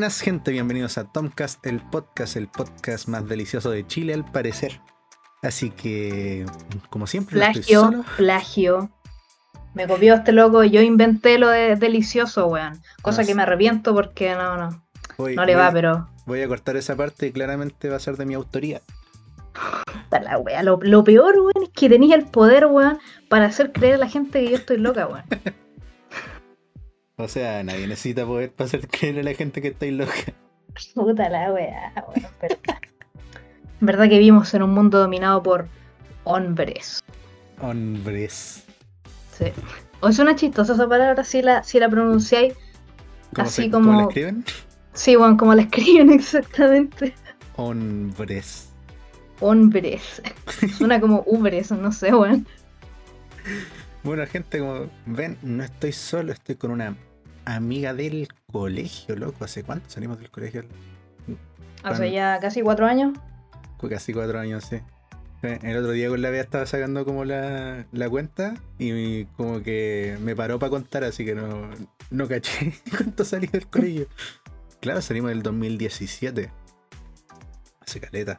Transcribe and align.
Buenas 0.00 0.22
gente, 0.22 0.50
bienvenidos 0.50 0.96
a 0.96 1.04
Tomcast, 1.04 1.66
el 1.66 1.78
podcast, 1.82 2.34
el 2.36 2.48
podcast 2.48 3.06
más 3.06 3.28
delicioso 3.28 3.70
de 3.70 3.86
Chile 3.86 4.14
al 4.14 4.24
parecer. 4.24 4.80
Así 5.42 5.68
que, 5.68 6.46
como 6.88 7.06
siempre, 7.06 7.36
no 7.36 7.42
estoy 7.44 7.60
Plagio, 7.60 7.80
solo. 7.82 8.04
plagio. 8.16 8.90
Me 9.74 9.86
copió 9.86 10.14
este 10.14 10.32
loco 10.32 10.64
y 10.64 10.70
yo 10.70 10.80
inventé 10.80 11.36
lo 11.36 11.50
de 11.50 11.76
delicioso, 11.76 12.46
weón. 12.46 12.80
Cosa 13.02 13.26
que 13.26 13.34
me 13.34 13.42
arrepiento 13.42 13.92
porque 13.92 14.34
no, 14.34 14.56
no, 14.56 14.82
Voy, 15.18 15.36
no 15.36 15.44
le 15.44 15.54
voy- 15.54 15.62
va, 15.62 15.70
pero. 15.70 16.08
Voy 16.24 16.40
a 16.40 16.48
cortar 16.48 16.78
esa 16.78 16.96
parte 16.96 17.26
y 17.26 17.32
claramente 17.32 17.90
va 17.90 17.96
a 17.96 18.00
ser 18.00 18.16
de 18.16 18.24
mi 18.24 18.32
autoría. 18.32 18.80
La 20.10 20.38
wea. 20.38 20.62
Lo, 20.62 20.78
lo 20.80 21.04
peor, 21.04 21.34
weón, 21.36 21.62
es 21.64 21.68
que 21.74 21.90
tenía 21.90 22.16
el 22.16 22.24
poder, 22.24 22.64
weón, 22.64 22.98
para 23.28 23.44
hacer 23.44 23.70
creer 23.70 23.96
a 23.96 23.98
la 23.98 24.08
gente 24.08 24.42
que 24.42 24.48
yo 24.52 24.56
estoy 24.56 24.78
loca, 24.78 25.06
weón. 25.06 25.24
O 27.22 27.28
sea, 27.28 27.62
nadie 27.62 27.86
necesita 27.86 28.24
poder 28.26 28.50
para 28.52 28.66
hacer 28.66 28.88
creer 28.88 29.18
a 29.18 29.22
la 29.22 29.34
gente 29.34 29.60
que 29.62 29.68
estáis 29.68 29.92
loca. 29.92 30.32
Puta 30.94 31.28
la 31.28 31.52
wea, 31.52 31.92
weón. 32.08 32.26
Pero... 32.40 32.56
Verdad 33.80 34.04
que 34.04 34.18
vivimos 34.18 34.52
en 34.54 34.62
un 34.62 34.70
mundo 34.70 34.98
dominado 34.98 35.42
por 35.42 35.66
hombres. 36.24 37.02
Hombres. 37.60 38.64
Sí. 39.36 39.46
O 40.00 40.12
suena 40.12 40.34
chistosa 40.36 40.74
esa 40.74 40.88
palabra 40.88 41.24
si 41.24 41.42
la, 41.42 41.62
si 41.62 41.78
la 41.78 41.88
pronunciáis. 41.88 42.54
¿Cómo, 43.34 43.46
Así 43.48 43.62
se, 43.64 43.70
como- 43.70 43.86
¿Cómo 43.88 44.00
la 44.00 44.06
escriben? 44.08 44.44
Sí, 44.92 45.16
weón, 45.16 45.36
como 45.36 45.54
la 45.54 45.62
escriben 45.62 46.10
exactamente. 46.12 47.14
Hombres. 47.56 48.68
Hombres. 49.40 50.22
Suena 50.76 51.00
como 51.00 51.22
ubres, 51.26 51.70
no 51.70 51.92
sé, 51.92 52.14
weón. 52.14 52.46
Bueno, 54.02 54.26
gente, 54.26 54.58
como 54.58 54.86
ven, 55.06 55.38
no 55.42 55.62
estoy 55.62 55.92
solo, 55.92 56.32
estoy 56.32 56.56
con 56.56 56.70
una 56.70 56.96
amiga 57.54 57.94
del 57.94 58.28
colegio, 58.52 59.16
loco. 59.16 59.44
¿Hace 59.44 59.62
cuánto 59.62 59.88
salimos 59.90 60.18
del 60.18 60.30
colegio? 60.30 60.64
Hace 61.82 62.10
ya 62.12 62.38
casi 62.40 62.62
cuatro 62.62 62.86
años. 62.86 63.18
Casi 63.88 64.12
cuatro 64.12 64.38
años, 64.38 64.64
sí. 64.64 64.80
El 65.42 65.78
otro 65.78 65.92
día 65.92 66.10
con 66.10 66.20
la 66.20 66.28
Bea 66.28 66.42
estaba 66.42 66.66
sacando 66.66 67.06
como 67.06 67.24
la, 67.24 67.86
la 67.92 68.10
cuenta 68.10 68.54
y 68.78 69.24
como 69.24 69.62
que 69.62 70.18
me 70.20 70.36
paró 70.36 70.58
para 70.58 70.68
contar, 70.68 71.02
así 71.02 71.24
que 71.24 71.34
no, 71.34 71.70
no 72.10 72.28
caché 72.28 72.74
cuánto 72.96 73.24
salí 73.24 73.46
del 73.46 73.66
colegio. 73.66 74.06
Claro, 74.80 75.00
salimos 75.00 75.30
del 75.30 75.42
2017. 75.42 76.50
Hace 77.80 78.00
caleta, 78.00 78.36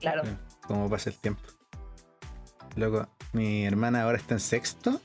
Claro. 0.00 0.22
cómo 0.66 0.88
pasa 0.88 1.10
el 1.10 1.16
tiempo. 1.16 1.42
Loco, 2.76 3.06
mi 3.34 3.66
hermana 3.66 4.02
ahora 4.04 4.16
está 4.16 4.34
en 4.34 4.40
sexto 4.40 5.00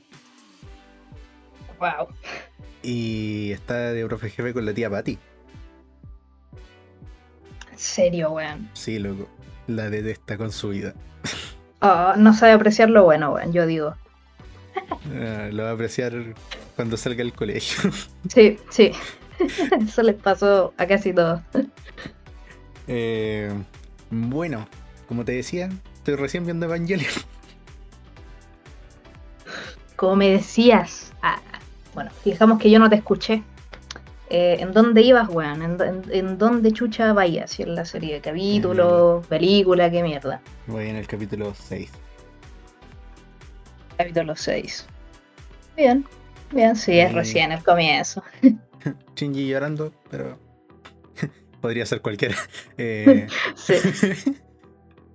Wow. 1.78 2.08
y 2.82 3.52
está 3.52 3.92
de 3.92 4.04
profe 4.06 4.30
jefe 4.30 4.52
con 4.52 4.64
la 4.64 4.72
tía 4.72 4.88
Patti. 4.90 5.18
En 7.72 7.78
serio, 7.78 8.30
weón. 8.32 8.70
Sí, 8.74 8.98
loco, 8.98 9.28
la 9.66 9.90
detesta 9.90 10.36
con 10.38 10.50
su 10.52 10.70
vida. 10.70 10.94
Ah, 11.80 12.14
no 12.16 12.32
sabe 12.32 12.52
apreciar 12.52 12.88
lo 12.90 13.04
bueno, 13.04 13.32
weón, 13.32 13.52
yo 13.52 13.66
digo. 13.66 13.94
Eh, 15.12 15.50
lo 15.52 15.64
va 15.64 15.70
a 15.70 15.72
apreciar 15.72 16.12
cuando 16.74 16.96
salga 16.96 17.18
del 17.18 17.32
colegio. 17.32 17.90
Sí, 18.32 18.58
sí. 18.70 18.92
Eso 19.86 20.02
les 20.02 20.16
pasó 20.16 20.72
a 20.78 20.86
casi 20.86 21.12
todos. 21.12 21.40
Eh, 22.88 23.52
bueno, 24.10 24.66
como 25.08 25.24
te 25.24 25.32
decía, 25.32 25.68
estoy 25.94 26.14
recién 26.14 26.44
viendo 26.46 26.66
Evangelion. 26.66 27.12
Como 29.96 30.16
me 30.16 30.28
decías. 30.30 31.12
ah, 31.22 31.40
bueno, 31.96 32.10
fijamos 32.22 32.58
que 32.60 32.70
yo 32.70 32.78
no 32.78 32.88
te 32.90 32.96
escuché. 32.96 33.42
Eh, 34.28 34.58
¿En 34.60 34.72
dónde 34.72 35.00
ibas, 35.00 35.28
weón? 35.30 35.62
¿En, 35.62 35.80
en, 35.80 36.02
en 36.10 36.36
dónde 36.38 36.70
chucha 36.72 37.12
vayas? 37.14 37.52
Si 37.52 37.62
en 37.62 37.74
la 37.74 37.84
serie 37.86 38.14
de 38.14 38.20
capítulos, 38.20 39.26
película, 39.28 39.90
qué 39.90 40.02
mierda. 40.02 40.42
Voy 40.66 40.88
en 40.88 40.96
el 40.96 41.06
capítulo 41.06 41.54
6. 41.54 41.90
Capítulo 43.96 44.36
6. 44.36 44.86
Bien, 45.76 46.04
bien, 46.52 46.76
sí, 46.76 46.98
es 46.98 47.08
Sí. 47.10 47.14
recién 47.14 47.52
el 47.52 47.64
comienzo. 47.64 48.22
Shinji 49.16 49.48
llorando, 49.48 49.92
pero 50.10 50.38
podría 51.62 51.86
ser 51.86 52.02
cualquiera. 52.02 52.36
Eh, 52.76 53.26
Sí. 53.54 53.74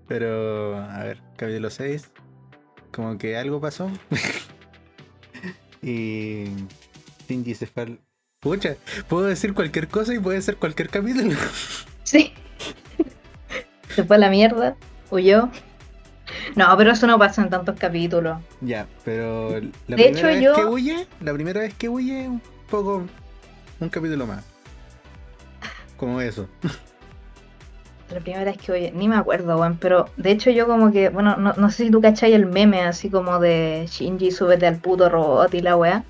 pero, 0.07 0.77
a 0.77 1.03
ver, 1.03 1.21
capítulo 1.37 1.69
6. 1.69 2.09
Como 2.91 3.17
que 3.19 3.37
algo 3.37 3.61
pasó. 3.61 3.89
Y 5.81 6.45
Shinji 7.27 7.55
se 7.55 7.65
fue 7.67 7.83
al... 7.83 7.99
Pucha, 8.39 8.75
puedo 9.07 9.25
decir 9.27 9.53
cualquier 9.53 9.87
cosa 9.87 10.13
y 10.15 10.19
puede 10.19 10.41
ser 10.41 10.57
cualquier 10.57 10.89
capítulo. 10.89 11.35
Sí. 12.03 12.33
Se 13.95 14.03
fue 14.03 14.15
a 14.17 14.19
la 14.19 14.29
mierda, 14.29 14.75
huyó. 15.11 15.49
No, 16.55 16.75
pero 16.77 16.91
eso 16.91 17.07
no 17.07 17.17
pasa 17.19 17.41
en 17.43 17.49
tantos 17.49 17.77
capítulos. 17.79 18.39
ya, 18.61 18.87
pero 19.05 19.51
la 19.59 19.59
De 19.59 20.03
primera 20.03 20.09
hecho, 20.09 20.27
vez 20.27 20.41
yo- 20.43 20.53
que 20.55 20.65
huye, 20.65 21.07
la 21.21 21.33
primera 21.33 21.61
vez 21.61 21.73
que 21.73 21.87
huye, 21.89 22.27
un 22.27 22.41
poco, 22.69 23.03
un 23.79 23.89
capítulo 23.89 24.25
más. 24.27 24.43
Como 25.97 26.19
eso. 26.21 26.47
La 28.13 28.19
primera 28.19 28.43
vez 28.43 28.57
que 28.57 28.71
oye, 28.71 28.91
ni 28.93 29.07
me 29.07 29.15
acuerdo, 29.15 29.57
weón, 29.57 29.77
pero 29.79 30.07
de 30.17 30.31
hecho 30.31 30.49
yo 30.49 30.67
como 30.67 30.91
que, 30.91 31.09
bueno, 31.09 31.37
no, 31.37 31.53
no 31.53 31.69
sé 31.69 31.85
si 31.85 31.91
tú 31.91 32.01
cachai 32.01 32.33
el 32.33 32.45
meme 32.45 32.81
así 32.81 33.09
como 33.09 33.39
de 33.39 33.87
Shinji, 33.89 34.31
súbete 34.31 34.67
al 34.67 34.77
puto 34.77 35.09
robot 35.09 35.53
y 35.53 35.61
la 35.61 35.75
weá. 35.75 36.03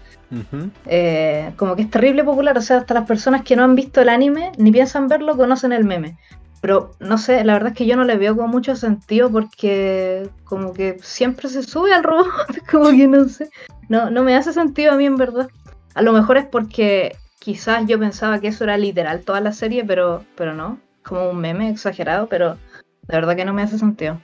Eh, 0.85 1.51
como 1.57 1.75
que 1.75 1.83
es 1.83 1.91
terrible 1.91 2.23
popular, 2.23 2.57
o 2.57 2.61
sea, 2.61 2.77
hasta 2.77 2.93
las 2.93 3.05
personas 3.05 3.43
que 3.43 3.55
no 3.55 3.63
han 3.63 3.75
visto 3.75 4.01
el 4.01 4.09
anime 4.09 4.51
ni 4.57 4.71
piensan 4.71 5.07
verlo 5.07 5.35
conocen 5.37 5.73
el 5.73 5.83
meme. 5.83 6.17
Pero 6.61 6.91
no 6.99 7.17
sé, 7.17 7.43
la 7.43 7.53
verdad 7.53 7.71
es 7.71 7.77
que 7.77 7.87
yo 7.87 7.95
no 7.95 8.03
le 8.03 8.17
veo 8.17 8.37
con 8.37 8.49
mucho 8.49 8.75
sentido 8.75 9.31
porque 9.31 10.29
como 10.43 10.73
que 10.73 10.97
siempre 11.01 11.49
se 11.49 11.63
sube 11.63 11.93
al 11.93 12.03
robot, 12.03 12.29
como 12.71 12.89
que 12.91 13.07
no 13.07 13.27
sé. 13.27 13.49
No, 13.89 14.09
no 14.09 14.23
me 14.23 14.35
hace 14.35 14.53
sentido 14.53 14.93
a 14.93 14.95
mí 14.95 15.05
en 15.05 15.17
verdad. 15.17 15.49
A 15.95 16.01
lo 16.01 16.13
mejor 16.13 16.37
es 16.37 16.45
porque 16.45 17.15
quizás 17.39 17.85
yo 17.87 17.99
pensaba 17.99 18.39
que 18.39 18.49
eso 18.49 18.63
era 18.63 18.77
literal 18.77 19.21
toda 19.21 19.41
la 19.41 19.51
serie, 19.51 19.83
pero, 19.83 20.23
pero 20.35 20.53
no. 20.53 20.79
Como 21.03 21.29
un 21.31 21.39
meme 21.39 21.69
exagerado, 21.69 22.27
pero 22.27 22.55
de 22.55 23.15
verdad 23.15 23.35
que 23.35 23.45
no 23.45 23.53
me 23.53 23.63
hace 23.63 23.77
sentido. 23.77 24.21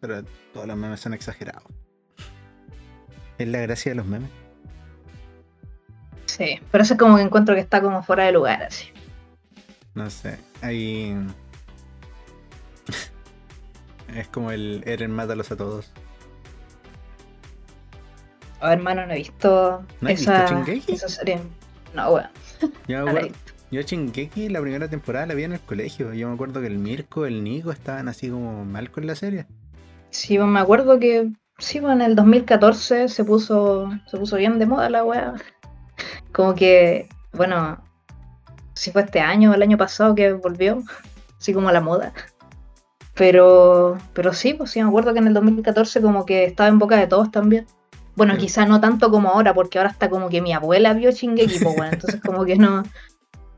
Pero 0.00 0.22
todos 0.52 0.66
los 0.66 0.76
memes 0.76 1.00
son 1.00 1.14
exagerados. 1.14 1.64
Es 3.38 3.48
la 3.48 3.60
gracia 3.60 3.92
de 3.92 3.96
los 3.96 4.06
memes. 4.06 4.30
Sí, 6.26 6.60
pero 6.70 6.82
eso 6.82 6.94
es 6.94 6.98
como 6.98 7.16
que 7.16 7.22
encuentro 7.22 7.54
que 7.54 7.60
está 7.60 7.80
como 7.80 8.02
fuera 8.02 8.24
de 8.24 8.32
lugar, 8.32 8.62
así. 8.62 8.86
No 9.94 10.10
sé. 10.10 10.38
Hay. 10.62 11.16
es 14.14 14.28
como 14.28 14.50
el 14.50 14.82
Eren 14.86 15.12
mátalos 15.12 15.52
a 15.52 15.56
todos. 15.56 15.90
Ver, 18.60 18.72
hermano, 18.72 19.06
no 19.06 19.12
he 19.12 19.18
visto 19.18 19.84
¿No 20.00 20.08
esa, 20.08 20.62
visto 20.64 20.92
esa 20.92 21.08
serie. 21.08 21.40
No, 21.92 22.10
weón. 22.10 22.28
Yo, 22.88 23.04
me 23.04 23.04
no 23.04 23.04
la 23.04 23.10
he 23.10 23.10
acuerdo, 23.10 23.28
visto. 23.28 23.43
Yo 23.70 23.80
Shingeki 23.80 24.48
la 24.48 24.60
primera 24.60 24.88
temporada 24.88 25.26
la 25.26 25.34
vi 25.34 25.44
en 25.44 25.52
el 25.52 25.60
colegio. 25.60 26.12
Yo 26.14 26.28
me 26.28 26.34
acuerdo 26.34 26.60
que 26.60 26.66
el 26.68 26.78
Mirko, 26.78 27.26
el 27.26 27.42
Nico 27.42 27.70
estaban 27.72 28.08
así 28.08 28.30
como 28.30 28.64
mal 28.64 28.90
con 28.90 29.06
la 29.06 29.14
serie. 29.14 29.46
Sí, 30.10 30.36
pues, 30.36 30.48
me 30.48 30.60
acuerdo 30.60 30.98
que 30.98 31.30
sí, 31.58 31.80
pues, 31.80 31.92
en 31.92 32.02
el 32.02 32.14
2014 32.14 33.08
se 33.08 33.24
puso, 33.24 33.90
se 34.06 34.16
puso 34.16 34.36
bien 34.36 34.58
de 34.58 34.66
moda 34.66 34.88
la 34.90 35.04
weá. 35.04 35.34
Como 36.32 36.54
que, 36.54 37.08
bueno, 37.32 37.82
si 38.74 38.90
fue 38.92 39.02
este 39.02 39.20
año 39.20 39.50
o 39.50 39.54
el 39.54 39.62
año 39.62 39.76
pasado 39.76 40.14
que 40.14 40.32
volvió, 40.32 40.82
así 41.40 41.52
como 41.52 41.68
a 41.68 41.72
la 41.72 41.80
moda. 41.80 42.12
Pero, 43.14 43.96
pero 44.12 44.32
sí, 44.32 44.54
pues 44.54 44.70
sí, 44.72 44.82
me 44.82 44.88
acuerdo 44.88 45.12
que 45.12 45.20
en 45.20 45.28
el 45.28 45.34
2014 45.34 46.00
como 46.02 46.26
que 46.26 46.44
estaba 46.44 46.68
en 46.68 46.78
boca 46.80 46.96
de 46.96 47.06
todos 47.06 47.30
también. 47.30 47.66
Bueno, 48.16 48.34
Sí. 48.34 48.40
quizá 48.42 48.66
no 48.66 48.80
tanto 48.80 49.10
como 49.10 49.30
ahora, 49.30 49.54
porque 49.54 49.78
ahora 49.78 49.90
está 49.90 50.08
como 50.10 50.28
que 50.28 50.40
mi 50.40 50.52
abuela 50.52 50.94
vio 50.94 51.10
Shingeki, 51.10 51.58
pues 51.60 51.76
bueno, 51.76 51.92
entonces 51.92 52.20
como 52.20 52.44
que 52.44 52.56
no... 52.56 52.82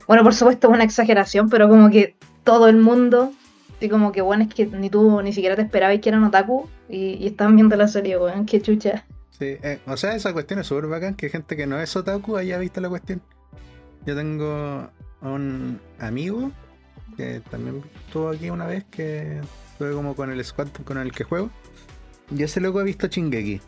Bueno, 0.06 0.23
por 0.23 0.35
supuesto 0.35 0.69
es 0.69 0.75
una 0.75 0.85
exageración, 0.85 1.49
pero 1.49 1.69
como 1.69 1.91
que 1.91 2.17
todo 2.44 2.69
el 2.69 2.76
mundo, 2.76 3.32
así 3.76 3.88
como 3.88 4.12
que 4.12 4.20
bueno, 4.20 4.44
es 4.44 4.55
que 4.55 4.67
ni 4.67 4.91
tú 4.91 5.20
ni 5.23 5.32
siquiera 5.32 5.56
te 5.56 5.62
esperabas 5.62 5.99
que 6.00 6.08
eran 6.08 6.25
otaku 6.25 6.69
y, 6.88 7.14
y 7.14 7.26
estaban 7.26 7.56
viendo 7.56 7.76
la 7.76 7.88
serie, 7.88 8.19
weón, 8.19 8.47
qué 8.47 8.61
chucha. 8.61 9.05
Sí, 9.38 9.58
eh, 9.62 9.81
o 9.87 9.97
sea, 9.97 10.14
esa 10.14 10.32
cuestión 10.32 10.61
es 10.61 10.67
súper 10.67 10.87
bacán 10.87 11.14
que 11.14 11.29
gente 11.29 11.56
que 11.56 11.67
no 11.67 11.79
es 11.79 11.94
otaku 11.94 12.37
haya 12.37 12.58
visto 12.58 12.81
la 12.81 12.88
cuestión. 12.88 13.20
Yo 14.06 14.17
tengo 14.17 14.88
un 15.20 15.81
amigo 15.99 16.53
que 17.17 17.43
también 17.50 17.82
estuvo 18.06 18.29
aquí 18.29 18.50
una 18.50 18.67
vez 18.67 18.85
que 18.85 19.41
fue 19.76 19.93
como 19.93 20.14
con 20.14 20.31
el 20.31 20.43
squad 20.44 20.69
con 20.85 20.99
el 20.99 21.12
que 21.12 21.25
juego. 21.25 21.50
Y 22.35 22.43
ese 22.43 22.61
loco 22.61 22.79
ha 22.81 22.82
visto 22.82 23.08
Chingeki. 23.08 23.61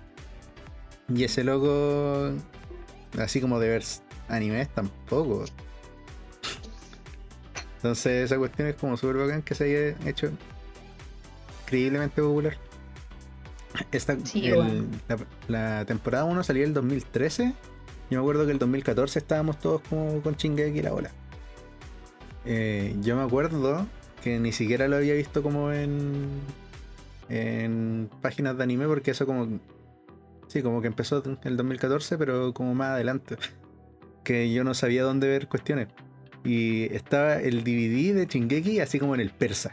Y 1.14 1.24
ese 1.24 1.44
loco, 1.44 2.30
así 3.18 3.40
como 3.40 3.58
de 3.58 3.68
ver 3.68 3.84
animes, 4.28 4.68
tampoco. 4.70 5.44
Entonces 7.78 8.24
esa 8.26 8.36
cuestión 8.38 8.68
es 8.68 8.74
como 8.76 8.96
súper 8.96 9.16
bacán 9.16 9.42
que 9.42 9.54
se 9.54 9.64
haya 9.64 10.08
hecho 10.08 10.30
increíblemente 11.64 12.20
popular. 12.22 12.56
Esta, 13.92 14.16
Sí, 14.24 14.46
el- 14.46 14.54
bueno. 14.56 14.84
la, 15.08 15.78
la 15.78 15.84
temporada 15.84 16.24
1 16.24 16.42
salió 16.42 16.64
el 16.64 16.74
2013 16.74 17.52
Yo 18.10 18.18
me 18.18 18.22
acuerdo 18.22 18.46
que 18.46 18.52
el 18.52 18.58
2014 18.58 19.18
estábamos 19.18 19.58
todos 19.60 19.82
como 19.88 20.20
con 20.22 20.34
Shingeki 20.34 20.82
la 20.82 20.90
bola. 20.92 21.10
Eh, 22.44 22.96
yo 23.00 23.14
me 23.16 23.22
acuerdo 23.22 23.86
que 24.22 24.38
ni 24.38 24.52
siquiera 24.52 24.88
lo 24.88 24.96
había 24.96 25.14
visto 25.14 25.42
como 25.42 25.72
en 25.72 26.26
en 27.28 28.08
páginas 28.22 28.56
de 28.56 28.62
anime 28.64 28.86
porque 28.86 29.10
eso 29.10 29.26
como 29.26 29.60
sí, 30.48 30.62
como 30.62 30.80
que 30.80 30.86
empezó 30.88 31.22
en 31.26 31.38
el 31.44 31.56
2014, 31.58 32.16
pero 32.16 32.52
como 32.54 32.74
más 32.74 32.90
adelante. 32.90 33.36
Que 34.24 34.52
yo 34.52 34.62
no 34.62 34.74
sabía 34.74 35.04
dónde 35.04 35.26
ver 35.26 35.48
cuestiones. 35.48 35.88
Y 36.44 36.84
estaba 36.94 37.36
el 37.36 37.62
DVD 37.64 38.14
de 38.14 38.26
Shingeki 38.26 38.80
así 38.80 38.98
como 38.98 39.14
en 39.14 39.20
el 39.20 39.30
persa. 39.30 39.72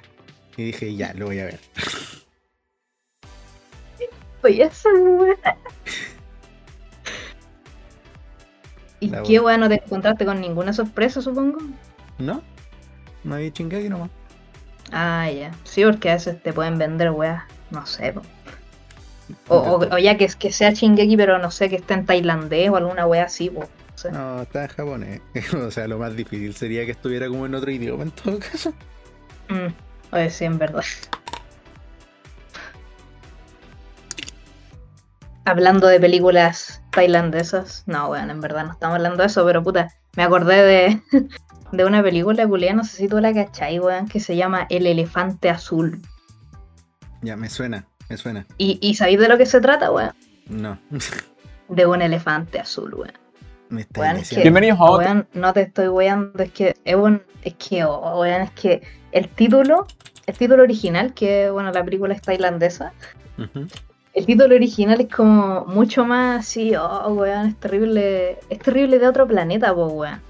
Y 0.58 0.64
dije, 0.66 0.96
ya, 0.96 1.14
lo 1.14 1.26
voy 1.28 1.40
a 1.40 1.46
ver. 1.46 1.60
Oye, 4.44 4.64
eso 4.64 4.90
¿Y 9.00 9.10
La 9.10 9.24
qué 9.24 9.40
buena. 9.40 9.68
bueno 9.68 9.70
te 9.70 9.84
encontraste 9.86 10.26
con 10.26 10.40
ninguna 10.42 10.74
sorpresa, 10.74 11.22
supongo? 11.22 11.58
¿No? 12.18 12.42
No 13.24 13.36
había 13.36 13.50
Shingeki 13.50 13.90
nomás. 13.90 14.10
Ah, 14.92 15.30
ya. 15.30 15.52
Sí, 15.64 15.84
porque 15.84 16.10
a 16.12 16.14
veces 16.14 16.42
te 16.42 16.54
pueden 16.54 16.78
vender 16.78 17.12
weas, 17.12 17.44
no 17.72 17.86
sé. 17.86 18.14
po. 18.14 18.22
O, 19.48 19.58
o- 19.58 19.96
o 19.96 19.98
ya 19.98 20.18
que, 20.18 20.28
que 20.28 20.52
sea 20.52 20.72
Shingeki, 20.72 21.18
pero 21.18 21.40
no 21.40 21.52
sé, 21.52 21.70
que 21.70 21.76
esté 21.78 21.96
en 21.96 22.06
tailandés 22.06 22.70
o 22.70 22.76
alguna 22.78 23.06
wea 23.08 23.24
así, 23.26 23.50
po. 23.50 23.68
No 23.96 23.98
sé. 23.98 24.12
No, 24.12 24.42
está 24.42 24.64
en 24.64 24.68
japonés. 24.68 25.22
o 25.54 25.72
sea, 25.72 25.88
lo 25.88 25.98
más 25.98 26.16
difícil 26.16 26.54
sería 26.54 26.86
que 26.86 26.92
estuviera 26.92 27.30
como 27.30 27.46
en 27.46 27.56
otro 27.56 27.72
idioma 27.72 28.04
en 28.04 28.12
todo 28.12 28.40
caso. 28.40 28.74
Mm, 29.48 29.74
Oye, 30.12 30.30
sí, 30.30 30.44
en 30.44 30.58
verdad. 30.58 30.84
Hablando 35.46 35.88
de 35.88 36.00
películas 36.00 36.82
tailandesas, 36.92 37.84
no, 37.86 38.10
weón, 38.10 38.32
en 38.32 38.42
verdad 38.42 38.66
no 38.66 38.72
estamos 38.72 38.96
hablando 38.96 39.22
de 39.22 39.28
eso, 39.28 39.46
pero 39.46 39.64
puta, 39.64 39.90
me 40.18 40.24
acordé 40.24 40.64
de, 40.64 41.02
de 41.72 41.86
una 41.86 42.04
película, 42.04 42.48
culia, 42.48 42.74
no 42.74 42.84
sé 42.84 42.98
si 42.98 43.08
tú 43.08 43.20
la 43.20 43.34
cachai, 43.34 43.80
weón, 43.80 44.08
que 44.08 44.20
se 44.20 44.36
llama 44.36 44.66
El 44.70 44.88
Elefante 44.88 45.50
Azul. 45.50 46.02
Ya, 47.22 47.36
me 47.38 47.50
suena, 47.50 47.88
me 48.10 48.18
suena. 48.18 48.46
¿Y, 48.58 48.80
y 48.82 48.96
sabéis 48.96 49.20
de 49.20 49.30
lo 49.30 49.38
que 49.38 49.46
se 49.46 49.62
trata, 49.62 49.92
weón? 49.92 50.14
No. 50.48 50.80
De 51.70 51.86
un 51.86 52.02
elefante 52.02 52.60
azul, 52.60 52.94
weón. 52.94 53.25
Me 53.76 53.82
está 53.82 54.02
Weón, 54.02 54.16
es 54.16 54.22
diciendo. 54.22 54.40
que- 54.40 54.44
Bienvenidos 54.44 54.80
a 54.80 54.84
otro. 54.86 55.06
Weón, 55.06 55.28
no 55.34 55.54
te 55.54 55.62
estoy 55.62 55.88
weando, 55.90 56.44
es 56.44 56.52
que 56.52 56.76
es 56.84 56.96
un, 56.96 57.22
es 57.44 57.54
que, 57.56 57.84
oh, 57.84 58.20
weón, 58.22 58.42
es 58.42 58.52
que 58.52 58.82
el 59.12 59.28
título, 59.30 59.86
el 60.26 60.38
título 60.38 60.64
original, 60.64 61.14
que 61.14 61.50
bueno, 61.52 61.72
la 61.72 61.84
película 61.84 62.14
es 62.14 62.22
tailandesa, 62.22 62.94
el 64.14 64.26
título 64.26 64.56
original 64.56 65.02
es 65.02 65.14
como 65.14 65.66
mucho 65.66 66.06
más 66.06 66.40
así, 66.40 66.74
oh, 66.76 67.14
weón, 67.14 67.48
es 67.48 67.56
terrible, 67.60 68.40
es 68.50 68.60
terrible 68.60 68.98
de 69.00 69.08
otro 69.08 69.28
planeta, 69.28 69.74
po, 69.76 69.88
weón. 69.88 70.22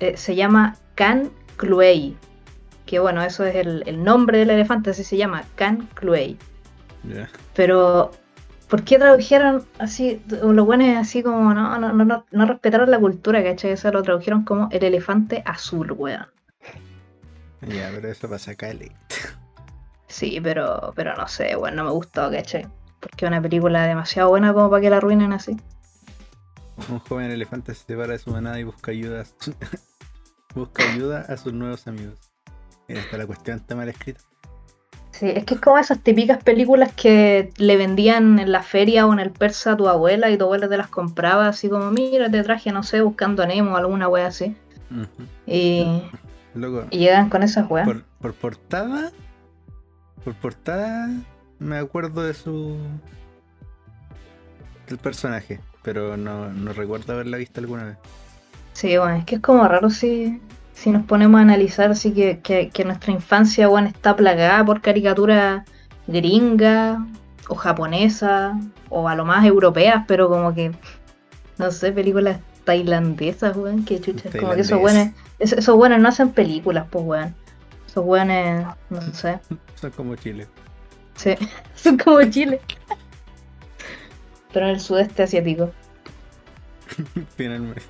Eh, 0.00 0.16
se 0.16 0.34
llama 0.34 0.76
Can 0.96 1.30
Cluey, 1.56 2.16
que 2.86 2.98
bueno, 2.98 3.22
eso 3.22 3.44
es 3.44 3.54
el, 3.56 3.82
el 3.86 4.02
nombre 4.02 4.38
del 4.38 4.50
elefante, 4.50 4.90
así 4.90 5.04
se 5.04 5.16
llama, 5.16 5.44
Can 5.54 5.88
Cluey. 5.94 6.36
Pero, 7.54 8.10
¿por 8.74 8.82
qué 8.82 8.98
tradujeron 8.98 9.64
así? 9.78 10.20
Los 10.26 10.66
buenos 10.66 10.96
así 10.98 11.22
como 11.22 11.54
no, 11.54 11.78
no, 11.78 11.92
no, 11.92 12.26
no, 12.28 12.44
respetaron 12.44 12.90
la 12.90 12.98
cultura, 12.98 13.40
¿cachai? 13.40 13.70
Eso 13.70 13.92
lo 13.92 14.02
tradujeron 14.02 14.42
como 14.42 14.68
el 14.72 14.82
elefante 14.82 15.44
azul, 15.46 15.92
weón. 15.92 16.26
Ya, 17.68 17.92
pero 17.94 18.08
eso 18.08 18.28
pasa 18.28 18.50
acá, 18.50 18.70
Elite. 18.70 18.96
Sí, 20.08 20.40
pero, 20.42 20.92
pero 20.96 21.14
no 21.14 21.28
sé, 21.28 21.54
weón, 21.54 21.76
no 21.76 21.84
me 21.84 21.92
gustó, 21.92 22.28
¿cachai? 22.32 22.66
Porque 22.98 23.24
es 23.24 23.28
una 23.28 23.40
película 23.40 23.86
demasiado 23.86 24.30
buena 24.30 24.52
como 24.52 24.68
para 24.68 24.82
que 24.82 24.90
la 24.90 24.96
arruinen 24.96 25.32
así. 25.32 25.56
Un 26.88 26.98
joven 26.98 27.30
elefante 27.30 27.76
se 27.76 27.84
separa 27.84 28.14
de 28.14 28.18
su 28.18 28.32
manada 28.32 28.58
y 28.58 28.64
busca 28.64 28.90
ayuda. 28.90 29.22
busca 30.56 30.82
ayuda 30.92 31.20
a 31.28 31.36
sus 31.36 31.52
nuevos 31.52 31.86
amigos. 31.86 32.18
Hasta 32.88 33.18
la 33.18 33.26
cuestión 33.28 33.58
está 33.58 33.76
mal 33.76 33.88
escrita. 33.88 34.20
Sí, 35.14 35.30
es 35.30 35.44
que 35.44 35.54
es 35.54 35.60
como 35.60 35.78
esas 35.78 36.00
típicas 36.00 36.42
películas 36.42 36.92
que 36.92 37.52
le 37.56 37.76
vendían 37.76 38.40
en 38.40 38.50
la 38.50 38.64
feria 38.64 39.06
o 39.06 39.12
en 39.12 39.20
el 39.20 39.30
persa 39.30 39.72
a 39.72 39.76
tu 39.76 39.86
abuela 39.86 40.28
y 40.28 40.36
tu 40.36 40.42
abuela 40.42 40.68
te 40.68 40.76
las 40.76 40.88
compraba 40.88 41.46
así 41.46 41.68
como, 41.68 41.92
mira, 41.92 42.28
te 42.28 42.42
traje, 42.42 42.72
no 42.72 42.82
sé, 42.82 43.00
buscando 43.00 43.44
a 43.44 43.46
Nemo 43.46 43.74
o 43.74 43.76
alguna 43.76 44.08
wea 44.08 44.26
así. 44.26 44.56
Y, 45.46 46.02
Loco, 46.54 46.86
y 46.90 46.98
llegan 46.98 47.30
con 47.30 47.44
esas 47.44 47.70
weas. 47.70 47.86
por, 47.86 48.02
por 48.02 48.34
portada. 48.34 49.12
Por 50.24 50.34
portada 50.34 51.08
me 51.60 51.78
acuerdo 51.78 52.24
de 52.24 52.34
su. 52.34 52.76
del 54.88 54.98
personaje. 54.98 55.60
Pero 55.84 56.16
no, 56.16 56.50
no 56.50 56.72
recuerdo 56.72 57.12
haberla 57.12 57.36
visto 57.36 57.60
alguna 57.60 57.84
vez. 57.84 57.98
Sí, 58.72 58.98
bueno, 58.98 59.14
es 59.14 59.24
que 59.24 59.36
es 59.36 59.40
como 59.40 59.68
raro 59.68 59.90
si, 59.90 60.40
si 60.74 60.90
nos 60.90 61.04
ponemos 61.04 61.38
a 61.38 61.42
analizar 61.42 61.90
así 61.90 62.12
que, 62.12 62.40
que, 62.40 62.68
que 62.68 62.84
nuestra 62.84 63.12
infancia, 63.12 63.68
bueno, 63.68 63.88
está 63.88 64.14
plagada 64.14 64.64
por 64.64 64.80
caricaturas 64.82 65.62
gringas 66.06 66.98
o 67.48 67.54
japonesas 67.54 68.54
o 68.90 69.08
a 69.08 69.14
lo 69.14 69.24
más 69.24 69.44
europeas, 69.46 70.04
pero 70.06 70.28
como 70.28 70.54
que, 70.54 70.72
no 71.58 71.70
sé, 71.70 71.92
películas 71.92 72.40
tailandesas, 72.64 73.56
weón, 73.56 73.84
que 73.84 74.00
chucha, 74.00 74.28
es 74.28 74.36
como 74.36 74.54
que 74.54 74.62
esos 74.62 74.80
buenos, 74.80 75.08
esos 75.38 75.76
buenos 75.76 76.00
no 76.00 76.08
hacen 76.08 76.30
películas, 76.30 76.86
pues, 76.90 77.04
weón. 77.04 77.34
Esos 77.86 78.04
buenos, 78.04 78.74
no 78.90 79.00
sé, 79.14 79.38
Son 79.76 79.90
como 79.92 80.16
Chile. 80.16 80.48
sí, 81.14 81.34
son 81.74 81.96
como 81.96 82.22
Chile. 82.24 82.60
Pero 84.52 84.66
en 84.66 84.72
el 84.72 84.80
sudeste 84.80 85.22
asiático. 85.22 85.70
Finalmente. 87.36 87.82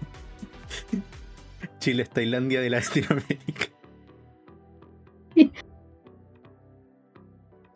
Chile 1.85 2.05
es 2.05 2.09
Tailandia 2.09 2.63
de 2.63 2.71
Latinoamérica. 2.71 3.67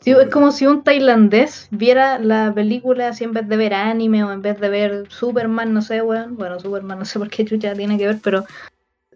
Sí, 0.01 0.13
es 0.13 0.31
como 0.31 0.53
si 0.53 0.65
un 0.65 0.85
tailandés 0.85 1.67
viera 1.73 2.21
la 2.21 2.55
película 2.55 3.09
así 3.09 3.25
en 3.25 3.33
vez 3.33 3.49
de 3.49 3.57
ver 3.57 3.75
anime 3.75 4.23
o 4.23 4.31
en 4.31 4.41
vez 4.41 4.59
de 4.61 4.69
ver 4.69 5.11
Superman, 5.11 5.75
no 5.75 5.83
sé, 5.83 6.01
weón. 6.03 6.37
Bueno, 6.37 6.61
Superman 6.61 7.01
no 7.01 7.05
sé 7.05 7.19
por 7.19 7.29
qué 7.29 7.45
chucha 7.45 7.75
tiene 7.75 7.99
que 7.99 8.07
ver, 8.07 8.21
pero 8.23 8.45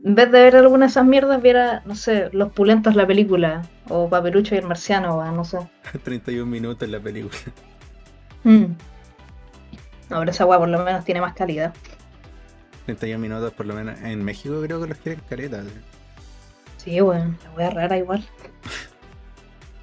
en 0.05 0.17
vez 0.17 0.31
de 0.33 0.43
ver 0.43 0.56
alguna 0.56 0.87
de 0.87 0.91
esas 0.91 1.06
mierdas, 1.06 1.41
viera, 1.41 1.83
no 1.87 1.95
sé, 1.95 2.31
Los 2.33 2.53
Pulentos 2.53 2.97
la 2.97 3.06
película 3.06 3.62
o 3.88 4.11
Papelucho 4.11 4.56
y 4.56 4.59
el 4.59 4.67
Marciano, 4.67 5.17
weón, 5.17 5.37
no 5.37 5.45
sé. 5.45 5.59
31 6.03 6.50
minutos 6.50 6.83
en 6.83 6.93
la 6.93 7.00
película. 7.00 7.38
Mm. 8.43 8.64
No, 10.11 10.19
pero 10.19 10.31
esa 10.33 10.45
weá 10.45 10.59
por 10.59 10.69
lo 10.69 10.85
menos 10.85 11.05
tiene 11.05 11.21
más 11.21 11.33
calidad. 11.33 11.73
31 12.87 13.19
minutos 13.21 13.53
por 13.53 13.67
lo 13.67 13.75
menos. 13.75 13.99
En 14.03 14.25
México 14.25 14.61
creo 14.62 14.81
que 14.81 14.89
los 14.89 14.99
quieren 14.99 15.23
caretas. 15.29 15.65
Sí, 16.79 17.01
weón, 17.01 17.39
la 17.45 17.51
weá 17.53 17.71
rara 17.71 17.97
igual. 17.99 18.27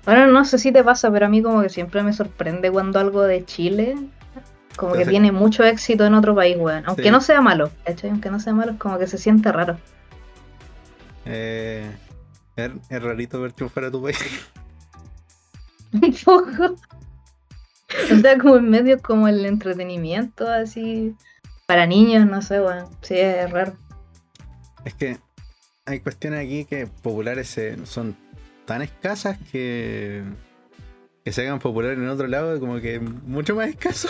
Bueno, 0.05 0.27
no 0.27 0.43
sé 0.45 0.57
si 0.57 0.71
te 0.71 0.83
pasa, 0.83 1.11
pero 1.11 1.27
a 1.27 1.29
mí 1.29 1.41
como 1.41 1.61
que 1.61 1.69
siempre 1.69 2.01
me 2.03 2.13
sorprende 2.13 2.71
cuando 2.71 2.99
algo 2.99 3.21
de 3.23 3.45
Chile 3.45 3.95
como 4.75 4.93
que 4.93 5.05
tiene 5.05 5.31
mucho 5.31 5.63
éxito 5.65 6.05
en 6.05 6.13
otro 6.13 6.33
país, 6.33 6.55
weón. 6.57 6.83
Aunque 6.87 7.03
Sí. 7.03 7.11
no 7.11 7.19
sea 7.21 7.41
malo, 7.41 7.69
¿cachai? 7.85 8.09
Aunque 8.11 8.29
no 8.29 8.39
sea 8.39 8.53
malo, 8.53 8.71
es 8.73 8.77
como 8.77 8.97
que 8.97 9.07
se 9.07 9.17
siente 9.17 9.51
raro. 9.51 9.77
Eh, 11.25 11.89
es, 12.55 12.71
es 12.89 13.03
rarito 13.03 13.41
ver 13.41 13.51
triunfar 13.53 13.85
a 13.85 13.91
tu 13.91 14.01
país. 14.01 14.17
Un 15.93 16.15
poco. 16.25 16.75
O 18.13 18.21
sea, 18.21 18.37
como 18.37 18.57
en 18.57 18.69
medio 18.69 19.01
como 19.01 19.27
el 19.27 19.45
entretenimiento, 19.45 20.47
así, 20.47 21.15
para 21.69 21.85
niños, 21.85 22.25
no 22.25 22.41
sé, 22.41 22.59
weón. 22.59 22.87
Sí, 23.03 23.13
es 23.13 23.47
raro. 23.51 23.73
Es 24.85 24.95
que 24.95 25.19
hay 25.85 25.99
cuestiones 25.99 26.43
aquí 26.43 26.65
que 26.65 26.87
populares 26.87 27.55
son 27.83 28.15
tan 28.65 28.81
escasas 28.81 29.37
que 29.51 30.23
que 31.23 31.31
se 31.31 31.41
hagan 31.43 31.59
populares 31.59 31.99
en 31.99 32.07
otro 32.09 32.25
lado 32.25 32.59
como 32.59 32.79
que 32.81 32.99
mucho 32.99 33.55
más 33.55 33.69
escaso. 33.69 34.09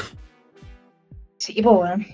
Sí, 1.37 1.61
pues, 1.61 1.65
weón. 1.65 2.07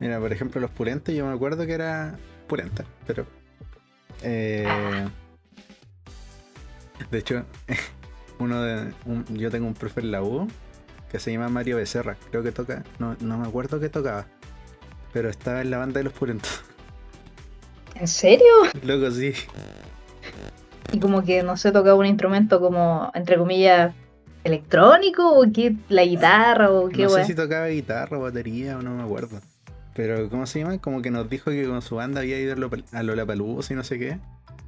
Mira, 0.00 0.18
por 0.18 0.32
ejemplo, 0.32 0.60
los 0.60 0.70
pulentes, 0.72 1.14
yo 1.14 1.24
me 1.24 1.32
acuerdo 1.32 1.64
que 1.64 1.74
era 1.74 2.18
pulenta, 2.48 2.84
pero. 3.06 3.24
eh, 4.22 4.66
de 7.08 7.18
hecho, 7.18 7.44
uno 8.40 8.62
de. 8.62 8.92
un- 9.06 9.24
yo 9.36 9.48
tengo 9.48 9.68
un 9.68 9.74
profe 9.74 10.00
en 10.00 10.10
la 10.10 10.22
U 10.24 10.48
que 11.10 11.18
se 11.18 11.32
llama 11.32 11.48
Mario 11.48 11.76
Becerra. 11.76 12.16
Creo 12.30 12.42
que 12.42 12.52
toca. 12.52 12.84
No, 12.98 13.16
no 13.20 13.38
me 13.38 13.46
acuerdo 13.46 13.80
qué 13.80 13.88
tocaba. 13.88 14.26
Pero 15.12 15.28
estaba 15.28 15.62
en 15.62 15.70
la 15.70 15.78
banda 15.78 15.98
de 15.98 16.04
los 16.04 16.12
pulentos. 16.12 16.62
¿En 17.94 18.06
serio? 18.06 18.46
Loco, 18.82 19.10
sí. 19.10 19.32
Y 20.92 21.00
como 21.00 21.22
que, 21.22 21.42
no 21.42 21.56
sé, 21.56 21.72
tocaba 21.72 21.96
un 21.96 22.06
instrumento 22.06 22.60
como, 22.60 23.10
entre 23.14 23.36
comillas, 23.36 23.94
electrónico 24.44 25.38
o 25.38 25.44
qué, 25.52 25.76
la 25.88 26.04
guitarra 26.04 26.70
o 26.70 26.88
qué, 26.88 27.04
No 27.04 27.10
sé 27.10 27.24
si 27.24 27.34
tocaba 27.34 27.66
guitarra 27.68 28.18
o 28.18 28.22
batería 28.22 28.78
o 28.78 28.82
no 28.82 28.94
me 28.94 29.02
acuerdo. 29.02 29.40
Pero, 29.94 30.30
¿cómo 30.30 30.46
se 30.46 30.60
llama? 30.60 30.78
Como 30.78 31.02
que 31.02 31.10
nos 31.10 31.28
dijo 31.28 31.50
que 31.50 31.66
con 31.66 31.82
su 31.82 31.96
banda 31.96 32.20
había 32.20 32.38
ido 32.38 32.54
a 32.92 33.02
Lollapalooza 33.02 33.72
y 33.72 33.76
no 33.76 33.82
sé 33.82 33.98
qué. 33.98 34.18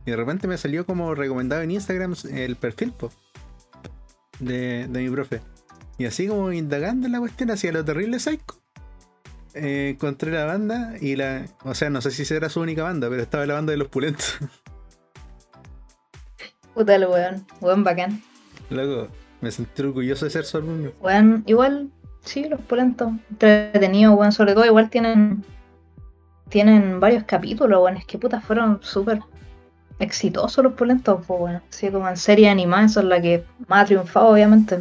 Y 0.05 0.11
de 0.11 0.17
repente 0.17 0.49
me 0.49 0.59
salió 0.59 0.85
como 0.85 1.15
recomendado 1.15 1.63
en 1.63 1.71
Instagram 1.71 2.15
el 2.33 2.57
perfil, 2.57 2.93
po. 2.93 3.13
De, 4.41 4.89
de 4.89 5.01
mi 5.03 5.09
profe. 5.09 5.41
Y 6.01 6.07
así 6.07 6.27
como 6.27 6.51
indagando 6.51 7.05
en 7.05 7.13
la 7.13 7.19
cuestión 7.19 7.51
hacia 7.51 7.73
lo 7.73 7.85
terrible 7.85 8.19
psycho. 8.19 8.59
eh, 9.53 9.91
encontré 9.91 10.33
la 10.33 10.47
banda 10.47 10.95
y 10.99 11.15
la. 11.15 11.45
O 11.63 11.75
sea, 11.75 11.91
no 11.91 12.01
sé 12.01 12.11
si 12.11 12.25
será 12.25 12.49
su 12.49 12.63
única 12.63 12.85
banda, 12.85 13.11
pero 13.11 13.21
estaba 13.21 13.45
la 13.45 13.53
banda 13.53 13.73
de 13.73 13.77
los 13.77 13.89
pulentos. 13.89 14.39
Puta 16.75 16.95
el 16.95 17.05
weón, 17.05 17.45
weón 17.61 17.85
bacán. 17.85 18.23
Luego, 18.71 19.09
me 19.43 19.51
sentí 19.51 19.83
orgulloso 19.83 20.25
de 20.25 20.31
ser 20.31 20.47
su 20.47 20.57
alumno. 20.57 20.91
Weón, 21.03 21.43
igual, 21.45 21.91
sí, 22.23 22.49
los 22.49 22.63
pulentos. 22.63 23.11
Entretenidos, 23.33 24.19
weón, 24.19 24.33
sobre 24.33 24.55
todo 24.55 24.65
igual 24.65 24.89
tienen. 24.89 25.45
Tienen 26.49 26.99
varios 26.99 27.25
capítulos, 27.25 27.79
weón. 27.79 27.99
Es 27.99 28.07
que 28.07 28.17
puta 28.17 28.41
fueron 28.41 28.83
súper 28.83 29.21
exitosos 29.99 30.65
los 30.65 30.73
pulentos, 30.73 31.23
pues 31.27 31.39
bueno. 31.39 31.61
Así 31.69 31.91
como 31.91 32.09
en 32.09 32.17
serie 32.17 32.49
animada, 32.49 32.87
eso 32.87 33.01
es 33.01 33.07
la 33.07 33.21
que 33.21 33.45
más 33.69 33.83
ha 33.83 33.85
triunfado, 33.85 34.29
obviamente. 34.29 34.81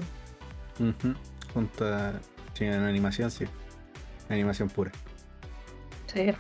Ujú. 0.80 1.14
Junto 1.54 1.86
a. 1.94 2.14
Sí, 2.54 2.66
en 2.66 2.74
animación, 2.84 3.32
sí. 3.32 3.46
Animación 4.30 4.70
pura. 4.70 4.92
Sí, 6.08 6.34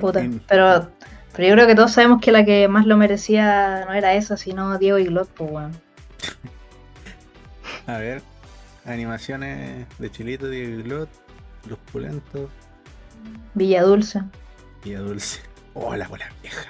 puta. 0.00 0.24
Pero, 0.48 0.90
pero 1.34 1.48
yo 1.48 1.54
creo 1.54 1.66
que 1.66 1.74
todos 1.74 1.92
sabemos 1.92 2.20
que 2.20 2.32
la 2.32 2.44
que 2.44 2.68
más 2.68 2.86
lo 2.86 2.96
merecía 2.96 3.84
no 3.86 3.92
era 3.92 4.14
esa, 4.14 4.36
sino 4.36 4.78
Diego 4.78 4.98
y 4.98 5.04
Glot, 5.06 5.28
pues 5.30 5.50
weón. 5.50 5.72
a 7.86 7.98
ver. 7.98 8.22
Animaciones 8.84 9.86
de 9.98 10.10
Chilito, 10.10 10.48
Diego 10.48 10.78
y 10.78 10.82
Glot, 10.82 11.08
Los 11.68 11.78
Pulentos 11.90 12.50
Villa 13.54 13.82
Dulce. 13.82 14.22
y 14.84 14.94
a 14.94 15.00
Dulce. 15.00 15.40
Oh, 15.74 15.94
la 15.96 16.06
bola 16.06 16.30
vieja. 16.42 16.68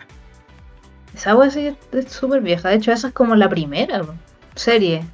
Esa 1.15 1.37
wea 1.37 1.51
sí 1.51 1.77
es 1.93 2.13
súper 2.13 2.41
vieja. 2.41 2.71
De 2.71 2.77
hecho, 2.77 2.93
esa 2.93 3.09
es 3.09 3.15
como 3.15 3.35
la 3.37 3.49
primera 3.49 4.03
serie. 4.55 5.05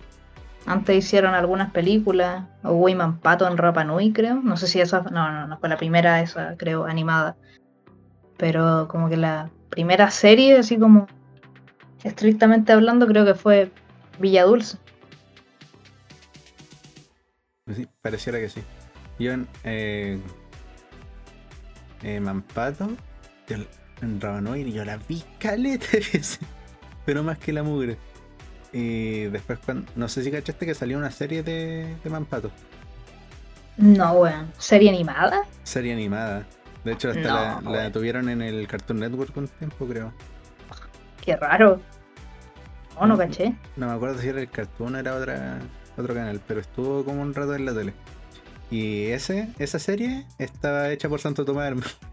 Antes 0.72 0.96
hicieron 0.96 1.34
algunas 1.34 1.70
películas. 1.70 2.44
O 2.62 2.72
Wayman 2.72 3.18
Pato 3.18 3.46
en 3.46 3.58
Rapa 3.58 3.84
Nui, 3.84 4.12
creo. 4.12 4.36
No 4.36 4.56
sé 4.56 4.66
si 4.66 4.80
esa. 4.80 5.02
No, 5.02 5.30
no, 5.30 5.46
no 5.46 5.58
fue 5.58 5.68
la 5.68 5.76
primera, 5.76 6.22
esa, 6.22 6.56
creo, 6.56 6.86
animada. 6.86 7.36
Pero 8.38 8.88
como 8.88 9.10
que 9.10 9.18
la 9.18 9.50
primera 9.68 10.10
serie, 10.10 10.58
así 10.58 10.78
como 10.78 11.06
estrictamente 12.02 12.72
hablando, 12.72 13.06
creo 13.06 13.26
que 13.26 13.34
fue 13.34 13.70
Villa 14.18 14.44
Dulce. 14.44 14.78
Pues 17.64 17.76
Sí, 17.76 17.88
pareciera 18.00 18.38
que 18.38 18.48
sí. 18.48 18.62
Yo 19.18 19.32
en 19.32 19.46
eh, 19.64 20.18
eh, 22.02 22.18
Mampato, 22.18 22.88
en 24.00 24.20
Rabanoid, 24.20 24.66
yo 24.68 24.84
la 24.86 24.96
vi 24.96 25.22
caleta 25.38 25.86
pero 27.04 27.22
más 27.22 27.38
que 27.38 27.52
la 27.52 27.62
mugre. 27.62 27.98
Y 28.72 29.24
después, 29.24 29.58
cuando, 29.64 29.90
no 29.96 30.08
sé 30.08 30.22
si 30.22 30.30
cachaste 30.30 30.64
que 30.66 30.74
salió 30.74 30.96
una 30.98 31.10
serie 31.10 31.42
de, 31.42 31.94
de 32.02 32.10
Mampato, 32.10 32.50
No, 33.76 34.12
weón. 34.14 34.50
¿Serie 34.58 34.88
animada? 34.90 35.42
serie 35.62 35.92
animada. 35.92 36.46
De 36.84 36.92
hecho, 36.92 37.10
hasta 37.10 37.60
No, 37.60 37.70
la, 37.70 37.92
tuvieron 37.92 38.28
en 38.28 38.42
el 38.42 38.66
Cartoon 38.66 39.00
Network 39.00 39.36
un 39.36 39.48
tiempo, 39.48 39.86
creo. 39.86 40.12
Qué 41.24 41.36
raro. 41.36 41.80
No, 43.00 43.06
no 43.06 43.14
Mm. 43.14 43.18
caché. 43.18 43.54
No 43.76 43.86
me 43.88 43.92
acuerdo 43.92 44.18
si 44.18 44.28
era 44.28 44.40
el 44.40 44.50
Cartoon 44.50 44.94
o 44.94 44.98
era 44.98 45.14
otra, 45.14 45.58
otro 45.96 46.14
canal, 46.14 46.40
pero 46.46 46.60
estuvo 46.60 47.04
como 47.04 47.22
un 47.22 47.34
rato 47.34 47.54
en 47.54 47.64
la 47.66 47.74
tele. 47.74 47.92
Y 48.70 49.06
ese, 49.06 49.48
esa 49.58 49.78
serie 49.78 50.26
estaba 50.38 50.90
hecha 50.90 51.08
por 51.08 51.20
Santo 51.20 51.44
Tomás, 51.44 51.68
hermano. 51.68 51.86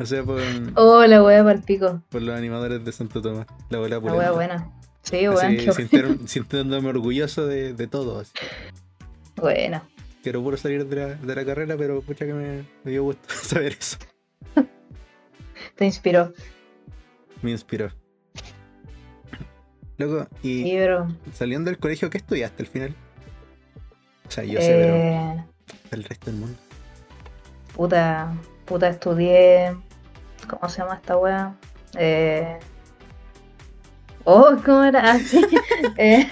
O 0.00 0.06
sea, 0.06 0.24
por, 0.24 0.40
Oh, 0.76 1.04
la 1.06 1.22
wea 1.22 1.42
para 1.44 1.56
el 1.58 1.62
pico. 1.62 2.02
por 2.08 2.22
los 2.22 2.34
animadores 2.36 2.84
de 2.84 2.90
Santo 2.92 3.20
Tomás. 3.20 3.46
La 3.68 3.78
bola 3.78 4.00
La 4.00 4.12
wea 4.12 4.30
buena. 4.32 4.70
Sí, 5.02 5.16
sintiendo- 5.76 6.26
sintiéndome 6.26 6.88
orgulloso 6.88 7.46
de, 7.46 7.74
de 7.74 7.86
todo. 7.86 8.20
así. 8.20 8.32
buena. 9.36 9.82
Quiero 10.22 10.42
puro 10.42 10.56
salir 10.56 10.86
de 10.86 10.96
la, 10.96 11.06
de 11.14 11.34
la 11.34 11.44
carrera, 11.44 11.76
pero 11.78 12.00
pucha 12.02 12.26
que 12.26 12.34
me, 12.34 12.64
me 12.84 12.90
dio 12.90 13.04
gusto 13.04 13.22
saber 13.42 13.76
eso. 13.78 13.96
Te 15.76 15.84
inspiró. 15.86 16.32
Me 17.42 17.50
inspiró. 17.50 17.90
Loco, 19.96 20.26
y 20.42 20.62
Sí, 20.64 20.76
saliendo 21.34 21.70
del 21.70 21.78
colegio, 21.78 22.08
¿qué 22.10 22.18
estudiaste 22.18 22.62
al 22.62 22.68
final? 22.68 22.94
O 24.26 24.30
sea, 24.30 24.44
yo 24.44 24.60
sé, 24.60 24.66
pero 24.68 24.94
eh, 24.94 25.44
el 25.90 26.04
resto 26.04 26.30
del 26.30 26.40
mundo. 26.40 26.58
puta, 27.74 28.32
puta, 28.64 28.88
estudié. 28.88 29.76
¿Cómo 30.48 30.68
se 30.68 30.78
llama 30.82 30.94
esta 30.96 31.16
wea? 31.16 31.54
Eh, 31.94 32.58
oh, 34.24 34.56
¿cómo 34.64 34.84
era? 34.84 35.12
Ah, 35.12 35.18
sí. 35.18 35.44
Eh, 35.98 36.28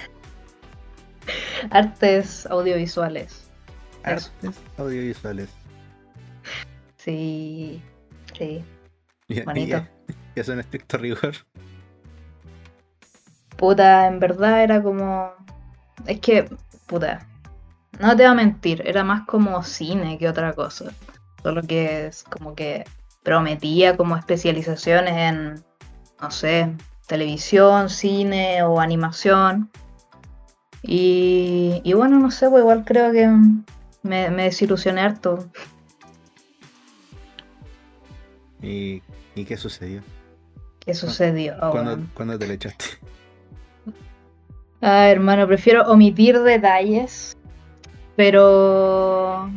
artes 1.71 2.45
audiovisuales. 2.47 3.49
Eso. 4.05 4.31
Artes 4.43 4.59
audiovisuales. 4.77 5.49
Sí, 6.97 7.81
sí. 8.37 8.63
Y, 9.27 9.41
Bonito. 9.41 9.77
y- 10.07 10.11
y 10.35 10.39
eso 10.39 10.53
en 10.53 10.59
estricto 10.59 10.97
rigor. 10.97 11.33
Puta, 13.57 14.07
en 14.07 14.19
verdad 14.19 14.63
era 14.63 14.81
como. 14.81 15.33
Es 16.05 16.19
que, 16.21 16.49
puta, 16.87 17.27
no 17.99 18.09
te 18.15 18.23
voy 18.23 18.31
a 18.31 18.33
mentir, 18.33 18.81
era 18.85 19.03
más 19.03 19.25
como 19.27 19.61
cine 19.63 20.17
que 20.17 20.29
otra 20.29 20.53
cosa. 20.53 20.91
Solo 21.43 21.61
que 21.63 22.07
es 22.07 22.23
como 22.23 22.55
que 22.55 22.85
prometía 23.23 23.97
como 23.97 24.15
especializaciones 24.15 25.13
en, 25.15 25.63
no 26.21 26.31
sé, 26.31 26.71
televisión, 27.07 27.89
cine 27.89 28.63
o 28.63 28.79
animación. 28.79 29.69
Y, 30.81 31.81
y 31.83 31.93
bueno, 31.93 32.19
no 32.19 32.31
sé, 32.31 32.49
pues 32.49 32.61
igual 32.61 32.85
creo 32.85 33.11
que 33.11 33.27
me, 34.03 34.29
me 34.29 34.43
desilusioné 34.43 35.01
harto. 35.01 35.49
¿Y, 38.61 39.01
y 39.35 39.45
qué 39.45 39.57
sucedió? 39.57 40.01
¿Qué 40.79 40.93
sucedió? 40.93 41.55
Oh, 41.61 41.71
¿Cuándo, 41.71 41.99
cuándo 42.13 42.39
te 42.39 42.47
le 42.47 42.53
echaste? 42.55 42.85
Ah, 44.81 45.09
hermano, 45.09 45.45
prefiero 45.45 45.83
omitir 45.91 46.39
detalles, 46.39 47.37
pero. 48.15 49.51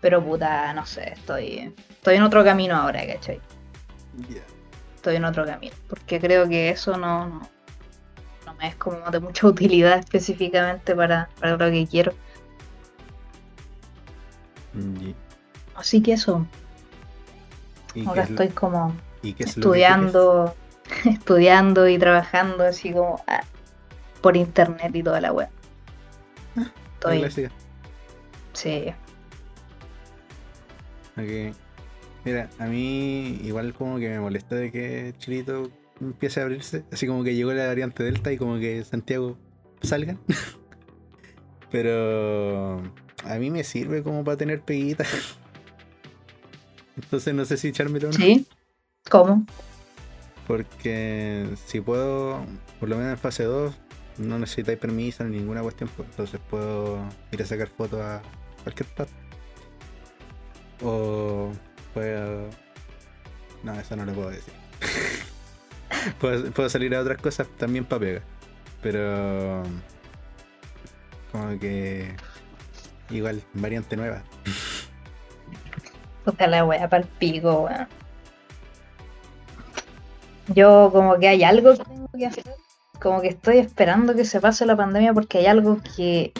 Pero 0.00 0.24
puta, 0.24 0.72
no 0.72 0.86
sé, 0.86 1.12
estoy. 1.12 1.74
Estoy 1.90 2.16
en 2.16 2.22
otro 2.22 2.42
camino 2.42 2.74
ahora, 2.76 3.06
¿cachai? 3.06 3.40
Estoy 4.96 5.16
en 5.16 5.24
otro 5.24 5.44
camino. 5.44 5.74
Porque 5.88 6.18
creo 6.20 6.48
que 6.48 6.70
eso 6.70 6.96
no, 6.96 7.26
no, 7.26 7.40
no 8.46 8.54
me 8.54 8.68
es 8.68 8.76
como 8.76 9.10
de 9.10 9.20
mucha 9.20 9.46
utilidad 9.46 9.98
específicamente 9.98 10.94
para, 10.94 11.28
para 11.38 11.52
lo 11.56 11.70
que 11.70 11.86
quiero. 11.86 12.12
Y, 14.74 15.14
Así 15.74 16.02
que 16.02 16.12
eso, 16.12 16.46
ahora 18.06 18.22
lo- 18.24 18.28
estoy 18.30 18.48
como 18.48 18.94
estudiando, 19.38 20.54
estudiando 21.04 21.88
y 21.88 21.98
trabajando 21.98 22.64
así 22.64 22.92
como 22.92 23.22
ah, 23.26 23.42
por 24.20 24.36
internet 24.36 24.94
y 24.94 25.02
toda 25.02 25.20
la 25.20 25.32
web. 25.32 25.48
La 26.54 26.70
Estoy, 26.94 27.20
sí, 28.52 28.92
Mira, 32.24 32.50
a 32.58 32.66
mí 32.66 33.40
igual 33.44 33.72
como 33.74 33.98
que 33.98 34.08
me 34.08 34.20
molesta 34.20 34.54
de 34.54 34.70
que 34.70 35.14
Chilito 35.18 35.70
empiece 36.00 36.40
a 36.40 36.44
abrirse. 36.44 36.84
Así 36.92 37.06
como 37.06 37.24
que 37.24 37.34
llegó 37.34 37.52
la 37.52 37.66
variante 37.66 38.02
Delta 38.02 38.32
y 38.32 38.36
como 38.36 38.58
que 38.58 38.84
Santiago 38.84 39.38
salgan. 39.82 40.18
Pero 41.70 42.82
a 43.24 43.34
mí 43.38 43.50
me 43.50 43.64
sirve 43.64 44.02
como 44.02 44.24
para 44.24 44.36
tener 44.36 44.60
peguitas. 44.62 45.08
Entonces 46.96 47.34
no 47.34 47.44
sé 47.44 47.56
si 47.56 47.68
echármelo 47.68 48.08
o 48.08 48.12
no. 48.12 48.16
sí. 48.18 48.46
¿Cómo? 49.08 49.46
Porque 50.46 51.46
si 51.66 51.80
puedo, 51.80 52.44
por 52.78 52.88
lo 52.88 52.96
menos 52.96 53.12
en 53.12 53.18
fase 53.18 53.44
2, 53.44 53.74
no 54.18 54.38
necesitáis 54.38 54.78
permiso 54.78 55.24
ni 55.24 55.38
ninguna 55.38 55.62
cuestión. 55.62 55.88
pues, 55.96 56.08
Entonces 56.10 56.40
puedo 56.50 56.98
ir 57.32 57.42
a 57.42 57.46
sacar 57.46 57.68
fotos 57.68 58.00
a 58.00 58.20
cualquier 58.64 58.88
parte. 58.90 59.12
O 60.82 61.50
puedo. 61.94 62.48
No, 63.62 63.78
eso 63.78 63.96
no 63.96 64.04
lo 64.04 64.12
puedo 64.12 64.30
decir. 64.30 64.54
puedo, 66.20 66.50
puedo 66.52 66.68
salir 66.68 66.94
a 66.94 67.00
otras 67.00 67.18
cosas 67.18 67.46
también 67.58 67.84
para 67.84 68.00
pegar. 68.00 68.22
Pero. 68.82 69.62
Como 71.32 71.58
que. 71.58 72.14
Igual, 73.10 73.42
variante 73.54 73.96
nueva. 73.96 74.22
Puta 76.24 76.46
la 76.46 76.64
wea 76.64 76.88
pa'l 76.88 77.06
pico, 77.18 77.62
weón. 77.62 77.88
Yo 80.54 80.90
como 80.92 81.18
que 81.18 81.28
hay 81.28 81.44
algo 81.44 81.74
que 81.74 81.84
tengo 81.84 82.08
que 82.16 82.26
hacer. 82.26 82.44
Como 83.00 83.20
que 83.20 83.28
estoy 83.28 83.58
esperando 83.58 84.14
que 84.14 84.24
se 84.24 84.40
pase 84.40 84.66
la 84.66 84.76
pandemia 84.76 85.14
porque 85.14 85.38
hay 85.38 85.46
algo 85.46 85.78
que, 85.96 86.32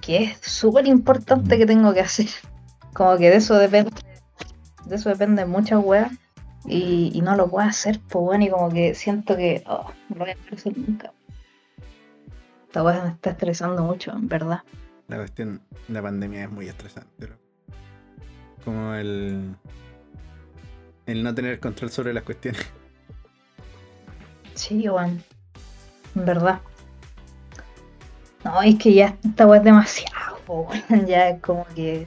que 0.00 0.24
es 0.24 0.38
súper 0.40 0.86
importante 0.86 1.58
que 1.58 1.66
tengo 1.66 1.92
que 1.94 2.00
hacer. 2.00 2.28
Como 3.00 3.16
que 3.16 3.30
de 3.30 3.36
eso 3.36 3.54
depende. 3.54 3.92
De 4.84 4.96
eso 4.96 5.08
depende 5.08 5.46
muchas 5.46 5.82
weas. 5.82 6.12
Y, 6.66 7.10
y 7.14 7.22
no 7.22 7.34
lo 7.34 7.48
puedo 7.48 7.66
hacer, 7.66 7.98
pues 8.10 8.22
bueno, 8.22 8.44
y 8.44 8.50
como 8.50 8.68
que 8.68 8.94
siento 8.94 9.38
que 9.38 9.64
oh, 9.66 9.90
no 10.10 10.16
lo 10.16 10.24
voy 10.26 10.34
a 10.34 10.54
hacer 10.54 10.76
nunca. 10.76 11.10
Esta 12.66 12.84
wea 12.84 13.02
me 13.02 13.08
está 13.08 13.30
estresando 13.30 13.82
mucho, 13.84 14.12
en 14.12 14.28
verdad. 14.28 14.60
La 15.08 15.16
cuestión, 15.16 15.62
la 15.88 16.02
pandemia 16.02 16.44
es 16.44 16.50
muy 16.50 16.68
estresante. 16.68 17.28
loco. 17.28 17.40
Como 18.66 18.92
el. 18.92 19.56
El 21.06 21.22
no 21.22 21.34
tener 21.34 21.58
control 21.58 21.90
sobre 21.90 22.12
las 22.12 22.22
cuestiones. 22.22 22.66
Sí, 24.54 24.86
weón. 24.90 25.24
En 26.14 26.26
verdad. 26.26 26.60
No, 28.44 28.60
es 28.60 28.76
que 28.76 28.92
ya 28.92 29.16
esta 29.24 29.46
weá 29.46 29.60
es 29.60 29.64
demasiado, 29.64 30.36
po. 30.44 30.68
Ya 31.06 31.30
es 31.30 31.40
como 31.40 31.64
que. 31.74 32.06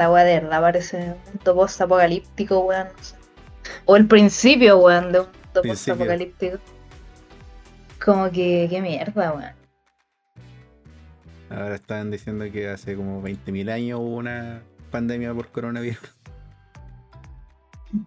Esta 0.00 0.10
weá 0.10 0.24
de 0.24 0.40
verdad 0.40 0.62
parece 0.62 0.96
un 0.96 1.18
mundo 1.26 1.54
post-apocalíptico, 1.54 2.60
weón. 2.60 2.88
no 2.96 3.04
sé. 3.04 3.16
O 3.84 3.96
el 3.96 4.06
principio, 4.06 4.78
weón, 4.78 5.12
de 5.12 5.20
un 5.20 5.26
mundo 5.26 5.60
Principio. 5.60 5.94
post-apocalíptico. 5.94 6.58
Como 8.02 8.30
que. 8.30 8.66
Qué 8.70 8.80
mierda, 8.80 9.32
weón. 9.32 9.52
Ahora 11.50 11.74
estaban 11.74 12.10
diciendo 12.10 12.46
que 12.50 12.70
hace 12.70 12.96
como 12.96 13.22
20.000 13.22 13.70
años 13.70 14.00
hubo 14.00 14.16
una 14.16 14.62
pandemia 14.90 15.34
por 15.34 15.48
coronavirus. 15.48 16.00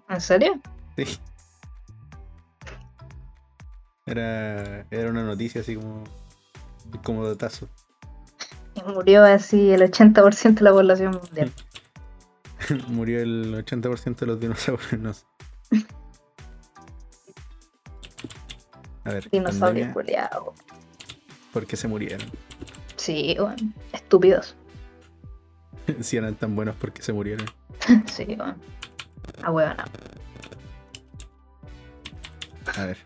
¿En 0.09 0.19
serio? 0.19 0.59
Sí. 0.97 1.19
Era, 4.07 4.87
era 4.89 5.11
una 5.11 5.23
noticia 5.23 5.61
así 5.61 5.75
como. 5.75 6.03
como 7.03 7.27
datazo. 7.27 7.69
Y 8.73 8.81
murió 8.81 9.23
así 9.23 9.69
el 9.69 9.83
80% 9.83 10.55
de 10.55 10.61
la 10.63 10.71
población 10.71 11.21
mundial. 11.23 11.51
Murió 12.87 13.21
el 13.21 13.53
80% 13.65 14.15
de 14.15 14.25
los 14.25 14.39
dinosaurios. 14.39 14.93
No 14.99 15.13
sé. 15.13 15.25
A 19.05 19.11
ver, 19.11 19.29
Dinosaurio 19.29 19.91
culiao. 19.91 20.53
¿por 21.51 21.67
qué 21.67 21.75
se 21.75 21.87
murieron? 21.87 22.29
Sí, 22.95 23.35
weón. 23.37 23.73
Estúpidos. 23.91 24.55
si 26.01 26.17
eran 26.17 26.35
tan 26.35 26.55
buenos, 26.55 26.75
¿por 26.75 26.91
qué 26.93 27.01
se 27.01 27.13
murieron? 27.13 27.45
Sí, 28.05 28.25
weón. 28.25 28.55
Ah, 29.41 29.51
weón. 29.51 29.75
no. 29.77 29.83
A 32.75 32.85
ver, 32.85 32.97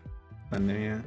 pandemia. 0.50 1.02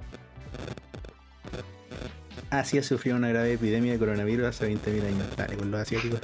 Asia 2.49 2.83
sufrió 2.83 3.15
una 3.15 3.29
grave 3.29 3.53
epidemia 3.53 3.93
de 3.93 3.99
coronavirus 3.99 4.47
hace 4.47 4.69
20.000 4.69 5.07
años. 5.07 5.37
Dale, 5.37 5.55
con 5.55 5.71
los 5.71 5.79
asiáticos. 5.79 6.19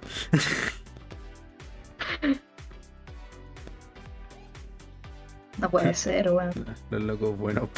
No 5.57 5.69
puede 5.69 5.93
ser, 5.93 6.31
weón. 6.31 6.51
Los 6.91 7.01
locos 7.01 7.37
buenos 7.37 7.69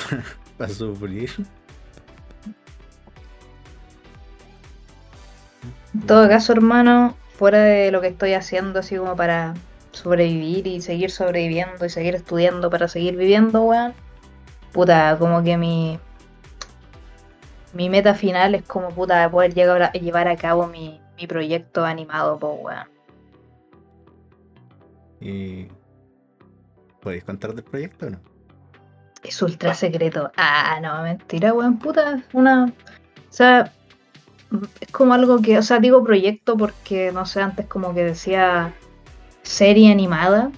para 0.57 0.71
sufrir. 0.71 1.31
En 5.93 6.01
todo 6.01 6.27
caso, 6.27 6.53
hermano, 6.53 7.15
fuera 7.37 7.59
de 7.63 7.91
lo 7.91 8.01
que 8.01 8.07
estoy 8.07 8.33
haciendo 8.33 8.79
así 8.79 8.95
como 8.95 9.15
para 9.15 9.53
sobrevivir 9.91 10.67
y 10.67 10.81
seguir 10.81 11.09
sobreviviendo 11.09 11.85
y 11.85 11.89
seguir 11.89 12.15
estudiando 12.15 12.69
para 12.69 12.87
seguir 12.87 13.15
viviendo, 13.15 13.63
weón. 13.63 13.93
Puta, 14.71 15.17
como 15.17 15.43
que 15.43 15.57
mi 15.57 15.99
mi 17.73 17.89
meta 17.89 18.13
final 18.15 18.55
es 18.55 18.63
como 18.63 18.89
puta 18.89 19.29
poder 19.29 19.53
llegar 19.53 19.83
a 19.83 19.91
llevar 19.91 20.27
a 20.27 20.35
cabo 20.35 20.67
mi, 20.67 20.99
mi 21.17 21.27
proyecto 21.27 21.85
animado, 21.85 22.37
po, 22.37 22.53
weón. 22.53 22.87
Y. 25.21 25.67
¿Podéis 27.01 27.23
contar 27.23 27.53
del 27.53 27.63
proyecto 27.63 28.07
o 28.07 28.09
no? 28.11 28.19
Es 29.23 29.41
ultra 29.41 29.73
secreto. 29.73 30.31
Ah, 30.37 30.79
no, 30.81 31.01
mentira, 31.03 31.53
weón, 31.53 31.77
puta. 31.77 32.23
Una. 32.33 32.65
O 32.65 33.31
sea, 33.33 33.71
es 34.79 34.91
como 34.91 35.13
algo 35.13 35.41
que. 35.41 35.57
O 35.57 35.61
sea, 35.61 35.79
digo 35.79 36.03
proyecto 36.03 36.57
porque, 36.57 37.11
no 37.11 37.25
sé, 37.25 37.41
antes 37.41 37.65
como 37.67 37.93
que 37.93 38.03
decía 38.03 38.73
serie 39.43 39.91
animada. 39.91 40.51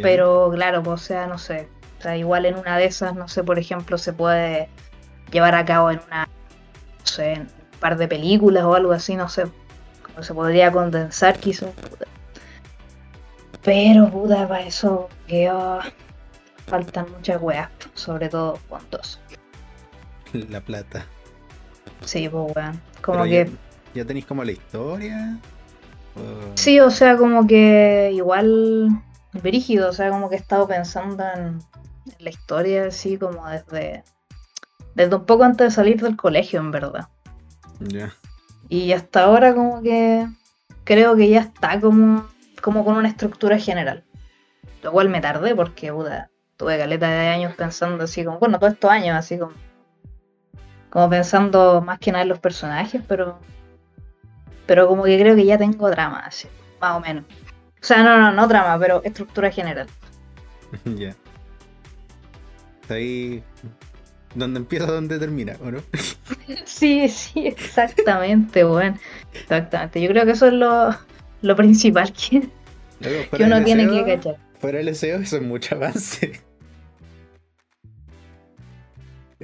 Pero 0.00 0.50
claro, 0.54 0.82
pues, 0.82 1.00
o 1.00 1.04
sea, 1.04 1.26
no 1.26 1.38
sé. 1.38 1.68
O 1.98 2.02
sea, 2.02 2.16
igual 2.16 2.46
en 2.46 2.56
una 2.56 2.78
de 2.78 2.84
esas, 2.84 3.14
no 3.14 3.26
sé, 3.28 3.42
por 3.42 3.58
ejemplo, 3.58 3.98
se 3.98 4.12
puede 4.12 4.68
llevar 5.32 5.54
a 5.54 5.64
cabo 5.64 5.90
en 5.90 6.00
una. 6.06 6.26
No 6.26 7.06
sé, 7.06 7.32
en 7.32 7.40
un 7.42 7.78
par 7.80 7.96
de 7.96 8.06
películas 8.06 8.64
o 8.64 8.74
algo 8.74 8.92
así, 8.92 9.16
no 9.16 9.28
sé. 9.28 9.44
Como 10.04 10.22
se 10.22 10.34
podría 10.34 10.70
condensar, 10.70 11.38
quizás. 11.38 11.70
Pero, 13.64 14.10
puta, 14.10 14.48
para 14.48 14.64
eso 14.66 15.08
que 15.26 15.48
ah, 15.48 15.80
faltan 16.66 17.06
muchas 17.12 17.40
weas, 17.40 17.70
sobre 17.94 18.28
todo 18.28 18.56
fondos. 18.68 19.20
La 20.32 20.60
plata. 20.60 21.06
Sí, 22.04 22.28
pues, 22.28 22.56
weón. 22.56 22.80
Como 23.02 23.22
Pero 23.22 23.30
que. 23.30 23.50
Ya, 23.50 24.02
ya 24.02 24.04
tenéis 24.04 24.26
como 24.26 24.42
la 24.44 24.52
historia. 24.52 25.38
O- 26.16 26.52
Sí, 26.56 26.80
o 26.80 26.90
sea, 26.90 27.16
como 27.16 27.46
que 27.46 28.10
igual 28.14 28.88
brígido, 29.32 29.90
o 29.90 29.92
sea, 29.92 30.10
como 30.10 30.28
que 30.28 30.36
he 30.36 30.38
estado 30.38 30.66
pensando 30.66 31.24
en, 31.34 31.42
en 32.06 32.16
la 32.18 32.30
historia 32.30 32.86
así 32.86 33.16
como 33.16 33.46
desde, 33.48 34.02
desde 34.94 35.14
un 35.14 35.24
poco 35.24 35.44
antes 35.44 35.68
de 35.68 35.70
salir 35.70 36.00
del 36.02 36.16
colegio, 36.16 36.60
en 36.60 36.70
verdad. 36.70 37.08
Ya. 37.80 38.12
Y 38.68 38.92
hasta 38.92 39.24
ahora 39.24 39.54
como 39.54 39.82
que 39.82 40.26
creo 40.84 41.16
que 41.16 41.28
ya 41.28 41.40
está 41.40 41.80
como, 41.80 42.26
como 42.62 42.84
con 42.84 42.96
una 42.96 43.08
estructura 43.08 43.58
general. 43.58 44.04
Lo 44.82 44.92
cual 44.92 45.10
me 45.10 45.20
tardé 45.20 45.54
porque, 45.54 45.92
puta, 45.92 46.30
tuve 46.56 46.78
caleta 46.78 47.10
de 47.10 47.28
años 47.28 47.54
pensando 47.54 48.04
así 48.04 48.24
como, 48.24 48.38
bueno, 48.38 48.58
todos 48.58 48.72
estos 48.72 48.90
años 48.90 49.16
así 49.16 49.38
como, 49.38 49.52
como 50.88 51.10
pensando 51.10 51.82
más 51.82 51.98
que 51.98 52.12
nada 52.12 52.22
en 52.22 52.28
los 52.28 52.38
personajes, 52.38 53.02
pero, 53.06 53.38
pero 54.66 54.88
como 54.88 55.04
que 55.04 55.18
creo 55.18 55.36
que 55.36 55.44
ya 55.44 55.58
tengo 55.58 55.90
drama, 55.90 56.20
así, 56.20 56.48
más 56.80 56.96
o 56.96 57.00
menos. 57.00 57.24
O 57.82 57.84
sea, 57.84 58.02
no, 58.02 58.16
no, 58.16 58.32
no 58.32 58.48
trama, 58.48 58.78
pero 58.78 59.02
estructura 59.04 59.50
general. 59.50 59.88
ya. 60.84 61.14
Está 62.82 62.94
ahí. 62.94 63.42
Donde 64.34 64.60
empieza, 64.60 64.86
donde 64.86 65.18
termina, 65.18 65.56
¿o 65.62 65.70
no? 65.70 65.82
Sí, 66.64 67.08
sí, 67.08 67.46
exactamente, 67.46 68.64
weón. 68.64 68.98
Exactamente. 69.32 70.00
Yo 70.00 70.08
creo 70.08 70.24
que 70.24 70.32
eso 70.32 70.46
es 70.46 70.52
lo, 70.52 70.90
lo 71.42 71.56
principal 71.56 72.12
que, 72.12 72.48
Luego, 73.00 73.30
que 73.36 73.44
uno 73.44 73.62
tiene 73.62 73.84
SEO, 73.84 74.04
que 74.04 74.14
cachar. 74.14 74.36
Fuera 74.58 74.78
del 74.78 74.94
SEO, 74.94 75.20
eso 75.20 75.36
es 75.36 75.42
mucho 75.42 75.74
avance. 75.74 76.40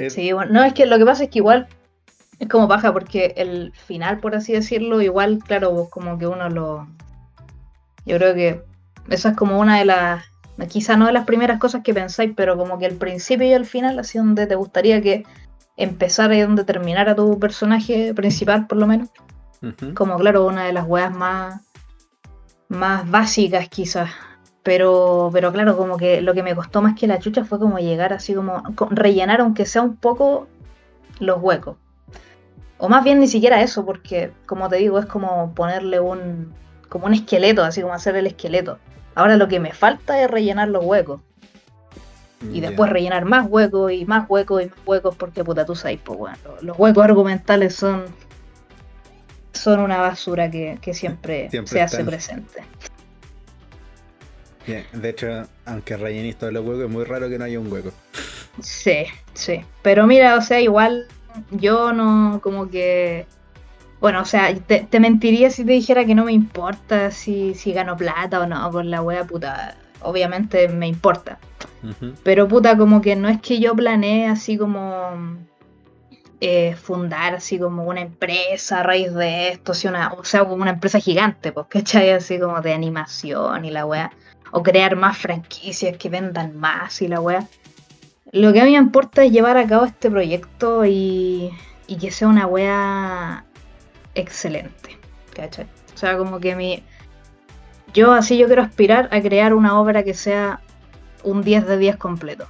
Sí, 0.09 0.33
bueno, 0.33 0.53
no, 0.53 0.65
es 0.65 0.75
que 0.75 0.87
lo 0.87 0.97
que 0.97 1.05
pasa 1.05 1.25
es 1.25 1.31
que 1.31 1.41
igual 1.41 1.67
es 2.39 2.49
como 2.49 2.69
baja, 2.69 2.93
porque 2.93 3.35
el 3.37 3.73
final, 3.73 4.21
por 4.21 4.37
así 4.37 4.53
decirlo, 4.53 5.03
igual, 5.03 5.41
claro, 5.45 5.73
vos 5.73 5.89
como 5.89 6.19
que 6.19 6.27
uno 6.27 6.49
lo. 6.49 6.87
Yo 8.07 8.17
creo 8.17 8.35
que 8.35 8.63
esa 9.11 9.31
es 9.31 9.37
como 9.37 9.59
una 9.59 9.79
de 9.79 9.85
las. 9.85 10.25
Quizá 10.69 10.97
no 10.97 11.07
de 11.07 11.13
las 11.13 11.25
primeras 11.25 11.59
cosas 11.59 11.83
que 11.85 11.95
pensáis, 11.95 12.33
pero 12.37 12.57
como 12.57 12.79
que 12.79 12.87
el 12.87 12.97
principio 12.97 13.47
y 13.47 13.53
el 13.53 13.65
final, 13.65 13.99
así 13.99 14.19
donde 14.19 14.47
te 14.47 14.57
gustaría 14.57 15.01
que 15.01 15.25
empezara 15.77 16.37
y 16.37 16.41
donde 16.41 16.65
terminara 16.65 17.15
tu 17.15 17.39
personaje 17.39 18.13
principal, 18.15 18.67
por 18.67 18.79
lo 18.79 18.87
menos. 18.87 19.09
Como, 19.95 20.17
claro, 20.17 20.47
una 20.47 20.65
de 20.65 20.73
las 20.73 20.87
weas 20.87 21.13
más. 21.13 21.61
Más 22.69 23.11
básicas, 23.11 23.69
quizás. 23.69 24.11
Pero, 24.63 25.31
pero 25.33 25.53
claro, 25.53 25.77
como 25.77 25.97
que 25.97 26.21
lo 26.21 26.35
que 26.35 26.43
me 26.43 26.55
costó 26.55 26.83
más 26.83 26.95
que 26.95 27.07
la 27.07 27.19
chucha 27.19 27.45
fue 27.45 27.59
como 27.59 27.79
llegar 27.79 28.13
así 28.13 28.35
como 28.35 28.63
co- 28.75 28.89
rellenar 28.91 29.41
aunque 29.41 29.65
sea 29.67 29.83
un 29.83 29.97
poco 29.97 30.47
los 31.21 31.39
huecos. 31.41 31.77
O 32.77 32.89
más 32.89 33.03
bien 33.03 33.19
ni 33.21 33.27
siquiera 33.29 33.63
eso, 33.63 33.85
porque 33.85 34.33
como 34.47 34.69
te 34.69 34.77
digo, 34.77 34.99
es 34.99 35.07
como 35.07 35.53
ponerle 35.55 36.01
un 36.01 36.53
como 36.89 37.07
un 37.07 37.15
esqueleto, 37.15 37.63
así 37.65 37.83
como 37.83 37.95
hacer 37.95 38.17
el 38.17 38.27
esqueleto. 38.27 38.79
Ahora 39.15 39.37
lo 39.37 39.49
que 39.49 39.61
me 39.61 39.73
falta 39.73 40.23
es 40.23 40.31
rellenar 40.31 40.69
los 40.69 40.85
huecos. 40.85 41.21
Y 42.53 42.61
después 42.61 42.89
rellenar 42.91 43.25
más 43.25 43.47
huecos 43.49 43.91
y 43.93 44.05
más 44.07 44.27
huecos 44.31 44.63
y 44.63 44.67
más 44.67 44.79
huecos, 44.87 45.17
porque 45.17 45.43
puta, 45.43 45.67
tú 45.67 45.75
sabes, 45.75 45.99
pues 46.05 46.19
bueno, 46.19 46.37
lo- 46.45 46.63
los 46.63 46.79
huecos 46.79 47.05
argumentales 47.05 47.75
son 47.75 48.05
son 49.53 49.81
una 49.81 49.99
basura 49.99 50.51
que, 50.51 50.79
que 50.81 50.95
siempre, 50.95 51.49
Siempre 51.51 51.73
se 51.73 51.81
hace 51.81 52.05
presente. 52.05 52.63
Bien, 54.67 54.85
De 54.93 55.09
hecho, 55.11 55.47
aunque 55.65 55.97
rellenéis 55.97 56.37
todos 56.37 56.53
los 56.53 56.65
huecos, 56.65 56.85
es 56.85 56.91
muy 56.91 57.05
raro 57.05 57.29
que 57.29 57.39
no 57.39 57.45
haya 57.45 57.59
un 57.59 57.73
hueco. 57.73 57.91
Sí, 58.61 59.07
sí. 59.35 59.65
Pero 59.83 60.07
mira, 60.07 60.37
o 60.37 60.43
sea, 60.43 60.61
igual 60.61 61.07
yo 61.51 61.93
no 61.93 62.41
como 62.43 62.69
que... 62.69 63.27
Bueno, 64.01 64.21
o 64.21 64.25
sea, 64.25 64.55
te, 64.55 64.81
te 64.81 65.01
mentiría 65.01 65.51
si 65.51 65.65
te 65.65 65.73
dijera 65.73 66.05
que 66.05 66.15
no 66.15 66.25
me 66.25 66.33
importa 66.33 67.11
si, 67.11 67.55
si 67.55 67.73
gano 67.73 67.97
plata 67.97 68.41
o 68.41 68.47
no 68.47 68.71
con 68.71 68.91
la 68.91 69.03
wea 69.03 69.25
puta. 69.25 69.77
Obviamente 70.03 70.69
me 70.69 70.87
importa. 70.87 71.39
Pero 72.23 72.47
puta, 72.47 72.77
como 72.77 73.01
que 73.01 73.17
no 73.17 73.29
es 73.29 73.41
que 73.41 73.59
yo 73.59 73.75
planee 73.75 74.27
así 74.27 74.57
como 74.57 75.39
eh, 76.41 76.77
fundar 76.77 77.35
así 77.35 77.59
como 77.59 77.83
una 77.85 78.01
empresa 78.01 78.81
a 78.81 78.83
raíz 78.85 79.13
de 79.13 79.49
esto, 79.49 79.73
una, 79.89 80.13
o 80.13 80.23
sea, 80.23 80.45
como 80.45 80.63
una 80.63 80.71
empresa 80.71 81.01
gigante, 81.01 81.51
pues, 81.51 81.67
¿cachai? 81.69 82.11
Así 82.11 82.39
como 82.39 82.61
de 82.61 82.73
animación 82.73 83.65
y 83.65 83.71
la 83.71 83.85
wea. 83.85 84.13
O 84.53 84.63
crear 84.63 84.95
más 84.95 85.19
franquicias 85.19 85.97
que 85.97 86.09
vendan 86.09 86.57
más 86.57 87.03
y 87.03 87.09
la 87.09 87.21
wea. 87.21 87.49
Lo 88.31 88.53
que 88.53 88.61
a 88.61 88.65
mí 88.65 88.73
me 88.73 88.79
importa 88.79 89.25
es 89.25 89.33
llevar 89.33 89.57
a 89.57 89.67
cabo 89.67 89.85
este 89.85 90.11
proyecto 90.11 90.85
y, 90.85 91.51
que 92.01 92.11
sea 92.13 92.29
una 92.29 92.47
wea 92.47 93.45
excelente. 94.15 94.97
¿cachai? 95.35 95.67
O 95.95 95.99
sea, 95.99 96.17
como 96.17 96.39
que 96.39 96.55
mi... 96.55 96.85
Yo 97.95 98.13
así 98.13 98.39
yo 98.39 98.47
quiero 98.47 98.63
aspirar 98.63 99.09
a 99.13 99.21
crear 99.21 99.55
una 99.55 99.81
obra 99.81 100.05
que 100.05 100.15
sea 100.15 100.61
un 101.25 101.43
10 101.43 101.67
de 101.67 101.79
10 101.79 101.97
completo. 101.97 102.47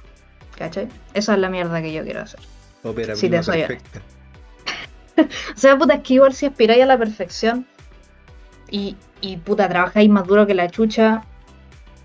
¿Cachai? 0.57 0.89
Esa 1.13 1.33
es 1.33 1.39
la 1.39 1.49
mierda 1.49 1.81
que 1.81 1.91
yo 1.91 2.03
quiero 2.03 2.21
hacer. 2.21 2.39
Ópera 2.83 3.15
Sí, 3.15 3.29
te 3.29 3.37
prima 3.39 3.43
perfecta. 3.67 4.01
O 5.55 5.57
sea, 5.59 5.77
puta, 5.77 5.95
es 5.95 6.01
que 6.03 6.13
igual 6.13 6.33
si 6.33 6.45
aspiráis 6.45 6.81
a 6.83 6.85
la 6.85 6.97
perfección 6.97 7.65
y, 8.71 8.95
y 9.19 9.35
puta, 9.37 9.67
trabajáis 9.67 10.09
más 10.09 10.25
duro 10.25 10.47
que 10.47 10.53
la 10.53 10.69
chucha, 10.69 11.23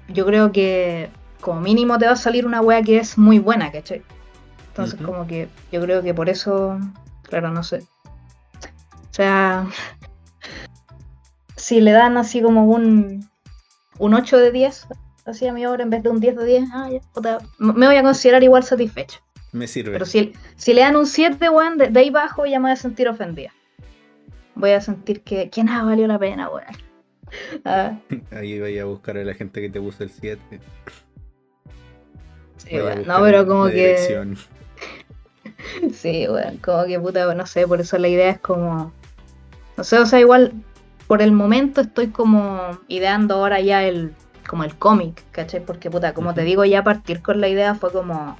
yo 0.08 0.26
creo 0.26 0.50
que 0.50 1.10
como 1.40 1.60
mínimo 1.60 1.96
te 1.98 2.06
va 2.06 2.12
a 2.12 2.16
salir 2.16 2.44
una 2.44 2.60
wea 2.60 2.82
que 2.82 2.96
es 2.98 3.16
muy 3.16 3.38
buena, 3.38 3.70
¿cachai? 3.70 4.02
Entonces, 4.68 4.98
como 5.00 5.26
que 5.28 5.48
yo 5.70 5.80
creo 5.82 6.02
que 6.02 6.12
por 6.12 6.28
eso, 6.28 6.76
claro, 7.22 7.50
no 7.52 7.62
sé. 7.62 7.84
O 8.58 9.12
sea, 9.14 9.68
si 11.56 11.80
le 11.80 11.92
dan 11.92 12.16
así 12.16 12.42
como 12.42 12.64
un, 12.66 13.28
un 13.98 14.14
8 14.14 14.38
de 14.38 14.50
10, 14.50 14.88
así 15.24 15.46
a 15.46 15.52
mi 15.52 15.64
obra 15.66 15.84
en 15.84 15.90
vez 15.90 16.02
de 16.02 16.08
un 16.08 16.18
10 16.18 16.36
de 16.36 16.44
10, 16.44 16.64
ah, 16.72 16.88
ya, 16.90 16.98
puta, 17.12 17.38
m- 17.60 17.74
me 17.74 17.86
voy 17.86 17.96
a 17.96 18.02
considerar 18.02 18.42
igual 18.42 18.64
satisfecho. 18.64 19.20
Me 19.54 19.68
sirve. 19.68 19.92
Pero 19.92 20.04
si, 20.04 20.32
si 20.56 20.74
le 20.74 20.80
dan 20.80 20.96
un 20.96 21.06
7, 21.06 21.48
weón, 21.48 21.78
de, 21.78 21.88
de 21.88 22.00
ahí 22.00 22.10
bajo 22.10 22.44
ya 22.44 22.58
me 22.58 22.64
voy 22.64 22.72
a 22.72 22.76
sentir 22.76 23.08
ofendida. 23.08 23.52
Voy 24.56 24.72
a 24.72 24.80
sentir 24.80 25.22
que, 25.22 25.48
que 25.48 25.62
nada 25.62 25.84
valió 25.84 26.08
la 26.08 26.18
pena, 26.18 26.48
weón. 26.48 26.66
Ah, 27.64 27.96
Ahí 28.30 28.60
vaya 28.60 28.82
a 28.82 28.84
buscar 28.84 29.16
a 29.16 29.24
la 29.24 29.34
gente 29.34 29.60
que 29.60 29.68
te 29.68 29.80
puso 29.80 30.02
el 30.02 30.10
7. 30.10 30.60
sí, 32.56 32.76
weón. 32.76 33.06
No, 33.06 33.20
pero 33.22 33.46
como 33.46 33.66
que. 33.66 33.72
dirección. 33.74 34.36
Sí, 35.92 36.26
weón. 36.28 36.58
Como 36.58 36.84
que 36.84 36.98
puta, 36.98 37.32
no 37.32 37.46
sé, 37.46 37.66
por 37.68 37.80
eso 37.80 37.96
la 37.98 38.08
idea 38.08 38.30
es 38.30 38.40
como. 38.40 38.92
No 39.76 39.84
sé, 39.84 39.98
o 39.98 40.06
sea, 40.06 40.18
igual 40.18 40.52
por 41.06 41.22
el 41.22 41.30
momento 41.30 41.80
estoy 41.80 42.08
como 42.08 42.78
ideando 42.88 43.36
ahora 43.36 43.60
ya 43.60 43.84
el. 43.84 44.12
como 44.48 44.64
el 44.64 44.76
cómic, 44.76 45.22
¿cachai? 45.30 45.64
Porque 45.64 45.90
puta, 45.90 46.12
como 46.12 46.34
te 46.34 46.42
digo, 46.42 46.64
ya 46.64 46.82
partir 46.82 47.22
con 47.22 47.40
la 47.40 47.48
idea 47.48 47.76
fue 47.76 47.92
como. 47.92 48.36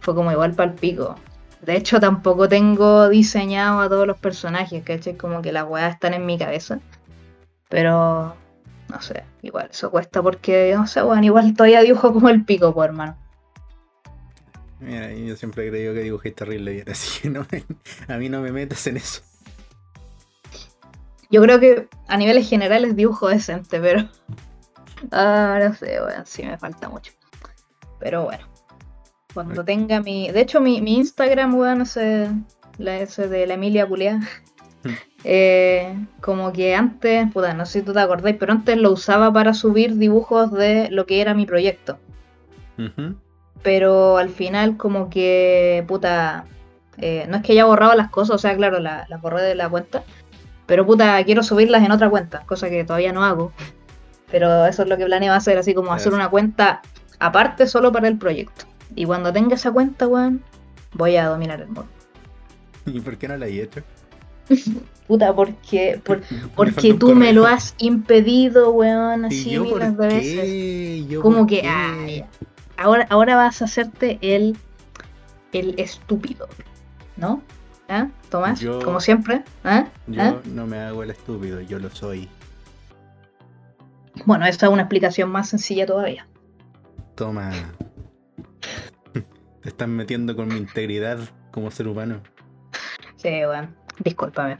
Fue 0.00 0.14
como 0.14 0.30
igual 0.32 0.54
para 0.54 0.70
el 0.70 0.76
pico. 0.76 1.14
De 1.62 1.76
hecho, 1.76 1.98
tampoco 1.98 2.48
tengo 2.48 3.08
diseñado 3.08 3.80
a 3.80 3.88
todos 3.88 4.06
los 4.06 4.18
personajes, 4.18 4.82
¿cachai? 4.84 5.16
Como 5.16 5.42
que 5.42 5.52
las 5.52 5.64
weas 5.68 5.94
están 5.94 6.14
en 6.14 6.26
mi 6.26 6.38
cabeza. 6.38 6.78
Pero. 7.68 8.34
No 8.88 9.00
sé, 9.02 9.24
igual, 9.42 9.68
eso 9.72 9.90
cuesta 9.90 10.22
porque, 10.22 10.72
no 10.76 10.86
sé, 10.86 11.02
weón, 11.02 11.24
igual 11.24 11.54
todavía 11.54 11.80
dibujo 11.80 12.12
como 12.12 12.28
el 12.28 12.44
pico, 12.44 12.72
pues, 12.72 12.88
hermano. 12.88 13.16
Mira, 14.78 15.12
yo 15.12 15.34
siempre 15.36 15.66
he 15.66 15.70
creído 15.70 15.92
que 15.92 16.02
dibujé 16.02 16.30
terrible 16.30 16.72
bien, 16.72 16.88
así 16.90 17.22
que 17.22 17.30
no 17.30 17.44
me- 17.50 17.64
a 18.14 18.16
mí 18.18 18.28
no 18.28 18.40
me 18.42 18.52
metas 18.52 18.86
en 18.86 18.98
eso. 18.98 19.22
Yo 21.30 21.42
creo 21.42 21.58
que 21.58 21.88
a 22.06 22.16
niveles 22.16 22.48
generales 22.48 22.94
dibujo 22.96 23.28
decente, 23.28 23.80
pero. 23.80 24.08
Ah, 25.12 25.58
no 25.62 25.74
sé, 25.74 26.00
weón, 26.00 26.24
sí 26.24 26.42
me 26.42 26.56
falta 26.56 26.88
mucho. 26.88 27.12
Pero 28.00 28.24
bueno. 28.24 28.46
Cuando 29.36 29.62
tenga 29.64 30.00
mi. 30.00 30.30
De 30.30 30.40
hecho, 30.40 30.60
mi, 30.60 30.80
mi 30.80 30.96
Instagram, 30.96 31.54
weón, 31.54 31.82
ese, 31.82 32.30
la, 32.78 32.96
ese 33.00 33.28
de 33.28 33.46
la 33.46 33.54
Emilia 33.54 33.86
Culea. 33.86 34.18
eh, 35.24 35.94
como 36.20 36.52
que 36.52 36.74
antes, 36.74 37.30
puta, 37.32 37.52
no 37.54 37.66
sé 37.66 37.80
si 37.80 37.84
tú 37.84 37.92
te 37.92 38.00
acordáis, 38.00 38.36
pero 38.38 38.52
antes 38.52 38.76
lo 38.78 38.92
usaba 38.92 39.32
para 39.32 39.52
subir 39.54 39.96
dibujos 39.96 40.52
de 40.52 40.88
lo 40.90 41.04
que 41.06 41.20
era 41.20 41.34
mi 41.34 41.44
proyecto. 41.46 41.98
Pero 43.62 44.16
al 44.18 44.28
final, 44.30 44.76
como 44.76 45.10
que, 45.10 45.84
puta. 45.86 46.44
eh, 46.98 47.26
no 47.28 47.36
es 47.36 47.42
que 47.42 47.52
haya 47.52 47.64
borrado 47.66 47.94
las 47.94 48.08
cosas, 48.10 48.36
o 48.36 48.38
sea, 48.38 48.56
claro, 48.56 48.78
la- 48.80 49.04
las 49.08 49.20
borré 49.20 49.42
de 49.42 49.54
la 49.54 49.68
cuenta. 49.68 50.02
Pero 50.66 50.86
puta, 50.86 51.22
quiero 51.24 51.42
subirlas 51.42 51.82
en 51.84 51.92
otra 51.92 52.08
cuenta, 52.08 52.40
cosa 52.46 52.70
que 52.70 52.84
todavía 52.84 53.12
no 53.12 53.22
hago. 53.24 53.52
Pero 54.30 54.64
eso 54.66 54.82
es 54.82 54.88
lo 54.88 54.96
que 54.96 55.04
planeo 55.04 55.32
hacer, 55.34 55.58
así 55.58 55.74
como 55.74 55.92
hacer 55.92 56.12
una 56.14 56.28
cuenta 56.30 56.80
aparte 57.18 57.66
solo 57.66 57.92
para 57.92 58.08
el 58.08 58.18
proyecto. 58.18 58.64
Y 58.94 59.04
cuando 59.04 59.32
tenga 59.32 59.54
esa 59.56 59.70
cuenta, 59.72 60.06
weón, 60.06 60.42
voy 60.94 61.16
a 61.16 61.26
dominar 61.28 61.60
el 61.60 61.66
mundo. 61.66 61.86
¿Y 62.86 63.00
por 63.00 63.16
qué 63.18 63.28
no 63.28 63.36
la 63.36 63.46
he 63.46 63.62
hecho? 63.62 63.80
Puta, 65.08 65.32
porque, 65.36 66.00
por- 66.04 66.22
porque 66.54 66.94
tú 66.94 67.14
me 67.14 67.32
lo 67.32 67.46
has 67.46 67.74
impedido, 67.78 68.70
weón, 68.70 69.24
¿Y 69.24 69.26
así 69.26 69.58
miles 69.58 69.96
de 69.96 70.06
veces. 70.06 71.08
¿Yo 71.08 71.20
Como 71.22 71.46
que, 71.46 71.62
qué? 71.62 71.68
ah, 71.68 72.06
ahora, 72.76 73.06
ahora 73.10 73.36
vas 73.36 73.62
a 73.62 73.66
hacerte 73.66 74.18
el, 74.20 74.56
el 75.52 75.78
estúpido, 75.78 76.48
¿no? 77.16 77.42
¿Ah? 77.88 78.08
Tomás, 78.30 78.58
Yo- 78.58 78.80
como 78.82 78.98
siempre. 79.00 79.44
¿Ah? 79.62 79.86
Yo 80.08 80.22
¿Ah? 80.22 80.40
no 80.46 80.66
me 80.66 80.78
hago 80.80 81.04
el 81.04 81.10
estúpido, 81.10 81.60
yo 81.60 81.78
lo 81.78 81.88
soy. 81.90 82.28
Bueno, 84.24 84.46
esta 84.46 84.66
es 84.66 84.72
una 84.72 84.82
explicación 84.82 85.30
más 85.30 85.48
sencilla 85.48 85.86
todavía. 85.86 86.26
Toma. 87.14 87.52
Te 89.12 89.68
están 89.68 89.90
metiendo 89.90 90.36
con 90.36 90.48
mi 90.48 90.56
integridad 90.56 91.18
como 91.50 91.70
ser 91.70 91.88
humano. 91.88 92.20
Sí, 93.16 93.28
weón. 93.28 93.74
Discúlpame. 94.04 94.58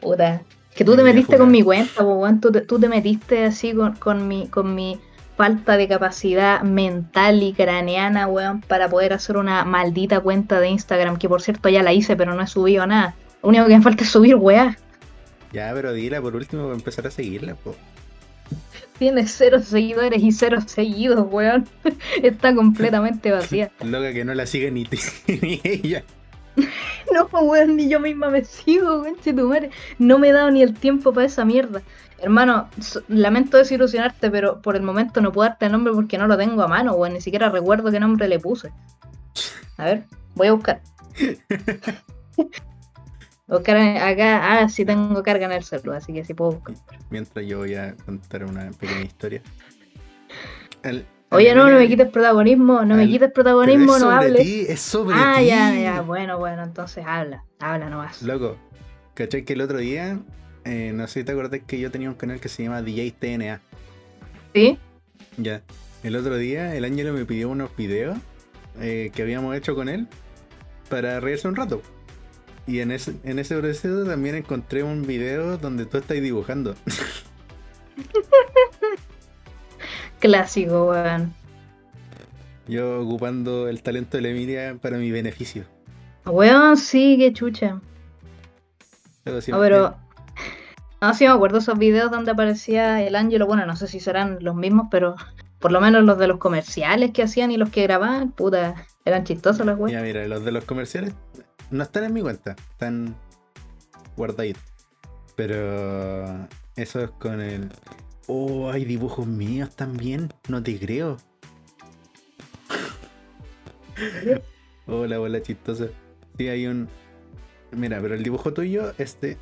Puta. 0.00 0.42
Que 0.74 0.84
tú 0.84 0.92
te 0.92 1.02
Me 1.02 1.12
metiste 1.12 1.38
con 1.38 1.50
mi 1.50 1.62
cuenta, 1.62 2.04
weón. 2.04 2.40
Tú 2.40 2.52
te, 2.52 2.60
tú 2.60 2.78
te 2.78 2.88
metiste 2.88 3.44
así 3.44 3.72
con, 3.72 3.94
con 3.96 4.28
mi, 4.28 4.48
con 4.48 4.74
mi 4.74 5.00
falta 5.36 5.76
de 5.76 5.88
capacidad 5.88 6.62
mental 6.62 7.42
y 7.42 7.52
craneana, 7.52 8.26
weón, 8.26 8.60
para 8.60 8.88
poder 8.88 9.12
hacer 9.12 9.36
una 9.36 9.64
maldita 9.64 10.20
cuenta 10.20 10.60
de 10.60 10.68
Instagram, 10.68 11.16
que 11.16 11.28
por 11.28 11.42
cierto 11.42 11.68
ya 11.68 11.82
la 11.82 11.92
hice, 11.92 12.16
pero 12.16 12.34
no 12.34 12.42
he 12.42 12.46
subido 12.46 12.86
nada. 12.86 13.14
Lo 13.42 13.48
único 13.48 13.66
que 13.66 13.76
me 13.76 13.82
falta 13.82 14.04
es 14.04 14.10
subir, 14.10 14.36
weá. 14.36 14.76
Ya, 15.52 15.72
pero 15.74 15.92
dila 15.92 16.20
por 16.20 16.34
último 16.34 16.64
para 16.64 16.74
empezar 16.74 17.06
a 17.06 17.10
seguirla, 17.10 17.54
po. 17.54 17.74
Tiene 18.98 19.26
cero 19.26 19.60
seguidores 19.60 20.22
y 20.22 20.32
cero 20.32 20.58
seguidos, 20.64 21.26
weón. 21.30 21.68
Está 22.22 22.54
completamente 22.54 23.30
vacía. 23.30 23.70
Loca 23.84 24.12
que 24.12 24.24
no 24.24 24.34
la 24.34 24.46
sigue 24.46 24.70
ni, 24.70 24.84
ni 25.42 25.60
ella. 25.64 26.04
No, 27.12 27.26
weón, 27.26 27.76
ni 27.76 27.88
yo 27.88 27.98
misma 28.00 28.30
me 28.30 28.44
sigo, 28.44 29.02
weón, 29.02 29.16
tu 29.16 29.32
madre. 29.48 29.70
No 29.98 30.18
me 30.18 30.28
he 30.28 30.32
dado 30.32 30.50
ni 30.50 30.62
el 30.62 30.74
tiempo 30.74 31.12
para 31.12 31.26
esa 31.26 31.44
mierda. 31.44 31.82
Hermano, 32.18 32.68
lamento 33.08 33.58
desilusionarte, 33.58 34.30
pero 34.30 34.62
por 34.62 34.76
el 34.76 34.82
momento 34.82 35.20
no 35.20 35.32
puedo 35.32 35.48
darte 35.48 35.66
el 35.66 35.72
nombre 35.72 35.92
porque 35.92 36.16
no 36.16 36.26
lo 36.26 36.36
tengo 36.36 36.62
a 36.62 36.68
mano, 36.68 36.94
weón. 36.94 37.14
Ni 37.14 37.20
siquiera 37.20 37.50
recuerdo 37.50 37.90
qué 37.90 38.00
nombre 38.00 38.28
le 38.28 38.38
puse. 38.38 38.70
A 39.76 39.84
ver, 39.86 40.04
voy 40.34 40.46
a 40.48 40.52
buscar. 40.52 40.80
En- 43.46 43.96
acá, 43.98 44.60
ah, 44.62 44.68
sí 44.68 44.84
tengo 44.84 45.22
carga 45.22 45.46
en 45.46 45.52
el 45.52 45.62
celular, 45.64 45.98
así 45.98 46.12
que 46.12 46.24
sí 46.24 46.32
puedo 46.34 46.52
buscar. 46.52 46.74
Mientras 47.10 47.46
yo 47.46 47.58
voy 47.58 47.74
a 47.74 47.94
contar 48.06 48.44
una 48.44 48.70
pequeña 48.72 49.02
historia. 49.02 49.42
El- 50.82 51.04
Oye, 51.30 51.54
no, 51.54 51.68
no 51.68 51.78
me 51.78 51.88
quites 51.88 52.08
protagonismo, 52.10 52.84
no 52.84 52.94
me 52.94 53.06
quites 53.08 53.30
protagonismo, 53.32 53.96
es 53.96 54.02
no 54.02 54.10
sobre 54.10 54.26
hables. 54.26 54.42
ti, 54.42 54.66
es 54.68 54.80
sobre 54.80 55.16
Ah, 55.18 55.36
ti. 55.40 55.46
ya, 55.46 55.74
ya, 55.78 56.00
bueno, 56.02 56.38
bueno, 56.38 56.62
entonces 56.62 57.04
habla, 57.06 57.44
habla 57.58 57.90
nomás. 57.90 58.22
Loco, 58.22 58.56
¿cachai 59.14 59.44
que 59.44 59.54
el 59.54 59.60
otro 59.60 59.78
día, 59.78 60.20
eh, 60.64 60.92
no 60.94 61.06
sé 61.08 61.20
si 61.20 61.24
te 61.24 61.32
acordás 61.32 61.60
que 61.66 61.80
yo 61.80 61.90
tenía 61.90 62.08
un 62.08 62.14
canal 62.14 62.38
que 62.40 62.48
se 62.48 62.62
llama 62.62 62.82
DJ 62.82 63.12
TNA? 63.18 63.60
¿Sí? 64.54 64.78
Ya. 65.36 65.62
El 66.04 66.16
otro 66.16 66.36
día 66.36 66.76
el 66.76 66.84
Ángelo 66.84 67.12
me 67.12 67.24
pidió 67.24 67.48
unos 67.48 67.74
videos 67.76 68.16
eh, 68.80 69.10
que 69.14 69.22
habíamos 69.22 69.56
hecho 69.56 69.74
con 69.74 69.88
él 69.88 70.06
para 70.88 71.18
reírse 71.18 71.48
un 71.48 71.56
rato. 71.56 71.82
Y 72.66 72.80
en 72.80 72.90
ese, 72.92 73.14
en 73.24 73.38
ese 73.38 73.56
proceso 73.58 74.04
también 74.04 74.34
encontré 74.36 74.82
un 74.82 75.06
video 75.06 75.56
donde 75.58 75.84
tú 75.86 75.98
estás 75.98 76.20
dibujando. 76.20 76.74
Clásico, 80.20 80.90
weón. 80.90 81.34
Yo 82.66 83.00
ocupando 83.02 83.68
el 83.68 83.82
talento 83.82 84.16
de 84.16 84.22
la 84.22 84.28
Emilia 84.30 84.76
para 84.80 84.96
mi 84.96 85.10
beneficio. 85.10 85.64
Weón, 86.24 86.76
sí, 86.78 87.16
qué 87.18 87.32
chucha. 87.32 87.80
Luego 89.24 89.38
No, 89.38 89.42
siempre- 89.42 89.68
pero. 89.68 89.96
No, 91.02 91.12
sí 91.14 91.24
me 91.24 91.30
acuerdo 91.30 91.58
esos 91.58 91.78
videos 91.78 92.10
donde 92.10 92.30
aparecía 92.30 93.02
el 93.02 93.16
Ángelo. 93.16 93.46
Bueno, 93.46 93.66
no 93.66 93.76
sé 93.76 93.86
si 93.86 94.00
serán 94.00 94.38
los 94.40 94.54
mismos, 94.54 94.86
pero 94.90 95.14
por 95.64 95.72
lo 95.72 95.80
menos 95.80 96.04
los 96.04 96.18
de 96.18 96.26
los 96.26 96.36
comerciales 96.36 97.12
que 97.12 97.22
hacían 97.22 97.50
y 97.50 97.56
los 97.56 97.70
que 97.70 97.84
grababan, 97.84 98.32
puta, 98.32 98.84
eran 99.06 99.24
chistosos 99.24 99.64
los 99.64 99.78
weón. 99.78 99.92
Ya, 99.92 100.02
mira, 100.02 100.28
los 100.28 100.44
de 100.44 100.52
los 100.52 100.66
comerciales 100.66 101.14
no 101.70 101.82
están 101.82 102.04
en 102.04 102.12
mi 102.12 102.20
cuenta, 102.20 102.54
están 102.72 103.16
guardaditos. 104.14 104.62
Pero 105.36 106.46
eso 106.76 107.00
es 107.00 107.10
con 107.12 107.40
el. 107.40 107.70
Oh, 108.26 108.70
hay 108.70 108.84
dibujos 108.84 109.26
míos 109.26 109.74
también, 109.74 110.34
no 110.48 110.62
te 110.62 110.78
creo. 110.78 111.16
Hola, 114.86 115.18
hola, 115.18 115.40
chistosa. 115.40 115.86
Sí, 116.36 116.46
hay 116.46 116.66
un. 116.66 116.90
Mira, 117.70 118.02
pero 118.02 118.14
el 118.16 118.22
dibujo 118.22 118.52
tuyo 118.52 118.92
es 118.98 119.18
de 119.22 119.38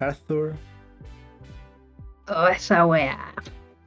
Arthur. 0.00 0.54
Oh, 2.26 2.48
esa 2.48 2.84
weá. 2.84 3.32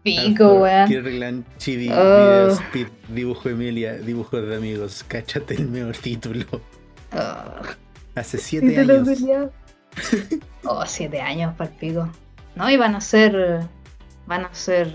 Pico, 0.03 0.55
weón. 0.55 0.87
Kirkland, 0.87 1.45
Chibi, 1.57 1.89
Oh. 1.89 1.93
Video 1.93 2.49
Speed, 2.51 2.87
dibujo 3.09 3.49
Emilia, 3.49 3.93
dibujos 3.93 4.47
de 4.47 4.55
amigos. 4.55 5.05
Cáchate 5.07 5.55
el 5.55 5.67
mejor 5.69 5.95
título. 5.97 6.45
Oh, 7.13 7.61
Hace 8.15 8.37
siete 8.37 8.67
título 8.69 8.93
años. 8.95 9.19
culiao. 9.19 9.51
Oh, 10.63 10.85
siete 10.85 11.19
años 11.21 11.53
para 11.55 11.69
el 11.69 11.75
pico. 11.77 12.09
No, 12.55 12.69
y 12.69 12.77
van 12.77 12.95
a 12.95 13.01
ser. 13.01 13.67
Van 14.27 14.45
a 14.45 14.53
ser. 14.53 14.91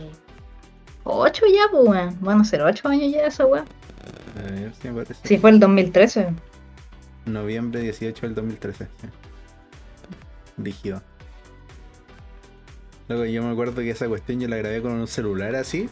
Ocho 1.04 1.44
ya, 1.46 1.62
pues, 1.70 1.84
weón. 1.88 2.16
Van 2.20 2.40
a 2.40 2.44
ser 2.44 2.62
ocho 2.62 2.88
años 2.88 3.12
ya 3.12 3.26
esa. 3.26 3.44
A 3.44 3.46
ver 4.50 4.72
si 4.80 4.88
me 4.88 5.02
parece. 5.02 5.14
Sí, 5.26 5.38
fue 5.38 5.50
el 5.50 5.60
2013. 5.60 6.28
Noviembre 7.26 7.80
18 7.80 8.26
del 8.26 8.34
2013. 8.34 8.86
Sí. 10.62 10.92
Luego 13.08 13.24
yo 13.24 13.42
me 13.42 13.50
acuerdo 13.52 13.76
que 13.76 13.90
esa 13.90 14.08
cuestión 14.08 14.40
yo 14.40 14.48
la 14.48 14.56
grabé 14.56 14.82
con 14.82 14.92
un 14.92 15.06
celular 15.06 15.54
así. 15.54 15.88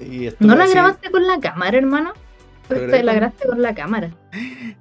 Y 0.00 0.28
¿No 0.40 0.54
la 0.54 0.64
así- 0.64 0.72
grabaste 0.72 1.10
con 1.10 1.26
la 1.26 1.38
cámara, 1.40 1.76
hermano? 1.78 2.12
Esta 2.64 2.74
grabé 2.76 3.02
la 3.02 3.14
grabaste 3.14 3.48
con 3.48 3.62
la 3.62 3.74
cámara. 3.74 4.10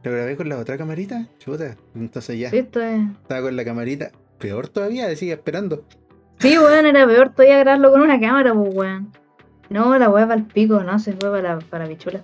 Lo 0.04 0.12
grabé 0.12 0.36
con 0.36 0.50
la 0.50 0.58
otra 0.58 0.78
camarita. 0.78 1.28
Chuta. 1.40 1.76
Entonces 1.96 2.40
ya. 2.40 2.50
Sí, 2.50 2.58
esto 2.60 2.82
es- 2.82 3.02
Estaba 3.22 3.42
con 3.42 3.56
la 3.56 3.66
camarita. 3.66 4.12
Peor 4.40 4.68
todavía, 4.68 5.08
decía 5.08 5.34
esperando. 5.34 5.86
Sí, 6.40 6.58
weón, 6.58 6.86
era 6.86 7.06
peor 7.06 7.30
todavía 7.30 7.60
grabarlo 7.60 7.92
con 7.92 8.02
una 8.02 8.20
cámara, 8.20 8.54
pues, 8.54 8.74
weón. 8.74 9.12
No, 9.70 9.98
la 9.98 10.10
weá 10.10 10.28
para 10.28 10.40
el 10.40 10.46
pico, 10.46 10.84
no, 10.84 11.00
se 11.00 11.14
fue 11.14 11.32
para, 11.32 11.60
para 11.60 11.88
bichula. 11.88 12.22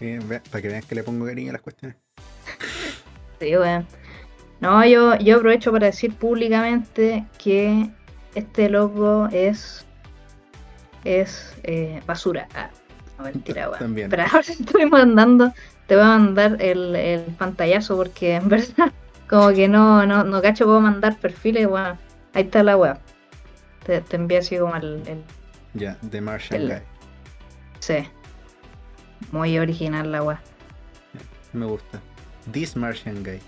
Eh, 0.00 0.20
vea, 0.28 0.42
para 0.50 0.62
que 0.62 0.68
vean 0.68 0.82
que 0.82 0.94
le 0.94 1.02
pongo 1.02 1.24
cariño 1.26 1.50
a 1.50 1.52
las 1.54 1.62
cuestiones. 1.62 1.96
Sí, 3.40 3.56
weón. 3.56 3.86
No, 4.60 4.84
yo, 4.86 5.16
yo 5.18 5.36
aprovecho 5.36 5.72
para 5.72 5.86
decir 5.86 6.14
públicamente 6.14 7.26
que 7.42 7.90
este 8.36 8.68
loco 8.68 9.28
es. 9.32 9.84
es 11.04 11.54
eh, 11.64 12.00
basura. 12.06 12.48
Ah, 12.54 12.70
no, 13.18 13.24
mentira, 13.24 13.68
weón. 13.68 13.78
También. 13.78 14.10
Pero 14.10 14.22
ahora 14.32 14.40
estoy 14.40 14.86
mandando, 14.86 15.52
te 15.86 15.96
voy 15.96 16.04
a 16.04 16.18
mandar 16.18 16.56
el, 16.60 16.94
el 16.94 17.22
pantallazo 17.36 17.96
porque 17.96 18.34
en 18.36 18.48
verdad, 18.48 18.92
como 19.28 19.50
que 19.50 19.68
no, 19.68 20.06
no, 20.06 20.24
no 20.24 20.42
cacho, 20.42 20.64
puedo 20.64 20.80
mandar 20.80 21.16
perfiles, 21.18 21.66
weón. 21.66 21.98
Ahí 22.34 22.42
está 22.44 22.62
la 22.62 22.76
weá. 22.76 22.98
Te, 23.84 24.00
te 24.00 24.16
envío 24.16 24.40
así 24.40 24.58
como 24.58 24.76
el, 24.76 25.02
el 25.06 25.22
Ya, 25.74 25.96
The 26.10 26.20
Martian 26.20 26.60
El- 26.62 26.68
Guy. 26.68 26.78
Sí. 27.78 27.96
Muy 29.32 29.58
original 29.58 30.12
la 30.12 30.22
weá. 30.22 30.40
Me 31.52 31.64
gusta. 31.66 32.00
This 32.52 32.76
Martian 32.76 33.22
Guy. 33.24 33.40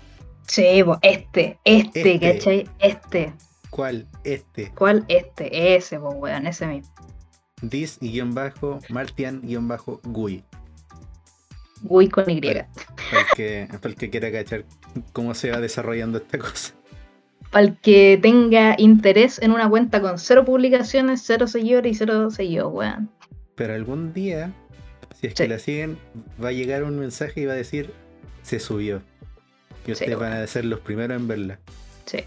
Sí, 0.47 0.83
este, 1.03 1.59
este, 1.63 2.15
Este. 2.15 2.19
¿cachai? 2.19 2.69
Este. 2.79 3.33
¿Cuál? 3.69 4.07
Este. 4.23 4.71
¿Cuál? 4.75 5.05
Este, 5.07 5.75
ese, 5.75 5.99
pues 5.99 6.13
weón, 6.17 6.47
ese 6.47 6.67
mismo. 6.67 6.93
This 7.67 7.97
y 8.01 8.11
guion 8.11 8.33
bajo 8.33 8.79
Martian 8.89 9.41
guion 9.41 9.67
bajo 9.67 9.99
Gui. 10.03 10.43
Gui 11.81 12.09
con 12.09 12.29
Y. 12.29 12.41
Para 12.41 12.59
el 12.59 12.67
que, 13.35 13.67
para 13.69 13.89
el 13.89 13.95
que 13.95 14.09
quiera 14.09 14.31
cachar 14.31 14.65
cómo 15.13 15.33
se 15.33 15.51
va 15.51 15.59
desarrollando 15.59 16.17
esta 16.19 16.37
cosa. 16.37 16.73
Para 17.51 17.65
el 17.65 17.77
que 17.77 18.19
tenga 18.21 18.75
interés 18.77 19.39
en 19.41 19.51
una 19.51 19.69
cuenta 19.69 20.01
con 20.01 20.19
cero 20.19 20.45
publicaciones, 20.45 21.21
cero 21.25 21.47
seguidores 21.47 21.93
y 21.93 21.95
cero 21.95 22.29
seguidores, 22.31 22.73
weón. 22.73 23.09
Pero 23.55 23.73
algún 23.73 24.13
día, 24.13 24.51
si 25.19 25.27
es 25.27 25.33
Sí. 25.33 25.43
que 25.43 25.49
la 25.49 25.59
siguen, 25.59 25.97
va 26.41 26.49
a 26.49 26.51
llegar 26.53 26.83
un 26.83 26.99
mensaje 26.99 27.41
y 27.41 27.45
va 27.45 27.53
a 27.53 27.57
decir 27.57 27.93
se 28.43 28.59
subió. 28.59 29.01
Y 29.87 29.91
ustedes 29.93 30.17
van 30.17 30.33
a 30.33 30.47
ser 30.47 30.65
los 30.65 30.79
primeros 30.81 31.17
en 31.17 31.27
verla. 31.27 31.59
Sí. 32.05 32.19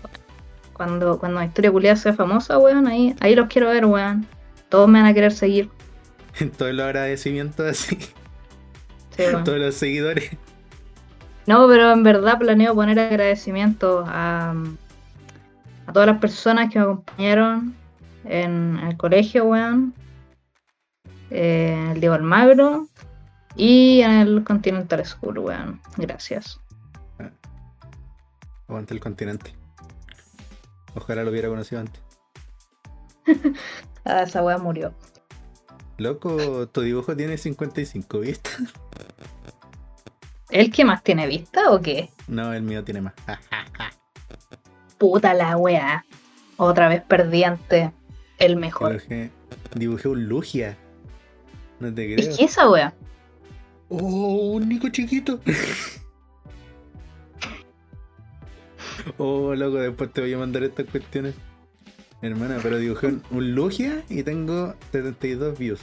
Cuando, 0.72 1.18
cuando 1.18 1.40
la 1.40 1.46
historia 1.46 1.70
culiada 1.70 1.96
sea 1.96 2.14
famosa, 2.14 2.58
weón, 2.58 2.86
ahí, 2.86 3.14
ahí 3.20 3.34
los 3.34 3.48
quiero 3.48 3.68
ver, 3.68 3.86
weón. 3.86 4.26
Todos 4.68 4.88
me 4.88 5.00
van 5.00 5.10
a 5.10 5.14
querer 5.14 5.32
seguir. 5.32 5.70
Todos 6.56 6.72
los 6.72 6.84
agradecimientos 6.84 7.66
así, 7.66 7.98
Sí, 9.16 9.24
todos 9.44 9.58
los 9.58 9.74
seguidores. 9.74 10.30
No, 11.46 11.68
pero 11.68 11.92
en 11.92 12.02
verdad 12.02 12.38
planeo 12.38 12.74
poner 12.74 12.98
agradecimientos 12.98 14.06
a, 14.08 14.54
a 15.86 15.92
todas 15.92 16.06
las 16.06 16.18
personas 16.18 16.72
que 16.72 16.78
me 16.78 16.84
acompañaron 16.84 17.74
en 18.24 18.78
el 18.78 18.96
colegio, 18.96 19.44
weón. 19.44 19.92
Eh, 21.30 21.90
el 21.92 22.00
Diego 22.00 22.14
Almagro 22.14 22.86
y 23.56 24.00
en 24.00 24.10
el 24.12 24.44
Continental 24.44 25.04
School, 25.04 25.38
weón. 25.38 25.80
Gracias. 25.96 26.60
Aguanta 28.68 28.94
el 28.94 29.00
continente. 29.00 29.54
Ojalá 30.94 31.24
lo 31.24 31.30
hubiera 31.30 31.48
conocido 31.48 31.80
antes. 31.80 32.02
Ah, 34.04 34.22
esa 34.22 34.42
weá 34.42 34.58
murió. 34.58 34.92
Loco, 35.96 36.66
tu 36.66 36.80
dibujo 36.80 37.14
tiene 37.14 37.38
55 37.38 38.18
vistas. 38.18 38.60
¿El 40.50 40.72
que 40.72 40.84
más 40.84 41.04
tiene 41.04 41.28
vista 41.28 41.70
o 41.70 41.80
qué? 41.80 42.10
No, 42.26 42.52
el 42.52 42.62
mío 42.62 42.82
tiene 42.82 43.00
más. 43.00 43.14
Puta 44.98 45.34
la 45.34 45.56
weá. 45.56 46.04
Otra 46.56 46.88
vez 46.88 47.02
perdí 47.02 47.44
ante 47.44 47.92
el 48.38 48.56
mejor. 48.56 48.90
Dibujé, 48.90 49.30
dibujé 49.76 50.08
un 50.08 50.28
Lugia. 50.28 50.76
No 51.78 51.94
te 51.94 52.14
creo. 52.14 52.28
¿Es 52.28 52.36
que 52.36 52.44
esa 52.44 52.68
weá? 52.68 52.92
Oh, 53.88 54.54
un 54.54 54.68
Nico 54.68 54.88
chiquito. 54.88 55.38
oh, 59.18 59.54
loco, 59.54 59.78
después 59.78 60.12
te 60.12 60.20
voy 60.20 60.32
a 60.32 60.38
mandar 60.38 60.62
estas 60.64 60.86
cuestiones. 60.86 61.34
Hermana, 62.20 62.58
pero 62.62 62.78
dibujé 62.78 63.08
un, 63.08 63.22
un 63.30 63.54
Lugia 63.54 64.04
y 64.08 64.22
tengo 64.22 64.74
72 64.92 65.58
views. 65.58 65.80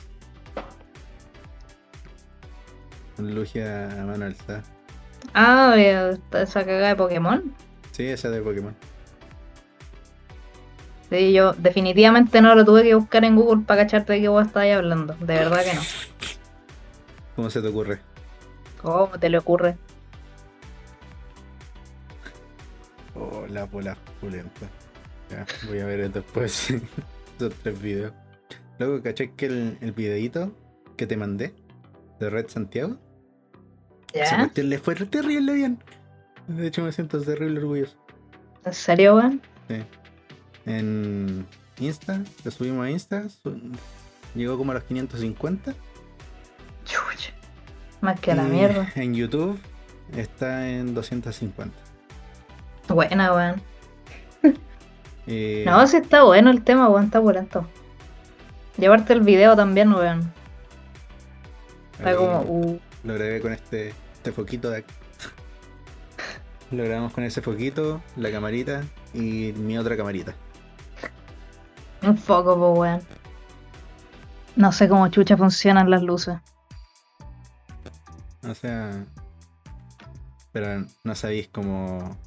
Un 3.18 3.36
Lugia 3.36 3.92
a 4.02 4.06
mano 4.06 4.26
alzada. 4.26 4.64
Ah, 5.34 5.76
esa 5.78 6.66
cagada 6.66 6.88
de 6.90 6.96
Pokémon. 6.96 7.54
Sí, 7.92 8.06
esa 8.06 8.30
de 8.30 8.42
Pokémon. 8.42 8.76
Sí, 11.10 11.34
yo 11.34 11.54
definitivamente 11.54 12.42
no 12.42 12.56
lo 12.56 12.64
tuve 12.64 12.84
que 12.84 12.96
buscar 12.96 13.26
en 13.26 13.36
Google 13.36 13.64
para 13.66 13.84
cacharte 13.84 14.14
de 14.14 14.22
qué 14.22 14.28
vos 14.28 14.46
estabas 14.46 14.70
hablando. 14.70 15.16
De 15.16 15.34
verdad 15.34 15.64
que 15.64 15.74
no. 15.74 15.82
¿Cómo 17.36 17.50
se 17.50 17.62
te 17.62 17.68
ocurre? 17.68 18.00
¿Cómo 18.82 19.10
te 19.20 19.30
le 19.30 19.38
ocurre? 19.38 19.76
Oh, 23.20 23.46
la 23.48 23.66
pola 23.68 23.96
pulenta. 24.22 24.68
Ya, 25.30 25.46
voy 25.68 25.80
a 25.80 25.86
ver 25.86 26.12
después 26.12 26.70
esos 27.38 27.54
tres 27.62 27.82
videos. 27.82 28.14
Luego, 28.80 29.04
¿cachai 29.04 29.36
que 29.36 29.46
el, 29.48 29.78
el 29.82 29.92
videito 29.92 30.54
que 30.96 31.06
te 31.06 31.18
mandé 31.18 31.54
de 32.20 32.30
Red 32.30 32.48
Santiago? 32.48 32.98
¿Ya? 34.14 34.38
cuestión 34.40 34.70
le 34.70 34.80
fue 34.80 34.96
terrible 34.96 35.54
bien. 35.54 35.84
De 36.48 36.68
hecho, 36.68 36.82
me 36.84 36.92
siento 36.92 37.22
terrible 37.22 37.60
orgulloso. 37.60 37.96
¿En 38.66 38.74
serio, 38.74 39.16
weón? 39.18 39.42
En 40.66 41.46
Insta, 41.80 42.22
lo 42.44 42.52
subimos 42.52 42.86
a 42.86 42.90
Insta, 42.90 43.30
su- 43.30 43.72
llegó 44.36 44.58
como 44.58 44.72
a 44.72 44.76
los 44.76 44.84
550. 44.86 45.74
Chucha. 46.86 47.34
Más 48.02 48.20
que 48.20 48.32
a 48.32 48.36
la 48.36 48.48
y 48.48 48.52
mierda. 48.52 48.92
En 48.96 49.14
YouTube 49.14 49.60
está 50.16 50.70
en 50.70 50.94
250. 50.94 51.76
Buena, 52.90 53.34
weón. 53.34 53.62
Eh, 55.32 55.64
No, 55.68 55.86
sí 55.86 55.98
está 55.98 56.24
bueno 56.24 56.50
el 56.50 56.64
tema, 56.64 56.90
weón, 56.90 57.06
está 57.06 57.22
pulento. 57.22 57.68
Llevarte 58.78 59.14
el 59.14 59.22
video 59.22 59.56
también, 59.56 59.94
weón. 59.94 60.34
Está 61.98 62.16
como, 62.16 62.42
uh, 62.42 62.80
Lo 63.04 63.14
grabé 63.14 63.40
con 63.40 63.54
este, 63.54 63.94
este 64.14 64.32
foquito 64.32 64.72
de 64.72 64.78
aquí. 64.78 64.94
Lo 66.72 66.84
grabamos 66.84 67.14
con 67.14 67.24
ese 67.24 67.42
foquito, 67.42 68.02
la 68.16 68.32
camarita 68.32 68.82
y 69.14 69.54
mi 69.54 69.78
otra 69.78 69.96
camarita. 69.96 70.34
un 72.02 72.18
foco, 72.18 72.56
po, 72.56 72.72
weón. 72.72 73.02
No 74.56 74.72
sé 74.72 74.90
cómo 74.90 75.08
chucha 75.10 75.38
funcionan 75.38 75.92
las 75.92 76.02
luces. 76.02 76.38
O 78.48 78.56
sea. 78.56 79.06
Pero 80.52 80.86
no 81.04 81.16
sabéis 81.16 81.50
cómo. 81.50 82.18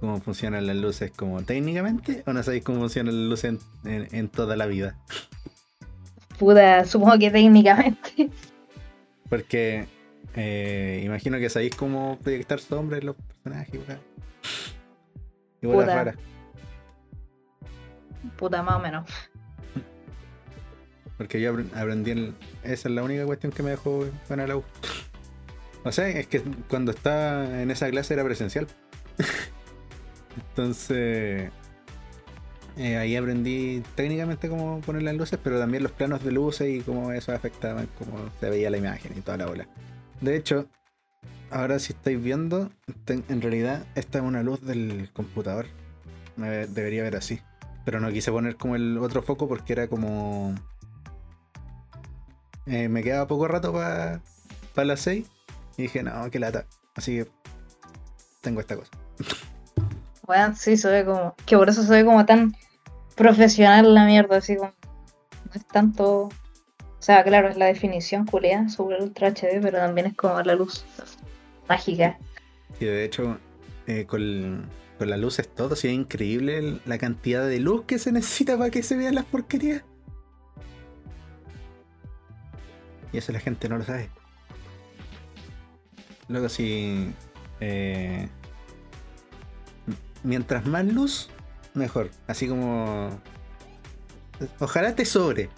Cómo 0.00 0.20
funcionan 0.20 0.66
las 0.66 0.76
luces 0.76 1.10
como 1.14 1.42
técnicamente 1.42 2.22
o 2.26 2.32
no 2.32 2.42
sabéis 2.42 2.64
cómo 2.64 2.80
funcionan 2.80 3.14
las 3.14 3.28
luces 3.30 3.60
en, 3.84 3.90
en- 3.92 4.08
en 4.14 4.28
toda 4.28 4.56
la 4.56 4.66
vida. 4.66 4.98
Puta, 6.38 6.84
supongo 6.84 7.18
que 7.18 7.30
técnicamente. 7.30 8.30
Porque 9.28 9.86
eh, 10.34 11.02
imagino 11.04 11.38
que 11.38 11.50
sabéis 11.50 11.74
cómo 11.76 12.18
proyectar 12.22 12.58
sombras 12.60 13.00
en 13.00 13.06
los 13.06 13.16
personajes. 13.16 13.80
Y 15.62 15.66
bolas 15.66 15.82
Puta. 15.84 15.94
raras. 15.94 16.16
Puta, 18.36 18.62
más 18.62 18.76
o 18.76 18.78
menos. 18.80 19.08
Porque 21.18 21.40
yo 21.40 21.52
apre- 21.54 21.70
aprendí 21.76 22.10
el- 22.12 22.34
esa 22.64 22.88
es 22.88 22.94
la 22.94 23.02
única 23.02 23.26
cuestión 23.26 23.52
que 23.52 23.62
me 23.62 23.70
dejó 23.70 24.06
buena 24.28 24.46
la 24.46 24.56
U. 24.56 24.64
O 25.82 25.92
sea, 25.92 26.08
es 26.08 26.26
que 26.26 26.42
cuando 26.68 26.90
estaba 26.90 27.62
en 27.62 27.70
esa 27.70 27.88
clase 27.88 28.12
era 28.12 28.22
presencial. 28.24 28.66
Entonces 30.36 31.50
eh, 32.76 32.96
ahí 32.96 33.16
aprendí 33.16 33.82
técnicamente 33.94 34.48
cómo 34.48 34.80
poner 34.80 35.02
las 35.02 35.14
luces, 35.16 35.38
pero 35.42 35.58
también 35.58 35.82
los 35.82 35.92
planos 35.92 36.22
de 36.24 36.32
luces 36.32 36.68
y 36.68 36.80
cómo 36.82 37.12
eso 37.12 37.32
afectaba 37.32 37.84
cómo 37.98 38.18
se 38.40 38.48
veía 38.50 38.70
la 38.70 38.78
imagen 38.78 39.12
y 39.16 39.20
toda 39.20 39.36
la 39.38 39.46
bola. 39.46 39.68
De 40.20 40.36
hecho, 40.36 40.66
ahora 41.50 41.78
si 41.78 41.92
estáis 41.92 42.22
viendo, 42.22 42.70
en 43.06 43.42
realidad 43.42 43.84
esta 43.94 44.18
es 44.18 44.24
una 44.24 44.42
luz 44.42 44.60
del 44.62 45.10
computador. 45.12 45.66
Me- 46.36 46.66
Debería 46.66 47.02
ver 47.02 47.16
así. 47.16 47.40
Pero 47.84 47.98
no 47.98 48.10
quise 48.12 48.30
poner 48.30 48.56
como 48.56 48.76
el 48.76 48.98
otro 48.98 49.22
foco 49.22 49.48
porque 49.48 49.72
era 49.72 49.88
como... 49.88 50.54
eh, 52.66 52.88
me 52.88 53.02
quedaba 53.02 53.26
poco 53.26 53.48
rato 53.48 53.72
para 53.72 54.20
las 54.76 55.00
6 55.00 55.26
y 55.76 55.82
dije, 55.82 56.02
no, 56.02 56.30
qué 56.30 56.38
lata. 56.38 56.66
Así 56.94 57.16
que 57.16 57.28
tengo 58.42 58.60
esta 58.60 58.76
cosa. 58.76 58.90
Weón, 60.30 60.54
sí, 60.56 60.76
se 60.76 60.88
ve 60.88 61.04
como. 61.04 61.34
Que 61.44 61.56
por 61.56 61.68
eso 61.68 61.82
se 61.82 61.90
ve 61.90 62.04
como 62.04 62.24
tan 62.24 62.54
profesional 63.16 63.92
la 63.94 64.04
mierda, 64.06 64.36
así 64.36 64.56
como. 64.56 64.72
No 65.44 65.50
es 65.54 65.66
tanto. 65.66 66.22
O 66.24 67.02
sea, 67.02 67.24
claro, 67.24 67.48
es 67.48 67.56
la 67.56 67.66
definición 67.66 68.26
culiada 68.26 68.68
sobre 68.68 69.02
Ultra 69.02 69.28
HD, 69.28 69.60
pero 69.60 69.78
también 69.78 70.06
es 70.06 70.14
como 70.14 70.40
la 70.42 70.54
luz 70.54 70.84
mágica. 71.68 72.18
Y 72.78 72.84
de 72.84 73.04
hecho, 73.04 73.38
eh, 73.86 74.04
con, 74.06 74.68
con 74.98 75.10
las 75.10 75.18
luces 75.18 75.48
todo, 75.48 75.74
sí 75.76 75.88
es 75.88 75.94
increíble 75.94 76.58
el- 76.58 76.82
la 76.84 76.98
cantidad 76.98 77.46
de 77.48 77.58
luz 77.58 77.84
que 77.86 77.98
se 77.98 78.12
necesita 78.12 78.56
para 78.58 78.70
que 78.70 78.82
se 78.82 78.96
vean 78.96 79.14
las 79.14 79.24
porquerías. 79.24 79.82
Y 83.12 83.18
eso 83.18 83.32
la 83.32 83.40
gente 83.40 83.68
no 83.68 83.78
lo 83.78 83.84
sabe. 83.84 84.08
Luego 86.28 86.48
si... 86.48 87.12
eh, 87.60 88.28
mientras 90.22 90.66
más 90.66 90.84
luz, 90.84 91.30
mejor. 91.74 92.10
Así 92.26 92.48
como... 92.48 93.10
Ojalá 94.58 94.94
te 94.94 95.04
sobre. 95.04 95.50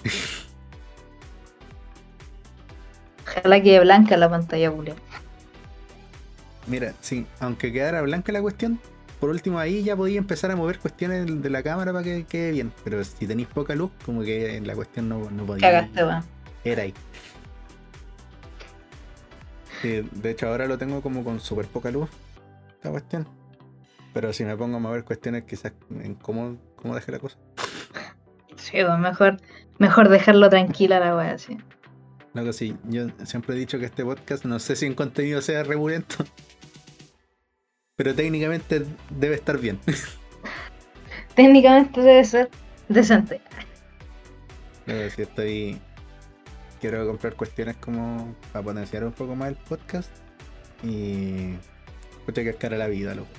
Ojalá 3.24 3.62
quede 3.62 3.80
blanca 3.80 4.16
la 4.16 4.28
pantalla 4.28 4.70
culiada. 4.70 5.00
Mira, 6.66 6.94
sí, 7.00 7.26
aunque 7.40 7.72
quedara 7.72 8.02
blanca 8.02 8.32
la 8.32 8.42
cuestión, 8.42 8.80
por 9.20 9.30
último 9.30 9.58
ahí 9.58 9.82
ya 9.84 9.96
podía 9.96 10.18
empezar 10.18 10.50
a 10.50 10.56
mover 10.56 10.78
cuestiones 10.78 11.42
de 11.42 11.50
la 11.50 11.62
cámara 11.62 11.92
para 11.92 12.04
que 12.04 12.24
quede 12.24 12.50
bien. 12.50 12.72
Pero 12.82 13.02
si 13.04 13.26
tenéis 13.26 13.48
poca 13.48 13.74
luz, 13.74 13.90
como 14.04 14.22
que 14.22 14.60
la 14.60 14.74
cuestión 14.74 15.08
no, 15.08 15.30
no 15.30 15.44
podía. 15.44 15.60
Cagaste, 15.60 16.04
weón. 16.04 16.24
Era 16.64 16.82
ahí. 16.82 16.94
Sí, 19.80 20.08
de 20.12 20.30
hecho 20.30 20.48
ahora 20.48 20.66
lo 20.66 20.78
tengo 20.78 21.00
como 21.02 21.24
con 21.24 21.40
súper 21.40 21.66
poca 21.66 21.90
luz, 21.90 22.08
la 22.82 22.90
cuestión. 22.90 23.26
Pero 24.12 24.32
si 24.32 24.44
me 24.44 24.56
pongo 24.56 24.76
a 24.76 24.80
mover 24.80 25.04
cuestiones 25.04 25.44
quizás 25.44 25.72
en 25.90 26.14
cómo, 26.14 26.58
cómo 26.76 26.94
dejé 26.94 27.12
la 27.12 27.18
cosa. 27.18 27.38
Sí, 28.56 28.78
pues 28.84 28.98
mejor, 28.98 29.38
mejor 29.78 30.08
dejarlo 30.08 30.48
tranquila 30.48 31.00
la 31.00 31.16
wea, 31.16 31.32
así. 31.32 31.56
Luego 32.34 32.52
sí, 32.52 32.76
yo 32.84 33.08
siempre 33.24 33.54
he 33.54 33.58
dicho 33.58 33.78
que 33.78 33.86
este 33.86 34.04
podcast 34.04 34.44
no 34.44 34.58
sé 34.58 34.76
si 34.76 34.86
en 34.86 34.94
contenido 34.94 35.40
sea 35.42 35.64
regulento. 35.64 36.24
Pero 37.96 38.14
técnicamente 38.14 38.84
debe 39.10 39.34
estar 39.34 39.58
bien. 39.58 39.78
Técnicamente 41.34 42.00
debe 42.00 42.24
ser 42.24 42.50
decente. 42.88 43.40
Luego 44.86 45.10
si 45.10 45.22
estoy. 45.22 45.80
Quiero 46.80 47.06
comprar 47.06 47.34
cuestiones 47.34 47.76
como 47.76 48.34
para 48.52 48.64
potenciar 48.64 49.04
un 49.04 49.12
poco 49.12 49.36
más 49.36 49.48
el 49.48 49.56
podcast. 49.56 50.10
Y. 50.82 51.54
Escucha 52.18 52.42
que 52.42 52.50
es 52.50 52.56
cara 52.56 52.76
la 52.76 52.88
vida, 52.88 53.14
loco. 53.14 53.30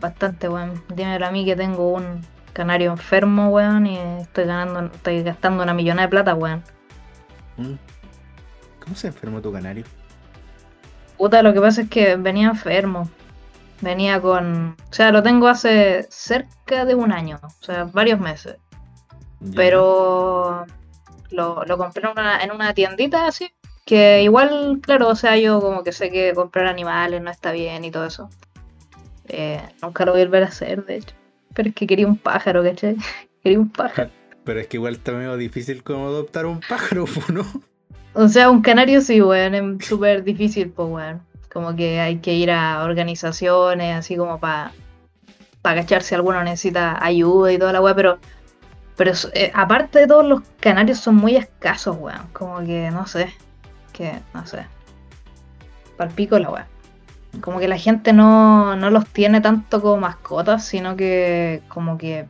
Bastante, 0.00 0.48
weón. 0.48 0.82
Dímelo 0.88 1.26
a 1.26 1.30
mí 1.30 1.44
que 1.44 1.56
tengo 1.56 1.92
un 1.92 2.22
canario 2.52 2.90
enfermo, 2.90 3.48
weón, 3.50 3.86
y 3.86 3.98
estoy 3.98 4.44
ganando, 4.44 4.94
estoy 4.94 5.22
gastando 5.22 5.62
una 5.62 5.74
millonada 5.74 6.06
de 6.06 6.10
plata, 6.10 6.34
weón. 6.34 6.62
Mm. 7.56 7.74
¿Cómo 8.82 8.96
se 8.96 9.06
enfermó 9.06 9.40
tu 9.40 9.52
canario? 9.52 9.84
Puta, 11.16 11.42
lo 11.42 11.52
que 11.52 11.60
pasa 11.60 11.82
es 11.82 11.88
que 11.88 12.16
venía 12.16 12.48
enfermo. 12.48 13.08
Venía 13.80 14.20
con. 14.20 14.76
O 14.90 14.92
sea, 14.92 15.12
lo 15.12 15.22
tengo 15.22 15.48
hace 15.48 16.06
cerca 16.10 16.84
de 16.84 16.94
un 16.94 17.12
año, 17.12 17.38
o 17.42 17.64
sea, 17.64 17.84
varios 17.84 18.18
meses. 18.18 18.56
Pero 19.54 20.66
lo, 21.30 21.64
lo 21.64 21.78
compré 21.78 22.04
en 22.04 22.10
una, 22.10 22.42
en 22.42 22.52
una 22.52 22.74
tiendita 22.74 23.26
así. 23.26 23.52
Que 23.84 24.22
igual, 24.22 24.80
claro, 24.80 25.08
o 25.08 25.16
sea, 25.16 25.36
yo 25.36 25.60
como 25.60 25.82
que 25.82 25.92
sé 25.92 26.10
que 26.10 26.32
comprar 26.34 26.66
animales 26.66 27.20
no 27.20 27.30
está 27.30 27.52
bien 27.52 27.84
y 27.84 27.90
todo 27.90 28.06
eso. 28.06 28.30
Eh, 29.28 29.60
nunca 29.82 30.04
lo 30.04 30.12
voy 30.12 30.20
a 30.20 30.24
volver 30.24 30.44
a 30.44 30.46
hacer, 30.46 30.84
de 30.84 30.96
hecho. 30.96 31.14
Pero 31.54 31.68
es 31.68 31.74
que 31.74 31.86
quería 31.86 32.06
un 32.06 32.16
pájaro, 32.16 32.62
¿cachai? 32.62 32.96
Quería 33.42 33.58
un 33.58 33.70
pájaro. 33.70 34.10
Pero 34.44 34.60
es 34.60 34.66
que 34.66 34.76
igual 34.76 34.94
está 34.94 35.12
medio 35.12 35.36
difícil 35.36 35.82
como 35.82 36.06
adoptar 36.06 36.46
un 36.46 36.60
pájaro, 36.60 37.04
¿no? 37.32 37.44
O 38.14 38.28
sea, 38.28 38.50
un 38.50 38.60
canario 38.60 39.00
sí, 39.00 39.22
weón, 39.22 39.54
es 39.54 39.86
súper 39.86 40.24
difícil, 40.24 40.70
pues, 40.70 40.88
weón. 40.88 41.22
Como 41.52 41.76
que 41.76 42.00
hay 42.00 42.18
que 42.18 42.34
ir 42.34 42.50
a 42.50 42.82
organizaciones, 42.82 43.96
así 43.96 44.16
como 44.16 44.38
para 44.40 44.72
pa 45.60 45.74
cachar 45.76 46.02
si 46.02 46.14
alguno 46.14 46.42
necesita 46.42 47.02
ayuda 47.04 47.52
y 47.52 47.58
toda 47.58 47.72
la 47.72 47.80
weá, 47.80 47.94
pero, 47.94 48.18
pero 48.96 49.12
eh, 49.34 49.52
aparte 49.54 50.00
de 50.00 50.06
todos 50.08 50.26
los 50.26 50.40
canarios 50.58 50.98
son 50.98 51.14
muy 51.14 51.36
escasos, 51.36 51.96
weón. 51.98 52.26
Como 52.32 52.58
que, 52.64 52.90
no 52.90 53.06
sé, 53.06 53.32
que, 53.92 54.20
no 54.34 54.46
sé. 54.46 54.66
Palpico 55.96 56.38
la 56.38 56.50
weá. 56.50 56.66
Como 57.40 57.58
que 57.58 57.68
la 57.68 57.78
gente 57.78 58.12
no, 58.12 58.76
no 58.76 58.90
los 58.90 59.06
tiene 59.08 59.40
tanto 59.40 59.80
como 59.80 59.98
mascotas, 59.98 60.64
sino 60.64 60.96
que 60.96 61.62
como 61.68 61.96
que 61.96 62.26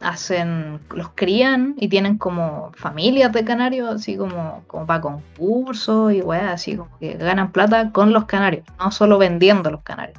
hacen, 0.00 0.80
los 0.94 1.10
crían 1.14 1.74
y 1.78 1.88
tienen 1.88 2.18
como 2.18 2.72
familias 2.76 3.32
de 3.32 3.44
canarios, 3.44 3.94
así 3.94 4.16
como, 4.16 4.62
como 4.66 4.86
para 4.86 5.00
concursos 5.00 6.12
y 6.12 6.20
weá, 6.20 6.52
así 6.52 6.76
como 6.76 6.96
que 6.98 7.14
ganan 7.14 7.52
plata 7.52 7.90
con 7.92 8.12
los 8.12 8.26
canarios, 8.26 8.64
no 8.78 8.90
solo 8.90 9.18
vendiendo 9.18 9.70
los 9.70 9.82
canarios. 9.82 10.18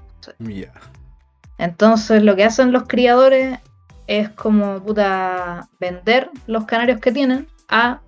Entonces 1.58 2.24
lo 2.24 2.36
que 2.36 2.44
hacen 2.44 2.72
los 2.72 2.84
criadores 2.84 3.60
es 4.08 4.30
como 4.30 4.82
puta 4.82 5.70
vender 5.80 6.30
los 6.48 6.66
canarios 6.66 7.00
que 7.00 7.12
tienen 7.12 7.48
a 7.70 8.02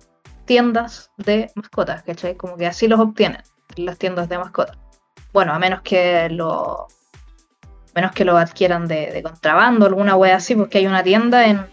tiendas 0.50 1.12
de 1.16 1.48
mascotas, 1.54 2.02
¿cachai? 2.02 2.34
Como 2.34 2.56
que 2.56 2.66
así 2.66 2.88
los 2.88 2.98
obtienen 2.98 3.40
las 3.76 3.98
tiendas 3.98 4.28
de 4.28 4.36
mascotas. 4.36 4.76
Bueno, 5.32 5.52
a 5.52 5.60
menos 5.60 5.82
que 5.82 6.28
lo 6.28 6.88
menos 7.94 8.10
que 8.10 8.24
lo 8.24 8.36
adquieran 8.36 8.88
de, 8.88 9.12
de 9.12 9.22
contrabando, 9.22 9.86
alguna 9.86 10.16
wea 10.16 10.34
así, 10.34 10.56
porque 10.56 10.78
hay 10.78 10.88
una 10.88 11.04
tienda 11.04 11.46
en 11.46 11.64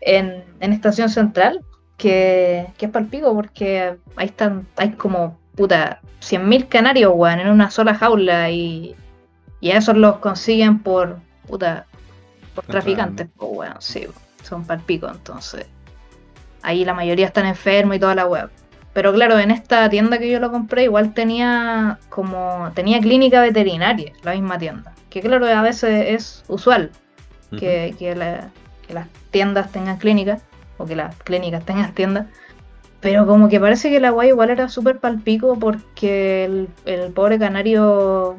en, 0.00 0.44
en 0.60 0.72
Estación 0.72 1.08
Central 1.08 1.64
que, 1.96 2.68
que 2.78 2.86
es 2.86 2.92
palpico 2.92 3.34
porque 3.34 3.98
ahí 4.14 4.26
están, 4.26 4.68
hay 4.76 4.92
como 4.92 5.36
puta 5.56 6.00
100.000 6.20 6.68
canarios, 6.68 7.12
weón, 7.12 7.40
en 7.40 7.48
una 7.48 7.72
sola 7.72 7.96
jaula 7.96 8.50
y, 8.50 8.94
y 9.58 9.72
a 9.72 9.78
esos 9.78 9.96
los 9.96 10.18
consiguen 10.18 10.78
por 10.78 11.18
puta 11.48 11.86
por 12.54 12.66
traficantes, 12.66 13.28
pues 13.36 13.50
weón, 13.52 13.76
sí, 13.80 14.06
son 14.44 14.64
palpico, 14.64 15.08
entonces 15.08 15.66
ahí 16.62 16.84
la 16.84 16.94
mayoría 16.94 17.26
están 17.26 17.46
enfermos 17.46 17.96
y 17.96 18.00
toda 18.00 18.14
la 18.14 18.26
web. 18.26 18.50
Pero 18.92 19.12
claro, 19.12 19.38
en 19.38 19.50
esta 19.52 19.88
tienda 19.88 20.18
que 20.18 20.28
yo 20.30 20.40
lo 20.40 20.50
compré 20.50 20.84
igual 20.84 21.14
tenía 21.14 21.98
como 22.08 22.70
tenía 22.74 22.98
clínica 23.00 23.40
veterinaria, 23.40 24.12
la 24.22 24.32
misma 24.32 24.58
tienda. 24.58 24.92
Que 25.10 25.20
claro, 25.20 25.46
a 25.46 25.62
veces 25.62 26.06
es 26.08 26.44
usual 26.48 26.90
que, 27.58 27.94
que, 27.98 28.14
la- 28.16 28.50
que 28.86 28.94
las 28.94 29.06
tiendas 29.30 29.70
tengan 29.72 29.96
clínicas 29.98 30.42
o 30.78 30.86
que 30.86 30.96
las 30.96 31.14
clínicas 31.16 31.64
tengan 31.64 31.92
tiendas. 31.94 32.26
Pero 33.00 33.26
como 33.26 33.48
que 33.48 33.58
parece 33.60 33.90
que 33.90 33.98
la 34.00 34.10
guay 34.10 34.28
igual 34.28 34.50
era 34.50 34.68
súper 34.68 34.98
palpico 34.98 35.58
porque 35.58 36.44
el, 36.44 36.68
el 36.84 37.12
pobre 37.12 37.38
canario 37.38 38.36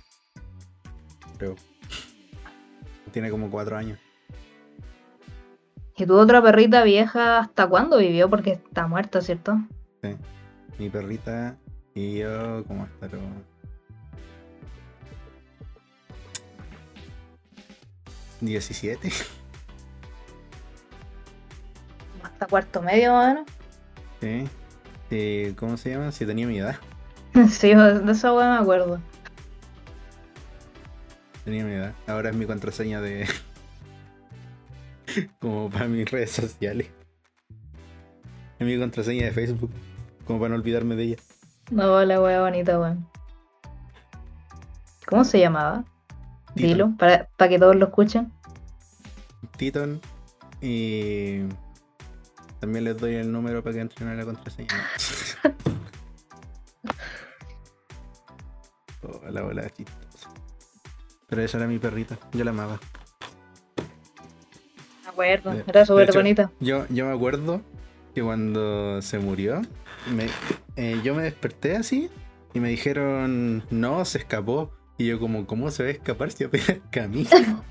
Creo. 1.38 1.56
Tiene 3.12 3.30
como 3.30 3.50
cuatro 3.50 3.76
años. 3.76 3.98
¿Y 5.96 6.06
tu 6.06 6.16
otra 6.16 6.40
perrita 6.42 6.84
vieja 6.84 7.40
hasta 7.40 7.66
cuándo 7.66 7.98
vivió? 7.98 8.30
Porque 8.30 8.52
está 8.52 8.86
muerta, 8.86 9.20
¿cierto? 9.20 9.58
Sí. 10.02 10.16
Mi 10.78 10.90
perrita 10.90 11.58
y 11.94 12.18
yo 12.18 12.64
como 12.66 12.84
hasta 12.84 13.08
los... 13.08 13.22
¿17? 18.40 19.12
Hasta 22.22 22.46
cuarto 22.46 22.80
medio, 22.82 23.12
más 23.12 23.24
o 23.24 23.28
menos. 23.28 23.46
Sí. 24.20 24.48
Eh, 25.10 25.54
¿Cómo 25.56 25.76
se 25.76 25.90
llama? 25.90 26.12
Si 26.12 26.24
tenía 26.24 26.46
mi 26.46 26.58
edad. 26.58 26.76
Sí, 27.50 27.74
de 27.74 28.12
esa 28.12 28.32
weá 28.32 28.50
me 28.50 28.62
acuerdo. 28.62 29.00
Tenía 31.44 31.64
mi 31.64 31.72
edad. 31.72 31.94
Ahora 32.06 32.30
es 32.30 32.36
mi 32.36 32.46
contraseña 32.46 33.00
de. 33.00 33.26
como 35.40 35.70
para 35.70 35.86
mis 35.86 36.10
redes 36.10 36.32
sociales. 36.32 36.88
Es 38.58 38.66
mi 38.66 38.78
contraseña 38.78 39.26
de 39.26 39.32
Facebook. 39.32 39.70
Como 40.26 40.40
para 40.40 40.50
no 40.50 40.56
olvidarme 40.56 40.94
de 40.96 41.04
ella. 41.04 41.16
No, 41.70 42.04
la 42.04 42.20
weá 42.20 42.42
bonita, 42.42 42.78
weón. 42.78 43.06
¿Cómo 45.06 45.24
se 45.24 45.38
llamaba? 45.38 45.84
Dilo, 46.54 46.92
para, 46.98 47.28
para 47.36 47.48
que 47.48 47.58
todos 47.58 47.76
lo 47.76 47.86
escuchen. 47.86 48.32
Titon. 49.56 50.00
Y. 50.60 51.44
También 52.60 52.84
les 52.84 52.98
doy 52.98 53.14
el 53.14 53.30
número 53.30 53.62
para 53.62 53.74
que 53.74 53.80
entren 53.80 54.08
a 54.08 54.14
la 54.14 54.24
contraseña. 54.24 54.68
la 59.30 59.42
bola 59.42 59.68
chistosa. 59.70 60.30
Pero 61.28 61.42
esa 61.42 61.58
era 61.58 61.66
mi 61.66 61.78
perrita. 61.78 62.18
Yo 62.32 62.44
la 62.44 62.50
amaba. 62.52 62.80
Me 65.04 65.08
acuerdo, 65.10 65.50
De- 65.52 65.64
era 65.66 65.84
súper 65.84 66.12
bonita. 66.12 66.50
Yo, 66.60 66.86
yo 66.90 67.06
me 67.06 67.12
acuerdo 67.12 67.62
que 68.14 68.22
cuando 68.22 69.02
se 69.02 69.18
murió, 69.18 69.62
me- 70.14 70.28
eh, 70.76 71.00
yo 71.02 71.14
me 71.14 71.22
desperté 71.22 71.76
así 71.76 72.08
y 72.54 72.60
me 72.60 72.68
dijeron, 72.70 73.64
no, 73.70 74.04
se 74.04 74.18
escapó. 74.18 74.72
Y 74.96 75.06
yo 75.06 75.20
como, 75.20 75.46
¿cómo 75.46 75.70
se 75.70 75.82
va 75.84 75.88
a 75.90 75.92
escapar 75.92 76.30
si 76.32 76.44
apenas 76.44 76.78
camina? 76.90 77.62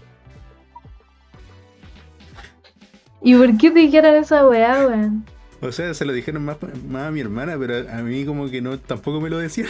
¿Y 3.21 3.35
por 3.35 3.57
qué 3.57 3.71
te 3.71 3.79
dijeron 3.79 4.15
esa 4.15 4.47
weá, 4.47 4.85
weón? 4.87 5.25
O 5.61 5.71
sea, 5.71 5.93
se 5.93 6.05
lo 6.05 6.13
dijeron 6.13 6.45
más, 6.45 6.57
más 6.87 7.07
a 7.07 7.11
mi 7.11 7.19
hermana, 7.19 7.55
pero 7.59 7.89
a 7.91 8.01
mí 8.03 8.25
como 8.25 8.49
que 8.49 8.61
no, 8.61 8.77
tampoco 8.79 9.19
me 9.19 9.29
lo 9.29 9.39
decían. 9.39 9.67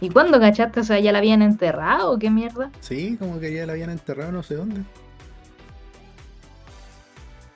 ¿Y 0.00 0.08
cuándo 0.08 0.40
cachaste? 0.40 0.80
O 0.80 0.84
sea, 0.84 0.98
¿ya 0.98 1.12
la 1.12 1.18
habían 1.18 1.42
enterrado 1.42 2.18
qué 2.18 2.30
mierda? 2.30 2.70
Sí, 2.80 3.16
como 3.18 3.38
que 3.38 3.52
ya 3.52 3.66
la 3.66 3.72
habían 3.72 3.90
enterrado 3.90 4.32
no 4.32 4.42
sé 4.42 4.54
dónde. 4.54 4.82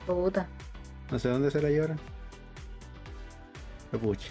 Puta. 0.05 0.47
No 1.11 1.17
sé 1.17 1.29
dónde 1.29 1.49
se 1.49 1.61
la 1.61 1.69
llevaron. 1.69 1.99
Capucha. 3.91 4.29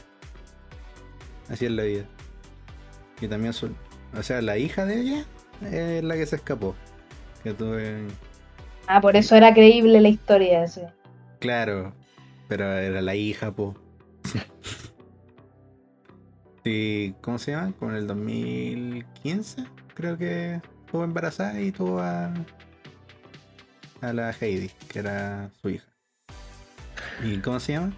Así 1.49 1.67
es 1.67 1.73
la 1.73 1.83
vida. 1.83 2.05
Y 3.21 3.29
también 3.29 3.53
su... 3.53 3.71
O 4.17 4.23
sea, 4.23 4.41
la 4.43 4.59
hija 4.59 4.85
de 4.87 5.01
ella 5.01 5.25
es 5.63 6.05
la 6.05 6.15
que 6.15 6.27
se 6.27 6.37
escapó. 6.37 6.77
Que 7.43 7.53
tuve... 7.53 8.07
Ah, 8.87 9.01
por 9.01 9.17
eso 9.17 9.35
era 9.35 9.53
creíble 9.53 10.01
la 10.01 10.09
historia 10.09 10.65
ese. 10.65 10.89
Claro. 11.41 11.95
Pero 12.49 12.65
era 12.65 13.03
la 13.03 13.15
hija, 13.17 13.51
po. 13.51 13.75
Sí, 16.65 17.15
¿cómo 17.21 17.39
se 17.39 17.51
llama? 17.51 17.75
Como 17.79 17.91
en 17.91 17.99
el 17.99 18.07
2015, 18.07 19.65
creo 19.95 20.17
que 20.17 20.63
estuvo 20.87 21.05
embarazada 21.05 21.61
y 21.61 21.71
tuvo 21.73 22.01
a, 22.01 22.33
a 24.01 24.13
la 24.15 24.31
Heidi, 24.31 24.71
que 24.89 25.01
era 25.01 25.51
su 25.61 25.69
hija. 25.69 25.85
¿Y 27.23 27.37
cómo 27.39 27.61
se 27.61 27.73
llama? 27.73 27.93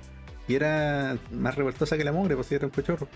Y 0.48 0.56
era 0.56 1.16
más 1.30 1.54
revoltosa 1.54 1.96
que 1.96 2.02
la 2.02 2.10
mugre, 2.10 2.34
pues 2.34 2.50
era 2.50 2.66
un 2.66 2.72
cochorro. 2.72 3.06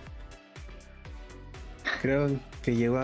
Creo 2.01 2.31
que 2.63 2.77
llegó, 2.77 3.01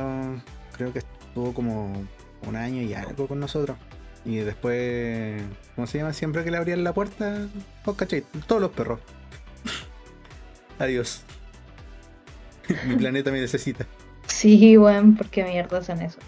creo 0.76 0.92
que 0.92 1.00
estuvo 1.00 1.52
como 1.52 2.06
un 2.46 2.56
año 2.56 2.80
y 2.80 2.94
algo 2.94 3.26
con 3.26 3.40
nosotros. 3.40 3.76
Y 4.24 4.36
después, 4.36 5.42
¿cómo 5.74 5.88
se 5.88 5.98
llama? 5.98 6.12
Siempre 6.12 6.44
que 6.44 6.52
le 6.52 6.58
abrían 6.58 6.84
la 6.84 6.94
puerta, 6.94 7.48
oh, 7.84 7.94
cachai, 7.94 8.22
todos 8.46 8.62
los 8.62 8.70
perros. 8.70 9.00
Adiós. 10.78 11.24
Mi 12.86 12.96
planeta 12.96 13.30
me 13.30 13.40
necesita. 13.40 13.86
Sí, 14.26 14.76
weón, 14.76 15.16
¿por 15.16 15.28
qué 15.28 15.44
mierda 15.44 15.78
hacen 15.78 16.02
eso? 16.02 16.18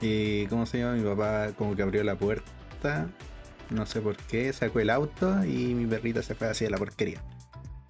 Y 0.00 0.46
¿cómo 0.46 0.66
se 0.66 0.78
llama? 0.78 0.94
Mi 0.94 1.02
papá 1.02 1.52
como 1.56 1.76
que 1.76 1.82
abrió 1.82 2.02
la 2.02 2.16
puerta, 2.16 3.08
no 3.70 3.86
sé 3.86 4.00
por 4.00 4.16
qué, 4.16 4.52
sacó 4.52 4.80
el 4.80 4.90
auto 4.90 5.44
y 5.44 5.74
mi 5.74 5.86
perrita 5.86 6.22
se 6.22 6.34
fue 6.34 6.48
hacia 6.48 6.68
la 6.70 6.78
porquería. 6.78 7.22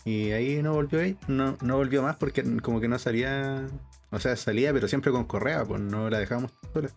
Y 0.04 0.32
ahí 0.32 0.62
no 0.62 0.72
volvió 0.72 1.00
ahí, 1.00 1.16
no, 1.28 1.56
no 1.62 1.76
volvió 1.76 2.02
más 2.02 2.16
porque 2.16 2.42
como 2.60 2.80
que 2.80 2.88
no 2.88 2.98
salía, 2.98 3.66
o 4.10 4.18
sea, 4.20 4.36
salía 4.36 4.72
pero 4.72 4.88
siempre 4.88 5.12
con 5.12 5.24
correa, 5.24 5.64
pues 5.64 5.80
no 5.80 6.10
la 6.10 6.18
dejábamos 6.18 6.52
sola. 6.72 6.90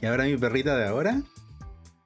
Y 0.00 0.06
ahora 0.06 0.24
mi 0.24 0.36
perrita 0.36 0.76
de 0.76 0.86
ahora, 0.86 1.22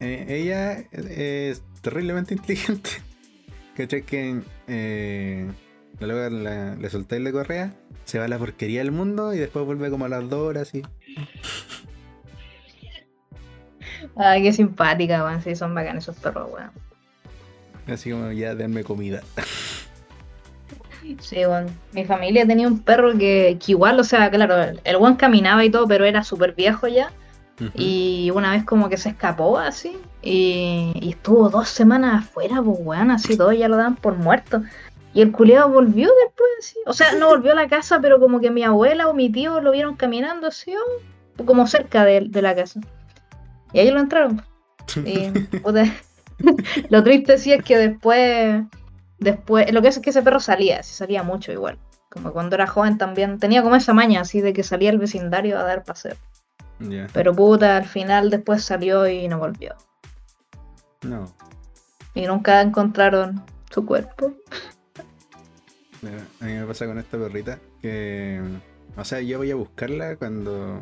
eh, 0.01 0.27
ella 0.29 0.73
es 0.93 1.63
terriblemente 1.83 2.35
inteligente. 2.35 2.91
¿Cachai? 3.77 4.03
Que 4.03 4.41
eh, 4.69 5.51
loca 6.07 6.31
la- 6.31 6.75
le 6.77 6.91
soltáis 6.91 7.23
la 7.23 7.33
correa, 7.33 7.75
se 8.05 8.19
va 8.19 8.25
a 8.25 8.29
la 8.29 8.39
porquería 8.39 8.81
del 8.81 8.93
mundo 8.93 9.35
y 9.35 9.39
después 9.39 9.65
vuelve 9.67 9.91
como 9.91 10.07
a 10.07 10.09
las 10.09 10.29
dos 10.29 10.41
horas 10.41 10.75
y 10.75 10.83
Ay, 14.17 14.43
qué 14.43 14.53
simpática, 14.53 15.25
weón. 15.25 15.43
Sí, 15.43 15.55
son 15.55 15.75
bacanes 15.75 16.05
esos 16.05 16.17
perros, 16.17 16.49
weón. 16.53 16.71
así 17.87 18.11
como 18.11 18.31
ya 18.33 18.55
denme 18.55 18.83
comida. 18.85 19.23
Sí, 21.21 21.37
weón. 21.47 21.67
Mi 21.93 22.05
familia 22.05 22.47
tenía 22.47 22.67
un 22.67 22.81
perro 22.81 23.13
que, 23.17 23.59
que 23.65 23.73
igual, 23.73 23.99
o 24.01 24.05
sea, 24.05 24.31
claro, 24.31 24.79
el, 24.85 24.97
weón 24.97 25.17
caminaba 25.17 25.65
y 25.65 25.71
todo, 25.71 25.87
pero 25.87 26.05
era 26.05 26.23
súper 26.25 26.55
viejo 26.55 26.89
ya. 26.89 27.11
Y 27.75 28.31
una 28.35 28.53
vez 28.53 28.65
como 28.65 28.89
que 28.89 28.97
se 28.97 29.11
escapó 29.11 29.59
así. 29.59 29.99
Y, 30.23 30.93
y 30.95 31.11
estuvo 31.11 31.51
dos 31.51 31.69
semanas 31.69 32.25
afuera, 32.25 32.63
pues 32.63 32.79
weón, 32.81 33.11
así 33.11 33.37
todos 33.37 33.57
ya 33.57 33.69
lo 33.69 33.77
daban 33.77 33.97
por 33.97 34.17
muerto. 34.17 34.63
Y 35.13 35.23
el 35.23 35.33
culiado 35.33 35.69
volvió 35.69 36.09
después, 36.25 36.51
así. 36.59 36.79
O 36.87 36.93
sea, 36.93 37.13
no 37.13 37.29
volvió 37.29 37.53
a 37.53 37.57
la 37.57 37.69
casa, 37.69 38.01
pero 38.01 38.21
como 38.21 38.41
que 38.41 38.51
mi 38.51 38.63
abuela 38.63 39.09
o 39.09 39.15
mi 39.15 39.31
tío 39.31 39.61
lo 39.61 39.73
vieron 39.73 39.97
caminando 39.97 40.47
así, 40.47 40.73
oh, 40.77 41.45
como 41.45 41.67
cerca 41.67 42.05
de, 42.05 42.27
de 42.29 42.43
la 42.43 42.55
casa. 42.55 42.81
Y 43.73 43.81
ahí 43.81 43.91
lo 43.91 44.01
entraron. 44.01 44.43
Y, 45.05 45.31
puta, 45.63 45.85
lo 46.91 47.03
triste 47.03 47.39
sí 47.39 47.53
es 47.53 47.63
que 47.65 47.77
después, 47.77 48.63
después, 49.19 49.73
lo 49.73 49.83
que 49.83 49.89
es 49.89 49.99
que 49.99 50.11
ese 50.11 50.23
perro 50.23 50.41
salía, 50.41 50.83
sí 50.83 50.95
salía 50.95 51.23
mucho 51.23 51.53
igual. 51.53 51.79
Como 52.11 52.33
cuando 52.33 52.57
era 52.57 52.67
joven 52.67 52.99
también, 52.99 53.39
tenía 53.39 53.63
como 53.63 53.77
esa 53.77 53.93
maña 53.93 54.23
así 54.23 54.41
de 54.41 54.53
que 54.53 54.65
salía 54.65 54.91
al 54.91 54.99
vecindario 54.99 55.59
a 55.59 55.63
dar 55.63 55.85
paseo. 55.85 56.17
Pero 57.13 57.35
puta, 57.35 57.77
al 57.77 57.85
final 57.85 58.31
después 58.31 58.65
salió 58.65 59.07
y 59.07 59.29
no 59.29 59.39
volvió. 59.39 59.75
no. 61.03 61.27
Y 62.15 62.27
nunca 62.27 62.61
encontraron 62.61 63.45
su 63.71 63.87
cuerpo. 63.87 64.33
A 66.41 66.45
mí 66.47 66.53
me 66.55 66.65
pasa 66.67 66.87
con 66.87 66.99
esta 66.99 67.19
perrita 67.19 67.59
que. 67.83 68.41
O 68.97 69.05
sea, 69.05 69.21
yo 69.21 69.39
voy 69.39 69.51
a 69.51 69.55
buscarla 69.55 70.17
cuando. 70.17 70.81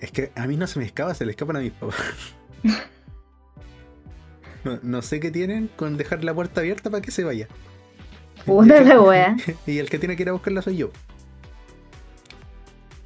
Es 0.00 0.10
que 0.10 0.32
a 0.34 0.46
mí 0.46 0.56
no 0.56 0.66
se 0.66 0.78
me 0.78 0.84
escapa, 0.86 1.14
se 1.14 1.24
le 1.24 1.32
escapan 1.32 1.56
a 1.56 1.60
mis 1.60 1.72
papás. 1.72 1.96
No, 4.62 4.78
no 4.82 5.00
sé 5.00 5.20
qué 5.20 5.30
tienen 5.30 5.70
con 5.74 5.96
dejar 5.96 6.22
la 6.22 6.34
puerta 6.34 6.60
abierta 6.60 6.90
para 6.90 7.00
que 7.00 7.10
se 7.10 7.24
vaya. 7.24 7.48
Puta 8.44 8.82
la 8.82 9.00
wea. 9.00 9.34
Y 9.66 9.78
el 9.78 9.88
que 9.88 9.98
tiene 9.98 10.16
que 10.16 10.22
ir 10.24 10.28
a 10.28 10.32
buscarla 10.32 10.60
soy 10.60 10.76
yo. 10.76 10.90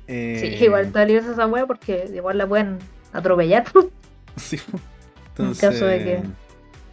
Eh, 0.09 0.57
Sí, 0.59 0.64
igual 0.64 0.87
está 0.87 1.05
libre 1.05 1.25
esa 1.31 1.47
wea 1.47 1.64
porque 1.66 2.11
igual 2.12 2.39
la 2.39 2.47
pueden 2.49 2.79
atropellar. 3.12 3.64
Sí. 4.37 4.57
En 4.57 4.81
Entonces, 5.29 5.61
caso 5.70 5.87
de 5.87 5.99
que- 6.05 6.22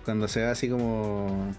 cuando 0.06 0.28
se 0.28 0.44
va 0.44 0.52
así 0.52 0.70
como 0.70 1.52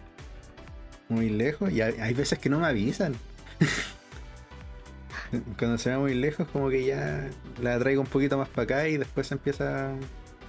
muy 1.13 1.29
lejos, 1.29 1.71
y 1.71 1.81
hay, 1.81 2.15
veces 2.15 2.39
que 2.39 2.49
no 2.49 2.59
me 2.59 2.67
avisan. 2.67 3.15
cuando 5.59 5.79
se 5.79 5.91
va 5.91 5.99
muy 5.99 6.15
lejos, 6.15 6.47
como 6.49 6.69
que 6.69 6.85
ya 6.85 7.29
la 7.61 7.79
traigo 7.79 8.01
un 8.01 8.07
poquito 8.07 8.37
más 8.39 8.49
para 8.49 8.65
acá 8.65 8.89
y 8.89 8.97
después 8.97 9.27
se 9.27 9.35
empieza 9.35 9.91
a 9.91 9.97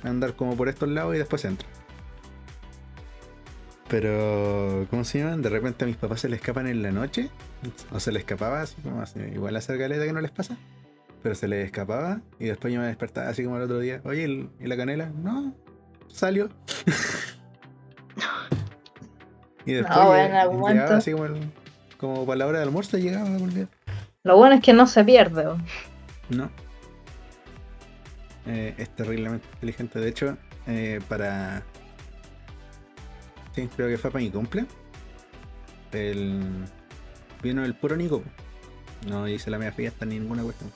andar 0.03 0.35
como 0.35 0.57
por 0.57 0.69
estos 0.69 0.89
lados 0.89 1.15
y 1.15 1.19
después 1.19 1.45
entra. 1.45 1.67
Pero, 3.87 4.87
¿cómo 4.89 5.03
se 5.03 5.19
llaman? 5.19 5.41
De 5.41 5.49
repente 5.49 5.83
a 5.83 5.87
mis 5.87 5.97
papás 5.97 6.21
se 6.21 6.29
le 6.29 6.35
escapan 6.35 6.67
en 6.67 6.81
la 6.81 6.91
noche, 6.91 7.29
o 7.91 7.99
se 7.99 8.11
le 8.11 8.19
escapaba, 8.19 8.61
así 8.61 8.75
como 8.81 9.01
así, 9.01 9.19
igual 9.19 9.55
hacer 9.55 9.77
galeta 9.77 10.05
que 10.05 10.13
no 10.13 10.21
les 10.21 10.31
pasa. 10.31 10.57
pero 11.21 11.35
se 11.35 11.47
le 11.47 11.61
escapaba 11.61 12.21
y 12.39 12.45
después 12.45 12.73
yo 12.73 12.81
me 12.81 12.87
despertaba 12.87 13.29
así 13.29 13.43
como 13.43 13.57
el 13.57 13.63
otro 13.63 13.79
día. 13.79 14.01
Oye, 14.03 14.27
¿y 14.27 14.49
y 14.59 14.67
la 14.67 14.75
canela? 14.77 15.09
No, 15.09 15.55
salió. 16.07 16.49
y 19.65 19.73
después 19.73 19.95
No, 19.97 20.03
lleg- 20.03 20.07
bueno, 20.07 20.25
en 20.25 20.33
algún 20.35 20.57
llegaba 20.57 20.73
momento. 20.75 20.95
así 20.95 21.11
como, 21.11 21.25
el- 21.25 21.51
como 21.97 22.25
para 22.25 22.37
la 22.37 22.47
hora 22.47 22.57
de 22.59 22.63
almuerzo 22.65 22.97
llegaba 22.97 23.27
algún 23.29 23.53
día. 23.53 23.67
Lo 24.23 24.37
bueno 24.37 24.55
es 24.55 24.61
que 24.61 24.73
no 24.73 24.87
se 24.87 25.03
pierde. 25.03 25.45
No. 26.29 26.49
Eh, 28.45 28.73
es 28.77 28.89
terriblemente 28.95 29.47
inteligente. 29.53 29.99
De 29.99 30.09
hecho, 30.09 30.37
eh, 30.67 30.99
para. 31.07 31.63
Sí, 33.55 33.69
creo 33.75 33.87
que 33.87 33.97
fue 33.97 34.11
para 34.11 34.23
mi 34.23 34.31
cumple. 34.31 34.65
El... 35.91 36.65
Vino 37.41 37.63
el 37.63 37.75
puro 37.75 37.95
Nico. 37.95 38.23
No 39.07 39.27
hice 39.27 39.51
la 39.51 39.57
media 39.59 39.71
fiesta 39.73 40.05
ni 40.05 40.17
ninguna 40.19 40.43
cuestión. 40.43 40.71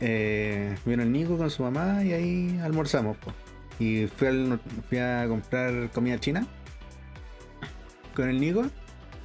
Eh, 0.00 0.76
vino 0.86 1.02
el 1.02 1.12
Nico 1.12 1.36
con 1.36 1.50
su 1.50 1.62
mamá 1.62 2.02
y 2.02 2.12
ahí 2.12 2.60
almorzamos. 2.62 3.16
po. 3.18 3.32
Y 3.80 4.06
fui, 4.06 4.28
a 4.98 5.26
comprar 5.26 5.90
comida 5.90 6.20
china 6.20 6.46
con 8.14 8.28
el 8.28 8.38
Nico. 8.38 8.66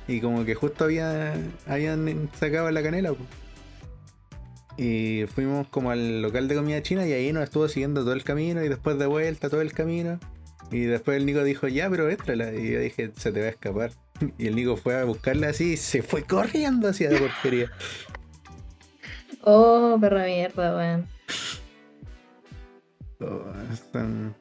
Y 0.07 0.21
como 0.21 0.45
que 0.45 0.55
justo 0.55 0.85
había, 0.85 1.35
habían 1.67 2.29
sacado 2.39 2.71
la 2.71 2.81
canela. 2.81 3.13
Y 4.77 5.25
fuimos 5.33 5.67
como 5.67 5.91
al 5.91 6.21
local 6.21 6.47
de 6.47 6.55
comida 6.55 6.81
china 6.81 7.05
y 7.05 7.13
ahí 7.13 7.31
nos 7.31 7.43
estuvo 7.43 7.67
siguiendo 7.67 8.01
todo 8.01 8.13
el 8.13 8.23
camino 8.23 8.63
y 8.63 8.69
después 8.69 8.97
de 8.97 9.05
vuelta 9.05 9.49
todo 9.49 9.61
el 9.61 9.73
camino. 9.73 10.19
Y 10.71 10.81
después 10.85 11.17
el 11.17 11.25
Nico 11.25 11.43
dijo, 11.43 11.67
ya, 11.67 11.89
pero 11.89 12.09
éstrala. 12.09 12.53
Y 12.53 12.71
yo 12.71 12.79
dije, 12.79 13.11
se 13.15 13.31
te 13.31 13.41
va 13.41 13.47
a 13.47 13.49
escapar. 13.49 13.91
Y 14.37 14.47
el 14.47 14.55
Nico 14.55 14.77
fue 14.77 14.95
a 14.97 15.03
buscarla 15.03 15.49
así 15.49 15.73
y 15.73 15.77
se 15.77 16.01
fue 16.01 16.23
corriendo 16.23 16.87
hacia 16.87 17.11
la 17.11 17.19
porquería. 17.19 17.71
Oh, 19.47 19.95
perra 20.01 20.25
mierda, 20.25 20.75
weón. 20.75 21.07
Son- 23.19 24.35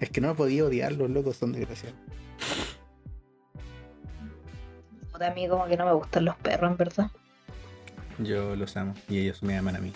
Es 0.00 0.10
que 0.10 0.20
no 0.20 0.34
podía 0.34 0.64
odiar, 0.64 0.92
los 0.92 1.10
locos 1.10 1.36
son 1.36 1.52
desgraciados. 1.52 1.96
A 5.20 5.30
mí 5.34 5.46
como 5.48 5.66
que 5.66 5.76
no 5.76 5.84
me 5.84 5.92
gustan 5.92 6.24
los 6.24 6.36
perros, 6.36 6.70
en 6.70 6.76
verdad. 6.78 7.10
Yo 8.18 8.56
los 8.56 8.74
amo 8.76 8.94
y 9.08 9.18
ellos 9.18 9.42
me 9.42 9.56
aman 9.56 9.76
a 9.76 9.80
mí. 9.80 9.92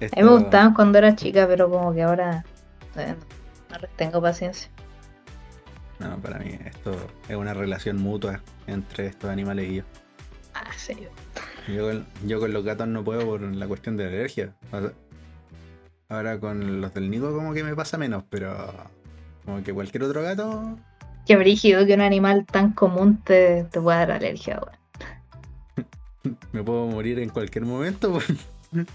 A 0.00 0.16
mí 0.16 0.22
me 0.22 0.28
gustaban 0.30 0.74
cuando 0.74 0.98
era 0.98 1.14
chica, 1.14 1.46
pero 1.46 1.70
como 1.70 1.94
que 1.94 2.02
ahora 2.02 2.44
eh, 2.96 3.14
no 3.70 3.78
les 3.78 3.90
tengo 3.96 4.20
paciencia. 4.20 4.68
No, 6.00 6.18
para 6.18 6.38
mí 6.40 6.58
esto 6.64 6.94
es 7.28 7.36
una 7.36 7.54
relación 7.54 7.98
mutua 7.98 8.42
entre 8.66 9.06
estos 9.06 9.30
animales 9.30 9.70
y 9.70 9.74
yo. 9.76 9.82
Ah, 10.54 10.70
sí. 10.76 10.94
Yo 11.68 11.88
con, 11.88 12.06
yo 12.24 12.40
con 12.40 12.52
los 12.52 12.64
gatos 12.64 12.86
no 12.88 13.02
puedo 13.04 13.26
por 13.26 13.40
la 13.40 13.66
cuestión 13.66 13.96
de 13.96 14.04
la 14.04 14.10
alergia. 14.10 14.54
O 14.72 14.80
sea, 14.80 14.92
ahora 16.08 16.38
con 16.38 16.80
los 16.80 16.94
del 16.94 17.10
Nico 17.10 17.34
como 17.34 17.52
que 17.52 17.64
me 17.64 17.74
pasa 17.74 17.98
menos, 17.98 18.24
pero 18.30 18.56
como 19.44 19.62
que 19.62 19.72
cualquier 19.72 20.04
otro 20.04 20.22
gato, 20.22 20.76
Qué 21.26 21.36
brígido 21.36 21.84
que 21.86 21.94
un 21.94 22.00
animal 22.02 22.46
tan 22.46 22.72
común 22.72 23.20
te, 23.24 23.64
te 23.64 23.80
pueda 23.80 23.98
dar 23.98 24.12
alergia, 24.12 24.60
weón. 24.60 26.36
me 26.52 26.62
puedo 26.62 26.86
morir 26.86 27.18
en 27.18 27.30
cualquier 27.30 27.64
momento. 27.64 28.12
pues. 28.12 28.26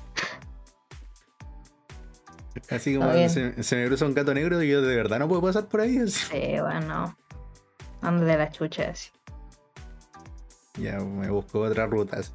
Así 2.69 2.95
como 2.95 3.11
se, 3.11 3.63
se 3.63 3.75
me 3.75 3.87
cruza 3.87 4.05
un 4.05 4.13
gato 4.13 4.33
negro 4.33 4.63
y 4.63 4.69
yo 4.69 4.81
de 4.81 4.95
verdad 4.95 5.19
no 5.19 5.27
puedo 5.27 5.41
pasar 5.41 5.67
por 5.67 5.81
ahí. 5.81 5.97
así. 5.97 6.25
Sí, 6.31 6.59
bueno. 6.61 7.17
Ande 8.01 8.25
de 8.25 8.37
la 8.37 8.49
chucha 8.49 8.89
así. 8.89 9.09
Ya 10.81 10.99
me 10.99 11.29
busco 11.29 11.59
otra 11.61 11.85
ruta. 11.85 12.17
así. 12.17 12.31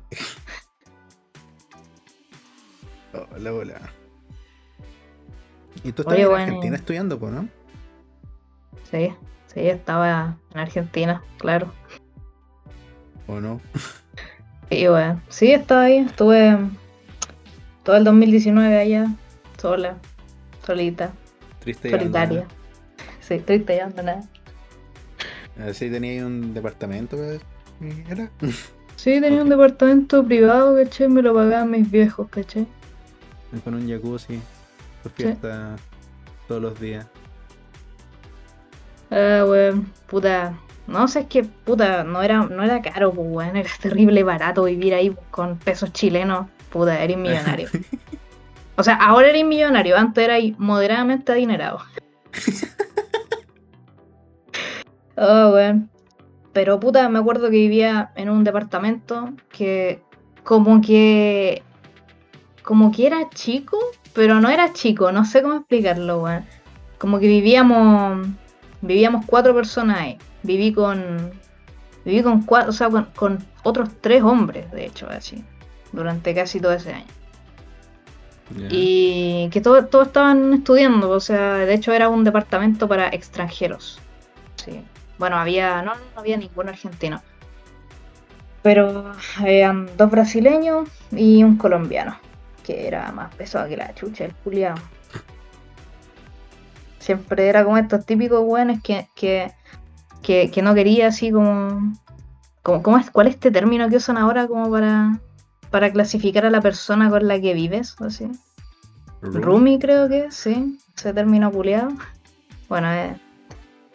Hola, 3.34 3.52
hola. 3.52 3.80
¿Y 5.82 5.92
tú 5.92 6.02
estás 6.02 6.14
Oye, 6.14 6.22
en 6.22 6.28
bueno. 6.28 6.44
Argentina 6.44 6.76
estudiando, 6.76 7.18
pues, 7.18 7.32
no? 7.32 7.48
Sí, 8.90 9.12
sí, 9.52 9.60
estaba 9.68 10.36
en 10.54 10.58
Argentina, 10.60 11.22
claro. 11.38 11.72
¿O 13.26 13.40
no? 13.40 13.60
Y 14.70 14.86
bueno, 14.86 15.20
sí, 15.28 15.52
estaba 15.52 15.82
ahí. 15.82 15.98
Estuve 15.98 16.56
todo 17.84 17.96
el 17.96 18.04
2019 18.04 18.78
allá, 18.78 19.06
sola, 19.58 19.96
solita, 20.64 21.12
Triste 21.60 21.88
y 21.88 21.90
solitaria. 21.90 22.40
abandonada. 22.40 22.54
Sí, 23.20 23.38
triste 23.38 23.76
y 23.76 23.78
abandonada. 23.80 24.22
Así 25.68 25.90
tenía 25.90 26.12
ahí 26.12 26.20
un 26.20 26.52
departamento, 26.54 27.16
y 27.16 27.40
¿Era? 28.08 28.30
Sí, 28.96 29.20
tenía 29.20 29.42
un 29.42 29.48
departamento 29.48 30.24
privado, 30.24 30.74
¿cachai? 30.76 31.08
Me 31.08 31.22
lo 31.22 31.34
pagaban 31.34 31.70
mis 31.70 31.90
viejos, 31.90 32.28
¿cachai? 32.30 32.66
Con 33.62 33.74
un 33.74 33.88
jacuzzi, 33.88 34.40
tu 35.02 35.08
fiesta 35.10 35.76
todos 36.48 36.62
los 36.62 36.80
días. 36.80 37.06
Ah, 39.10 39.44
weón, 39.46 39.92
puta. 40.06 40.58
No 40.86 41.08
sé, 41.08 41.20
es 41.20 41.26
que, 41.26 41.42
puta, 41.42 42.04
no 42.04 42.22
era, 42.22 42.44
no 42.46 42.62
era 42.62 42.80
caro, 42.80 43.12
pues, 43.12 43.26
weón. 43.30 43.56
Era 43.56 43.70
terrible 43.80 44.22
barato 44.22 44.64
vivir 44.64 44.94
ahí 44.94 45.14
con 45.30 45.58
pesos 45.58 45.92
chilenos. 45.92 46.48
Puta, 46.70 47.02
eres 47.02 47.16
millonario. 47.16 47.68
O 48.78 48.82
sea, 48.82 48.96
ahora 48.96 49.30
eres 49.30 49.46
millonario, 49.46 49.96
antes 49.96 50.22
era 50.22 50.36
moderadamente 50.58 51.32
adinerado. 51.32 51.80
Oh, 55.18 55.54
weón. 55.54 55.88
Pero 56.56 56.80
puta, 56.80 57.06
me 57.10 57.18
acuerdo 57.18 57.50
que 57.50 57.58
vivía 57.58 58.12
en 58.14 58.30
un 58.30 58.42
departamento 58.42 59.34
que 59.50 60.00
como 60.42 60.80
que 60.80 61.62
como 62.62 62.90
que 62.90 63.06
era 63.06 63.28
chico, 63.28 63.76
pero 64.14 64.40
no 64.40 64.48
era 64.48 64.72
chico, 64.72 65.12
no 65.12 65.26
sé 65.26 65.42
cómo 65.42 65.56
explicarlo, 65.56 66.22
weón. 66.22 66.46
Como 66.96 67.18
que 67.18 67.26
vivíamos 67.26 68.26
vivíamos 68.80 69.26
cuatro 69.26 69.54
personas 69.54 69.98
ahí. 69.98 70.18
Viví 70.44 70.72
con 70.72 71.30
viví 72.06 72.22
con 72.22 72.40
cuatro, 72.40 72.70
o 72.70 72.72
sea, 72.72 72.88
con, 72.88 73.04
con 73.14 73.44
otros 73.62 73.90
tres 74.00 74.22
hombres, 74.22 74.72
de 74.72 74.86
hecho, 74.86 75.06
así, 75.10 75.44
durante 75.92 76.34
casi 76.34 76.58
todo 76.58 76.72
ese 76.72 76.94
año. 76.94 77.12
Y 78.70 79.50
que 79.52 79.60
todos 79.60 79.90
todos 79.90 80.06
estaban 80.06 80.54
estudiando, 80.54 81.10
o 81.10 81.20
sea, 81.20 81.56
de 81.56 81.74
hecho 81.74 81.92
era 81.92 82.08
un 82.08 82.24
departamento 82.24 82.88
para 82.88 83.08
extranjeros. 83.08 83.98
Sí. 84.54 84.82
Bueno, 85.18 85.36
había, 85.36 85.82
no, 85.82 85.94
no 85.94 86.20
había 86.20 86.36
ningún 86.36 86.68
argentino. 86.68 87.22
Pero 88.62 89.12
habían 89.38 89.88
dos 89.96 90.10
brasileños 90.10 90.88
y 91.12 91.42
un 91.44 91.56
colombiano, 91.56 92.18
que 92.64 92.86
era 92.86 93.12
más 93.12 93.34
pesado 93.34 93.68
que 93.68 93.76
la 93.76 93.94
chucha, 93.94 94.24
el 94.24 94.34
culiao. 94.34 94.74
Siempre 96.98 97.48
era 97.48 97.64
como 97.64 97.78
estos 97.78 98.04
típicos 98.04 98.42
weones 98.44 98.82
que, 98.82 99.08
que, 99.14 99.52
que, 100.22 100.50
que 100.50 100.62
no 100.62 100.74
quería 100.74 101.06
así 101.06 101.30
como, 101.30 101.94
como 102.62 102.82
¿cómo 102.82 102.98
es, 102.98 103.10
¿Cuál 103.10 103.28
es 103.28 103.34
este 103.34 103.52
término 103.52 103.88
que 103.88 103.96
usan 103.96 104.18
ahora 104.18 104.48
como 104.48 104.68
para, 104.70 105.20
para 105.70 105.92
clasificar 105.92 106.44
a 106.44 106.50
la 106.50 106.60
persona 106.60 107.08
con 107.08 107.28
la 107.28 107.40
que 107.40 107.54
vives? 107.54 107.94
Así. 108.00 108.28
Rumi 109.22 109.78
creo 109.78 110.08
que, 110.08 110.32
sí, 110.32 110.78
ese 110.96 111.14
término 111.14 111.52
culiado. 111.52 111.90
Bueno, 112.68 112.90
es 112.90 113.16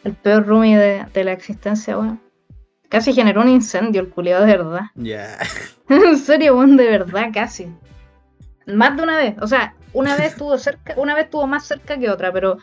el 0.03 0.13
peor 0.13 0.45
Rumi 0.45 0.75
de, 0.75 1.05
de 1.13 1.23
la 1.23 1.31
existencia, 1.31 1.97
weón. 1.97 2.21
Casi 2.89 3.13
generó 3.13 3.41
un 3.41 3.49
incendio 3.49 4.01
el 4.01 4.09
culiado 4.09 4.45
de 4.45 4.57
verdad. 4.57 4.81
Ya. 4.95 5.37
en 5.89 6.17
serio, 6.17 6.57
weón, 6.57 6.77
de 6.77 6.89
verdad, 6.89 7.29
casi. 7.33 7.67
Más 8.67 8.95
de 8.97 9.03
una 9.03 9.17
vez, 9.17 9.35
o 9.41 9.47
sea, 9.47 9.75
una 9.93 10.15
vez 10.15 10.27
estuvo 10.31 10.57
cerca, 10.57 10.93
una 10.97 11.15
vez 11.15 11.25
estuvo 11.25 11.47
más 11.47 11.65
cerca 11.65 11.97
que 11.97 12.09
otra, 12.09 12.31
pero 12.31 12.57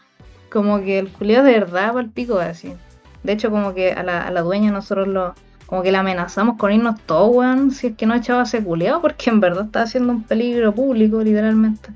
como 0.50 0.80
que 0.80 0.98
el 0.98 1.08
culiado 1.08 1.44
de 1.44 1.52
verdad 1.52 1.88
para 1.92 2.00
el 2.00 2.10
pico 2.10 2.38
así. 2.38 2.74
De 3.22 3.32
hecho, 3.32 3.50
como 3.50 3.74
que 3.74 3.92
a 3.92 4.02
la, 4.02 4.26
a 4.26 4.30
la 4.30 4.42
dueña 4.42 4.70
nosotros 4.70 5.08
lo, 5.08 5.34
como 5.66 5.82
que 5.82 5.92
la 5.92 6.00
amenazamos 6.00 6.56
con 6.56 6.72
irnos 6.72 7.00
todos, 7.04 7.34
weón, 7.34 7.70
si 7.70 7.88
es 7.88 7.96
que 7.96 8.06
no 8.06 8.14
echaba 8.14 8.44
ese 8.44 8.62
culiado, 8.64 9.02
porque 9.02 9.28
en 9.28 9.40
verdad 9.40 9.66
estaba 9.66 9.84
haciendo 9.84 10.12
un 10.12 10.22
peligro 10.22 10.74
público, 10.74 11.20
literalmente. 11.22 11.90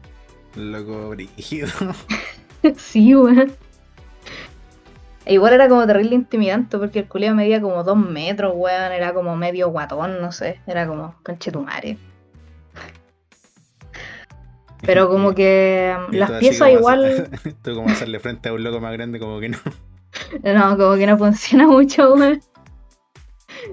Loco 0.57 1.11
brígido. 1.11 1.69
sí, 2.77 3.15
weón. 3.15 3.53
E 5.25 5.35
Igual 5.35 5.53
era 5.55 5.69
como 5.69 5.87
terrible 5.87 6.15
intimidante 6.15 6.79
porque 6.79 7.01
el 7.01 7.09
culiao 7.09 7.35
medía 7.35 7.61
como 7.61 7.83
dos 7.85 7.97
metros, 7.97 8.53
weón. 8.57 8.93
Era 8.93 9.15
como 9.15 9.37
medio 9.37 9.69
guatón, 9.71 10.21
no 10.21 10.33
sé. 10.33 10.61
Era 10.67 10.87
como 10.87 11.15
conchetumare. 11.23 11.97
Pero 14.83 15.09
como 15.09 15.33
que 15.35 15.97
Y 16.13 16.17
las 16.17 16.31
piezas 16.33 16.71
igual. 16.71 17.05
hacer- 17.05 17.55
Tú 17.63 17.75
como 17.75 17.89
hacerle 17.89 18.19
frente 18.21 18.49
a 18.49 18.53
un 18.53 18.65
loco 18.65 18.81
más 18.81 18.93
grande, 18.93 19.19
como 19.21 19.39
que 19.41 19.49
no. 19.51 19.59
No, 20.43 20.77
como 20.77 20.95
que 20.97 21.07
no 21.07 21.17
funciona 21.19 21.67
mucho, 21.67 22.15
weón. 22.15 22.41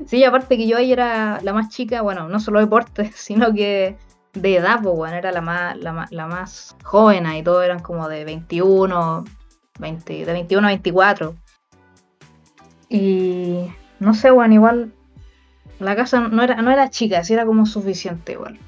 Sí, 0.06 0.24
aparte 0.24 0.56
que 0.56 0.68
yo 0.68 0.78
ahí 0.78 0.92
era 0.92 1.40
la 1.42 1.52
más 1.52 1.70
chica, 1.70 2.02
bueno, 2.02 2.30
no 2.30 2.40
solo 2.40 2.60
de 2.60 2.68
porte, 2.68 3.12
sino 3.16 3.52
que 3.54 3.98
de 4.34 4.56
edad, 4.56 4.80
pues, 4.84 4.96
weón, 4.96 5.16
era 5.16 5.32
la 5.32 5.42
más, 5.42 5.76
la 5.78 5.94
más, 5.94 6.12
la 6.12 6.28
más 6.28 6.76
joven 6.84 7.26
y 7.34 7.42
todos 7.44 7.66
eran 7.66 7.80
como 7.80 8.08
de 8.08 8.24
21, 8.24 9.26
20, 9.80 10.26
de 10.26 10.34
21 10.34 10.68
a 10.68 10.70
24. 10.70 11.36
Y 12.90 13.66
no 14.00 14.14
sé, 14.14 14.32
weón, 14.32 14.54
igual 14.54 14.94
La 15.80 15.96
casa 15.96 16.20
no 16.20 16.44
era, 16.44 16.62
no 16.62 16.72
era 16.72 16.90
chica, 16.90 17.24
sí 17.24 17.34
era 17.34 17.46
como 17.46 17.66
suficiente 17.66 18.34
igual. 18.34 18.60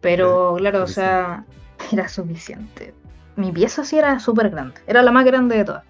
Pero 0.00 0.56
claro, 0.58 0.82
o 0.82 0.86
sea, 0.86 1.44
era 1.92 2.08
suficiente. 2.08 2.92
Mi 3.36 3.52
pieza 3.52 3.84
sí 3.84 3.96
era 3.96 4.18
súper 4.20 4.50
grande. 4.50 4.80
Era 4.86 5.02
la 5.02 5.12
más 5.12 5.24
grande 5.24 5.56
de 5.56 5.64
todas. 5.64 5.84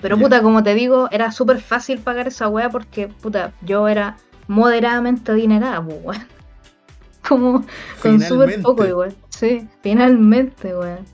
Pero 0.00 0.18
puta, 0.18 0.42
como 0.42 0.62
te 0.62 0.74
digo, 0.74 1.08
era 1.12 1.32
súper 1.32 1.60
fácil 1.60 1.98
pagar 1.98 2.28
esa 2.28 2.48
wea 2.48 2.68
porque, 2.68 3.08
puta, 3.08 3.52
yo 3.62 3.88
era 3.88 4.16
moderadamente 4.48 5.32
adinerada, 5.32 5.82
pues, 5.82 5.98
weón. 6.02 6.26
Como 7.28 7.64
con 8.02 8.20
súper 8.20 8.60
poco 8.60 8.84
igual. 8.84 9.14
Sí, 9.30 9.66
finalmente, 9.80 10.76
weón. 10.76 11.06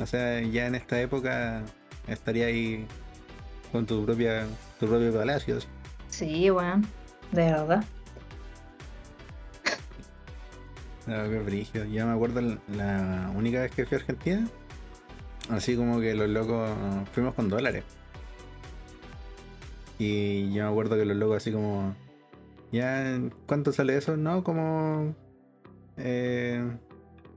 O 0.00 0.06
sea, 0.06 0.40
ya 0.40 0.66
en 0.66 0.74
esta 0.74 1.00
época 1.00 1.62
estaría 2.08 2.46
ahí 2.46 2.86
con 3.72 3.86
tu 3.86 4.04
propia 4.04 4.46
tu 4.78 4.86
propio 4.86 5.12
palacio. 5.12 5.58
así. 5.58 5.66
Sí, 6.08 6.50
weón. 6.50 6.86
De 7.32 7.44
verdad. 7.44 7.84
Ah, 11.06 11.26
qué 11.28 11.38
brígido. 11.38 11.84
Yo 11.86 12.06
me 12.06 12.12
acuerdo 12.12 12.40
la- 12.40 12.58
la 12.76 13.30
única 13.34 13.60
vez 13.60 13.72
que 13.72 13.84
fui 13.86 13.96
a 13.96 14.00
Argentina, 14.00 14.48
así 15.48 15.76
como 15.76 16.00
que 16.00 16.14
los 16.14 16.28
locos 16.28 16.70
fuimos 17.12 17.34
con 17.34 17.48
dólares. 17.48 17.84
Y 19.98 20.52
yo 20.52 20.64
me 20.64 20.70
acuerdo 20.70 20.96
que 20.96 21.04
los 21.04 21.16
locos 21.16 21.38
así 21.38 21.52
como, 21.52 21.94
ya, 22.72 23.20
¿cuánto 23.46 23.72
sale 23.72 23.96
eso? 23.96 24.16
No, 24.16 24.42
como, 24.44 25.14
eh, 25.96 26.62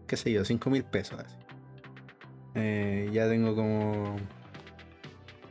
qué 0.07 0.15
sé 0.17 0.31
yo, 0.31 0.45
5 0.45 0.69
mil 0.69 0.83
pesos. 0.83 1.19
así. 1.19 1.35
Eh, 2.55 3.09
ya 3.11 3.27
tengo 3.27 3.55
como, 3.55 4.15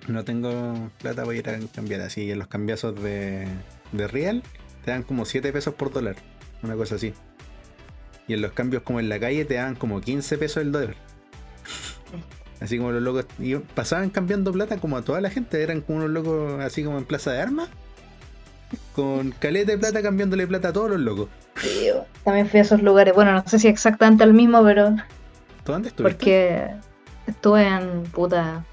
no 0.09 0.25
tengo 0.25 0.91
plata 1.01 1.25
para 1.25 1.37
ir 1.37 1.49
a 1.49 1.59
cambiar 1.75 2.01
así. 2.03 2.31
En 2.31 2.39
los 2.39 2.49
cambiazos 2.49 3.01
de, 3.03 3.47
de 3.93 4.09
Real 4.09 4.43
te 4.85 4.91
dan 4.91 5.03
como 5.03 5.25
7 5.25 5.53
pesos 5.53 5.75
por 5.75 5.93
dólar, 5.93 6.17
una 6.63 6.75
cosa 6.77 6.97
así. 6.97 7.15
Y 8.29 8.35
en 8.35 8.43
los 8.43 8.53
cambios 8.53 8.83
como 8.83 9.01
en 9.01 9.09
la 9.09 9.19
calle 9.19 9.45
te 9.45 9.55
daban 9.55 9.75
como 9.75 10.01
15 10.01 10.39
pesos 10.39 10.63
el 10.63 10.73
dólar. 10.73 10.95
Así 12.61 12.79
como 12.79 12.93
los 12.93 13.03
locos 13.03 13.27
y 13.41 13.57
pasaban 13.57 14.11
cambiando 14.11 14.53
plata 14.53 14.77
como 14.77 14.97
a 14.97 15.03
toda 15.03 15.21
la 15.21 15.31
gente, 15.31 15.61
eran 15.61 15.81
como 15.81 15.99
unos 15.99 16.11
locos 16.11 16.61
así 16.61 16.85
como 16.85 16.97
en 16.97 17.05
plaza 17.05 17.33
de 17.33 17.41
armas. 17.41 17.69
Con 18.95 19.33
caleta 19.33 19.73
de 19.73 19.79
plata 19.79 20.01
cambiándole 20.01 20.47
plata 20.47 20.69
a 20.69 20.73
todos 20.73 20.91
los 20.91 21.01
locos. 21.01 21.29
Weón. 21.65 22.05
También 22.23 22.49
fui 22.49 22.61
a 22.61 22.63
esos 22.63 22.81
lugares. 22.81 23.15
Bueno, 23.17 23.33
no 23.33 23.43
sé 23.49 23.59
si 23.59 23.67
exactamente 23.67 24.23
el 24.23 24.33
mismo, 24.33 24.63
pero 24.63 24.91
¿Tú 25.65 25.73
dónde 25.73 25.89
estuviste? 25.89 26.15
porque 26.17 26.71
estuve 27.27 27.67
en 27.67 28.03
puta. 28.05 28.65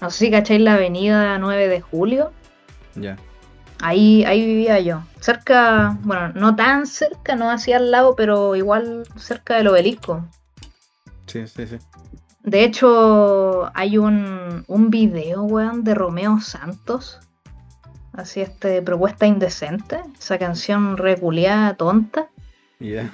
No 0.00 0.10
sé 0.10 0.26
si 0.26 0.30
cacháis 0.30 0.60
la 0.60 0.74
avenida 0.74 1.38
9 1.38 1.68
de 1.68 1.80
julio. 1.80 2.32
Ya. 2.94 3.16
Ahí, 3.80 4.24
ahí 4.24 4.44
vivía 4.46 4.78
yo. 4.80 5.02
Cerca, 5.20 5.98
bueno, 6.02 6.32
no 6.34 6.54
tan 6.54 6.86
cerca, 6.86 7.34
no 7.36 7.50
hacia 7.50 7.76
al 7.76 7.90
lado, 7.90 8.14
pero 8.16 8.54
igual 8.56 9.04
cerca 9.16 9.56
del 9.56 9.68
obelisco. 9.68 10.24
Sí, 11.26 11.46
sí, 11.46 11.66
sí. 11.66 11.78
De 12.42 12.64
hecho, 12.64 13.70
hay 13.74 13.98
un, 13.98 14.64
un 14.66 14.90
video, 14.90 15.44
weón, 15.44 15.84
de 15.84 15.94
Romeo 15.94 16.40
Santos. 16.40 17.20
Así, 18.12 18.40
este, 18.40 18.82
propuesta 18.82 19.26
indecente. 19.26 20.00
Esa 20.18 20.38
canción 20.38 20.96
reculeada, 20.96 21.74
tonta. 21.74 22.28
Ya. 22.78 23.10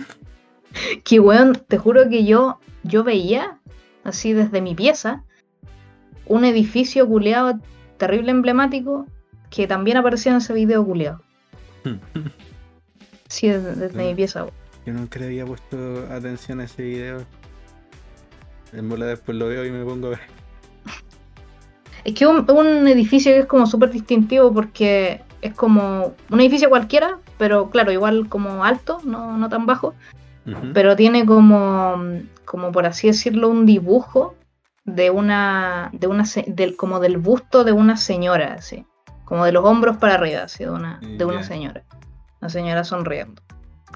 Que, 1.04 1.20
weón, 1.20 1.54
te 1.66 1.78
juro 1.78 2.08
que 2.08 2.24
yo, 2.24 2.58
yo 2.82 3.04
veía, 3.04 3.57
así 4.08 4.32
desde 4.32 4.60
mi 4.60 4.74
pieza, 4.74 5.24
un 6.26 6.44
edificio 6.44 7.06
culeado 7.06 7.58
terrible 7.96 8.30
emblemático 8.30 9.06
que 9.50 9.66
también 9.66 9.96
aparecía 9.96 10.32
en 10.32 10.38
ese 10.38 10.52
video 10.54 10.84
culeado. 10.84 11.22
Sí, 13.28 13.46
desde, 13.46 13.74
desde 13.74 14.08
mi 14.08 14.14
pieza. 14.14 14.46
Yo 14.86 14.94
nunca 14.94 15.20
le 15.20 15.26
había 15.26 15.44
puesto 15.44 16.06
atención 16.10 16.60
a 16.60 16.64
ese 16.64 16.82
video. 16.82 17.18
En 18.72 18.88
bola 18.88 19.04
después 19.04 19.36
lo 19.36 19.48
veo 19.48 19.66
y 19.66 19.70
me 19.70 19.84
pongo 19.84 20.06
a 20.06 20.10
ver. 20.10 20.20
Es 22.04 22.14
que 22.14 22.26
un, 22.26 22.50
un 22.50 22.88
edificio 22.88 23.32
que 23.32 23.40
es 23.40 23.44
como 23.44 23.66
súper 23.66 23.90
distintivo 23.90 24.50
porque 24.50 25.20
es 25.42 25.52
como 25.54 26.14
un 26.30 26.40
edificio 26.40 26.70
cualquiera, 26.70 27.18
pero 27.36 27.68
claro, 27.70 27.92
igual 27.92 28.28
como 28.30 28.64
alto, 28.64 29.00
no, 29.04 29.36
no 29.36 29.48
tan 29.50 29.66
bajo, 29.66 29.94
Pero 30.74 30.96
tiene 30.96 31.26
como, 31.26 31.96
como 32.44 32.72
por 32.72 32.86
así 32.86 33.08
decirlo, 33.08 33.48
un 33.48 33.66
dibujo 33.66 34.34
de 34.84 35.10
una, 35.10 35.90
de 35.92 36.06
una 36.06 36.24
del, 36.46 36.76
como 36.76 37.00
del 37.00 37.18
busto 37.18 37.64
de 37.64 37.72
una 37.72 37.96
señora, 37.96 38.54
así, 38.54 38.86
como 39.24 39.44
de 39.44 39.52
los 39.52 39.64
hombros 39.64 39.98
para 39.98 40.14
arriba, 40.14 40.44
así, 40.44 40.64
de 40.64 40.70
una, 40.70 41.00
de 41.00 41.24
una 41.24 41.42
señora, 41.42 41.84
una 42.40 42.48
señora 42.48 42.84
sonriendo, 42.84 43.42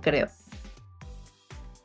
creo. 0.03 0.29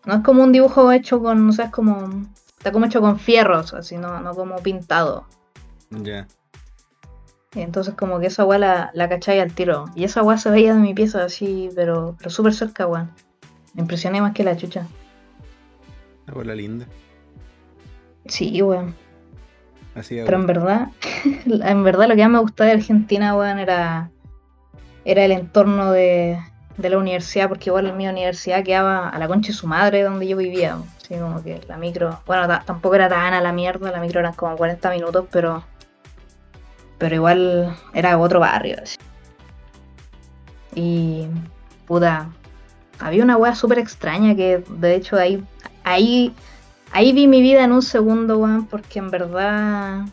No 0.05 0.15
es 0.15 0.23
como 0.23 0.43
un 0.43 0.51
dibujo 0.51 0.91
hecho 0.91 1.21
con, 1.21 1.49
o 1.49 1.51
sea, 1.51 1.65
es 1.65 1.71
como, 1.71 2.25
está 2.57 2.71
como 2.71 2.85
hecho 2.85 3.01
con 3.01 3.19
fierros, 3.19 3.73
así, 3.73 3.97
no, 3.97 4.19
no 4.21 4.33
como 4.33 4.57
pintado. 4.57 5.25
Ya. 5.89 6.27
Y 7.53 7.61
entonces 7.61 7.95
como 7.95 8.19
que 8.19 8.27
esa 8.27 8.45
weá 8.45 8.59
la, 8.59 8.91
la 8.93 9.09
cachai 9.09 9.39
al 9.39 9.53
tiro. 9.53 9.85
Y 9.95 10.03
esa 10.03 10.21
weá 10.21 10.37
se 10.37 10.51
veía 10.51 10.73
de 10.73 10.79
mi 10.79 10.93
pieza 10.93 11.23
así, 11.23 11.69
pero, 11.75 12.15
pero 12.17 12.29
súper 12.29 12.53
cerca, 12.53 12.85
weón. 12.87 13.11
Me 13.77 13.81
impresioné 13.83 14.19
más 14.19 14.33
que 14.33 14.43
la 14.43 14.57
chucha. 14.57 14.85
La 16.25 16.33
bola 16.33 16.53
linda. 16.53 16.85
Sí, 18.25 18.61
weón. 18.61 18.93
Así 19.95 20.19
Pero 20.25 20.37
en 20.37 20.45
verdad, 20.45 20.87
en 21.45 21.83
verdad 21.83 22.09
lo 22.09 22.15
que 22.15 22.23
más 22.23 22.31
me 22.31 22.39
gustaba 22.39 22.67
de 22.69 22.75
Argentina, 22.75 23.35
weón, 23.37 23.59
era, 23.59 24.11
era 25.05 25.23
el 25.23 25.31
entorno 25.31 25.91
de, 25.91 26.37
de 26.77 26.89
la 26.89 26.97
universidad, 26.97 27.47
porque 27.47 27.69
igual 27.69 27.95
mi 27.95 28.07
universidad 28.07 28.63
quedaba 28.63 29.07
a 29.09 29.17
la 29.17 29.27
concha 29.27 29.47
de 29.47 29.53
su 29.53 29.65
madre 29.67 30.03
donde 30.03 30.27
yo 30.27 30.35
vivía. 30.37 30.77
Así 31.01 31.15
como 31.15 31.41
que 31.41 31.61
la 31.69 31.77
micro, 31.77 32.19
bueno, 32.27 32.47
ta- 32.47 32.63
tampoco 32.65 32.95
era 32.95 33.07
tan 33.07 33.33
a 33.33 33.39
la 33.41 33.53
mierda, 33.53 33.91
la 33.91 34.01
micro 34.01 34.19
eran 34.19 34.33
como 34.33 34.57
40 34.57 34.89
minutos, 34.91 35.25
pero 35.31 35.63
pero 36.97 37.15
igual 37.15 37.75
era 37.93 38.17
otro 38.17 38.39
barrio. 38.39 38.77
así. 38.81 38.97
Y 40.75 41.27
puta, 41.85 42.29
había 42.99 43.23
una 43.23 43.37
wea 43.37 43.55
súper 43.55 43.79
extraña 43.79 44.35
que 44.35 44.63
de 44.69 44.95
hecho 44.95 45.17
ahí, 45.17 45.43
ahí, 45.83 46.33
ahí 46.91 47.13
vi 47.13 47.27
mi 47.27 47.41
vida 47.41 47.63
en 47.63 47.71
un 47.71 47.81
segundo, 47.81 48.37
weón, 48.37 48.65
porque 48.65 48.99
en 48.99 49.11
verdad 49.11 50.05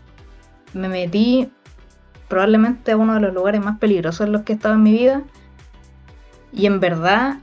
me 0.73 0.89
metí 0.89 1.51
probablemente 2.29 2.93
a 2.93 2.97
uno 2.97 3.15
de 3.15 3.21
los 3.21 3.35
lugares 3.35 3.65
más 3.65 3.79
peligrosos 3.79 4.27
en 4.27 4.33
los 4.33 4.43
que 4.43 4.53
he 4.53 4.57
estado 4.57 4.75
en 4.75 4.83
mi 4.83 4.93
vida. 4.93 5.23
Y 6.53 6.67
en 6.67 6.81
verdad, 6.81 7.39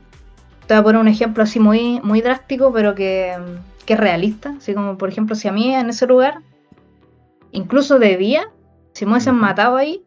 te 0.68 0.74
voy 0.74 0.80
a 0.80 0.84
poner 0.84 1.02
un 1.02 1.08
ejemplo 1.08 1.44
así 1.44 1.60
muy, 1.60 2.00
muy 2.02 2.22
drástico, 2.22 2.72
pero 2.72 2.96
que, 2.96 3.38
que 3.86 3.94
es 3.94 4.00
realista. 4.00 4.54
Así 4.58 4.74
como, 4.74 4.98
por 4.98 5.10
ejemplo, 5.10 5.36
si 5.36 5.48
a 5.48 5.52
mí 5.52 5.74
en 5.74 5.90
ese 5.90 6.08
lugar, 6.08 6.40
incluso 7.52 8.00
de 8.00 8.18
día, 8.18 8.50
si 8.94 9.06
me 9.06 9.14
hubiesen 9.14 9.36
matado 9.36 9.78
ahí, 9.78 10.04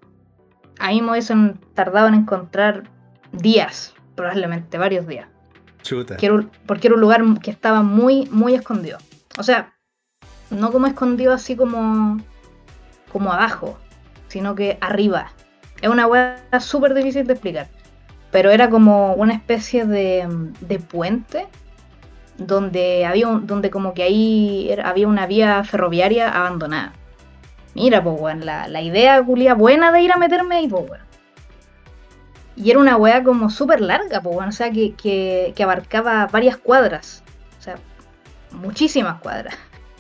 ahí 0.79 1.01
me 1.01 1.13
hubiesen 1.13 1.59
tardado 1.75 2.09
en 2.09 2.15
encontrar 2.15 2.85
días, 3.33 3.94
probablemente 4.15 4.79
varios 4.79 5.07
días. 5.07 5.29
Chuta. 5.83 6.17
Que 6.17 6.27
era 6.27 6.35
un- 6.37 6.51
porque 6.67 6.89
era 6.89 6.95
un 6.95 7.01
lugar 7.01 7.23
que 7.43 7.51
estaba 7.51 7.83
muy, 7.83 8.27
muy 8.31 8.55
escondido. 8.55 8.99
O 9.39 9.43
sea, 9.43 9.75
no 10.51 10.71
como 10.73 10.87
escondido 10.87 11.33
así 11.33 11.57
como, 11.57 12.19
como 13.13 13.33
abajo, 13.33 13.79
sino 14.29 14.55
que 14.55 14.79
arriba. 14.81 15.33
Es 15.83 15.89
una 15.91 16.07
hueá 16.07 16.39
súper 16.61 16.95
difícil 16.95 17.27
de 17.27 17.33
explicar. 17.35 17.69
Pero 18.31 18.51
era 18.51 18.71
como 18.71 19.15
una 19.15 19.35
especie 19.35 19.85
de, 19.85 20.27
de 20.61 20.79
puente 20.79 21.47
donde 22.39 23.07
había 23.07 23.29
un- 23.29 23.47
donde 23.47 23.71
como 23.71 23.95
que 23.95 24.03
ahí 24.03 24.69
era- 24.71 24.89
había 24.89 25.07
una 25.07 25.27
vía 25.27 25.63
ferroviaria 25.65 26.29
abandonada. 26.31 26.93
Mira, 27.75 28.03
pues 28.03 28.21
weón, 28.21 28.45
la, 28.47 28.67
la 28.69 28.83
idea 28.83 29.23
culia 29.23 29.55
buena 29.55 29.93
de 29.93 30.01
ir 30.01 30.13
a 30.13 30.17
meterme 30.17 30.57
ahí, 30.57 30.69
pues. 30.69 31.01
Y 32.57 32.71
era 32.71 32.79
una 32.79 32.97
weá 32.97 33.23
como 33.25 33.51
súper 33.51 33.81
larga, 33.81 34.21
pues 34.21 34.37
weón, 34.37 34.49
o 34.49 34.53
sea, 34.53 34.71
que, 34.71 34.95
que, 34.95 35.53
que 35.57 35.63
abarcaba 35.63 36.27
varias 36.27 36.57
cuadras. 36.57 37.23
O 37.59 37.63
sea, 37.63 37.77
muchísimas 38.53 39.21
cuadras. 39.21 39.57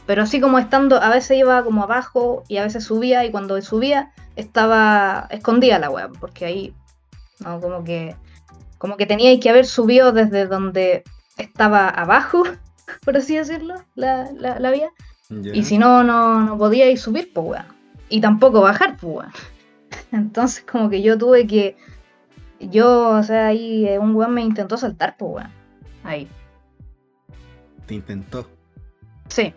Pero 0.07 0.23
así 0.23 0.41
como 0.41 0.59
estando, 0.59 1.01
a 1.01 1.09
veces 1.09 1.39
iba 1.39 1.63
como 1.65 1.83
abajo 1.83 2.45
y 2.49 2.59
a 2.59 2.63
veces 2.63 2.85
subía, 2.85 3.25
y 3.25 3.31
cuando 3.31 3.61
subía 3.63 4.13
estaba 4.37 5.27
escondida 5.31 5.79
la 5.79 5.91
weá, 5.91 6.09
porque 6.09 6.45
ahí, 6.45 6.75
no, 7.41 7.61
como 7.61 7.85
que, 7.85 8.17
como 8.79 8.97
que 8.97 9.07
tenía 9.07 9.39
que 9.41 9.51
haber 9.51 9.67
subido 9.67 10.13
desde 10.13 10.47
donde 10.47 11.05
estaba 11.39 11.89
abajo, 11.89 12.43
por 13.05 13.17
así 13.17 13.37
decirlo, 13.37 13.75
la, 13.95 14.31
la, 14.33 14.59
la 14.59 14.71
vía. 14.71 14.91
Y 15.31 15.65
si 15.65 15.79
no, 15.79 16.05
no, 16.05 16.41
no 16.41 16.59
podía 16.59 16.91
ir 16.91 16.99
subir, 16.99 17.33
pues 17.33 17.47
weón. 17.47 17.67
Y 18.09 18.21
tampoco 18.21 18.61
bajar, 18.61 18.97
pues 18.99 19.17
weón. 19.17 19.33
Entonces 20.13 20.65
como 20.71 20.91
que 20.91 21.03
yo 21.03 21.17
tuve 21.17 21.47
que... 21.47 21.77
Yo, 22.71 23.11
o 23.11 23.23
sea, 23.23 23.49
ahí 23.49 23.87
eh, 23.87 23.99
un 23.99 24.15
weón 24.15 24.35
me 24.35 24.43
intentó 24.43 24.77
saltar, 24.77 25.17
pues 25.17 25.33
weón. 25.35 25.51
Ahí. 26.05 26.29
Te 27.87 27.95
intentó. 27.95 28.49
Sí. 29.29 29.53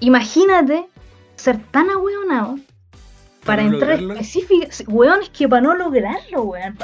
Imagínate 0.00 0.86
ser 1.36 1.58
tan 1.70 1.90
ahueonado 1.90 2.58
para, 3.44 3.62
no 3.62 3.74
entrar 3.74 4.00
lograrlo. 4.00 4.14
específico. 4.14 4.66
Weón, 4.88 5.22
es 5.22 5.30
que 5.30 5.48
para 5.48 5.62
no 5.62 5.74
lograrlo, 5.74 6.42
weón. 6.42 6.76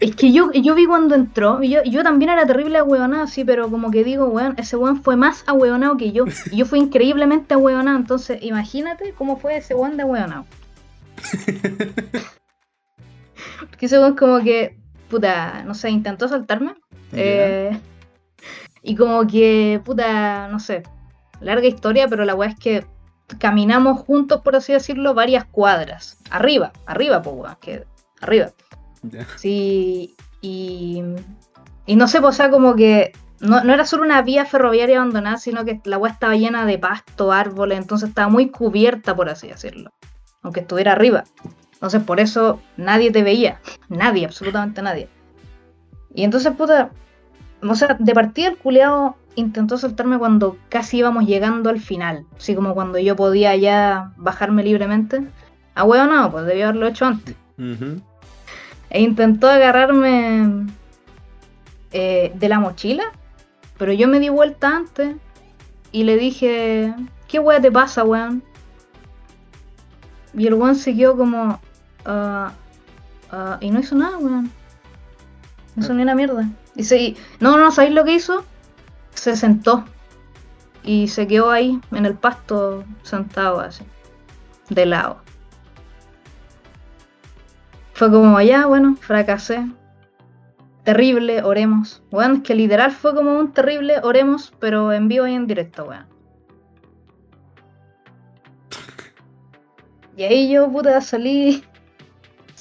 Es 0.00 0.16
que 0.16 0.32
yo, 0.32 0.52
yo 0.52 0.74
vi 0.74 0.86
cuando 0.86 1.14
entró, 1.14 1.62
y 1.62 1.70
yo, 1.70 1.82
yo 1.84 2.02
también 2.02 2.30
era 2.30 2.46
terrible 2.46 2.78
ahueonado, 2.78 3.26
sí, 3.26 3.44
pero 3.44 3.70
como 3.70 3.90
que 3.90 4.04
digo, 4.04 4.26
weón, 4.26 4.54
ese 4.58 4.76
weón 4.76 5.02
fue 5.02 5.16
más 5.16 5.44
ahueonado 5.46 5.96
que 5.96 6.12
yo. 6.12 6.24
Y 6.50 6.56
yo 6.56 6.66
fui 6.66 6.78
increíblemente 6.78 7.54
ahueonado, 7.54 7.98
entonces 7.98 8.38
imagínate 8.42 9.12
cómo 9.12 9.36
fue 9.38 9.56
ese 9.56 9.74
weón 9.74 9.96
de 9.96 10.02
ahueonado. 10.02 10.46
Porque 13.68 13.86
ese 13.86 13.98
weón 13.98 14.16
como 14.16 14.40
que, 14.40 14.78
puta, 15.08 15.62
no 15.64 15.74
sé, 15.74 15.90
intentó 15.90 16.28
saltarme. 16.28 16.74
Eh, 17.12 17.78
y 18.82 18.96
como 18.96 19.26
que, 19.26 19.80
puta, 19.84 20.48
no 20.48 20.58
sé, 20.58 20.82
larga 21.40 21.66
historia, 21.66 22.08
pero 22.08 22.24
la 22.24 22.34
weá 22.34 22.50
es 22.50 22.58
que 22.58 22.86
caminamos 23.38 24.00
juntos, 24.00 24.40
por 24.42 24.56
así 24.56 24.72
decirlo, 24.72 25.14
varias 25.14 25.44
cuadras. 25.44 26.18
Arriba, 26.30 26.72
arriba, 26.86 27.22
pues 27.22 27.36
weón, 27.36 27.56
que 27.60 27.84
arriba. 28.20 28.50
Sí, 29.36 30.14
y, 30.40 31.02
y 31.86 31.96
no 31.96 32.08
sé, 32.08 32.20
pues, 32.20 32.34
o 32.34 32.36
sea, 32.36 32.50
como 32.50 32.74
que 32.74 33.12
no, 33.40 33.62
no 33.64 33.74
era 33.74 33.84
solo 33.84 34.04
una 34.04 34.22
vía 34.22 34.46
ferroviaria 34.46 34.98
abandonada, 34.98 35.36
sino 35.36 35.64
que 35.64 35.80
la 35.84 35.98
weá 35.98 36.12
estaba 36.12 36.36
llena 36.36 36.64
de 36.64 36.78
pasto, 36.78 37.32
árboles, 37.32 37.78
entonces 37.78 38.08
estaba 38.08 38.28
muy 38.28 38.50
cubierta, 38.50 39.14
por 39.14 39.28
así 39.28 39.48
decirlo, 39.48 39.92
aunque 40.42 40.60
estuviera 40.60 40.92
arriba. 40.92 41.24
Entonces, 41.82 42.02
por 42.04 42.20
eso 42.20 42.60
nadie 42.76 43.10
te 43.10 43.24
veía, 43.24 43.60
nadie, 43.88 44.24
absolutamente 44.24 44.80
nadie. 44.82 45.08
Y 46.14 46.22
entonces, 46.22 46.52
puta, 46.52 46.90
o 47.60 47.74
sea, 47.74 47.96
de 47.98 48.14
partida 48.14 48.50
el 48.50 48.56
culeado 48.56 49.16
intentó 49.34 49.76
saltarme 49.76 50.16
cuando 50.16 50.56
casi 50.68 50.98
íbamos 50.98 51.26
llegando 51.26 51.70
al 51.70 51.80
final, 51.80 52.24
así 52.36 52.54
como 52.54 52.74
cuando 52.74 52.98
yo 52.98 53.16
podía 53.16 53.56
ya 53.56 54.12
bajarme 54.16 54.62
libremente. 54.62 55.24
Ah, 55.74 55.82
weón, 55.82 56.10
no, 56.10 56.30
pues 56.30 56.46
debía 56.46 56.68
haberlo 56.68 56.86
hecho 56.86 57.06
antes 57.06 57.34
e 58.92 59.00
intentó 59.00 59.48
agarrarme 59.48 60.66
eh, 61.92 62.30
de 62.34 62.48
la 62.48 62.60
mochila, 62.60 63.04
pero 63.78 63.92
yo 63.92 64.06
me 64.06 64.20
di 64.20 64.28
vuelta 64.28 64.68
antes 64.68 65.16
y 65.92 66.04
le 66.04 66.18
dije, 66.18 66.94
¿qué 67.26 67.38
weá 67.38 67.58
te 67.58 67.72
pasa, 67.72 68.04
weón? 68.04 68.42
Y 70.34 70.46
el 70.46 70.54
weón 70.54 70.74
siguió 70.74 71.16
como, 71.16 71.58
"Ah, 72.04 72.52
ah", 73.30 73.58
y 73.60 73.70
no 73.70 73.80
hizo 73.80 73.94
nada, 73.94 74.18
weón. 74.18 74.50
No 75.76 75.82
hizo 75.82 75.94
ni 75.94 76.02
una 76.02 76.14
mierda. 76.14 76.48
Y 76.76 76.84
se- 76.84 77.16
no, 77.40 77.56
no, 77.58 77.70
¿sabéis 77.70 77.94
lo 77.94 78.04
que 78.04 78.14
hizo? 78.14 78.44
Se 79.14 79.36
sentó 79.36 79.84
y 80.82 81.08
se 81.08 81.26
quedó 81.26 81.50
ahí 81.50 81.80
en 81.92 82.06
el 82.06 82.14
pasto 82.14 82.84
sentado 83.02 83.60
así, 83.60 83.84
de 84.70 84.86
lado. 84.86 85.20
Fue 87.94 88.10
como, 88.10 88.40
ya, 88.40 88.66
bueno, 88.66 88.96
fracasé. 89.00 89.66
Terrible, 90.82 91.42
oremos. 91.44 92.02
Weón, 92.10 92.36
es 92.36 92.42
que 92.42 92.54
literal 92.56 92.90
fue 92.90 93.14
como 93.14 93.38
un 93.38 93.52
terrible, 93.52 94.00
oremos, 94.02 94.52
pero 94.58 94.92
en 94.92 95.06
vivo 95.08 95.26
y 95.28 95.34
en 95.34 95.46
directo, 95.46 95.84
weón. 95.84 96.06
Y 100.16 100.24
ahí 100.24 100.50
yo, 100.52 100.70
puta, 100.70 101.00
salí. 101.00 101.64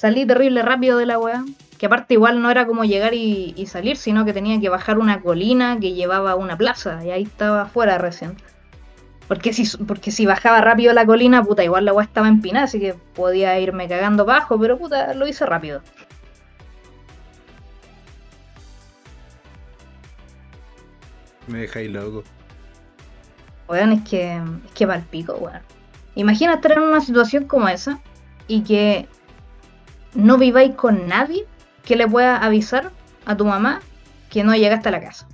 Salí 0.02 0.26
terrible 0.26 0.64
rápido 0.64 0.97
de 0.97 1.06
la 1.06 1.20
weá. 1.20 1.45
Que 1.78 1.86
aparte 1.86 2.16
igual 2.16 2.41
no 2.41 2.49
era 2.49 2.66
como 2.66 2.86
llegar 2.86 3.14
y, 3.14 3.54
y 3.56 3.68
salir, 3.68 3.97
sino 3.97 4.26
que 4.26 4.34
tenía 4.34 4.60
que 4.60 4.68
bajar 4.68 4.97
una 4.97 5.22
colina 5.22 5.78
que 5.80 5.93
llevaba 5.93 6.32
a 6.32 6.36
una 6.36 6.58
plaza. 6.58 7.06
Y 7.06 7.12
ahí 7.12 7.22
estaba 7.22 7.62
afuera 7.62 7.99
recién. 7.99 8.36
Porque 9.28 9.54
si, 9.54 9.78
porque 9.78 10.10
si 10.10 10.26
bajaba 10.26 10.60
rápido 10.60 10.91
la 10.93 11.06
colina, 11.06 11.43
puta, 11.43 11.64
igual 11.64 11.86
la 11.86 11.93
weá 11.93 12.04
estaba 12.04 12.28
empinada, 12.28 12.66
así 12.66 12.80
que 12.80 12.95
podía 13.14 13.60
irme 13.60 13.88
cagando 13.88 14.24
abajo, 14.24 14.60
pero 14.60 14.76
puta, 14.80 15.14
lo 15.14 15.28
hice 15.28 15.45
rápido. 15.45 15.84
Me 21.45 21.60
dejáis 21.60 21.91
loco. 21.91 22.24
Weón, 23.70 23.91
es 23.91 24.10
que, 24.10 24.38
es 24.38 24.72
que 24.74 24.88
palpico, 24.88 25.36
weón. 25.36 25.62
Imagina 26.16 26.56
estar 26.56 26.72
en 26.72 26.80
una 26.80 27.02
situación 27.02 27.45
como 27.45 27.68
esa 27.70 27.99
y 28.47 28.64
que 28.64 29.08
no 30.14 30.38
viváis 30.38 30.76
con 30.76 31.07
nadie 31.07 31.45
que 31.84 31.95
le 31.95 32.07
pueda 32.07 32.38
avisar 32.38 32.91
a 33.26 33.36
tu 33.36 33.45
mamá 33.45 33.82
que 34.30 34.43
no 34.43 34.55
llegaste 34.55 34.89
a 34.89 34.91
la 34.91 35.01
casa. 35.01 35.28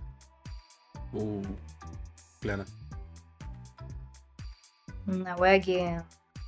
Uh, 1.13 1.41
claro. 2.39 2.65
Una 5.05 5.35
wea 5.35 5.59
que. 5.61 5.97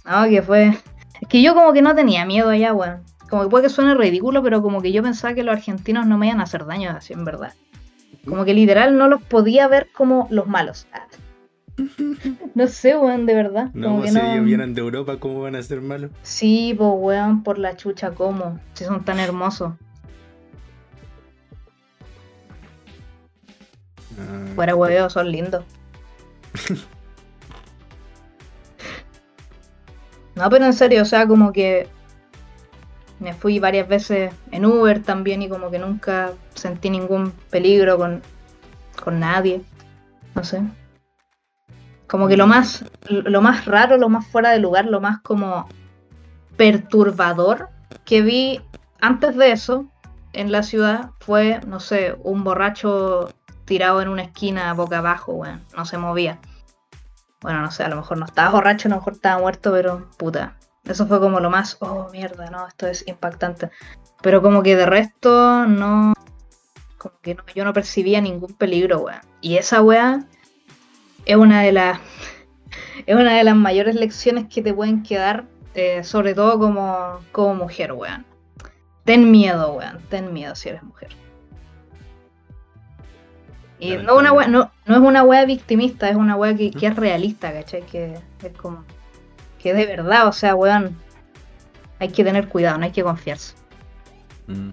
No, 0.06 0.24
que 0.30 0.42
fue. 0.42 0.78
Es 1.22 1.28
que 1.28 1.42
yo 1.42 1.54
como 1.54 1.74
que 1.74 1.82
no 1.82 1.96
tenía 1.96 2.26
miedo 2.26 2.50
allá, 2.50 2.74
weón. 2.74 3.04
Como 3.30 3.44
que 3.44 3.50
puede 3.50 3.64
que 3.66 3.70
suene 3.70 3.94
ridículo, 3.94 4.42
pero 4.42 4.62
como 4.62 4.82
que 4.82 4.92
yo 4.92 5.04
pensaba 5.04 5.34
que 5.34 5.44
los 5.44 5.56
argentinos 5.56 6.08
no 6.08 6.18
me 6.18 6.28
iban 6.28 6.40
a 6.40 6.44
hacer 6.44 6.66
daño 6.66 6.92
así, 6.92 7.14
en 7.14 7.26
verdad. 7.26 7.54
Como 8.26 8.44
que 8.44 8.54
literal 8.54 8.98
no 8.98 9.08
los 9.08 9.22
podía 9.22 9.68
ver 9.68 9.90
como 9.94 10.28
los 10.32 10.48
malos. 10.48 10.88
Ah. 10.94 11.09
No 12.56 12.68
sé, 12.68 12.98
weón, 12.98 13.26
de 13.26 13.36
verdad. 13.36 13.70
No, 13.74 13.90
como 13.90 14.02
que 14.02 14.10
si 14.10 14.16
no... 14.16 14.32
ellos 14.32 14.46
vienen 14.46 14.74
de 14.74 14.82
Europa, 14.82 15.18
¿cómo 15.20 15.42
van 15.42 15.56
a 15.56 15.64
ser 15.64 15.82
malos? 15.82 16.12
Sí, 16.22 16.74
pues 16.78 16.90
weón, 16.96 17.44
por 17.44 17.58
la 17.58 17.76
chucha, 17.78 18.12
¿cómo? 18.12 18.60
Si 18.74 18.84
son 18.86 19.04
tan 19.06 19.20
hermosos. 19.20 19.74
Ah, 24.20 24.46
Fuera 24.56 24.76
hueveo, 24.76 25.10
son 25.10 25.32
lindos. 25.32 25.64
No, 30.36 30.50
pero 30.50 30.64
en 30.64 30.74
serio, 30.74 31.02
o 31.02 31.06
sea, 31.06 31.28
como 31.28 31.52
que 31.52 31.90
me 33.20 33.34
fui 33.34 33.60
varias 33.60 33.90
veces 33.90 34.34
en 34.52 34.66
Uber 34.66 35.04
también 35.04 35.42
y 35.42 35.50
como 35.50 35.70
que 35.70 35.80
nunca 35.80 36.32
sentí 36.54 36.90
ningún 36.90 37.34
peligro 37.50 37.98
con, 37.98 38.22
con 39.04 39.20
nadie. 39.20 39.62
No 40.36 40.44
sé. 40.46 40.62
Como 42.10 42.28
que 42.28 42.38
lo 42.38 42.48
más, 42.48 42.84
lo 43.08 43.42
más 43.42 43.66
raro, 43.66 43.98
lo 43.98 44.10
más 44.10 44.26
fuera 44.28 44.50
de 44.50 44.60
lugar, 44.60 44.86
lo 44.86 45.00
más 45.00 45.22
como 45.22 45.68
perturbador 46.58 47.70
que 48.04 48.22
vi 48.22 48.62
antes 49.00 49.36
de 49.36 49.52
eso 49.52 49.86
en 50.34 50.52
la 50.52 50.64
ciudad 50.64 51.12
fue, 51.20 51.60
no 51.66 51.80
sé, 51.80 52.18
un 52.24 52.44
borracho 52.44 53.30
tirado 53.66 54.02
en 54.02 54.10
una 54.10 54.24
esquina 54.24 54.74
boca 54.74 54.98
abajo, 54.98 55.34
weón. 55.34 55.64
No 55.78 55.86
se 55.86 55.98
movía. 55.98 56.40
Bueno, 57.42 57.62
no 57.62 57.72
sé, 57.72 57.84
a 57.84 57.90
lo 57.90 57.96
mejor 57.96 58.18
no 58.18 58.26
estaba 58.26 58.50
borracho, 58.50 58.88
a 58.88 58.90
lo 58.90 58.98
mejor 58.98 59.14
estaba 59.14 59.40
muerto, 59.40 59.72
pero 59.72 60.10
puta. 60.18 60.58
Eso 60.86 61.08
fue 61.08 61.20
como 61.20 61.40
lo 61.40 61.50
más, 61.50 61.78
oh 61.80 62.10
mierda, 62.12 62.50
no, 62.50 62.68
esto 62.68 62.88
es 62.88 63.08
impactante. 63.08 63.70
Pero 64.22 64.42
como 64.42 64.64
que 64.64 64.76
de 64.76 64.86
resto 64.86 65.66
no. 65.68 66.14
Como 66.98 67.16
que 67.22 67.36
no, 67.36 67.44
yo 67.56 67.64
no 67.64 67.74
percibía 67.74 68.20
ningún 68.20 68.54
peligro, 68.54 69.00
weón. 69.00 69.22
Y 69.42 69.58
esa 69.58 69.82
weá 69.82 70.26
es 71.26 71.36
una 71.36 71.62
de 71.62 71.72
las. 71.72 72.00
Es 73.06 73.16
una 73.16 73.38
de 73.38 73.44
las 73.44 73.56
mayores 73.56 73.96
lecciones 73.96 74.48
que 74.54 74.62
te 74.62 74.74
pueden 74.74 75.02
quedar, 75.04 75.46
eh, 75.74 76.04
sobre 76.04 76.36
todo 76.36 76.60
como, 76.60 77.20
como 77.32 77.56
mujer, 77.56 77.94
weón. 77.94 78.26
Ten 79.06 79.32
miedo, 79.32 79.74
weón. 79.74 80.00
Ten 80.10 80.32
miedo 80.34 80.54
si 80.54 80.70
eres 80.70 80.84
mujer. 80.84 81.10
Y 83.80 83.96
no, 83.96 84.18
una 84.18 84.34
wea, 84.34 84.48
no, 84.48 84.72
no 84.86 84.96
es 84.96 85.02
una 85.02 85.24
wea 85.24 85.46
victimista, 85.46 86.10
es 86.10 86.18
una 86.18 86.36
wea 86.36 86.56
que, 86.56 86.70
que 86.72 86.88
es 86.88 86.96
realista, 86.96 87.54
¿cachai? 87.54 87.84
Que 87.84 88.20
es 88.44 88.54
como. 88.58 88.84
Que 89.58 89.74
de 89.74 89.86
verdad, 89.86 90.28
o 90.28 90.34
sea, 90.34 90.54
weón. 90.54 90.96
Hay 92.00 92.10
que 92.10 92.24
tener 92.24 92.48
cuidado, 92.50 92.78
no 92.78 92.86
hay 92.86 92.92
que 92.92 93.04
confiarse. 93.04 93.56
Mm. 94.48 94.70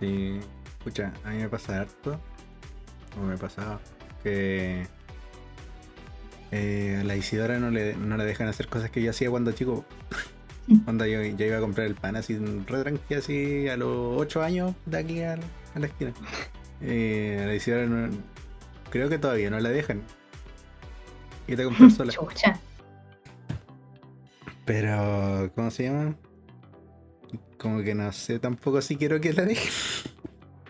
Sí, 0.00 0.40
escucha, 0.78 1.12
a 1.24 1.30
mí 1.30 1.38
me 1.38 1.48
pasa 1.48 1.80
harto, 1.80 2.20
o 3.18 3.24
me 3.24 3.36
pasaba, 3.36 3.80
que 4.22 4.86
eh, 6.52 6.98
a 7.00 7.04
la 7.04 7.16
Isidora 7.16 7.58
no 7.58 7.70
le, 7.70 7.94
no 7.96 8.16
le 8.16 8.24
dejan 8.24 8.48
hacer 8.48 8.68
cosas 8.68 8.90
que 8.90 9.02
yo 9.02 9.10
hacía 9.10 9.30
cuando 9.30 9.52
chico. 9.52 9.84
Cuando 10.84 11.06
yo, 11.06 11.22
yo 11.22 11.46
iba 11.46 11.56
a 11.56 11.60
comprar 11.60 11.86
el 11.86 11.94
pan 11.94 12.14
así, 12.16 12.36
re 12.36 12.82
tranqui, 12.82 13.14
así 13.14 13.68
a 13.68 13.76
los 13.78 14.20
8 14.20 14.42
años 14.42 14.74
de 14.84 14.98
aquí 14.98 15.22
a 15.22 15.36
la, 15.38 15.42
a 15.74 15.78
la 15.78 15.86
esquina. 15.86 16.12
Eh, 16.82 17.40
a 17.42 17.46
la 17.46 17.54
Isidora 17.54 17.86
no- 17.86 18.10
creo 18.90 19.08
que 19.08 19.16
todavía 19.18 19.48
no 19.48 19.58
la 19.60 19.70
dejan. 19.70 20.02
Y 21.46 21.56
te 21.56 21.64
comprar 21.64 21.90
sola. 21.96 22.12
Chucha. 22.12 22.60
Pero, 24.66 25.50
¿cómo 25.54 25.70
se 25.70 25.84
llama? 25.84 26.14
Como 27.56 27.82
que 27.82 27.94
no 27.94 28.12
sé 28.12 28.38
tampoco 28.38 28.82
si 28.82 28.96
quiero 28.96 29.20
que 29.20 29.32
la 29.32 29.44
dejen. 29.44 29.72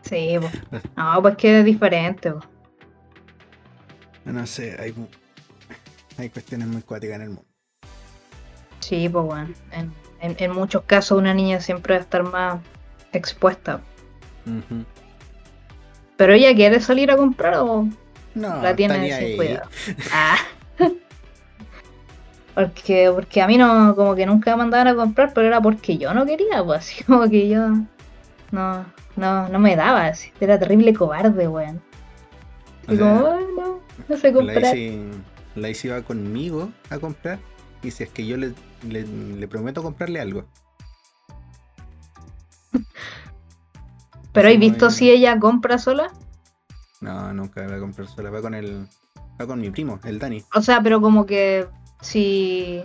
Sí, 0.03 0.37
pues. 0.41 0.53
No, 0.97 1.21
pues 1.23 1.37
que 1.37 1.59
es 1.59 1.65
diferente, 1.65 2.31
po. 2.33 2.41
No 4.25 4.47
sé, 4.47 4.77
hay, 4.79 4.95
hay 6.19 6.31
cuestiones 6.31 6.69
muy 6.69 6.83
cuáticas 6.83 7.17
en 7.17 7.23
el 7.23 7.29
mundo. 7.29 7.45
Sí, 8.81 9.09
pues 9.09 9.25
bueno. 9.25 9.49
En, 9.73 9.93
en- 10.21 10.37
en 10.39 10.53
muchos 10.53 10.83
casos 10.85 11.19
una 11.19 11.35
niña 11.35 11.61
siempre 11.61 11.95
va 11.95 12.01
a 12.01 12.03
estar 12.03 12.23
más 12.23 12.61
expuesta. 13.13 13.81
Pero 16.17 16.33
ella 16.33 16.55
quiere 16.55 16.81
salir 16.81 17.11
a 17.11 17.17
comprar 17.17 17.55
o 17.59 17.87
No, 18.35 18.63
la 18.63 18.75
tiene 18.75 18.95
sin 19.13 19.25
ahí. 19.25 19.37
cuidado. 19.37 19.69
Ah. 20.13 20.37
Porque, 22.55 23.11
porque 23.15 23.41
a 23.41 23.47
mí 23.47 23.57
no, 23.57 23.95
como 23.95 24.17
que 24.17 24.27
nunca 24.27 24.51
me 24.53 24.57
mandaban 24.59 24.89
a 24.89 24.97
comprar, 24.97 25.33
pero 25.33 25.47
era 25.47 25.61
porque 25.61 25.97
yo 25.97 26.13
no 26.13 26.27
quería, 26.27 26.65
pues 26.65 26.81
así 26.81 27.05
como 27.07 27.29
que 27.29 27.49
yo 27.49 27.69
no, 28.51 28.85
no, 29.17 29.49
no 29.49 29.59
me 29.61 29.77
daba, 29.77 30.07
así. 30.07 30.33
Era 30.41 30.59
terrible 30.59 30.93
cobarde, 30.93 31.47
weón. 31.47 31.81
Y 32.89 32.97
sea, 32.97 32.99
como, 32.99 33.27
"Ay, 33.29 33.45
no, 33.57 33.81
no 34.09 34.17
sé 34.17 34.29
La 34.33 34.35
comprar. 34.35 34.77
Isi, 34.77 35.01
la 35.59 35.69
Isi 35.69 35.89
va 35.89 36.03
conmigo 36.03 36.71
a 36.91 36.99
comprar 36.99 37.39
y 37.83 37.91
si 37.91 38.03
es 38.05 38.11
que 38.11 38.27
yo 38.27 38.37
le, 38.37 38.53
le, 38.89 39.05
le 39.07 39.49
prometo 39.49 39.83
comprarle 39.83 40.21
algo. 40.21 40.45
Pero 44.33 44.49
¿hay 44.49 44.57
visto 44.57 44.87
muy- 44.87 44.95
si 44.95 45.11
ella 45.11 45.39
compra 45.39 45.79
sola? 45.79 46.13
No, 47.01 47.33
nunca 47.33 47.67
va 47.67 47.77
a 47.77 47.81
comprar 47.81 48.09
sola, 48.09 48.31
va 48.31 48.41
con 48.43 48.55
el. 48.55 48.87
Va 49.41 49.47
con 49.47 49.61
mi 49.61 49.71
primo, 49.71 50.01
el 50.05 50.19
Dani. 50.19 50.43
O 50.55 50.63
sea, 50.63 50.83
pero 50.83 51.01
como 51.01 51.25
que 51.25 51.69
si, 52.01 52.83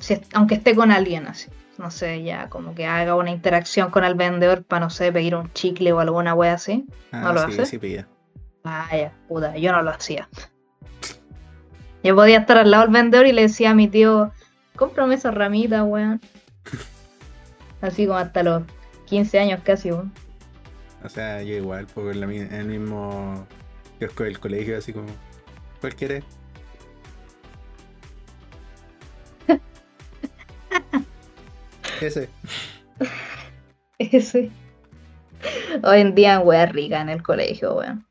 si 0.00 0.20
aunque 0.34 0.56
esté 0.56 0.74
con 0.74 0.90
alguien 0.90 1.28
así, 1.28 1.48
no 1.78 1.92
sé, 1.92 2.24
ya 2.24 2.48
como 2.48 2.74
que 2.74 2.86
haga 2.86 3.14
una 3.14 3.30
interacción 3.30 3.90
con 3.92 4.02
el 4.02 4.14
vendedor 4.16 4.64
para, 4.64 4.80
no 4.86 4.90
sé, 4.90 5.12
pedir 5.12 5.36
un 5.36 5.52
chicle 5.52 5.92
o 5.92 6.00
alguna 6.00 6.34
wea 6.34 6.54
así. 6.54 6.84
Ah, 7.12 7.20
¿No 7.22 7.32
lo 7.32 7.46
sí, 7.46 7.52
hace? 7.52 7.66
sí 7.66 7.78
pilla. 7.78 8.08
Vaya, 8.64 9.12
puta, 9.28 9.56
yo 9.56 9.70
no 9.70 9.82
lo 9.82 9.90
hacía. 9.90 10.28
Yo 12.02 12.14
podía 12.14 12.38
estar 12.38 12.56
al 12.56 12.70
lado 12.70 12.84
del 12.84 12.92
vendedor 12.92 13.26
y 13.26 13.32
le 13.32 13.42
decía 13.42 13.70
a 13.70 13.74
mi 13.74 13.88
tío, 13.88 14.32
cómprame 14.76 15.16
esa 15.16 15.30
ramita, 15.30 15.84
weón. 15.84 16.20
Así 17.80 18.06
como 18.06 18.18
hasta 18.18 18.42
los 18.42 18.62
15 19.06 19.38
años 19.38 19.60
casi, 19.62 19.90
weón. 19.90 20.12
O 21.04 21.08
sea, 21.08 21.42
yo 21.42 21.54
igual, 21.54 21.86
porque 21.94 22.18
en, 22.18 22.52
el 22.52 22.66
mismo 22.66 23.46
kiosco 23.98 24.24
del 24.24 24.38
colegio, 24.38 24.76
así 24.76 24.92
como. 24.92 25.08
¿Cuál 25.80 25.94
quieres? 25.94 26.24
Ese. 32.02 32.28
Ese. 33.98 34.50
Hoy 35.82 36.00
en 36.00 36.14
día, 36.14 36.38
wea 36.40 36.66
rica 36.66 37.00
en 37.00 37.08
el 37.08 37.22
colegio, 37.22 37.76
weón. 37.76 38.06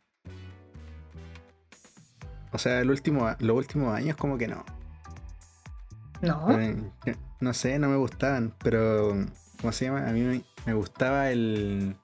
O 2.51 2.57
sea, 2.57 2.79
el 2.81 2.89
último, 2.89 3.29
los 3.39 3.57
últimos 3.57 3.93
años, 3.95 4.15
como 4.17 4.37
que 4.37 4.47
no. 4.47 4.63
No, 6.21 6.59
Eh, 6.59 6.75
No 7.39 7.53
sé, 7.53 7.79
no 7.79 7.87
me 7.89 7.95
gustaban, 7.97 8.53
pero. 8.63 9.15
¿Cómo 9.61 9.71
se 9.73 9.85
llama? 9.85 10.07
A 10.07 10.11
mí 10.11 10.21
me, 10.21 10.41
me 10.65 10.73
gustaba 10.73 11.29
el. 11.31 11.95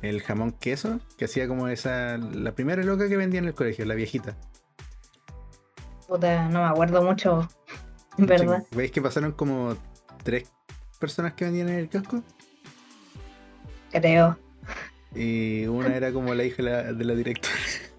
El 0.00 0.20
jamón 0.22 0.50
queso, 0.52 0.98
que 1.16 1.26
hacía 1.26 1.46
como 1.46 1.68
esa. 1.68 2.18
La 2.18 2.52
primera 2.52 2.82
loca 2.82 3.08
que 3.08 3.16
vendía 3.16 3.38
en 3.38 3.46
el 3.46 3.54
colegio, 3.54 3.84
la 3.84 3.94
viejita. 3.94 4.36
puta, 6.08 6.48
no 6.48 6.60
me 6.62 6.68
acuerdo 6.68 7.02
mucho, 7.02 7.48
en 8.18 8.26
verdad. 8.26 8.64
¿Veis 8.72 8.90
que 8.90 9.00
pasaron 9.00 9.32
como 9.32 9.76
tres 10.24 10.50
personas 10.98 11.34
que 11.34 11.44
vendían 11.44 11.68
en 11.68 11.76
el 11.78 11.88
kiosco? 11.88 12.22
Creo. 13.92 14.38
Y 15.14 15.66
una 15.66 15.94
era 15.94 16.12
como 16.12 16.34
la 16.34 16.44
hija 16.44 16.56
de 16.56 16.62
la, 16.62 16.92
de 16.92 17.04
la 17.04 17.14
directora. 17.14 17.54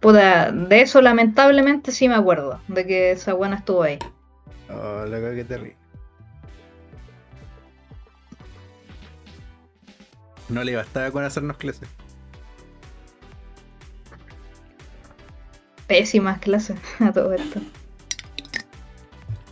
Puta, 0.00 0.50
de 0.50 0.80
eso 0.80 1.02
lamentablemente 1.02 1.92
sí 1.92 2.08
me 2.08 2.14
acuerdo, 2.14 2.58
de 2.68 2.86
que 2.86 3.12
esa 3.12 3.34
buena 3.34 3.56
estuvo 3.56 3.82
ahí. 3.82 3.98
Oh, 4.70 5.04
loco, 5.04 5.34
que 5.34 5.44
terrible. 5.44 5.76
No 10.48 10.64
le 10.64 10.74
bastaba 10.74 11.10
con 11.10 11.22
hacernos 11.22 11.58
clases. 11.58 11.88
Pésimas 15.86 16.38
clases 16.38 16.78
a 17.00 17.12
todo 17.12 17.34
esto. 17.34 17.60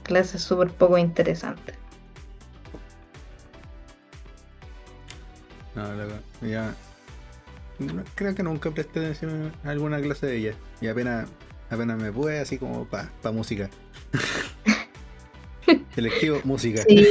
Clases 0.03 0.42
súper 0.42 0.70
poco 0.70 0.96
interesantes. 0.96 1.76
No, 5.74 5.92
loco. 5.92 6.14
Ya. 6.40 6.74
No- 7.79 8.03
creo 8.14 8.35
que 8.35 8.43
nunca 8.43 8.70
presté 8.70 9.01
atención 9.01 9.53
a 9.64 9.70
alguna 9.70 10.01
clase 10.01 10.26
de 10.26 10.37
ella. 10.37 10.55
Y 10.81 10.89
apenas, 10.89 11.29
apenas 11.70 12.01
me 12.01 12.12
pude, 12.12 12.41
así 12.41 12.59
como 12.59 12.85
pa, 12.87 13.11
pa 13.22 13.33
música. 13.33 13.68
Selectivo, 15.95 16.41
música. 16.45 16.83
Sí, 16.89 17.07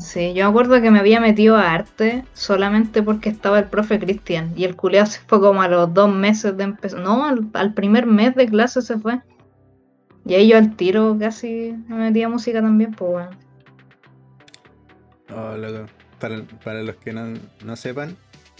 sí, 0.00 0.32
yo 0.34 0.44
me 0.44 0.50
acuerdo 0.50 0.80
que 0.80 0.90
me 0.90 0.98
había 1.00 1.20
metido 1.20 1.56
a 1.56 1.72
arte 1.72 2.24
solamente 2.32 3.02
porque 3.02 3.28
estaba 3.28 3.58
el 3.58 3.66
profe 3.66 3.98
Cristian 3.98 4.52
y 4.56 4.64
el 4.64 4.76
culeado 4.76 5.06
se 5.06 5.20
fue 5.26 5.40
como 5.40 5.60
a 5.62 5.68
los 5.68 5.92
dos 5.92 6.12
meses 6.12 6.56
de 6.56 6.64
empezar. 6.64 7.00
No, 7.00 7.26
al, 7.26 7.48
al 7.54 7.74
primer 7.74 8.06
mes 8.06 8.34
de 8.34 8.46
clase 8.46 8.80
se 8.82 8.98
fue. 8.98 9.20
Y 10.24 10.34
ahí 10.34 10.48
yo 10.48 10.56
al 10.56 10.76
tiro 10.76 11.16
casi 11.18 11.74
me 11.88 11.96
metí 11.96 12.22
a 12.22 12.28
música 12.28 12.62
también, 12.62 12.92
pues 12.92 13.10
bueno. 13.10 13.30
Oh, 15.34 15.56
loco. 15.56 15.86
Para, 16.20 16.42
para 16.64 16.82
los 16.82 16.96
que 16.96 17.12
no, 17.12 17.34
no 17.64 17.74
sepan, 17.76 18.16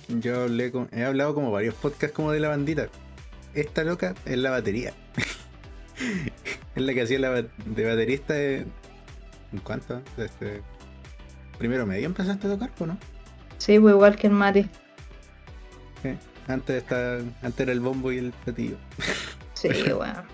yo 0.09 0.43
hablé 0.43 0.71
con- 0.73 0.89
he 0.93 1.05
hablado 1.05 1.35
como 1.35 1.51
varios 1.51 1.75
podcasts 1.75 2.15
como 2.15 2.33
de 2.33 2.41
la 2.41 2.49
bandita. 2.49 2.89
Esta 3.55 3.85
loca 3.85 4.15
es 4.25 4.39
la 4.39 4.51
batería. 4.51 4.93
es 6.75 6.83
la 6.83 6.95
que 6.95 7.03
hacía 7.03 7.19
la 7.19 7.31
de 7.43 7.85
baterista 7.87 8.35
de... 8.35 8.67
¿En 9.53 9.59
cuánto? 9.63 10.01
Desde 10.17 10.63
primero 11.59 11.87
medio 11.87 12.07
empezaste 12.07 12.47
a 12.47 12.51
tocar, 12.51 12.71
¿o 12.81 12.87
no? 12.87 12.99
Sí, 13.59 13.79
pues 13.79 13.95
igual 13.95 14.17
que 14.17 14.27
el 14.27 14.33
Mati. 14.33 14.63
Sí. 16.03 16.17
Antes, 16.49 16.83
estaba, 16.83 17.19
antes 17.43 17.61
era 17.61 17.73
el 17.73 17.81
bombo 17.81 18.11
y 18.13 18.19
el 18.19 18.33
platillo. 18.33 18.77
Sí, 19.55 19.69
bueno. 19.97 20.25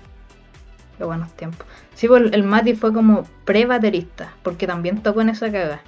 Qué 0.97 1.05
buenos 1.05 1.31
tiempos. 1.37 1.67
Sí, 1.95 2.09
pues 2.09 2.33
el- 2.33 2.45
Mati 2.45 2.75
fue 2.75 2.95
como 2.95 3.25
pre-baterista, 3.45 4.33
porque 4.43 4.67
también 4.67 5.03
tocó 5.03 5.21
en 5.21 5.29
esa 5.29 5.53
caga. 5.53 5.83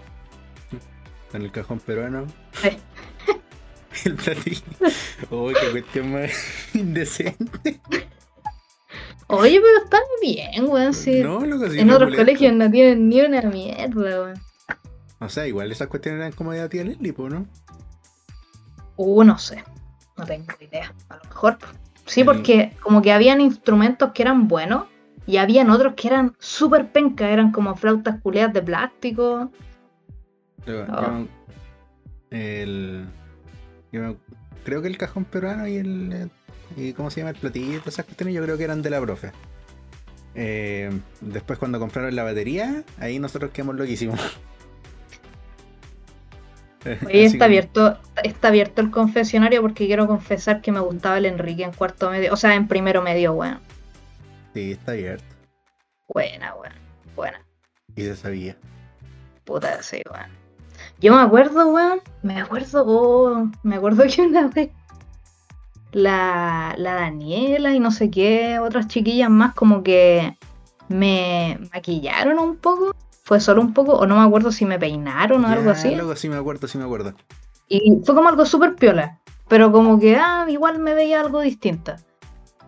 Con 1.33 1.41
el 1.41 1.51
cajón 1.51 1.81
peruano. 1.81 2.27
Sí. 2.61 2.77
el 4.05 4.15
platillo. 4.15 4.63
Uy, 5.31 5.55
qué 5.61 5.71
cuestión 5.71 6.13
más 6.13 6.31
indecente. 6.75 7.81
Oye, 9.29 9.61
pero 9.61 9.85
está 9.85 9.99
bien, 10.21 10.65
weón, 10.69 10.93
sí. 10.93 11.23
No, 11.23 11.41
loco, 11.47 11.69
sí 11.71 11.79
en 11.79 11.91
otros 11.91 12.15
colegios 12.17 12.53
no 12.53 12.69
tienen 12.71 13.09
ni 13.09 13.21
una 13.21 13.43
mierda, 13.43 13.95
weón. 13.95 14.41
O 15.21 15.29
sea, 15.29 15.47
igual 15.47 15.71
esas 15.71 15.89
cuestiones 15.89 16.19
eran 16.21 16.33
como 16.33 16.53
de 16.53 16.61
la 16.61 16.69
tía 16.69 16.83
Leslie, 16.83 17.15
¿no? 17.17 17.47
Uh, 18.97 19.23
no 19.23 19.39
sé. 19.39 19.63
No 20.17 20.25
tengo 20.27 20.53
idea. 20.61 20.93
A 21.09 21.17
lo 21.17 21.25
mejor. 21.25 21.59
Sí, 22.07 22.25
porque 22.25 22.77
como 22.83 23.03
que 23.03 23.13
habían 23.13 23.41
instrumentos 23.41 24.11
que 24.13 24.23
eran 24.23 24.49
buenos 24.49 24.87
y 25.27 25.37
habían 25.37 25.71
otros 25.71 25.95
que 25.95 26.09
eran 26.09 26.35
súper 26.41 26.91
penca. 26.91 27.31
Eran 27.31 27.53
como 27.53 27.77
flautas 27.77 28.21
culeadas 28.21 28.53
de 28.55 28.63
plástico. 28.63 29.53
Luego, 30.67 30.87
yo- 30.87 31.27
el, 32.31 33.07
yo 33.93 34.17
creo 34.65 34.83
que 34.83 34.89
el 34.89 34.99
cajón 34.99 35.25
peruano 35.25 35.67
y 35.67 35.77
el. 35.77 36.13
eh, 36.13 36.29
y 36.77 36.93
¿Cómo 36.93 37.11
se 37.11 37.21
llama? 37.21 37.31
El 37.31 37.37
todas 37.37 37.87
esas 37.87 38.05
cuestiones, 38.05 38.35
yo 38.35 38.43
creo 38.43 38.57
que 38.57 38.65
eran 38.65 38.83
de 38.83 38.91
la 38.91 39.01
profe. 39.01 39.33
Eh, 40.35 40.91
después, 41.21 41.59
cuando 41.59 41.81
compraron 41.81 42.15
la 42.15 42.23
batería, 42.23 42.85
ahí 42.99 43.19
nosotros 43.19 43.51
quedamos 43.51 43.77
loquísimos. 43.77 44.21
Oye, 47.07 47.25
está 47.25 47.47
abierto, 47.47 47.99
está 48.23 48.49
abierto 48.49 48.81
el 48.81 48.91
confesionario 48.91 49.61
porque 49.61 49.87
quiero 49.87 50.07
confesar 50.07 50.63
que 50.63 50.73
me 50.73 50.81
gustaba 50.81 51.19
el 51.19 51.27
Enrique 51.27 51.65
en 51.65 51.73
cuarto 51.73 52.11
medio. 52.11 52.33
O 52.33 52.37
sea, 52.37 52.55
en 52.55 52.69
primero 52.69 53.03
medio, 53.03 53.33
weón. 53.33 53.61
Sí, 54.55 54.73
está 54.73 54.93
abierto. 54.93 55.25
Buena, 56.09 56.55
weón. 56.55 56.73
Buena. 57.15 57.45
Y 57.97 58.03
se 58.03 58.17
sabía. 58.17 58.57
Puta, 59.45 59.83
sí, 59.83 60.01
weón. 60.11 60.40
Yo 61.01 61.15
me 61.15 61.23
acuerdo, 61.23 61.69
weón. 61.69 62.01
Me 62.23 62.41
acuerdo, 62.41 62.85
oh, 62.87 63.51
me 63.63 63.77
acuerdo 63.77 64.05
que 64.15 64.23
una 64.23 64.49
vez 64.49 64.71
la, 65.93 66.75
la 66.77 66.95
Daniela 66.95 67.75
y 67.75 67.81
no 67.81 67.91
sé 67.91 68.11
qué, 68.11 68.59
otras 68.59 68.87
chiquillas 68.89 69.31
más, 69.31 69.55
como 69.55 69.83
que 69.83 70.37
me 70.89 71.59
maquillaron 71.73 72.39
un 72.39 72.57
poco. 72.57 72.93
Fue 73.25 73.41
solo 73.41 73.63
un 73.63 73.73
poco, 73.73 73.93
o 73.93 74.07
no 74.07 74.17
me 74.17 74.27
acuerdo 74.27 74.51
si 74.51 74.65
me 74.65 74.79
peinaron 74.79 75.45
o 75.45 75.49
algo 75.49 75.71
así. 75.71 75.95
Luego 75.95 76.17
sí 76.17 76.29
me 76.29 76.37
acuerdo, 76.37 76.67
sí 76.67 76.79
me 76.79 76.85
acuerdo. 76.85 77.15
Y 77.69 78.01
fue 78.05 78.15
como 78.15 78.29
algo 78.29 78.45
súper 78.45 78.75
piola. 78.75 79.21
Pero 79.49 79.71
como 79.71 80.01
que, 80.01 80.17
ah, 80.17 80.47
igual 80.49 80.81
me 80.81 80.95
veía 80.95 81.21
algo 81.21 81.41
distinta. 81.41 81.99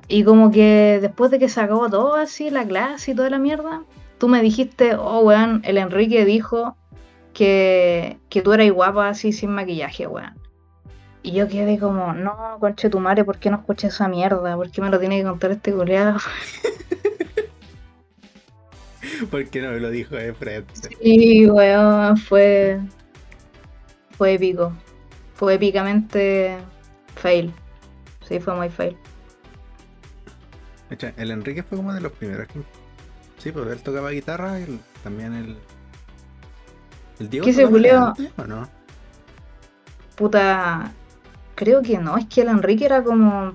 Y 0.08 0.24
como 0.24 0.50
que 0.50 0.98
después 1.00 1.30
de 1.30 1.38
que 1.38 1.48
se 1.48 1.60
acabó 1.60 1.90
todo 1.90 2.14
así, 2.14 2.50
la 2.50 2.64
clase 2.64 3.10
y 3.10 3.14
toda 3.14 3.30
la 3.30 3.38
mierda, 3.38 3.82
tú 4.18 4.28
me 4.28 4.40
dijiste, 4.40 4.94
oh, 4.94 5.20
weón, 5.20 5.62
el 5.64 5.78
Enrique 5.78 6.24
dijo 6.24 6.76
que, 7.32 8.18
que 8.28 8.42
tú 8.42 8.52
eras 8.52 8.70
guapa 8.70 9.08
así 9.08 9.32
sin 9.32 9.50
maquillaje, 9.50 10.06
weón. 10.06 10.34
Y 11.22 11.32
yo 11.32 11.48
quedé 11.48 11.78
como, 11.78 12.12
no, 12.14 12.56
conche 12.58 12.90
tu 12.90 12.98
madre, 12.98 13.24
¿por 13.24 13.38
qué 13.38 13.50
no 13.50 13.58
escuché 13.58 13.88
esa 13.88 14.08
mierda? 14.08 14.56
¿Por 14.56 14.70
qué 14.70 14.80
me 14.80 14.90
lo 14.90 14.98
tiene 14.98 15.18
que 15.18 15.24
contar 15.24 15.52
este 15.52 15.72
culiado? 15.72 16.18
Porque 19.30 19.62
no 19.62 19.70
me 19.70 19.80
lo 19.80 19.90
dijo 19.90 20.16
de 20.16 20.32
frente. 20.34 20.96
Y, 21.00 21.46
weón, 21.46 22.16
fue. 22.16 22.80
Fue 24.16 24.34
épico. 24.34 24.72
Fue 25.34 25.54
épicamente 25.54 26.56
fail. 27.16 27.52
Sí, 28.28 28.40
fue 28.40 28.54
muy 28.54 28.68
fail. 28.68 28.96
El 31.16 31.30
Enrique 31.30 31.62
fue 31.62 31.78
como 31.78 31.94
de 31.94 32.00
los 32.00 32.12
primeros 32.12 32.46
que 32.48 32.60
Sí, 33.38 33.50
pues 33.50 33.66
él 33.68 33.80
tocaba 33.80 34.10
guitarra 34.10 34.60
y 34.60 34.64
el- 34.64 34.80
también 35.02 35.34
el. 35.34 35.56
¿El 37.22 37.30
Diego 37.30 37.46
¿Qué 37.46 37.52
se 37.52 37.62
tocaba 37.62 37.70
culiao? 37.70 38.06
antes 38.08 38.32
o 38.36 38.44
no? 38.44 38.68
Puta, 40.16 40.92
creo 41.54 41.80
que 41.80 41.98
no, 41.98 42.16
es 42.16 42.26
que 42.26 42.40
el 42.40 42.48
Enrique 42.48 42.84
era 42.84 43.04
como, 43.04 43.52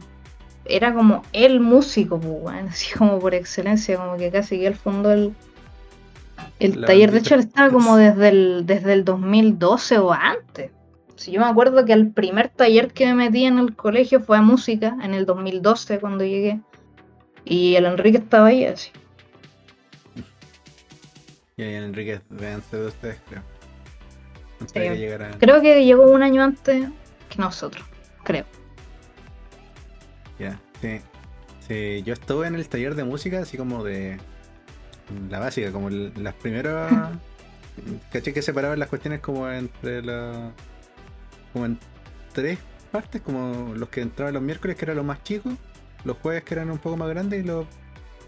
era 0.64 0.94
como 0.94 1.24
el 1.34 1.60
músico, 1.60 2.18
pues, 2.18 2.34
weón, 2.40 2.68
así 2.70 2.98
como 2.98 3.20
por 3.20 3.34
excelencia, 3.36 3.98
como 3.98 4.16
que 4.16 4.32
casi 4.32 4.58
que 4.58 4.68
él 4.68 4.76
fundó 4.76 5.12
el, 5.12 5.36
el 6.60 6.80
La 6.80 6.88
taller. 6.88 7.12
De 7.12 7.20
hecho, 7.20 7.36
él 7.36 7.42
estaba 7.42 7.70
como 7.70 7.98
desde 8.06 8.30
el, 8.30 8.66
desde 8.66 8.94
el 8.94 9.04
2012 9.04 9.98
o 9.98 10.14
antes. 10.14 10.72
Si 11.18 11.32
yo 11.32 11.42
me 11.42 11.48
acuerdo 11.48 11.84
que 11.84 11.92
el 11.92 12.12
primer 12.12 12.48
taller 12.48 12.94
que 12.94 13.08
me 13.08 13.16
metí 13.16 13.44
en 13.44 13.60
el 13.60 13.76
colegio 13.76 14.22
fue 14.22 14.38
a 14.38 14.42
música, 14.42 14.98
en 15.02 15.14
el 15.14 15.26
2012 15.26 16.00
cuando 16.00 16.24
llegué. 16.24 16.62
Y 17.44 17.76
el 17.76 17.86
Enrique 17.86 18.20
estaba 18.20 18.48
ahí 18.48 18.64
así. 18.64 18.92
Y 21.58 21.64
ahí 21.64 21.74
el 21.74 21.84
Enrique 21.86 22.22
antes 22.32 22.72
de 22.72 22.86
ustedes, 22.86 23.20
creo. 23.28 23.57
Sí. 24.66 24.74
que. 24.74 25.18
Creo 25.40 25.62
que 25.62 25.86
llegó 25.86 26.04
un 26.12 26.24
año 26.24 26.44
antes 26.44 26.88
que 27.30 27.38
nosotros, 27.38 27.86
creo. 28.24 28.46
Ya, 30.40 30.60
sí. 30.82 31.00
Sí, 31.68 32.02
yo 32.04 32.14
estuve 32.14 32.48
en 32.48 32.56
el 32.56 32.68
taller 32.70 32.96
de 32.96 33.04
música, 33.04 33.40
así 33.40 33.58
como 33.58 33.84
de. 33.84 34.18
La 35.30 35.40
básica, 35.40 35.72
como 35.72 35.90
el- 35.90 36.12
las 36.16 36.34
primeras. 36.36 36.92
¿Caché 38.12 38.34
que 38.34 38.42
separaban 38.42 38.80
las 38.80 38.90
cuestiones 38.90 39.20
como 39.20 39.50
entre 39.50 40.02
la. 40.02 40.52
como 41.54 41.66
en 41.66 41.80
tres 42.34 42.60
partes? 42.92 43.22
Como 43.22 43.74
los 43.76 43.90
que 43.90 44.02
entraban 44.02 44.34
los 44.34 44.44
miércoles, 44.44 44.76
que 44.78 44.86
eran 44.86 44.98
los 44.98 45.06
más 45.06 45.22
chicos, 45.24 45.54
los 46.04 46.18
jueves, 46.18 46.44
que 46.44 46.54
eran 46.56 46.72
un 46.72 46.78
poco 46.78 46.98
más 46.98 47.10
grandes, 47.10 47.44
y 47.44 47.48
los 47.48 47.66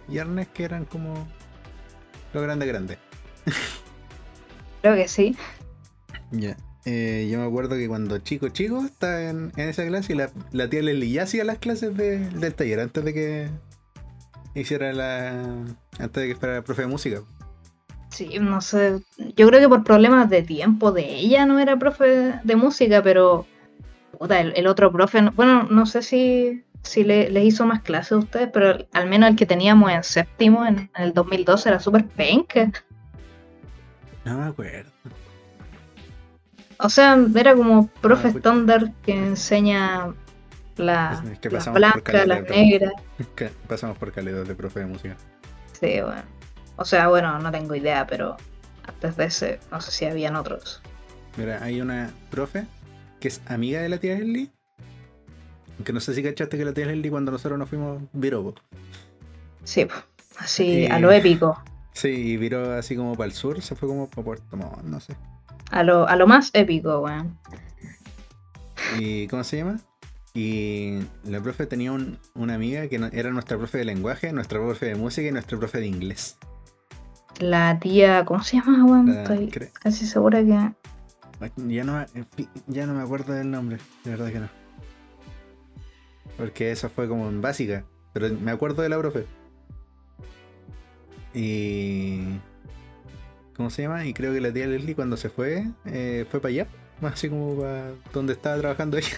viernes, 0.08 0.48
que 0.54 0.64
eran 0.66 0.86
como. 0.86 1.28
los 2.34 2.44
grandes, 2.44 2.68
grandes. 2.68 2.98
Creo 4.82 4.96
que 4.96 5.08
sí. 5.08 5.36
Ya. 6.32 6.58
Eh, 6.86 7.28
yo 7.32 7.40
me 7.40 7.46
acuerdo 7.46 7.76
que 7.76 7.88
cuando 7.88 8.18
chico, 8.20 8.50
chico, 8.50 8.84
estaba 8.86 9.22
en, 9.24 9.52
en 9.58 9.70
esa 9.70 9.86
clase 9.86 10.14
y 10.14 10.16
la, 10.16 10.30
la 10.52 10.70
tía 10.70 10.82
Leslie 10.82 11.12
ya 11.12 11.24
hacía 11.24 11.44
las 11.44 11.58
clases 11.58 11.96
de- 11.98 12.20
del 12.30 12.54
taller 12.56 12.80
antes 12.80 13.04
de 13.04 13.14
que 13.14 13.50
hiciera 14.56 14.94
la. 14.94 15.66
antes 16.00 16.24
de 16.24 16.28
que 16.30 16.36
fuera 16.36 16.64
profe 16.64 16.84
de 16.84 16.88
música. 16.88 17.22
Sí, 18.10 18.38
no 18.40 18.62
sé. 18.62 19.02
Yo 19.36 19.48
creo 19.48 19.60
que 19.60 19.70
por 19.70 19.84
problemas 19.84 20.30
de 20.30 20.42
tiempo 20.42 20.92
de 20.92 21.16
ella 21.18 21.46
no 21.46 21.60
era 21.60 21.78
profe 21.78 22.34
de 22.44 22.56
música, 22.56 23.04
pero 23.04 23.46
puta, 24.18 24.40
el, 24.40 24.54
el 24.56 24.66
otro 24.68 24.92
profe, 24.92 25.22
no- 25.22 25.32
bueno, 25.34 25.64
no 25.70 25.86
sé 25.86 26.02
si, 26.02 26.64
si 26.82 27.04
le, 27.04 27.30
les 27.30 27.44
hizo 27.46 27.66
más 27.66 27.82
clases 27.82 28.14
a 28.14 28.18
ustedes, 28.18 28.50
pero 28.54 28.70
al- 28.70 28.88
al 28.94 29.08
menos 29.10 29.30
el 29.30 29.36
que 29.36 29.46
teníamos 29.46 29.92
en 29.92 30.04
séptimo, 30.04 30.66
en, 30.66 30.90
en 30.96 31.04
el 31.04 31.14
2012, 31.14 31.70
era 31.70 31.80
súper 31.80 32.08
penca. 32.08 32.72
No 34.26 34.38
me 34.40 34.46
acuerdo. 34.46 34.92
O 36.80 36.90
sea, 36.90 37.18
era 37.36 37.56
como 37.56 37.88
profe 37.88 38.30
Ah, 38.30 38.32
estándar 38.32 38.94
que 39.04 39.12
enseña 39.14 40.14
la, 40.78 41.22
Es 41.32 41.40
que 41.40 41.50
las 41.50 41.68
pero- 42.04 42.36
negras. 42.56 42.94
Que 43.36 43.50
Pasamos 43.68 43.98
por 43.98 44.12
calidad 44.14 44.44
de 44.46 44.56
profe 44.56 44.80
de 44.80 44.86
música. 44.86 45.18
Sí, 45.80 46.00
bueno. 46.02 46.24
O 46.78 46.86
sea, 46.86 47.10
bueno, 47.10 47.38
no 47.40 47.52
tengo 47.52 47.76
idea, 47.76 48.08
pero 48.08 48.38
antes 48.88 49.18
de 49.18 49.26
ese, 49.26 49.60
no 49.72 49.82
sé 49.82 49.92
si 49.92 50.06
habían 50.06 50.36
otros. 50.38 50.82
Mira, 51.38 51.62
hay 51.62 51.82
una 51.82 52.12
profe 52.32 52.66
que 53.20 53.28
es 53.28 53.42
amiga 53.48 53.82
de 53.82 53.90
la 53.90 53.98
tía 53.98 54.16
Leslie. 54.18 54.50
Que 55.84 55.92
no 55.94 56.00
sé 56.00 56.14
si 56.14 56.24
cachaste 56.24 56.58
que 56.58 56.64
la 56.66 56.74
tía 56.74 56.86
Leslie 56.86 57.12
cuando 57.12 57.32
nosotros 57.32 57.60
nos 57.60 57.68
fuimos 57.70 58.02
viró. 58.14 58.56
Sí, 59.66 59.86
así, 60.38 60.86
a 60.88 61.00
lo 61.00 61.12
épico. 61.12 61.62
Sí, 61.92 62.08
y 62.08 62.38
viró 62.38 62.76
así 62.78 62.96
como 62.96 63.16
para 63.16 63.26
el 63.26 63.34
sur, 63.34 63.62
se 63.62 63.76
fue 63.76 63.90
como 63.90 64.08
para 64.08 64.24
Puerto 64.24 64.56
Montt, 64.56 64.84
no 64.84 65.02
sé. 65.02 65.18
A 65.72 65.84
lo, 65.84 66.08
a 66.08 66.16
lo 66.16 66.28
más 66.28 66.50
épico, 66.54 67.00
weón. 67.02 67.38
¿Y 68.98 69.28
cómo 69.28 69.44
se 69.44 69.58
llama? 69.58 69.80
Y 70.34 71.00
la 71.26 71.42
profe 71.42 71.66
tenía 71.66 71.92
un- 71.92 72.18
una 72.36 72.56
amiga 72.56 72.88
que 72.88 72.98
no- 73.00 73.08
era 73.12 73.30
nuestra 73.32 73.58
profe 73.58 73.78
de 73.80 73.86
lenguaje, 73.86 74.32
nuestra 74.32 74.60
profe 74.60 74.88
de 74.88 74.96
música 74.96 75.28
y 75.28 75.32
nuestra 75.32 75.58
profe 75.58 75.80
de 75.80 75.88
inglés. 75.88 76.38
La 77.40 77.80
tía, 77.80 78.26
¿cómo 78.26 78.44
se 78.44 78.58
llama, 78.58 78.86
weón? 78.86 79.08
La- 79.14 79.22
Estoy 79.24 79.50
casi 79.74 80.06
segura 80.06 80.40
que. 80.44 80.72
Ya 81.68 81.84
no, 81.84 82.06
fin, 82.36 82.50
ya 82.68 82.86
no 82.86 82.94
me 82.94 83.02
acuerdo 83.02 83.34
del 83.34 83.50
nombre, 83.50 83.78
de 84.04 84.12
verdad 84.12 84.32
que 84.32 84.40
no. 84.40 84.50
Porque 86.38 86.72
eso 86.72 86.90
fue 86.90 87.08
como 87.08 87.28
en 87.30 87.42
básica, 87.42 87.86
pero 88.14 88.30
me 88.30 88.52
acuerdo 88.52 88.82
de 88.82 88.90
la 88.90 88.98
profe. 88.98 89.26
Y... 91.34 92.40
¿Cómo 93.60 93.70
se 93.70 93.82
llama? 93.82 94.05
Y 94.05 94.14
creo 94.14 94.32
que 94.32 94.39
la 94.39 94.53
tía 94.53 94.68
Leslie 94.68 94.95
cuando 94.95 95.18
se 95.18 95.30
fue, 95.30 95.66
eh, 95.84 96.26
fue 96.32 96.39
para 96.39 96.49
allá, 96.49 96.68
así 97.01 97.28
como 97.28 97.60
para 97.60 97.91
donde 98.14 98.32
estaba 98.32 98.57
trabajando 98.57 98.97
ella. 98.97 99.18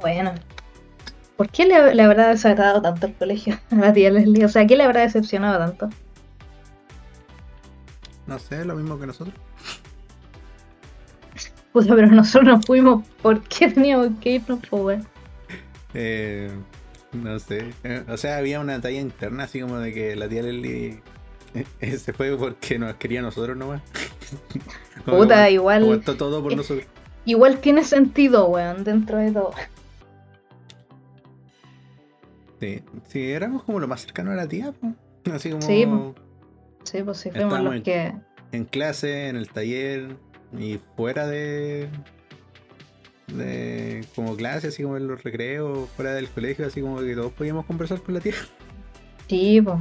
Bueno. 0.00 0.34
¿Por 1.36 1.48
qué 1.50 1.66
le, 1.66 1.94
le 1.94 2.02
habrá 2.02 2.30
desagradado 2.30 2.82
tanto 2.82 3.06
el 3.06 3.14
colegio 3.14 3.60
a 3.70 3.76
la 3.76 3.92
tía 3.92 4.10
Leslie? 4.10 4.44
O 4.44 4.48
sea, 4.48 4.66
¿qué 4.66 4.74
le 4.74 4.82
habrá 4.82 5.02
decepcionado 5.02 5.60
tanto? 5.60 5.88
No 8.26 8.40
sé, 8.40 8.64
lo 8.64 8.74
mismo 8.74 8.98
que 8.98 9.06
nosotros. 9.06 9.36
Puta, 11.72 11.94
pero 11.94 12.08
nosotros 12.08 12.56
nos 12.56 12.66
fuimos. 12.66 13.06
¿Por 13.22 13.40
qué 13.44 13.70
teníamos 13.70 14.08
que 14.20 14.30
irnos, 14.32 14.58
pues? 14.68 15.04
Eh, 15.94 16.50
no 17.12 17.38
sé. 17.38 17.72
Eh, 17.84 18.02
O 18.08 18.16
sea, 18.16 18.38
había 18.38 18.58
una 18.58 18.80
talla 18.80 18.98
interna 18.98 19.44
así 19.44 19.60
como 19.60 19.78
de 19.78 19.94
que 19.94 20.16
la 20.16 20.28
tía 20.28 20.42
Leslie 20.42 21.00
eh, 21.54 21.64
eh, 21.80 21.96
se 21.98 22.12
fue 22.12 22.36
porque 22.36 22.78
nos 22.78 22.94
quería 22.96 23.20
a 23.20 23.22
nosotros 23.22 23.56
nomás. 23.56 23.82
Puta, 25.04 25.50
igual. 25.50 25.82
Aguantó 25.84 26.16
todo 26.16 26.42
por 26.42 26.54
nosotros. 26.56 26.86
Igual 27.24 27.58
tiene 27.58 27.84
sentido, 27.84 28.48
weón, 28.48 28.84
dentro 28.84 29.18
de 29.18 29.32
todo. 29.32 29.52
Sí, 32.60 32.82
sí, 33.08 33.30
éramos 33.30 33.62
como 33.62 33.80
lo 33.80 33.88
más 33.88 34.02
cercano 34.02 34.30
a 34.32 34.34
la 34.34 34.46
tía, 34.46 34.72
po. 34.72 34.92
así 35.32 35.50
como 35.50 35.62
Sí. 35.62 35.86
Sí, 36.84 37.02
pues 37.02 37.18
sí, 37.18 37.30
fuimos 37.30 37.60
los 37.60 37.74
en- 37.76 37.82
que. 37.82 38.14
en 38.52 38.64
clase, 38.64 39.28
en 39.28 39.36
el 39.36 39.48
taller 39.48 40.16
y 40.58 40.78
fuera 40.96 41.26
de 41.26 41.88
de 43.28 44.04
como 44.16 44.36
clase, 44.36 44.68
así 44.68 44.82
como 44.82 44.96
en 44.96 45.06
los 45.06 45.22
recreos, 45.22 45.88
fuera 45.90 46.14
del 46.14 46.28
colegio, 46.28 46.66
así 46.66 46.80
como 46.80 46.98
que 47.00 47.14
todos 47.14 47.32
podíamos 47.32 47.64
conversar 47.64 48.00
con 48.02 48.14
la 48.14 48.20
tía. 48.20 48.34
Sí, 49.28 49.60
pues. 49.62 49.78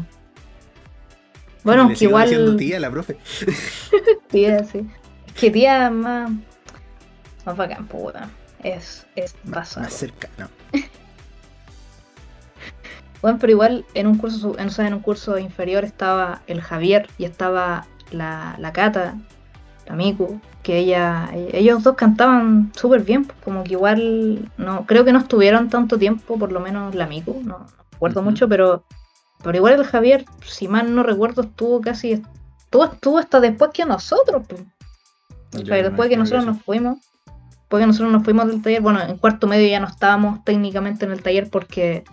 Bueno, 1.64 1.84
le 1.84 1.90
que 1.90 1.96
sigo 1.98 2.10
igual. 2.22 2.56
tía, 2.58 2.80
la 2.80 2.90
profe. 2.90 3.18
Tía, 4.30 4.64
sí. 4.64 4.86
Es 5.28 5.34
que 5.34 5.52
tía 5.52 5.90
más. 5.90 6.32
Más 7.46 7.58
bacán, 7.58 7.86
puta. 7.88 8.30
Es, 8.64 9.06
es 9.16 9.36
Más, 9.44 9.54
pasado. 9.70 9.84
más 9.86 9.94
cercano. 9.94 10.50
Bueno, 13.22 13.38
pero 13.38 13.52
igual 13.52 13.86
en 13.96 14.08
un 14.08 14.18
curso, 14.18 14.58
en, 14.58 14.68
o 14.68 14.72
sea, 14.72 14.88
en 14.88 14.94
un 14.94 15.02
curso 15.02 15.38
inferior 15.38 15.84
estaba 15.84 16.42
el 16.48 16.62
Javier 16.62 17.10
y 17.18 17.26
estaba 17.26 17.86
la, 18.12 18.56
la 18.60 18.72
Cata, 18.72 19.16
la 19.88 19.96
Miku, 19.96 20.40
que 20.64 20.78
ella, 20.78 21.30
e- 21.34 21.50
ellos 21.52 21.84
dos 21.84 21.96
cantaban 21.98 22.72
súper 22.78 23.02
bien, 23.04 23.26
pues, 23.26 23.38
como 23.44 23.66
que 23.66 23.74
igual, 23.74 24.50
no, 24.58 24.86
creo 24.86 25.04
que 25.04 25.12
no 25.12 25.20
estuvieron 25.20 25.70
tanto 25.70 25.98
tiempo, 25.98 26.40
por 26.40 26.54
lo 26.54 26.62
menos 26.62 26.96
la 26.96 27.08
Miku, 27.08 27.42
no, 27.44 27.60
no 27.60 27.66
recuerdo 27.92 28.22
mucho, 28.22 28.48
pero, 28.48 28.86
pero 29.44 29.58
igual 29.58 29.74
el 29.74 29.86
Javier, 29.86 30.26
si 30.46 30.68
mal 30.68 30.94
no 30.94 31.04
recuerdo, 31.04 31.44
estuvo 31.44 31.82
casi, 31.82 32.24
estuvo, 32.64 32.86
estuvo 32.86 33.18
hasta 33.18 33.40
después 33.40 33.72
que 33.74 33.86
nosotros, 33.86 34.44
pues. 34.48 34.62
O 35.56 35.66
sea, 35.66 35.82
después 35.82 36.10
que 36.10 36.18
nosotros 36.18 36.46
nos 36.46 36.62
fuimos, 36.62 37.00
después 37.52 37.82
que 37.82 37.88
nosotros 37.88 38.12
nos 38.12 38.24
fuimos 38.24 38.48
del 38.48 38.62
taller, 38.62 38.82
bueno, 38.82 39.02
en 39.02 39.18
cuarto 39.18 39.48
medio 39.48 39.68
ya 39.68 39.80
no 39.80 39.88
estábamos 39.88 40.44
técnicamente 40.44 41.06
en 41.06 41.12
el 41.12 41.24
taller 41.24 41.50
porque, 41.50 42.04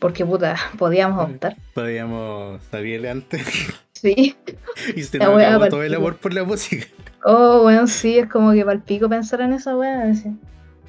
porque 0.00 0.24
puta, 0.24 0.56
podíamos 0.78 1.22
optar. 1.22 1.56
Podíamos 1.74 2.62
salir 2.70 3.06
antes 3.06 3.46
Sí. 3.92 4.36
y 4.96 5.02
se 5.02 5.18
La 5.18 5.26
nos 5.26 5.36
wea 5.36 5.48
acabó 5.48 5.60
pa'l 5.60 5.70
todo 5.70 5.82
el 5.84 5.94
amor 5.94 6.16
por 6.16 6.34
la 6.34 6.44
música. 6.44 6.86
Oh, 7.24 7.62
bueno, 7.62 7.86
sí, 7.86 8.18
es 8.18 8.28
como 8.28 8.52
que 8.52 8.64
palpico 8.64 9.08
pensar 9.08 9.40
en 9.42 9.52
esa 9.52 9.76
weá. 9.76 10.12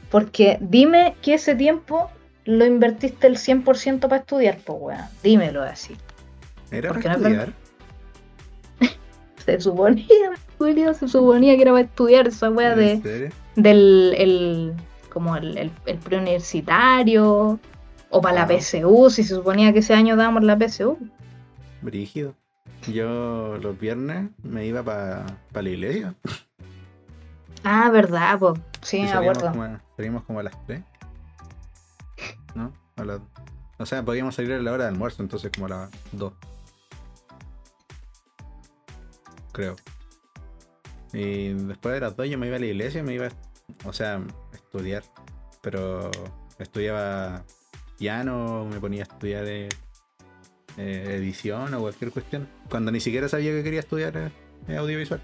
Porque 0.10 0.58
dime 0.62 1.16
que 1.22 1.36
ese 1.36 1.54
tiempo 1.54 2.10
lo 2.46 2.66
invertiste 2.66 3.28
el 3.28 3.38
100% 3.38 4.00
para 4.02 4.18
estudiar, 4.18 4.58
pues 4.66 4.78
weón. 4.82 5.02
Dímelo 5.24 5.64
así. 5.64 5.96
Era 6.72 6.90
Porque 6.90 7.04
para 7.04 7.18
no 7.18 7.28
estudiar. 7.28 7.54
Se 9.46 9.60
suponía, 9.60 10.08
Julio, 10.58 10.94
se 10.94 11.08
suponía 11.08 11.56
que 11.56 11.62
era 11.64 11.72
para 11.72 11.84
estudiar 11.84 12.28
esa 12.28 12.50
weá 12.50 12.76
de, 12.76 12.92
¿En 12.94 13.04
serio? 13.04 13.30
del 13.56 14.14
el, 14.18 14.74
como 15.10 15.36
el, 15.36 15.58
el, 15.58 15.72
el 15.86 15.98
preuniversitario 15.98 17.60
o 18.10 18.22
para 18.22 18.36
la 18.36 18.46
Wow. 18.46 18.58
PSU, 18.60 19.10
si 19.10 19.24
se 19.24 19.36
suponía 19.36 19.74
que 19.74 19.80
ese 19.80 19.94
año 19.94 20.16
dábamos 20.16 20.44
la 20.44 20.58
PSU. 20.58 20.98
Brígido. 21.82 22.36
Yo 22.92 23.58
los 23.62 23.78
viernes 23.80 24.30
me 24.44 24.66
iba 24.66 24.84
para 24.84 25.26
la 25.54 25.70
iglesia. 25.70 26.14
Ah, 27.64 27.90
verdad, 27.92 28.38
pues. 28.40 28.60
Sí, 28.82 28.98
y 28.98 29.04
me 29.04 29.12
acuerdo. 29.12 29.52
como, 29.52 30.24
como 30.26 30.40
a 30.40 30.44
las 30.44 30.66
3. 30.68 30.82
¿No? 32.56 32.74
O 33.80 33.86
sea, 33.86 34.04
podíamos 34.04 34.36
salir 34.36 34.54
a 34.54 34.60
la 34.60 34.72
hora 34.72 34.84
de 34.84 34.90
almuerzo, 34.90 35.24
entonces 35.24 35.52
como 35.52 35.66
a 35.68 35.70
las 35.70 35.92
2. 36.12 36.34
Creo. 39.52 39.76
Y 41.12 41.54
después 41.54 41.94
de 41.94 42.02
las 42.02 42.16
2 42.16 42.30
yo 42.30 42.38
me 42.38 42.48
iba 42.48 42.56
a 42.56 42.60
la 42.60 42.66
iglesia, 42.66 43.04
me 43.04 43.14
iba, 43.14 43.30
o 43.86 43.94
sea, 43.94 44.16
a 44.16 44.56
estudiar. 44.56 45.04
Pero 45.62 46.12
estudiaba 46.60 47.44
piano, 47.98 48.66
me 48.72 48.80
ponía 48.80 49.02
a 49.02 49.04
estudiar 49.04 49.46
eh, 49.46 49.70
eh, 50.78 51.16
edición 51.18 51.74
o 51.74 51.82
cualquier 51.82 52.12
cuestión. 52.12 52.48
Cuando 52.70 52.92
ni 52.92 53.00
siquiera 53.00 53.30
sabía 53.30 53.52
que 53.52 53.64
quería 53.64 53.80
estudiar 53.80 54.32
eh, 54.68 54.78
audiovisual. 54.78 55.22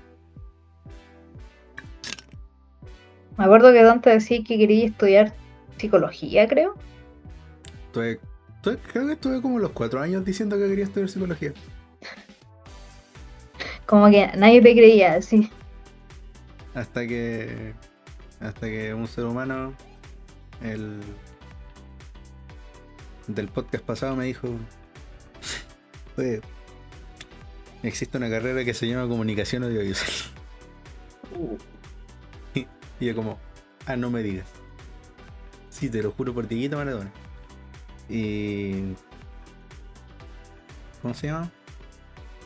Me 3.38 3.46
acuerdo 3.46 3.72
que 3.72 3.84
Dante 3.84 4.10
decía 4.10 4.44
que 4.44 4.58
quería 4.58 4.86
estudiar 4.86 5.34
psicología, 5.78 6.48
creo. 6.48 6.76
Estuve, 7.90 8.20
creo 8.62 9.08
que 9.08 9.14
estuve 9.14 9.42
como 9.42 9.58
los 9.58 9.72
cuatro 9.72 10.00
años 10.00 10.24
diciendo 10.24 10.58
que 10.58 10.68
quería 10.68 10.86
estudiar 10.86 11.10
psicología. 11.10 11.54
Como 13.88 14.12
que 14.12 14.28
nadie 14.38 14.62
te 14.62 14.74
creía, 14.74 15.20
sí. 15.24 15.50
Hasta 16.76 17.08
que. 17.08 17.74
Hasta 18.40 18.68
que 18.68 18.94
un 18.94 19.08
ser 19.08 19.26
humano. 19.26 19.74
El. 20.62 21.00
Del 23.26 23.48
podcast 23.48 23.84
pasado 23.84 24.16
me 24.16 24.26
dijo. 24.26 24.48
Oye, 26.18 26.42
existe 27.82 28.18
una 28.18 28.30
carrera 28.30 28.64
que 28.64 28.76
se 28.76 28.88
llama 28.88 29.08
comunicación 29.08 29.64
audiovisual. 29.64 30.12
Uh. 31.36 31.58
Y 33.02 33.06
yo 33.06 33.16
como, 33.16 33.40
ah, 33.86 33.96
no 33.96 34.10
me 34.10 34.22
digas. 34.22 34.50
Sí, 35.70 35.90
te 35.90 36.04
lo 36.04 36.12
juro 36.12 36.34
por 36.34 36.46
Tiguito 36.46 36.76
Maradona. 36.76 37.10
Y... 38.10 38.96
¿Cómo 41.02 41.14
se 41.14 41.28
llama? 41.28 41.52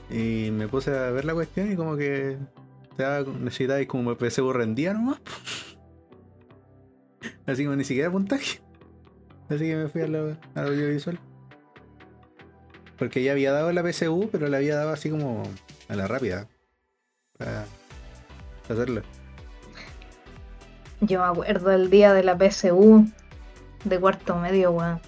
Y 0.10 0.50
me 0.52 0.68
puse 0.68 0.96
a 0.96 1.12
ver 1.12 1.26
la 1.26 1.34
cuestión 1.34 1.72
y 1.72 1.76
como 1.76 1.96
que 1.96 2.38
necesitáis 3.40 3.88
como 3.88 4.16
PSU 4.16 4.54
rendía 4.54 4.94
nomás. 4.94 5.20
Así 7.46 7.64
como 7.64 7.76
ni 7.76 7.84
siquiera 7.84 8.12
puntaje. 8.12 8.62
Así 9.50 9.66
que 9.66 9.76
me 9.76 9.88
fui 9.88 10.02
a 10.02 10.08
la, 10.08 10.38
audiovisual. 10.56 11.20
Porque 12.98 13.24
ya 13.24 13.32
había 13.32 13.52
dado 13.52 13.72
la 13.72 13.84
PSU, 13.84 14.30
pero 14.32 14.48
la 14.48 14.58
había 14.58 14.76
dado 14.76 14.92
así 14.92 15.10
como 15.10 15.44
a 15.90 15.96
la 15.96 16.08
rápida. 16.08 16.48
Para 17.38 17.66
hacerlo. 18.70 19.02
Yo 21.02 21.20
me 21.20 21.26
acuerdo 21.26 21.72
el 21.72 21.90
día 21.90 22.14
de 22.14 22.24
la 22.24 22.38
PSU 22.38 23.08
de 23.84 24.00
cuarto 24.00 24.38
medio, 24.38 24.72
weón. 24.72 25.02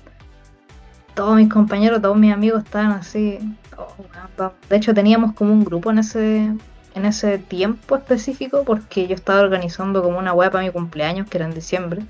Todos 1.15 1.35
mis 1.35 1.49
compañeros, 1.49 2.01
todos 2.01 2.17
mis 2.17 2.33
amigos 2.33 2.63
estaban 2.63 2.91
así. 2.91 3.39
Oh, 3.77 4.51
de 4.69 4.75
hecho, 4.75 4.93
teníamos 4.93 5.33
como 5.33 5.53
un 5.53 5.63
grupo 5.63 5.91
en 5.91 5.99
ese, 5.99 6.53
en 6.93 7.05
ese 7.05 7.37
tiempo 7.37 7.95
específico 7.95 8.63
porque 8.65 9.07
yo 9.07 9.15
estaba 9.15 9.41
organizando 9.41 10.03
como 10.03 10.19
una 10.19 10.33
web 10.33 10.51
para 10.51 10.63
mi 10.63 10.71
cumpleaños, 10.71 11.29
que 11.29 11.37
era 11.37 11.45
en 11.45 11.53
diciembre. 11.53 12.05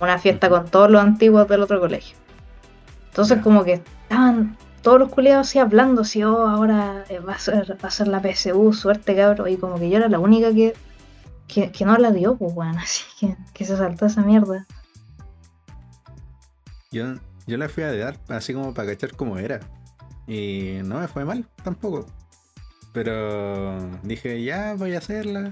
Una 0.00 0.18
fiesta 0.18 0.48
con 0.48 0.66
todos 0.66 0.90
los 0.90 1.02
antiguos 1.02 1.48
del 1.48 1.62
otro 1.62 1.80
colegio. 1.80 2.16
Entonces, 3.08 3.40
como 3.42 3.64
que 3.64 3.74
estaban 3.74 4.56
todos 4.82 5.00
los 5.00 5.08
culiados 5.08 5.48
así 5.48 5.58
hablando, 5.58 6.02
así, 6.02 6.22
oh, 6.22 6.46
ahora 6.46 7.04
eh, 7.08 7.18
va 7.20 7.34
a 7.34 7.38
ser, 7.38 7.76
va 7.82 7.88
a 7.88 7.90
ser 7.90 8.08
la 8.08 8.20
PSU, 8.20 8.72
suerte, 8.72 9.16
cabrón. 9.16 9.48
Y 9.48 9.56
como 9.56 9.78
que 9.78 9.90
yo 9.90 9.96
era 9.96 10.08
la 10.08 10.18
única 10.18 10.52
que 10.52 10.74
que, 11.48 11.84
no 11.84 11.96
la 11.96 12.12
dio, 12.12 12.36
pues, 12.36 12.54
bueno, 12.54 12.78
así 12.82 13.04
que, 13.18 13.36
que 13.52 13.64
se 13.64 13.76
saltó 13.76 14.06
esa 14.06 14.22
mierda. 14.22 14.66
Yo, 16.90 17.14
yo 17.48 17.56
la 17.56 17.68
fui 17.70 17.82
a 17.82 17.96
dar 17.96 18.18
así 18.28 18.52
como 18.52 18.74
para 18.74 18.90
cachar 18.90 19.16
cómo 19.16 19.38
era. 19.38 19.60
Y 20.26 20.80
no 20.84 21.00
me 21.00 21.08
fue 21.08 21.24
mal 21.24 21.46
tampoco. 21.64 22.06
Pero 22.92 23.78
dije, 24.02 24.42
ya 24.44 24.74
voy 24.74 24.94
a 24.94 24.98
hacerla. 24.98 25.50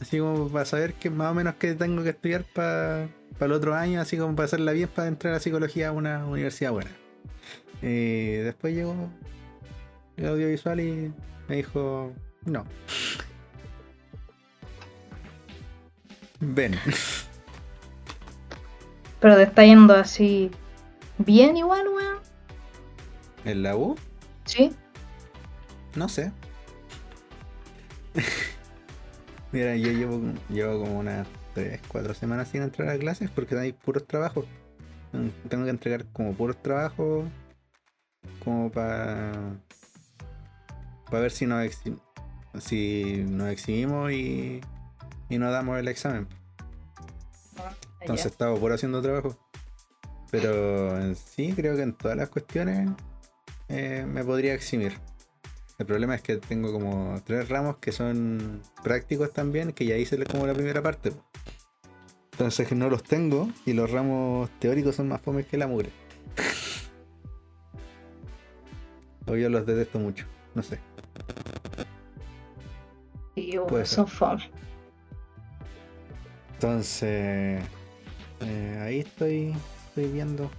Así 0.00 0.18
como 0.20 0.48
para 0.48 0.64
saber 0.64 0.94
que 0.94 1.10
más 1.10 1.32
o 1.32 1.34
menos 1.34 1.54
que 1.54 1.74
tengo 1.74 2.04
que 2.04 2.10
estudiar 2.10 2.44
para 2.54 3.08
el 3.40 3.52
otro 3.52 3.74
año, 3.74 4.00
así 4.00 4.16
como 4.16 4.36
para 4.36 4.46
hacerla 4.46 4.72
bien 4.72 4.88
para 4.88 5.08
entrar 5.08 5.34
a 5.34 5.40
psicología 5.40 5.88
a 5.88 5.92
una 5.92 6.24
universidad 6.24 6.70
buena. 6.70 6.90
Y 7.82 8.36
después 8.36 8.72
llegó 8.74 8.94
el 10.16 10.28
audiovisual 10.28 10.80
y 10.80 11.12
me 11.48 11.56
dijo, 11.56 12.12
no. 12.44 12.64
Ven. 16.38 16.78
Pero 19.20 19.36
te 19.36 19.42
está 19.42 19.64
yendo 19.64 19.94
así 19.94 20.50
bien 21.24 21.56
igual, 21.56 21.88
weón. 21.88 22.18
¿En 23.44 23.62
la 23.62 23.76
U? 23.76 23.96
Sí. 24.44 24.74
No 25.94 26.08
sé. 26.08 26.32
Mira, 29.52 29.76
yo 29.76 29.92
llevo, 29.92 30.20
llevo 30.48 30.80
como 30.84 30.98
unas 30.98 31.26
3, 31.54 31.80
4 31.88 32.14
semanas 32.14 32.48
sin 32.48 32.62
entrar 32.62 32.88
a 32.88 32.98
clases 32.98 33.30
porque 33.30 33.56
hay 33.56 33.72
puros 33.72 34.06
trabajos. 34.06 34.46
Tengo 35.48 35.64
que 35.64 35.70
entregar 35.70 36.06
como 36.12 36.34
puros 36.34 36.60
trabajos 36.60 37.26
como 38.42 38.70
para 38.70 39.32
para 41.06 41.20
ver 41.20 41.30
si 41.30 41.46
nos, 41.46 41.64
si 42.58 43.24
nos 43.28 43.48
exhibimos 43.50 44.10
y 44.10 44.60
y 45.28 45.38
no 45.38 45.50
damos 45.50 45.78
el 45.78 45.88
examen. 45.88 46.26
Entonces 48.00 48.26
estaba 48.26 48.56
por 48.56 48.72
haciendo 48.72 49.00
trabajo. 49.00 49.36
Pero 50.40 51.00
en 51.00 51.14
sí 51.14 51.52
creo 51.54 51.76
que 51.76 51.82
en 51.82 51.92
todas 51.92 52.16
las 52.16 52.28
cuestiones 52.28 52.90
eh, 53.68 54.04
me 54.04 54.24
podría 54.24 54.52
eximir. 54.52 54.98
El 55.78 55.86
problema 55.86 56.16
es 56.16 56.22
que 56.22 56.38
tengo 56.38 56.72
como 56.72 57.22
tres 57.24 57.48
ramos 57.48 57.76
que 57.76 57.92
son 57.92 58.60
prácticos 58.82 59.32
también, 59.32 59.70
que 59.70 59.86
ya 59.86 59.96
hice 59.96 60.18
como 60.26 60.48
la 60.48 60.52
primera 60.52 60.82
parte. 60.82 61.12
Entonces 62.32 62.72
no 62.72 62.90
los 62.90 63.04
tengo 63.04 63.48
y 63.64 63.74
los 63.74 63.92
ramos 63.92 64.50
teóricos 64.58 64.96
son 64.96 65.06
más 65.06 65.20
fomes 65.20 65.46
que 65.46 65.56
la 65.56 65.68
mugre. 65.68 65.90
o 69.26 69.36
yo 69.36 69.48
los 69.50 69.64
detesto 69.64 70.00
mucho, 70.00 70.26
no 70.56 70.64
sé. 70.64 70.80
Y 73.36 73.56
son 73.84 74.08
fomes. 74.08 74.50
Entonces, 76.54 77.62
eh, 78.40 78.80
ahí 78.82 78.98
estoy, 78.98 79.54
estoy 79.94 80.12
viendo. 80.12 80.50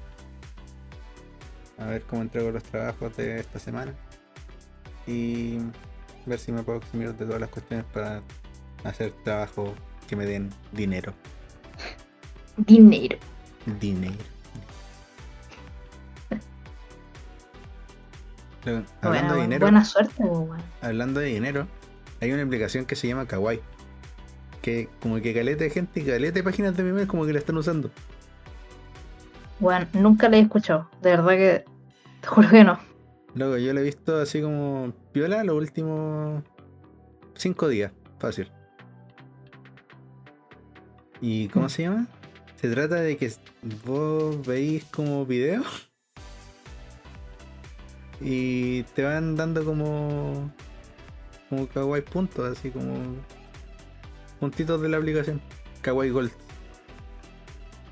A 1.78 1.88
ver 1.88 2.04
cómo 2.04 2.22
entrego 2.22 2.52
los 2.52 2.64
trabajos 2.64 3.18
de 3.18 3.42
esta 3.42 3.60
semana. 3.60 3.94
Y 5.06 5.58
ver 6.26 6.40
si 6.40 6.54
me 6.54 6.64
puedo 6.64 6.80
eximir 6.80 7.14
de 7.14 7.26
todas 7.26 7.42
las 7.42 7.50
cuestiones 7.50 7.86
para 7.94 8.22
hacer 8.86 9.12
trabajo 9.26 9.74
que 10.08 10.16
me 10.16 10.26
den 10.26 10.50
dinero. 10.72 11.14
Dinero. 12.56 13.18
Dinero. 13.82 14.16
hablando 19.02 19.36
de 19.36 19.42
dinero. 19.42 19.66
Buena 19.66 19.84
suerte, 19.84 20.24
Hablando 20.82 21.20
de 21.20 21.28
dinero, 21.28 21.68
hay 22.22 22.32
una 22.32 22.44
aplicación 22.44 22.86
que 22.86 22.96
se 22.96 23.08
llama 23.10 23.28
Kawaii 23.28 23.60
que 24.62 24.90
como 25.00 25.22
que 25.22 25.32
caleta 25.32 25.64
de 25.64 25.70
gente 25.70 26.00
y 26.00 26.04
caleta 26.04 26.34
de 26.34 26.44
páginas 26.44 26.76
de 26.76 26.82
memes 26.82 27.06
como 27.06 27.26
que 27.26 27.34
la 27.34 27.40
están 27.40 27.58
usando. 27.58 27.92
Bueno, 29.60 29.88
nunca 29.94 30.30
la 30.30 30.38
he 30.38 30.42
escuchado, 30.42 30.90
de 31.02 31.12
verdad 31.12 31.32
que 31.32 31.66
te 32.22 32.28
juro 32.28 32.50
que 32.50 32.64
no. 32.64 32.80
Luego, 33.36 33.58
yo 33.58 33.74
la 33.74 33.82
he 33.82 33.84
visto 33.84 34.18
así 34.18 34.42
como 34.42 34.94
piola 35.12 35.44
los 35.44 35.56
últimos 35.56 36.44
cinco 37.36 37.68
días, 37.68 37.92
fácil. 38.20 38.52
¿Y 41.22 41.48
cómo 41.50 41.70
se 41.70 41.84
llama? 41.84 42.08
Se 42.56 42.70
trata 42.70 42.96
de 42.96 43.18
que 43.18 43.32
vos 43.86 44.46
veis 44.46 44.86
como 44.86 45.26
videos 45.26 45.90
y 48.22 48.84
te 48.84 49.04
van 49.04 49.36
dando 49.36 49.64
como 49.64 50.52
como 51.50 51.68
kawaii 51.68 52.02
puntos, 52.02 52.58
así 52.58 52.72
como 52.72 52.96
puntitos 54.40 54.82
de 54.82 54.90
la 54.90 54.98
aplicación. 54.98 55.42
Kawaii 55.82 56.10
Gold. 56.10 56.32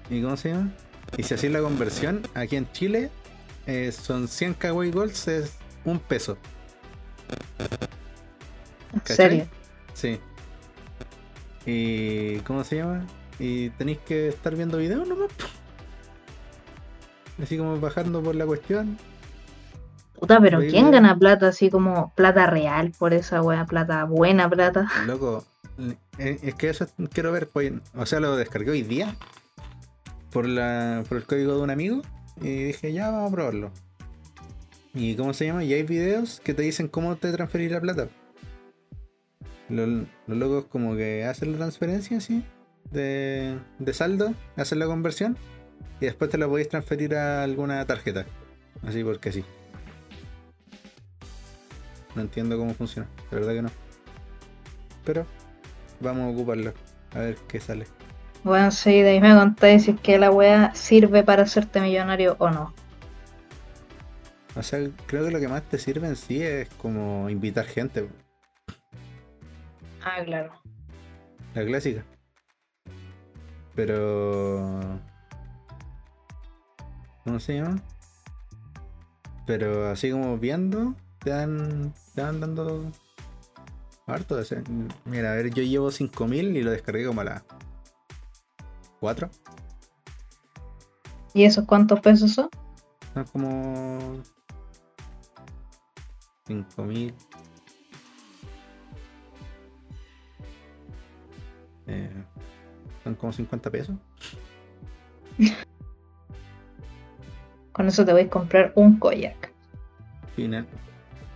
¿Y 0.09 0.21
cómo 0.21 0.35
se 0.35 0.49
llama? 0.49 0.71
Y 1.17 1.23
si 1.23 1.33
así 1.33 1.49
la 1.49 1.61
conversión, 1.61 2.21
aquí 2.33 2.55
en 2.55 2.71
Chile 2.71 3.11
eh, 3.65 3.91
son 3.91 4.27
100 4.27 4.55
Kawaii 4.55 4.91
Golds, 4.91 5.27
es 5.27 5.53
un 5.85 5.99
peso. 5.99 6.37
¿En 8.93 9.01
serio? 9.15 9.47
Sí. 9.93 10.19
¿Y 11.65 12.37
cómo 12.39 12.63
se 12.63 12.77
llama? 12.77 13.05
Y 13.39 13.69
tenéis 13.71 13.99
que 13.99 14.29
estar 14.29 14.55
viendo 14.55 14.77
videos 14.77 15.07
nomás. 15.07 15.31
Así 17.41 17.57
como 17.57 17.79
bajando 17.79 18.21
por 18.21 18.35
la 18.35 18.45
cuestión. 18.45 18.97
Puta, 20.19 20.39
pero 20.39 20.59
¿quién 20.59 20.91
gana 20.91 21.17
plata 21.17 21.49
así 21.49 21.69
como 21.69 22.13
plata 22.15 22.47
real 22.47 22.91
por 22.97 23.13
esa 23.13 23.41
wea? 23.41 23.65
Plata 23.65 24.05
buena 24.05 24.49
plata. 24.49 24.87
Loco, 25.05 25.43
eh, 26.17 26.39
es 26.43 26.55
que 26.55 26.69
eso 26.69 26.87
quiero 27.11 27.31
ver, 27.31 27.49
pues, 27.49 27.73
o 27.95 28.05
sea, 28.05 28.19
lo 28.19 28.35
descargué 28.35 28.71
hoy 28.71 28.83
día 28.83 29.15
por, 30.33 30.47
la, 30.47 31.03
por 31.07 31.17
el 31.17 31.25
código 31.25 31.55
de 31.55 31.61
un 31.61 31.69
amigo 31.69 32.01
y 32.41 32.63
dije, 32.63 32.91
ya 32.91 33.09
vamos 33.09 33.31
a 33.31 33.35
probarlo. 33.35 33.71
¿Y 34.93 35.15
cómo 35.15 35.33
se 35.33 35.45
llama? 35.45 35.63
Y 35.63 35.73
hay 35.73 35.83
videos 35.83 36.39
que 36.39 36.53
te 36.53 36.63
dicen 36.63 36.87
cómo 36.87 37.15
te 37.15 37.31
transferir 37.31 37.71
la 37.71 37.81
plata. 37.81 38.09
Los, 39.69 40.05
los 40.27 40.37
locos 40.37 40.65
como 40.65 40.95
que 40.95 41.23
hacen 41.25 41.53
la 41.53 41.57
transferencia 41.57 42.17
así 42.17 42.43
de, 42.91 43.57
de 43.79 43.93
saldo, 43.93 44.33
hacen 44.55 44.79
la 44.79 44.85
conversión 44.85 45.37
y 45.99 46.05
después 46.05 46.29
te 46.29 46.37
la 46.37 46.47
podéis 46.47 46.69
transferir 46.69 47.15
a 47.15 47.43
alguna 47.43 47.85
tarjeta. 47.85 48.25
Así 48.83 49.03
porque 49.03 49.31
sí. 49.31 49.43
No 52.15 52.21
entiendo 52.21 52.57
cómo 52.57 52.73
funciona, 52.73 53.07
de 53.31 53.37
verdad 53.37 53.53
que 53.53 53.61
no. 53.63 53.71
Pero 55.05 55.25
vamos 55.99 56.25
a 56.25 56.35
ocuparlo, 56.35 56.73
a 57.13 57.19
ver 57.19 57.37
qué 57.47 57.59
sale. 57.59 57.87
Bueno, 58.43 58.71
sí, 58.71 59.01
de 59.01 59.11
ahí 59.11 59.21
me 59.21 59.33
contáis 59.35 59.85
si 59.85 59.91
es 59.91 59.99
que 60.01 60.17
la 60.19 60.29
wea 60.31 60.73
sirve 60.75 61.23
para 61.23 61.43
hacerte 61.43 61.79
millonario 61.79 62.35
o 62.39 62.49
no. 62.49 62.73
O 64.55 64.61
sea, 64.61 64.79
creo 65.07 65.25
que 65.25 65.31
lo 65.31 65.39
que 65.39 65.47
más 65.47 65.63
te 65.63 65.77
sirve 65.79 66.07
en 66.07 66.15
sí 66.15 66.41
es 66.43 66.69
como 66.75 67.29
invitar 67.29 67.65
gente. 67.65 68.07
Ah, 70.03 70.21
claro. 70.25 70.51
La 71.55 71.65
clásica. 71.65 72.03
Pero. 73.75 74.99
¿Cómo 77.23 77.39
se 77.39 77.55
llama? 77.55 77.81
Pero 79.47 79.87
así 79.89 80.11
como 80.11 80.37
viendo, 80.37 80.93
te 81.19 81.29
dan, 81.31 81.93
te 82.13 82.21
dan 82.21 82.41
dando 82.41 82.91
harto. 84.05 84.35
de 84.35 84.41
ese- 84.43 84.63
Mira, 85.05 85.31
a 85.31 85.35
ver, 85.35 85.49
yo 85.53 85.63
llevo 85.63 85.89
5000 85.89 86.55
y 86.57 86.61
lo 86.63 86.71
descargué 86.71 87.05
como 87.05 87.21
a 87.21 87.23
las 87.23 87.43
4. 89.03 89.29
¿Y 91.33 91.43
esos 91.43 91.65
cuántos 91.65 91.99
pesos 91.99 92.31
son? 92.31 92.47
Son 93.13 93.25
como 93.25 94.23
5000. 96.47 97.13
Eh, 101.87 102.09
son 103.03 103.15
como 103.15 103.33
50 103.33 103.69
pesos. 103.69 103.97
Con 107.73 107.87
eso 107.89 108.05
te 108.05 108.13
voy 108.13 108.21
a 108.21 108.29
comprar 108.29 108.71
un 108.75 108.99
koyak. 108.99 109.51
Final. 110.37 110.65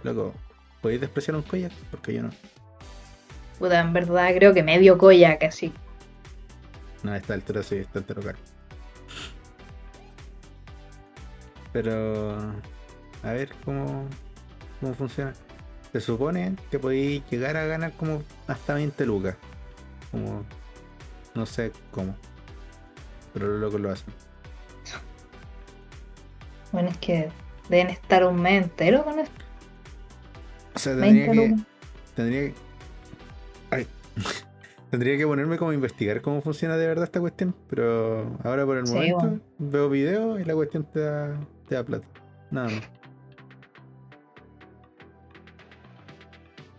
Loco, 0.03 0.33
¿podéis 0.81 1.01
despreciar 1.01 1.35
un 1.35 1.41
collar? 1.43 1.73
Porque 1.91 2.13
yo 2.13 2.23
no. 2.23 2.29
Puta, 3.59 3.81
en 3.81 3.91
verdad 3.91 4.33
creo 4.35 4.53
que 4.53 4.63
medio 4.63 4.97
koyak 4.97 5.43
así. 5.43 5.73
No, 7.07 7.13
a 7.13 7.17
esta 7.17 7.35
altura 7.35 7.63
sí, 7.63 7.75
está 7.75 7.99
entero 7.99 8.21
caro. 8.21 8.37
Pero. 11.71 12.37
A 13.23 13.31
ver 13.31 13.49
cómo. 13.63 14.09
cómo 14.81 14.93
funciona. 14.93 15.33
Se 15.93 16.01
supone 16.01 16.57
que 16.69 16.79
podéis 16.79 17.23
llegar 17.29 17.55
a 17.55 17.65
ganar 17.65 17.93
como 17.93 18.23
hasta 18.45 18.73
20 18.73 19.05
lucas. 19.05 19.37
Como. 20.11 20.43
No 21.33 21.45
sé 21.45 21.71
cómo. 21.91 22.13
Pero 23.33 23.47
los 23.47 23.61
locos 23.61 23.79
lo 23.79 23.91
hacen. 23.91 24.13
Bueno, 26.73 26.89
es 26.89 26.97
que 26.97 27.29
deben 27.69 27.87
estar 27.87 28.25
un 28.25 28.41
mes 28.41 28.63
entero 28.63 29.05
con 29.05 29.19
esto. 29.19 29.45
O 30.75 30.79
sea, 30.79 30.93
tendría 30.93 31.31
20 31.31 31.55
que. 31.55 31.63
Tendría 32.15 32.41
que. 32.41 32.66
Tendría 34.89 35.17
que 35.17 35.25
ponerme 35.27 35.57
como 35.57 35.71
a 35.71 35.73
investigar 35.73 36.21
cómo 36.21 36.41
funciona 36.41 36.77
de 36.77 36.87
verdad 36.87 37.03
esta 37.05 37.19
cuestión. 37.19 37.53
Pero 37.69 38.37
ahora 38.43 38.65
por 38.65 38.77
el 38.77 38.87
Sí, 38.87 38.93
momento 38.93 39.17
bueno. 39.19 39.39
veo 39.59 39.89
videos 39.89 40.39
y 40.39 40.45
la 40.45 40.53
cuestión 40.53 40.85
te 40.85 41.01
da, 41.01 41.37
te 41.67 41.75
da 41.75 41.83
plata. 41.83 42.07
Nada 42.51 42.69
más. 42.69 42.81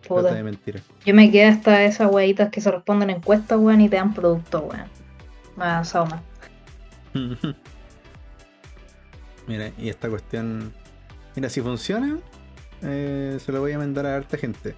Puta. 0.07 0.23
Plata 0.23 0.37
de 0.37 0.43
mentira. 0.43 0.81
Yo 1.05 1.15
me 1.15 1.31
quedé 1.31 1.45
hasta 1.47 1.85
esas 1.85 2.11
weitas 2.11 2.49
que 2.51 2.61
se 2.63 2.71
responden 2.71 3.11
encuestas, 3.11 3.59
weón, 3.59 3.81
y 3.83 3.89
te 3.91 3.97
dan 3.97 4.15
productos, 4.15 4.63
weón. 4.63 4.87
Me 5.57 5.65
ha 5.65 5.73
avanzado 5.73 6.07
más. 6.07 6.23
Mira, 9.47 9.71
y 9.77 9.89
esta 9.91 10.09
cuestión. 10.09 10.73
Mira, 11.37 11.49
si 11.51 11.61
funciona, 11.61 12.19
eh, 12.83 13.39
se 13.45 13.53
lo 13.53 13.61
voy 13.61 13.73
a 13.73 13.79
mandar 13.79 14.07
a 14.07 14.17
harta 14.17 14.39
gente. 14.39 14.75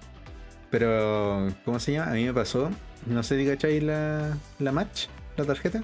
Pero, 0.69 1.47
¿cómo 1.65 1.79
se 1.79 1.93
llama? 1.93 2.11
A 2.11 2.15
mí 2.15 2.25
me 2.25 2.33
pasó. 2.33 2.69
No 3.05 3.23
sé 3.23 3.37
si 3.37 3.45
cacháis 3.45 3.83
la, 3.83 4.37
la 4.59 4.71
match, 4.71 5.07
la 5.37 5.45
tarjeta. 5.45 5.83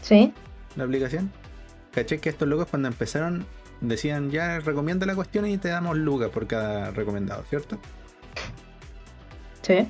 ¿Sí? 0.00 0.32
la 0.76 0.84
aplicación. 0.84 1.30
Caché 1.92 2.18
que 2.18 2.30
estos 2.30 2.48
locos 2.48 2.68
cuando 2.68 2.88
empezaron 2.88 3.46
decían 3.80 4.30
ya 4.30 4.60
recomienda 4.60 5.06
la 5.06 5.14
cuestión 5.14 5.46
y 5.46 5.58
te 5.58 5.68
damos 5.68 5.96
lucas 5.96 6.30
por 6.30 6.46
cada 6.46 6.90
recomendado, 6.90 7.44
¿cierto? 7.48 7.78
Sí. 9.62 9.88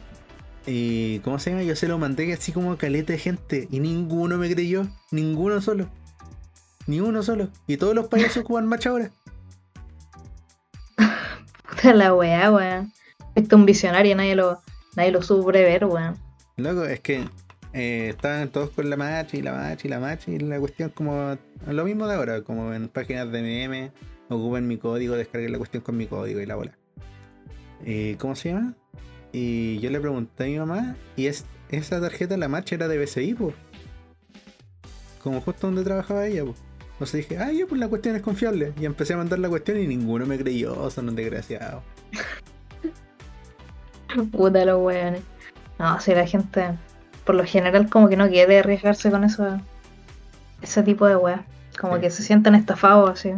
Y 0.67 1.19
¿cómo 1.21 1.39
se 1.39 1.51
llama? 1.51 1.63
Yo 1.63 1.77
se 1.77 1.89
lo 1.89 1.99
mandé 1.99 2.33
así 2.33 2.53
como 2.53 2.77
caleta 2.77 3.13
de 3.13 3.19
gente 3.19 3.69
y 3.71 3.81
ninguno 3.81 4.39
me 4.39 4.53
creyó, 4.53 4.87
ninguno 5.11 5.61
solo. 5.61 5.89
Ni 6.87 7.01
uno 7.01 7.23
solo. 7.23 7.49
Y 7.67 7.77
todos 7.77 7.95
los 7.95 8.09
payasos 8.09 8.39
ocupan 8.45 8.67
match 8.67 8.87
ahora. 8.87 9.11
Puta 11.69 11.95
la 11.95 12.15
weá, 12.15 12.51
weón. 12.51 12.93
Esto 13.35 13.57
es 13.57 13.61
un 13.61 13.67
visionario 13.67 14.15
nadie 14.17 14.35
lo, 14.35 14.61
nadie 14.97 15.13
lo 15.13 15.23
supo 15.23 15.47
prever, 15.47 15.85
weón. 15.85 16.17
Loco, 16.57 16.85
es 16.85 17.01
que 17.01 17.25
eh, 17.73 18.09
estaban 18.11 18.51
todos 18.51 18.71
con 18.71 18.91
la 18.91 18.97
match 18.97 19.35
y 19.35 19.43
la 19.43 19.53
match 19.53 19.87
y 19.87 19.89
la 19.89 19.99
match 19.99 20.29
y 20.29 20.39
la 20.39 20.61
cuestión 20.61 20.91
como 20.91 21.39
lo 21.67 21.85
mismo 21.85 22.07
de 22.07 22.15
ahora, 22.15 22.43
como 22.43 22.75
en 22.75 22.89
páginas 22.89 23.33
de 23.33 23.69
MM, 23.69 23.91
ocupen 24.29 24.69
mi 24.69 24.77
código, 24.77 25.17
descarguen 25.17 25.53
la 25.53 25.59
cuestión 25.59 25.83
con 25.83 25.97
mi 25.97 26.07
código 26.07 26.41
y 26.41 26.47
la 26.47 26.57
bola. 26.57 26.77
Eh, 27.85 28.17
¿Cómo 28.19 28.37
se 28.37 28.51
llama? 28.51 28.75
Y 29.33 29.81
yo 29.81 29.91
le 29.91 30.01
pregunté 30.01 30.45
a 30.45 30.47
mi 30.47 30.59
mamá 30.59 30.97
y 31.17 31.27
es, 31.27 31.47
esa 31.71 32.01
tarjeta, 32.01 32.37
la 32.37 32.49
match 32.49 32.73
era 32.73 32.89
de 32.89 32.99
BCI, 32.99 33.35
pues. 33.35 33.55
Como 35.23 35.41
justo 35.41 35.69
donde 35.69 35.85
trabajaba 35.85 36.27
ella, 36.27 36.45
pues. 36.45 36.59
Entonces 36.93 37.29
dije, 37.29 37.43
ah, 37.43 37.51
ya, 37.51 37.67
pues 37.67 37.81
la 37.81 37.89
cuestión 37.89 38.15
es 38.15 38.23
confiable. 38.23 38.75
Y 38.79 38.85
empecé 38.85 39.15
a 39.15 39.17
mandar 39.17 39.39
la 39.39 39.49
cuestión 39.49 39.81
y 39.81 39.87
ninguno 39.87 40.27
me 40.27 40.39
creyó, 40.39 40.91
son 40.91 41.09
un 41.09 41.17
desgraciado. 41.17 41.83
Puta 44.31 44.65
los 44.65 44.83
weones. 44.83 45.23
No, 45.83 45.99
si 46.01 46.15
la 46.15 46.27
gente, 46.29 46.79
por 47.25 47.35
lo 47.35 47.45
general, 47.45 47.91
como 47.91 48.09
que 48.09 48.17
no 48.17 48.29
quiere 48.29 48.61
arriesgarse 48.61 49.11
con 49.11 49.25
eso, 49.25 49.61
ese 50.63 50.83
tipo 50.85 51.07
de 51.09 51.17
weas. 51.17 51.41
Como 51.81 51.97
Sí. 51.97 52.03
que 52.03 52.11
se 52.11 52.23
sienten 52.23 52.55
estafados 52.55 53.11
así. 53.11 53.33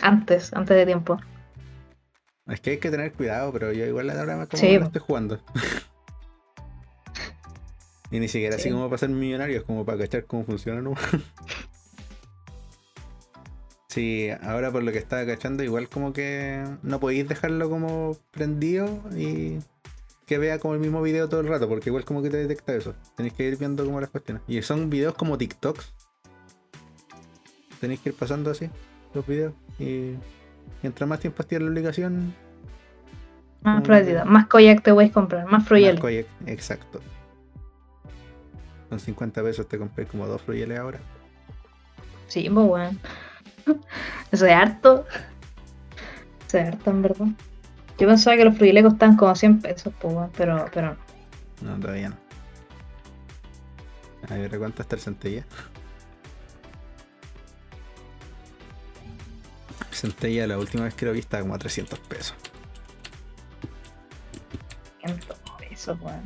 Antes, 0.00 0.52
antes 0.52 0.76
de 0.76 0.86
tiempo. 0.86 1.18
Es 2.46 2.60
que 2.60 2.70
hay 2.70 2.78
que 2.78 2.90
tener 2.90 3.12
cuidado, 3.12 3.52
pero 3.52 3.72
yo 3.72 3.84
igual 3.84 4.08
ahora 4.10 4.36
me 4.36 4.46
como 4.46 4.60
Sí, 4.60 4.74
no 4.74 4.80
po. 4.80 4.86
estoy 4.86 5.02
jugando. 5.04 5.40
y 8.12 8.20
ni 8.20 8.28
siquiera 8.28 8.54
así 8.54 8.64
Sí. 8.64 8.70
como 8.70 8.88
para 8.88 8.98
ser 8.98 9.08
millonario, 9.10 9.58
es 9.58 9.64
como 9.64 9.84
para 9.84 9.98
cachar 9.98 10.24
cómo 10.24 10.44
funciona, 10.44 10.80
¿no? 10.80 10.94
sí, 13.88 14.28
ahora 14.42 14.70
por 14.70 14.84
lo 14.84 14.92
que 14.92 14.98
estaba 14.98 15.26
cachando, 15.26 15.64
igual 15.64 15.88
como 15.88 16.12
que 16.12 16.62
no 16.82 17.00
podéis 17.00 17.28
dejarlo 17.28 17.68
como 17.68 18.16
prendido 18.30 18.88
y 19.16 19.58
que 20.28 20.36
vea 20.36 20.58
como 20.58 20.74
el 20.74 20.80
mismo 20.80 21.00
video 21.00 21.26
todo 21.28 21.40
el 21.40 21.48
rato, 21.48 21.66
porque 21.68 21.88
igual 21.88 22.04
como 22.04 22.22
que 22.22 22.28
te 22.28 22.36
detecta 22.36 22.74
eso. 22.74 22.94
Tenéis 23.16 23.32
que 23.32 23.44
ir 23.44 23.56
viendo 23.56 23.84
como 23.84 23.98
las 23.98 24.10
cuestiones. 24.10 24.42
Y 24.46 24.60
son 24.60 24.90
videos 24.90 25.14
como 25.14 25.38
TikToks. 25.38 25.94
Tenéis 27.80 28.00
que 28.00 28.10
ir 28.10 28.14
pasando 28.14 28.50
así 28.50 28.68
los 29.14 29.26
videos. 29.26 29.54
Y 29.78 30.14
mientras 30.82 31.08
más 31.08 31.20
tiempo 31.20 31.42
esté 31.42 31.56
en 31.56 31.64
la 31.64 31.70
aplicación, 31.70 32.34
Más 33.62 33.82
platita, 33.82 34.24
más 34.26 34.46
koyak 34.48 34.82
te 34.82 34.92
voy 34.92 35.06
a 35.06 35.12
comprar, 35.12 35.46
más 35.46 35.66
fruyeles. 35.66 35.94
Más 35.94 36.02
koyak, 36.02 36.26
exacto. 36.46 37.00
Con 38.90 39.00
50 39.00 39.42
pesos 39.42 39.66
te 39.66 39.78
compré 39.78 40.04
como 40.04 40.26
dos 40.26 40.42
fruyeles 40.42 40.78
ahora. 40.78 41.00
Sí, 42.26 42.50
pues 42.50 42.66
weón. 42.66 43.00
Eso 44.30 44.44
es 44.44 44.52
harto. 44.52 45.06
Eso 46.46 46.58
es 46.58 46.68
harto, 46.68 46.90
en 46.90 47.02
verdad. 47.02 47.26
Yo 47.98 48.06
pensaba 48.06 48.36
que 48.36 48.44
los 48.44 48.56
fruyeles 48.56 48.84
costaban 48.84 49.16
como 49.16 49.34
100 49.34 49.60
pesos, 49.60 49.92
pues 49.98 50.14
pero, 50.36 50.66
pero 50.72 50.96
no. 51.62 51.70
No, 51.70 51.80
todavía 51.80 52.10
no. 52.10 52.16
A 54.30 54.34
ver, 54.34 54.54
¿a 54.54 54.58
cuánto 54.58 54.82
está 54.82 54.94
el 54.94 55.02
centella? 55.02 55.44
Centella, 59.90 60.46
la 60.46 60.58
última 60.58 60.84
vez 60.84 60.94
que 60.94 61.06
lo 61.06 61.12
vi 61.12 61.18
estaba 61.18 61.42
como 61.42 61.54
a 61.54 61.58
300 61.58 61.98
pesos. 62.00 62.36
100 65.04 65.18
pesos, 65.58 65.98
weón. 66.00 66.22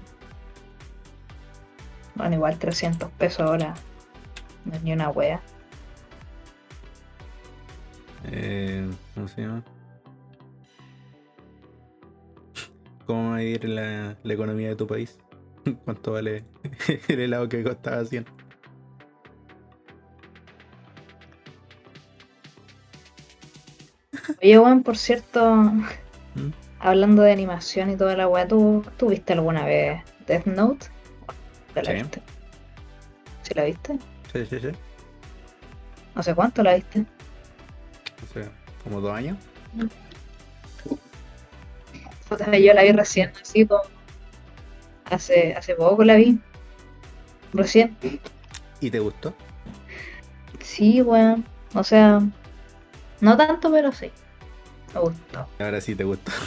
Bueno, 2.15 2.35
igual 2.35 2.59
300 2.59 3.11
pesos 3.13 3.41
ahora. 3.41 3.75
No 4.67 4.75
es 4.75 4.83
ni 4.83 4.93
una 4.93 5.09
wea. 5.09 5.41
Eh, 8.25 8.91
¿Cómo 9.15 9.27
se 9.27 9.41
llama? 9.41 9.63
¿Cómo 13.13 13.33
medir 13.33 13.69
la, 13.69 14.17
la 14.23 14.33
economía 14.33 14.71
de 14.71 14.77
tu 14.77 14.87
país? 14.87 15.19
¿Cuánto 15.85 16.13
vale 16.13 16.45
el 17.09 17.21
helado 17.21 17.47
que 17.47 17.63
costaba 17.63 18.03
100? 18.07 18.25
Oye, 24.43 24.59
weón, 24.59 24.83
por 24.83 24.97
cierto, 24.97 25.71
hablando 26.81 27.21
de 27.21 27.33
animación 27.33 27.91
y 27.91 27.97
toda 27.97 28.17
la 28.17 28.29
weá, 28.29 28.49
¿tú, 28.49 28.83
¿tú 28.97 29.09
viste 29.09 29.35
alguna 29.35 29.67
vez 29.67 30.01
Death 30.27 30.47
Note? 30.47 30.87
¿Te 31.75 31.83
la 31.83 31.91
Sí. 31.91 31.97
viste? 31.99 32.23
¿Sí 33.43 33.53
la 33.55 33.65
viste? 33.65 33.99
Sí, 34.33 34.47
sí, 34.47 34.59
sí. 34.59 34.69
No 36.15 36.23
sé 36.23 36.35
cuánto 36.35 36.63
la 36.63 36.77
viste. 36.77 37.05
O 38.25 38.33
sea, 38.33 38.51
como 38.85 39.03
dos 39.03 39.13
años. 39.13 39.37
Yo 42.39 42.73
la 42.75 42.83
vi 42.83 42.93
recién, 42.93 43.33
así 43.41 43.67
como. 43.67 43.83
Hace, 45.07 45.55
hace 45.55 45.75
poco 45.75 46.05
la 46.05 46.15
vi. 46.17 46.39
Recién. 47.53 47.97
¿Y 48.81 48.91
te 48.91 48.99
gustó? 48.99 49.35
Sí, 50.61 51.03
weón. 51.03 51.45
O 51.75 51.85
sea, 51.85 52.21
no 53.21 53.37
tanto, 53.37 53.71
pero 53.71 53.93
sí. 53.93 54.11
Me 54.95 55.01
gustó. 55.01 55.47
Ahora 55.59 55.81
sí 55.81 55.95
te 55.95 56.05
gustó. 56.05 56.33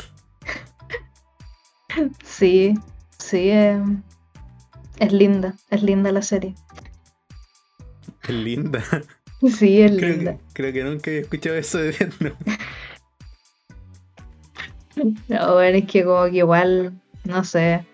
Sí, 2.25 2.73
sí, 3.19 3.49
eh, 3.51 3.81
es 4.99 5.13
linda, 5.13 5.55
es 5.69 5.81
linda 5.81 6.11
la 6.11 6.21
serie. 6.21 6.53
Qué 8.21 8.33
linda. 8.33 8.83
Sí, 9.57 9.81
es 9.81 9.91
Creo 9.91 10.09
linda. 10.15 10.33
que, 10.33 10.39
creo 10.53 10.73
que 10.73 10.83
nunca 10.83 11.09
había 11.11 11.21
escuchado 11.21 11.55
eso 11.55 11.77
de 11.77 11.91
Note. 12.19 12.35
No, 15.27 15.53
bueno, 15.53 15.77
es 15.77 15.85
que 15.85 16.03
como 16.03 16.25
que 16.25 16.37
igual, 16.37 16.93
no 17.25 17.43
sé, 17.43 17.85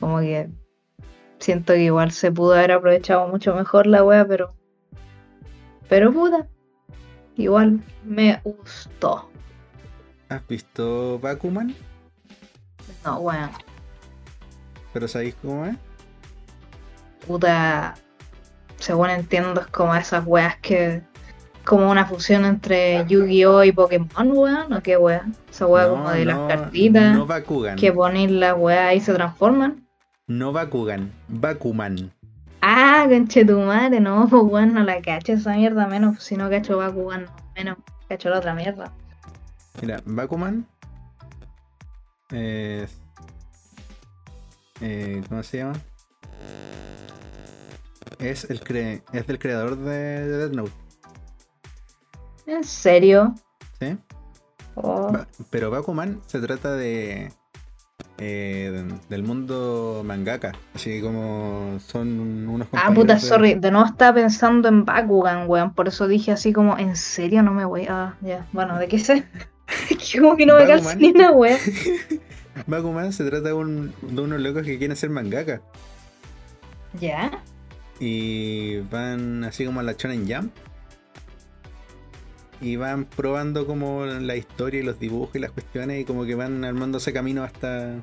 como 0.00 0.18
que 0.20 0.48
siento 1.38 1.74
que 1.74 1.84
igual 1.84 2.10
se 2.10 2.32
pudo 2.32 2.54
haber 2.54 2.72
aprovechado 2.72 3.28
mucho 3.28 3.54
mejor 3.54 3.86
la 3.86 4.02
wea, 4.02 4.26
pero. 4.26 4.54
Pero 5.88 6.12
puta, 6.12 6.48
igual 7.36 7.80
me 8.04 8.40
gustó. 8.42 9.30
¿Has 10.28 10.46
visto 10.48 11.18
Bakuman? 11.20 11.74
No, 13.04 13.18
weón, 13.18 13.50
¿Pero 14.92 15.06
sabéis 15.08 15.34
cómo 15.42 15.66
es? 15.66 15.76
puta, 17.26 17.94
según 18.78 19.10
entiendo 19.10 19.60
es 19.60 19.66
como 19.68 19.94
esas 19.94 20.24
weas 20.26 20.56
que. 20.60 21.02
Como 21.64 21.90
una 21.90 22.04
fusión 22.06 22.44
entre 22.44 23.06
Yu-Gi-Oh 23.06 23.64
y 23.64 23.72
Pokémon, 23.72 24.30
weón, 24.32 24.72
o 24.72 24.82
qué 24.82 24.96
wea. 24.98 25.24
Esa 25.50 25.66
wea 25.66 25.88
como 25.88 26.10
de 26.10 26.24
las 26.26 26.38
cartitas. 26.48 27.14
No 27.16 27.26
Bakugan. 27.26 27.76
que 27.76 27.90
ponéis 27.92 28.30
las 28.30 28.54
weas 28.58 28.94
y 28.94 29.00
se 29.00 29.14
transforman. 29.14 29.86
No 30.26 30.52
Bakugan. 30.52 31.10
Bakuman. 31.28 32.12
Ah, 32.60 33.06
conchetumare, 33.08 33.98
no, 34.00 34.26
pues 34.30 34.42
weón, 34.42 34.74
no 34.74 34.82
la 34.84 35.00
cacho 35.00 35.32
esa 35.32 35.54
mierda, 35.54 35.86
menos 35.86 36.22
si 36.22 36.36
no 36.36 36.50
cacho 36.50 36.76
Bakugan, 36.78 37.26
menos 37.56 37.78
cacho 38.08 38.28
la 38.30 38.38
otra 38.38 38.54
mierda. 38.54 38.92
Mira, 39.80 40.00
Bakuman 40.04 40.66
es. 42.30 42.90
eh, 44.80 45.22
¿Cómo 45.28 45.42
se 45.42 45.58
llama? 45.58 45.74
Es, 48.18 48.48
el 48.50 48.60
cre- 48.62 49.02
es 49.12 49.26
del 49.26 49.38
creador 49.38 49.76
de, 49.76 49.90
de 50.26 50.36
Death 50.38 50.52
Note, 50.54 50.72
¿En 52.46 52.64
serio? 52.64 53.34
¿sí? 53.80 53.96
Oh, 54.76 55.12
pero 55.50 55.70
Bakuman 55.70 56.20
se 56.26 56.40
trata 56.40 56.72
de. 56.74 57.32
eh, 58.18 58.84
del 59.08 59.22
mundo 59.22 60.02
mangaka. 60.04 60.52
Así 60.74 61.00
como 61.00 61.78
son 61.80 62.48
unos 62.48 62.68
Ah, 62.72 62.90
puta, 62.94 63.14
de- 63.14 63.20
sorry, 63.20 63.54
de 63.54 63.70
nuevo 63.70 63.86
estaba 63.86 64.14
pensando 64.14 64.68
en 64.68 64.84
Bakugan, 64.84 65.48
weón, 65.48 65.74
por 65.74 65.88
eso 65.88 66.08
dije 66.08 66.32
así 66.32 66.52
como, 66.52 66.76
¿en 66.78 66.96
serio 66.96 67.42
no 67.42 67.52
me 67.52 67.64
voy? 67.64 67.86
Ah, 67.88 68.14
ya, 68.20 68.46
bueno, 68.52 68.78
¿de 68.78 68.88
qué 68.88 68.98
sé? 68.98 69.24
que 70.12 70.20
como 70.20 70.36
que 70.36 70.44
no 70.46 70.56
me 70.58 70.66
calza 70.66 70.94
ni 70.96 71.10
una 71.10 71.30
wea. 71.30 71.56
Bakuman 72.66 73.12
se 73.12 73.24
trata 73.24 73.48
de, 73.48 73.52
un- 73.54 73.94
de 74.02 74.20
unos 74.22 74.40
locos 74.40 74.62
que 74.64 74.78
quieren 74.78 74.96
ser 74.96 75.10
mangaka. 75.10 75.60
¿Ya? 77.00 77.42
Y 78.00 78.78
van 78.90 79.44
así 79.44 79.64
como 79.64 79.80
a 79.80 79.82
la 79.82 79.92
Shonen 79.92 80.26
Jump. 80.28 80.52
Y 82.64 82.76
van 82.76 83.04
probando 83.04 83.66
como 83.66 84.06
la 84.06 84.36
historia 84.36 84.80
y 84.80 84.82
los 84.82 84.98
dibujos 84.98 85.36
y 85.36 85.38
las 85.38 85.50
cuestiones 85.50 86.00
y 86.00 86.06
como 86.06 86.24
que 86.24 86.34
van 86.34 86.64
armando 86.64 86.96
ese 86.96 87.12
camino 87.12 87.44
hasta 87.44 88.00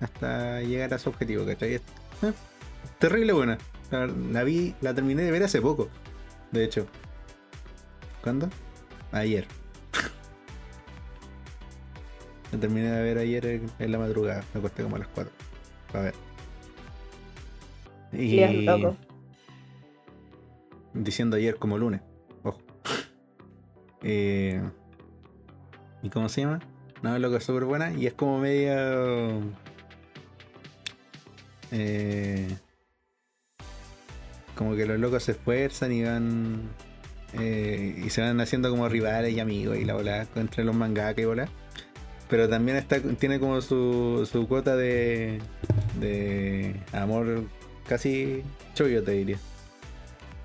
hasta 0.00 0.62
llegar 0.62 0.94
a 0.94 0.98
su 0.98 1.10
objetivo, 1.10 1.44
¿cachai? 1.44 1.74
Eh, 1.74 1.80
terrible 2.98 3.34
buena. 3.34 3.58
La, 3.90 4.06
la 4.06 4.44
vi, 4.44 4.74
la 4.80 4.94
terminé 4.94 5.24
de 5.24 5.30
ver 5.30 5.42
hace 5.42 5.60
poco. 5.60 5.90
De 6.52 6.64
hecho. 6.64 6.86
¿Cuándo? 8.22 8.48
Ayer. 9.12 9.46
la 12.52 12.58
terminé 12.58 12.90
de 12.90 13.02
ver 13.02 13.18
ayer 13.18 13.44
en, 13.44 13.70
en 13.78 13.92
la 13.92 13.98
madrugada. 13.98 14.42
Me 14.54 14.60
acosté 14.60 14.84
como 14.84 14.96
a 14.96 15.00
las 15.00 15.08
4. 15.08 15.30
Para 15.92 16.04
ver. 16.04 16.14
Sí, 18.12 18.40
es 18.40 18.64
loco. 18.64 18.96
Diciendo 20.94 21.36
ayer 21.36 21.56
como 21.56 21.76
lunes. 21.76 22.00
Eh, 24.02 24.60
¿Y 26.02 26.10
cómo 26.10 26.28
se 26.28 26.42
llama? 26.42 26.60
No, 27.02 27.18
loco, 27.18 27.36
es 27.36 27.44
súper 27.44 27.64
buena 27.64 27.92
y 27.92 28.06
es 28.06 28.14
como 28.14 28.38
media. 28.38 28.76
eh, 31.70 32.48
como 34.54 34.74
que 34.74 34.86
los 34.86 34.98
locos 34.98 35.22
se 35.24 35.32
esfuerzan 35.32 35.92
y 35.92 36.02
van. 36.04 36.62
eh, 37.34 38.02
y 38.04 38.10
se 38.10 38.20
van 38.22 38.40
haciendo 38.40 38.70
como 38.70 38.88
rivales 38.88 39.32
y 39.34 39.40
amigos 39.40 39.76
y 39.78 39.84
la 39.84 39.94
bola 39.94 40.26
entre 40.36 40.64
los 40.64 40.74
mangaka 40.74 41.20
y 41.20 41.24
bola. 41.24 41.48
Pero 42.28 42.48
también 42.48 42.76
está, 42.76 43.00
tiene 43.00 43.40
como 43.40 43.60
su, 43.62 44.28
su 44.30 44.46
cuota 44.48 44.76
de, 44.76 45.40
de 45.98 46.76
amor 46.92 47.44
casi 47.88 48.42
chollo, 48.74 49.02
te 49.02 49.12
diría. 49.12 49.38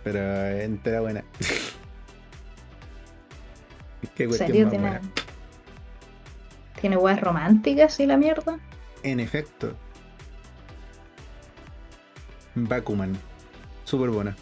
Pero 0.03 0.19
entera 0.59 1.01
buena. 1.01 1.23
Qué 4.15 4.23
¿En 4.23 4.29
cuestión 4.29 4.49
serio 4.51 4.69
tiene, 4.69 4.89
buena. 4.89 5.01
tiene 6.79 6.97
weas 6.97 7.21
románticas 7.21 7.99
y 7.99 8.05
la 8.05 8.17
mierda? 8.17 8.59
En 9.03 9.19
efecto. 9.19 9.73
Bakuman. 12.55 13.17
Súper 13.83 14.09
buena. 14.09 14.35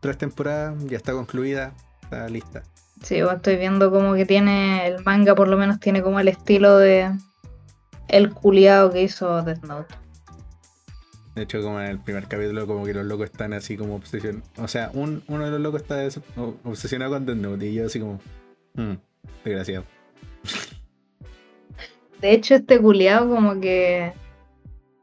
Tres 0.00 0.18
temporadas, 0.18 0.74
ya 0.84 0.96
está 0.96 1.12
concluida, 1.12 1.72
está 2.02 2.28
lista. 2.28 2.62
Sí, 3.02 3.18
yo 3.18 3.30
estoy 3.30 3.56
viendo 3.56 3.90
como 3.90 4.14
que 4.14 4.26
tiene 4.26 4.86
el 4.86 5.04
manga, 5.04 5.34
por 5.34 5.48
lo 5.48 5.56
menos 5.56 5.80
tiene 5.80 6.02
como 6.02 6.20
el 6.20 6.28
estilo 6.28 6.78
de 6.78 7.10
el 8.08 8.32
culiado 8.32 8.90
que 8.90 9.02
hizo 9.02 9.42
Death 9.42 9.64
Note. 9.64 9.94
De 11.34 11.42
hecho, 11.42 11.60
como 11.60 11.80
en 11.80 11.88
el 11.88 11.98
primer 11.98 12.28
capítulo, 12.28 12.66
como 12.66 12.84
que 12.84 12.94
los 12.94 13.04
locos 13.04 13.26
están 13.30 13.52
así 13.52 13.76
como 13.76 13.96
obsesionados. 13.96 14.48
O 14.56 14.68
sea, 14.68 14.90
un, 14.94 15.22
uno 15.28 15.44
de 15.44 15.50
los 15.50 15.60
locos 15.60 15.82
está 15.82 16.08
obsesionado 16.64 17.12
con 17.12 17.26
Death 17.26 17.36
Note 17.36 17.66
y 17.66 17.74
yo 17.74 17.86
así 17.86 18.00
como... 18.00 18.20
"Mm, 18.76 18.94
desgraciado. 19.44 19.84
De 22.20 22.32
hecho, 22.32 22.54
este 22.54 22.80
culiado 22.80 23.28
como 23.28 23.60
que 23.60 24.12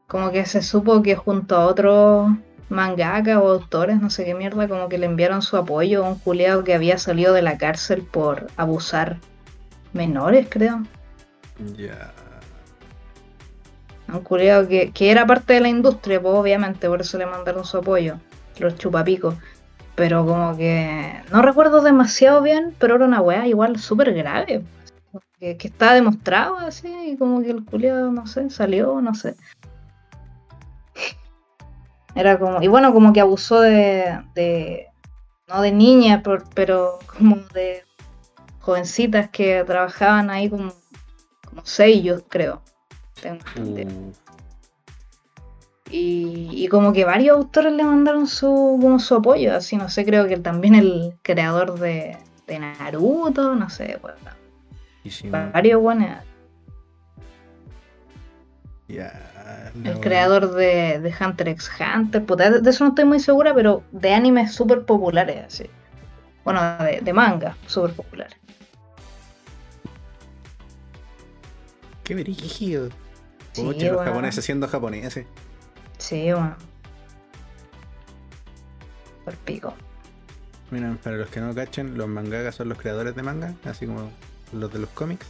como 0.06 0.30
que 0.30 0.46
se 0.46 0.62
supo 0.62 1.02
que 1.02 1.16
junto 1.16 1.56
a 1.56 1.66
otros 1.66 2.30
mangaka 2.68 3.40
o 3.40 3.50
autores, 3.50 4.00
no 4.00 4.10
sé 4.10 4.24
qué 4.24 4.34
mierda, 4.34 4.68
como 4.68 4.88
que 4.88 4.98
le 4.98 5.06
enviaron 5.06 5.42
su 5.42 5.56
apoyo 5.56 6.04
a 6.04 6.08
un 6.08 6.18
culiado 6.18 6.64
que 6.64 6.74
había 6.74 6.98
salido 6.98 7.34
de 7.34 7.42
la 7.42 7.58
cárcel 7.58 8.02
por 8.02 8.48
abusar 8.56 9.18
menores, 9.92 10.46
creo. 10.48 10.82
Ya. 11.76 12.12
Un 14.08 14.20
culiado 14.20 14.68
que, 14.68 14.90
que 14.92 15.10
era 15.10 15.26
parte 15.26 15.54
de 15.54 15.60
la 15.60 15.68
industria, 15.68 16.20
pues 16.20 16.34
obviamente, 16.34 16.88
por 16.88 17.00
eso 17.00 17.16
le 17.18 17.26
mandaron 17.26 17.64
su 17.64 17.78
apoyo, 17.78 18.18
los 18.58 18.76
chupapicos. 18.76 19.34
Pero 19.96 20.26
como 20.26 20.56
que 20.56 21.22
no 21.30 21.40
recuerdo 21.42 21.80
demasiado 21.80 22.42
bien, 22.42 22.74
pero 22.78 22.96
era 22.96 23.04
una 23.04 23.20
weá 23.20 23.46
igual 23.46 23.78
súper 23.78 24.12
grave. 24.12 24.62
Que, 25.38 25.56
que 25.56 25.68
estaba 25.68 25.94
demostrado 25.94 26.56
así, 26.58 26.88
y 27.12 27.16
como 27.16 27.40
que 27.42 27.50
el 27.50 27.64
culiado, 27.64 28.10
no 28.10 28.26
sé, 28.26 28.50
salió, 28.50 29.00
no 29.00 29.14
sé. 29.14 29.36
Era 32.14 32.38
como, 32.38 32.62
y 32.62 32.68
bueno, 32.68 32.92
como 32.92 33.12
que 33.12 33.20
abusó 33.20 33.60
de, 33.60 34.20
de 34.34 34.86
no 35.48 35.60
de 35.60 35.72
niñas, 35.72 36.22
por- 36.22 36.48
pero 36.54 36.98
como 37.18 37.36
de 37.52 37.82
jovencitas 38.60 39.28
que 39.30 39.62
trabajaban 39.66 40.30
ahí 40.30 40.48
como, 40.48 40.72
como 41.48 41.64
sellos, 41.66 42.22
creo. 42.28 42.62
Tengo 43.20 43.38
entendido. 43.56 44.12
Y, 45.96 46.48
y 46.50 46.66
como 46.66 46.92
que 46.92 47.04
varios 47.04 47.36
autores 47.36 47.72
le 47.72 47.84
mandaron 47.84 48.26
su, 48.26 48.48
como 48.48 48.98
su 48.98 49.14
apoyo, 49.14 49.54
así 49.54 49.76
no 49.76 49.88
sé, 49.88 50.04
creo 50.04 50.26
que 50.26 50.36
también 50.38 50.74
el 50.74 51.14
creador 51.22 51.78
de, 51.78 52.18
de 52.48 52.58
Naruto, 52.58 53.54
no 53.54 53.70
sé, 53.70 53.98
pues, 54.00 54.14
Kishimoto. 55.04 55.52
varios 55.52 55.80
buenos. 55.80 56.10
El 58.88 59.04
no. 59.84 60.00
creador 60.00 60.52
de, 60.54 60.98
de 60.98 61.14
Hunter 61.20 61.46
x 61.50 61.70
Hunter, 61.78 62.26
puta, 62.26 62.50
de, 62.50 62.60
de 62.60 62.70
eso 62.70 62.82
no 62.82 62.90
estoy 62.90 63.04
muy 63.04 63.20
segura, 63.20 63.54
pero 63.54 63.84
de 63.92 64.12
animes 64.12 64.52
súper 64.52 64.84
populares, 64.84 65.44
así. 65.46 65.70
Bueno, 66.42 66.60
de, 66.78 67.02
de 67.02 67.12
manga, 67.12 67.56
súper 67.68 67.92
populares. 67.92 68.36
Qué 72.02 72.16
brígido. 72.16 72.88
Sí, 73.52 73.62
Pucha, 73.62 73.92
los 73.92 74.02
japoneses 74.04 74.44
siendo 74.44 74.66
japoneses. 74.66 75.26
Sí, 75.98 76.32
weón. 76.32 76.54
Por 79.24 79.34
pico. 79.36 79.74
Mira, 80.70 80.96
para 81.02 81.16
los 81.16 81.28
que 81.28 81.40
no 81.40 81.54
cachen, 81.54 81.96
los 81.96 82.08
mangakas 82.08 82.56
son 82.56 82.68
los 82.68 82.78
creadores 82.78 83.14
de 83.14 83.22
manga, 83.22 83.54
así 83.64 83.86
como 83.86 84.10
los 84.52 84.72
de 84.72 84.78
los 84.80 84.90
cómics. 84.90 85.26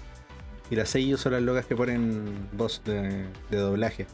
Y 0.71 0.77
las 0.77 0.89
seiyuu 0.89 1.19
son 1.19 1.33
las 1.33 1.43
locas 1.43 1.67
que 1.67 1.77
ponen 1.77 2.49
voz 2.53 2.83
de, 2.85 3.27
de 3.51 3.57
doblaje. 3.59 4.07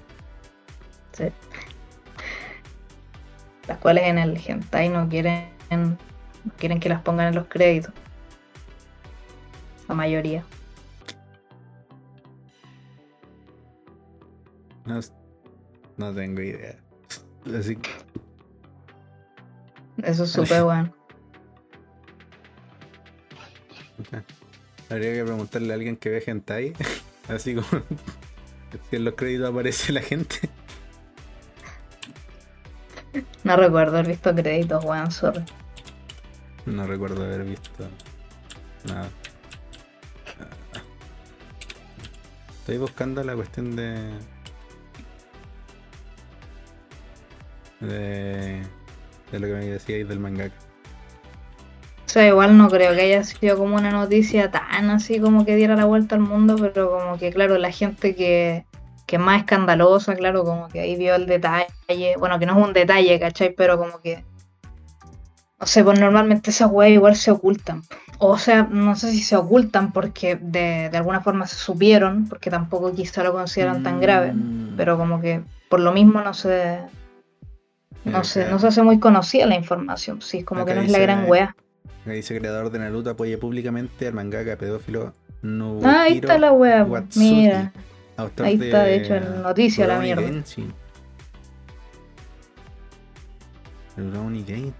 Sí. 1.13 1.25
Las 3.69 3.79
cuales 3.79 4.05
en 4.05 4.19
el 4.19 4.37
hentai 4.45 4.89
no 4.89 5.09
quieren, 5.09 5.49
no 5.71 5.97
quieren 6.59 6.81
que 6.81 6.89
las 6.89 7.03
pongan 7.03 7.29
en 7.29 7.35
los 7.37 7.47
créditos. 7.47 7.93
La 9.89 9.95
mayoría. 9.95 10.45
No, 14.87 14.99
s- 14.99 15.13
no 16.01 16.15
tengo 16.15 16.41
idea. 16.41 16.77
Así 17.59 17.77
que 17.77 17.91
Eso 20.03 20.25
es 20.25 20.31
súper 20.31 20.65
bueno. 20.65 20.95
habría 24.89 25.13
que 25.13 25.25
preguntarle 25.25 25.73
a 25.73 25.75
alguien 25.77 25.97
que 25.97 26.09
ve 26.09 26.25
hentai. 26.27 26.73
Así 27.29 27.55
como 27.55 27.69
si 28.91 28.97
en 28.97 29.05
los 29.05 29.15
créditos 29.15 29.51
aparece 29.51 29.93
la 29.93 30.01
gente. 30.01 30.37
No 33.45 33.57
recuerdo 33.57 33.99
haber 33.99 34.09
visto 34.09 34.35
créditos, 34.35 34.85
weón, 34.85 35.11
sorry. 35.11 35.45
No 36.67 36.87
recuerdo 36.87 37.25
haber 37.25 37.45
visto 37.45 37.89
nada. 38.87 39.09
Estoy 42.61 42.79
buscando 42.79 43.23
la 43.23 43.35
cuestión 43.35 43.77
de. 43.77 44.11
De. 47.81 48.63
de 49.33 49.39
lo 49.39 49.47
que 49.47 49.53
me 49.53 49.67
decíais 49.67 50.09
del 50.09 50.19
mangaka. 50.21 50.55
O 52.07 52.13
sea, 52.13 52.27
igual 52.27 52.59
no 52.59 52.69
creo 52.69 52.93
que 52.95 53.03
haya 53.03 53.23
sido 53.23 53.57
como 53.57 53.77
una 53.77 53.93
noticia 53.93 54.51
tan 54.51 54.91
así 54.91 55.21
como 55.21 55.45
que 55.45 55.55
diera 55.55 55.77
la 55.77 55.85
vuelta 55.85 56.17
al 56.17 56.21
mundo, 56.23 56.57
pero 56.61 56.91
como 56.91 57.19
que, 57.19 57.31
claro, 57.33 57.57
la 57.57 57.71
gente 57.71 58.17
que, 58.17 58.65
que 59.07 59.17
es 59.17 59.23
más 59.23 59.39
escandalosa, 59.41 60.17
claro, 60.17 60.43
como 60.43 60.67
que 60.69 60.81
ahí 60.81 60.97
vio 60.97 61.15
el 61.15 61.27
detalle. 61.27 61.69
Bueno, 62.19 62.39
que 62.41 62.47
no 62.47 62.59
es 62.59 62.67
un 62.67 62.73
detalle, 62.73 63.21
¿cachai? 63.21 63.55
Pero 63.55 63.79
como 63.79 64.01
que. 64.01 64.25
No 65.61 65.67
sé, 65.67 65.85
pues 65.85 66.01
normalmente 66.01 66.51
esas 66.51 66.71
weas 66.73 66.91
igual 66.91 67.15
se 67.15 67.31
ocultan. 67.31 67.83
O 68.19 68.37
sea, 68.39 68.65
no 68.65 68.97
sé 68.97 69.13
si 69.13 69.23
se 69.23 69.37
ocultan 69.37 69.93
porque 69.93 70.35
de, 70.37 70.89
de 70.91 70.97
alguna 70.97 71.21
forma 71.21 71.47
se 71.47 71.57
supieron, 71.57 72.27
porque 72.29 72.51
tampoco 72.51 72.93
quizá 72.93 73.23
lo 73.23 73.33
consideran 73.33 73.83
tan 73.83 74.01
grave, 74.01 74.33
Mm. 74.33 74.75
pero 74.77 74.99
como 74.99 75.21
que 75.21 75.43
por 75.69 75.81
lo 75.81 75.93
mismo 75.93 76.21
no 76.23 76.35
se. 76.35 76.79
No 78.05 78.25
sé, 78.25 78.49
no 78.51 78.59
se 78.59 78.67
hace 78.69 78.83
muy 78.83 78.99
conocida 78.99 79.47
la 79.47 79.57
información, 79.57 80.23
sí, 80.23 80.43
como 80.43 80.63
Acá 80.63 80.73
que 80.73 80.79
no 80.81 80.85
es 80.87 80.91
la 80.91 80.99
gran 80.99 81.29
wea. 81.29 81.55
Acá 82.03 82.13
dice 82.13 82.39
creador 82.39 82.71
de 82.71 82.79
Naruto 82.79 83.11
apoya 83.11 83.39
públicamente 83.39 84.07
al 84.07 84.15
mangaka 84.15 84.57
pedófilo 84.57 85.13
Nobuhiro 85.43 85.89
Ah, 85.91 86.03
ahí 86.03 86.15
está 86.15 86.39
la 86.39 86.53
wea, 86.53 86.85
pues, 86.87 86.91
Watsuki, 87.03 87.27
mira. 87.27 87.73
autor 88.17 88.47
Ahí 88.47 88.55
está, 88.61 88.83
de 88.85 88.97
hecho, 88.97 89.15
en 89.15 89.43
noticia 89.43 89.87
la 89.87 89.99
mierda. 89.99 90.23
Kenshin. 90.23 90.73
Rurouni 93.97 94.43
Kenshin. 94.45 94.73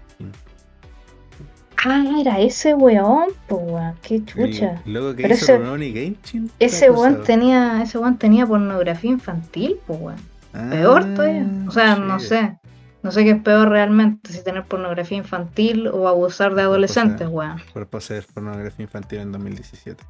Ah, 1.83 2.03
era 2.19 2.39
ese 2.39 2.75
weón, 2.75 3.29
pues 3.47 3.61
weón, 3.65 3.95
qué 4.03 4.23
chucha. 4.23 4.81
Loco 4.85 5.15
que 5.15 5.23
Pero 5.23 5.33
hizo 5.35 5.55
ese- 5.55 5.93
Kenshin. 5.93 6.51
Ese 6.59 6.89
weón 6.91 7.23
tenía, 7.23 7.81
ese 7.81 7.97
weón 7.97 8.17
tenía 8.17 8.45
pornografía 8.45 9.11
infantil, 9.11 9.79
pues 9.87 9.99
weón. 9.99 10.17
Ah, 10.53 10.67
Peor 10.69 11.03
todavía. 11.15 11.47
O 11.67 11.71
sea, 11.71 11.95
no 11.95 12.19
sé. 12.19 12.57
No 13.03 13.11
sé 13.11 13.23
qué 13.23 13.31
es 13.31 13.41
peor 13.41 13.69
realmente, 13.69 14.31
si 14.31 14.43
tener 14.43 14.65
pornografía 14.65 15.17
infantil 15.17 15.87
o 15.87 16.07
abusar 16.07 16.53
de 16.53 16.61
adolescentes, 16.61 17.27
weón. 17.27 17.59
Por 17.73 17.87
poseer 17.87 18.25
pornografía 18.31 18.83
infantil 18.83 19.19
en 19.19 19.31
2017. 19.31 20.03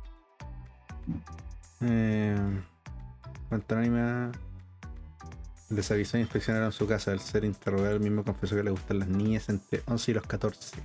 Eh, 1.81 2.35
cuanto 3.49 3.75
anime 3.75 4.31
les 5.69 5.89
avisó 5.89 6.17
e 6.17 6.21
inspeccionaron 6.21 6.71
su 6.71 6.85
casa. 6.85 7.11
Al 7.11 7.19
ser 7.19 7.45
interrogado, 7.45 7.95
el 7.95 8.01
mismo 8.01 8.23
confesó 8.23 8.55
que 8.55 8.63
le 8.63 8.71
gustan 8.71 8.99
las 8.99 9.07
niñas 9.07 9.49
entre 9.49 9.81
11 9.85 10.11
y 10.11 10.13
los 10.13 10.27
14. 10.27 10.77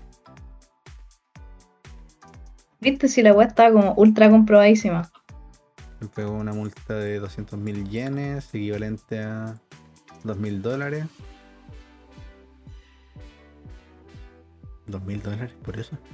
Viste 2.80 3.08
si 3.08 3.22
la 3.22 3.32
weá 3.32 3.48
estaba 3.48 3.72
como 3.72 3.94
ultra 3.94 4.30
comprobadísima. 4.30 5.10
Le 6.00 6.08
pegó 6.08 6.32
una 6.32 6.52
multa 6.52 6.94
de 6.94 7.18
200 7.18 7.58
mil 7.58 7.88
yenes, 7.88 8.54
equivalente 8.54 9.20
a 9.22 9.56
2 10.24 10.38
mil 10.38 10.62
dólares. 10.62 11.06
2 14.86 15.02
mil 15.04 15.22
dólares 15.22 15.52
por 15.64 15.78
eso. 15.78 15.96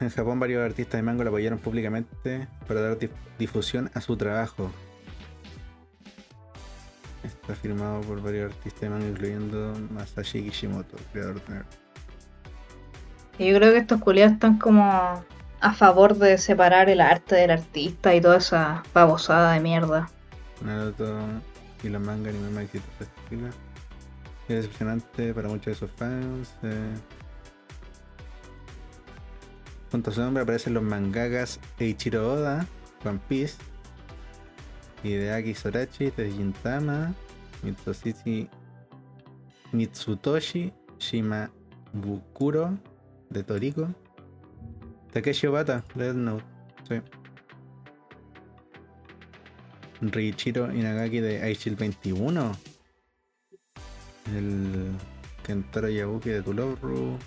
En 0.00 0.10
Japón 0.10 0.38
varios 0.38 0.64
artistas 0.64 0.98
de 0.98 1.02
manga 1.02 1.24
lo 1.24 1.30
apoyaron 1.30 1.58
públicamente 1.58 2.46
para 2.68 2.80
dar 2.80 2.98
dif- 2.98 3.10
difusión 3.38 3.90
a 3.94 4.00
su 4.00 4.16
trabajo. 4.16 4.70
Está 7.24 7.54
firmado 7.56 8.00
por 8.02 8.22
varios 8.22 8.52
artistas 8.52 8.80
de 8.82 8.90
manga 8.90 9.06
incluyendo 9.08 9.74
Masashi 9.90 10.44
Kishimoto, 10.44 10.96
creador 11.12 11.44
de 11.44 11.54
Naruto. 11.54 11.76
Y 13.38 13.50
yo 13.50 13.56
creo 13.58 13.72
que 13.72 13.78
estos 13.78 14.00
culiados 14.00 14.34
están 14.34 14.58
como 14.58 15.24
a 15.60 15.72
favor 15.74 16.14
de 16.16 16.38
separar 16.38 16.88
el 16.88 17.00
arte 17.00 17.34
del 17.34 17.50
artista 17.50 18.14
y 18.14 18.20
toda 18.20 18.36
esa 18.36 18.84
babosada 18.94 19.52
de 19.54 19.60
mierda. 19.60 20.08
Naruto 20.64 21.18
y 21.82 21.88
los 21.88 22.00
mangas 22.00 22.34
anime 22.34 22.50
más 22.50 22.64
exitosos 22.64 23.08
Es 24.48 24.56
decepcionante 24.56 25.34
para 25.34 25.48
muchos 25.48 25.66
de 25.66 25.74
sus 25.74 25.90
fans. 25.90 26.54
eh. 26.62 26.94
Junto 29.90 30.10
a 30.10 30.14
su 30.14 30.20
nombre 30.20 30.42
aparecen 30.42 30.74
los 30.74 30.82
mangakas 30.82 31.60
Eiichiro 31.78 32.32
Oda, 32.32 32.66
One 33.04 33.20
Piece, 33.28 33.56
Hideaki 35.02 35.54
Sorachi 35.54 36.10
de 36.10 36.30
Gintama, 36.30 37.14
Mitsutoshi, 37.62 38.48
Mitsutoshi 39.72 40.72
Shimabukuro 40.98 42.78
de 43.30 43.42
Toriko, 43.44 43.88
Takeshi 45.12 45.46
Obata 45.46 45.84
Death 45.94 46.16
Note. 46.16 46.44
Sí. 46.88 47.00
Riichiro 50.00 50.72
Inagaki 50.72 51.20
de 51.20 51.42
Aichil 51.42 51.76
21. 51.76 52.52
El 54.36 54.92
Kentaro 55.44 55.88
Yabuki 55.88 56.30
de 56.30 56.42
Tuloru. 56.42 57.18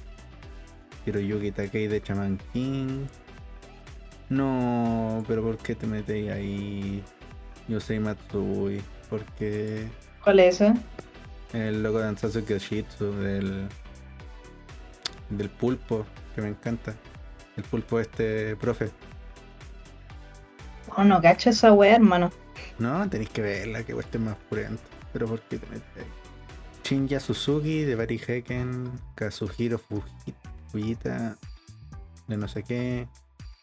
Hiroyuki 1.06 1.52
Takei 1.52 1.88
de 1.88 2.02
Chaman 2.02 2.40
King. 2.54 3.06
No, 4.30 5.24
pero 5.28 5.42
¿por 5.42 5.58
qué 5.58 5.76
te 5.76 5.88
metéis 5.88 6.32
ahí? 6.32 7.04
Yosei 7.68 8.00
Matsui. 8.00 8.82
Porque 9.10 9.88
¿Cuál 10.24 10.40
es 10.40 10.62
ese? 10.62 10.74
el 11.54 11.84
loco 11.84 12.00
de 12.00 12.08
Ansatsu 12.08 12.46
Kyoshitsu 12.46 13.12
del. 13.14 13.68
del 15.30 15.50
pulpo, 15.50 16.06
que 16.36 16.42
me 16.42 16.50
encanta. 16.50 16.94
El 17.58 17.64
pulpo 17.64 18.00
este 18.00 18.56
profe. 18.56 18.90
Oh, 20.96 21.04
no 21.04 21.22
cacho 21.22 21.50
esa 21.50 21.74
weá, 21.74 21.96
hermano. 21.96 22.32
No, 22.80 23.10
tenéis 23.10 23.30
que 23.32 23.42
verla, 23.42 23.84
que 23.84 23.94
cueste 23.94 24.18
más 24.20 24.36
purento. 24.50 24.82
Pero 25.14 25.28
¿por 25.28 25.42
qué 25.42 25.58
te 25.58 25.66
metes 25.68 25.84
ahí? 25.98 26.04
Shinya 26.84 27.20
Suzuki 27.20 27.84
de 27.84 27.96
Barry 27.96 28.18
Hecken, 28.20 28.92
Kazuhiro 29.16 29.78
Fuji- 29.78 30.36
Fujita 30.72 31.38
de 32.28 32.38
no 32.38 32.48
sé 32.48 32.64
qué, 32.64 33.08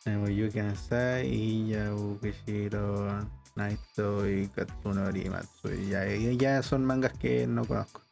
Nobuyuki 0.07 0.59
Ansai 0.61 1.27
y 1.27 1.69
Yaukishiro 1.69 3.27
Naito 3.57 4.28
y 4.28 4.47
Katsunori 4.49 5.28
Matsui. 5.28 5.89
Ya, 5.89 6.07
ya- 6.07 6.62
son 6.62 6.85
mangas 6.85 7.12
que 7.19 7.47
no 7.47 7.65
conozco. 7.65 8.03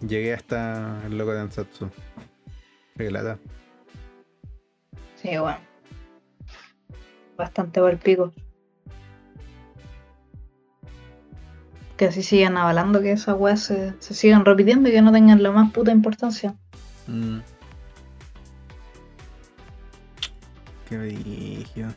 Llegué 0.00 0.34
hasta 0.34 1.00
el 1.06 1.18
loco 1.18 1.32
de 1.32 1.40
Ansatsu. 1.40 1.90
Regalada. 2.96 3.38
Sí, 5.16 5.36
bueno. 5.36 5.58
Bastante 7.36 7.80
el 7.80 7.98
pico. 7.98 8.32
que 11.98 12.06
así 12.06 12.22
sigan 12.22 12.56
avalando 12.56 13.02
que 13.02 13.10
esas 13.10 13.36
weas 13.36 13.60
se, 13.60 13.92
sigan 14.00 14.44
repitiendo 14.44 14.88
y 14.88 14.92
que 14.92 15.02
no 15.02 15.12
tengan 15.12 15.42
la 15.42 15.50
más 15.50 15.72
puta 15.72 15.90
importancia. 15.90 16.54
Mm. 17.08 17.40
Qué 20.88 20.96
bello. 20.96 21.88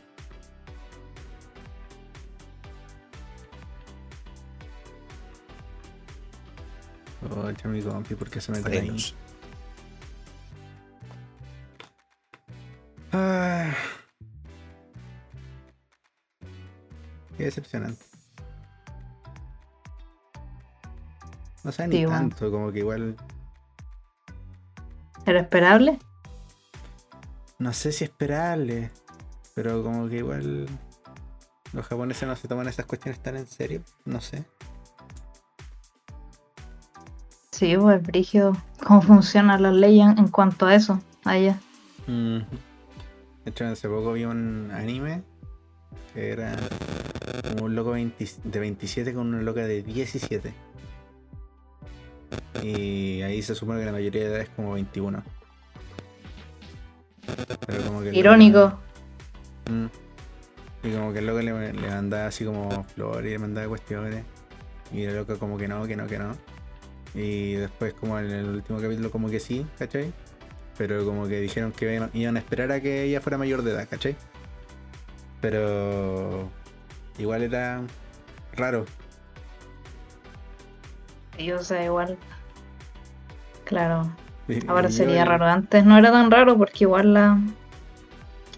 Oh, 7.30 7.68
mi 7.68 7.80
compi, 7.80 8.16
¿por 8.16 8.28
qué 8.28 8.40
se 8.40 8.50
mete 8.50 8.80
ahí? 8.80 8.96
Ah. 13.12 13.72
Qué 17.38 17.44
decepcionante. 17.44 18.11
No 21.64 21.72
sé 21.72 21.86
ni 21.88 22.04
bueno. 22.04 22.18
tanto, 22.18 22.50
como 22.50 22.72
que 22.72 22.80
igual. 22.80 23.16
¿Era 25.26 25.40
esperable? 25.40 25.98
No 27.58 27.72
sé 27.72 27.92
si 27.92 28.04
esperable. 28.04 28.90
Pero 29.54 29.82
como 29.82 30.08
que 30.08 30.16
igual. 30.18 30.66
Los 31.72 31.86
japoneses 31.86 32.28
no 32.28 32.36
se 32.36 32.48
toman 32.48 32.68
esas 32.68 32.86
cuestiones 32.86 33.20
tan 33.20 33.36
en 33.36 33.46
serio. 33.46 33.82
No 34.04 34.20
sé. 34.20 34.44
Sí, 37.50 37.76
pues 37.76 38.02
brígido. 38.02 38.56
¿Cómo 38.84 39.02
funcionan 39.02 39.62
las 39.62 39.74
leyes 39.74 40.06
en 40.18 40.28
cuanto 40.28 40.66
a 40.66 40.74
eso? 40.74 41.00
Allá. 41.24 41.58
Mm. 42.06 42.38
De 43.44 43.50
hecho, 43.50 43.66
hace 43.66 43.88
poco 43.88 44.12
vi 44.12 44.24
un 44.24 44.70
anime 44.72 45.22
que 46.12 46.30
era 46.30 46.56
como 47.50 47.66
un 47.66 47.74
loco 47.74 47.92
20 47.92 48.26
de 48.44 48.58
27 48.58 49.14
con 49.14 49.28
una 49.28 49.42
loca 49.42 49.64
de 49.64 49.82
17. 49.82 50.52
Y 52.66 53.22
ahí 53.22 53.42
se 53.42 53.54
supone 53.54 53.80
que 53.80 53.86
la 53.86 53.92
mayoría 53.92 54.22
de 54.22 54.28
edad 54.28 54.40
es 54.40 54.48
como 54.50 54.72
21. 54.74 55.22
Pero 57.66 57.82
como 57.84 58.00
que 58.00 58.06
loco- 58.06 58.18
Irónico. 58.18 58.78
Mm. 59.70 59.86
Y 60.84 60.90
como 60.92 61.12
que 61.12 61.18
el 61.20 61.26
loco 61.26 61.40
le, 61.40 61.72
le 61.72 61.88
mandaba 61.88 62.26
así 62.26 62.44
como 62.44 62.84
flores 62.84 63.28
y 63.28 63.32
le 63.32 63.38
mandaba 63.38 63.68
cuestiones. 63.68 64.24
Y 64.92 65.02
el 65.04 65.16
loco 65.16 65.38
como 65.38 65.56
que 65.56 65.68
no, 65.68 65.86
que 65.86 65.96
no, 65.96 66.06
que 66.06 66.18
no. 66.18 66.36
Y 67.14 67.52
después 67.54 67.94
como 67.94 68.18
en 68.18 68.30
el 68.30 68.48
último 68.48 68.80
capítulo 68.80 69.10
como 69.10 69.28
que 69.30 69.38
sí, 69.40 69.66
¿cachai? 69.78 70.12
Pero 70.78 71.04
como 71.04 71.26
que 71.28 71.40
dijeron 71.40 71.70
que 71.72 71.94
iban- 72.12 72.36
a 72.36 72.38
esperar 72.40 72.72
a 72.72 72.80
que 72.80 73.02
ella 73.04 73.20
fuera 73.20 73.38
mayor 73.38 73.62
de 73.62 73.72
edad, 73.72 73.88
¿cachai? 73.88 74.16
Pero 75.40 76.48
igual 77.18 77.42
era 77.42 77.82
raro. 78.54 78.86
Sí, 81.36 81.50
o 81.52 81.62
sea, 81.62 81.84
igual. 81.84 82.18
Claro. 83.72 84.02
Ahora 84.68 84.90
sería 84.90 85.24
raro. 85.24 85.46
Antes 85.46 85.82
no 85.86 85.96
era 85.96 86.12
tan 86.12 86.30
raro 86.30 86.58
porque 86.58 86.84
igual 86.84 87.14
la, 87.14 87.38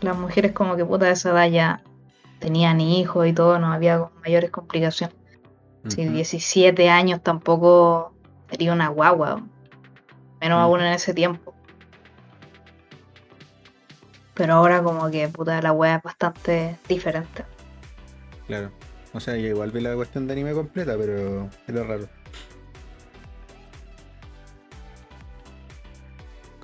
las 0.00 0.18
mujeres 0.18 0.50
como 0.50 0.74
que 0.74 0.84
puta 0.84 1.06
de 1.06 1.12
esa 1.12 1.30
edad 1.30 1.48
ya 1.48 1.82
tenían 2.40 2.80
hijos 2.80 3.24
y 3.28 3.32
todo, 3.32 3.60
no 3.60 3.72
había 3.72 4.08
mayores 4.24 4.50
complicaciones. 4.50 5.14
Si 5.86 6.04
Ujú. 6.04 6.14
17 6.14 6.90
años 6.90 7.22
tampoco 7.22 8.12
sería 8.50 8.72
una 8.72 8.88
guagua. 8.88 9.40
Menos 10.40 10.58
Mm. 10.58 10.62
aún 10.62 10.80
en 10.80 10.92
ese 10.94 11.14
tiempo. 11.14 11.54
Pero 14.34 14.54
ahora 14.54 14.82
como 14.82 15.08
que 15.12 15.28
puta 15.28 15.62
la 15.62 15.70
wea 15.70 15.96
es 15.96 16.02
bastante 16.02 16.76
diferente. 16.88 17.44
Claro. 18.48 18.72
O 19.12 19.20
sea, 19.20 19.36
yo 19.36 19.46
igual 19.46 19.70
vi 19.70 19.80
la 19.80 19.94
cuestión 19.94 20.26
de 20.26 20.32
anime 20.32 20.54
completa, 20.54 20.96
pero 20.98 21.48
era 21.68 21.84
raro. 21.84 22.08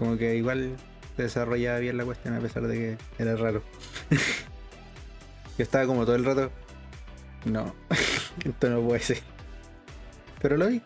Como 0.01 0.17
que 0.17 0.35
igual 0.35 0.77
se 1.15 1.25
desarrollaba 1.25 1.79
bien 1.79 1.99
la 1.99 2.07
cuestión 2.07 2.35
a 2.35 2.41
pesar 2.41 2.67
de 2.67 2.75
que 2.75 3.23
era 3.23 3.37
raro. 3.37 3.63
Yo 5.59 5.63
estaba 5.63 5.87
como 5.87 6.07
todo 6.07 6.17
el 6.17 6.25
rato. 6.25 6.51
No, 7.45 7.75
esto 8.45 8.71
no 8.71 8.81
puede 8.81 9.01
ser. 9.01 9.19
Pero 10.41 10.57
lo 10.57 10.69
vi. 10.69 10.81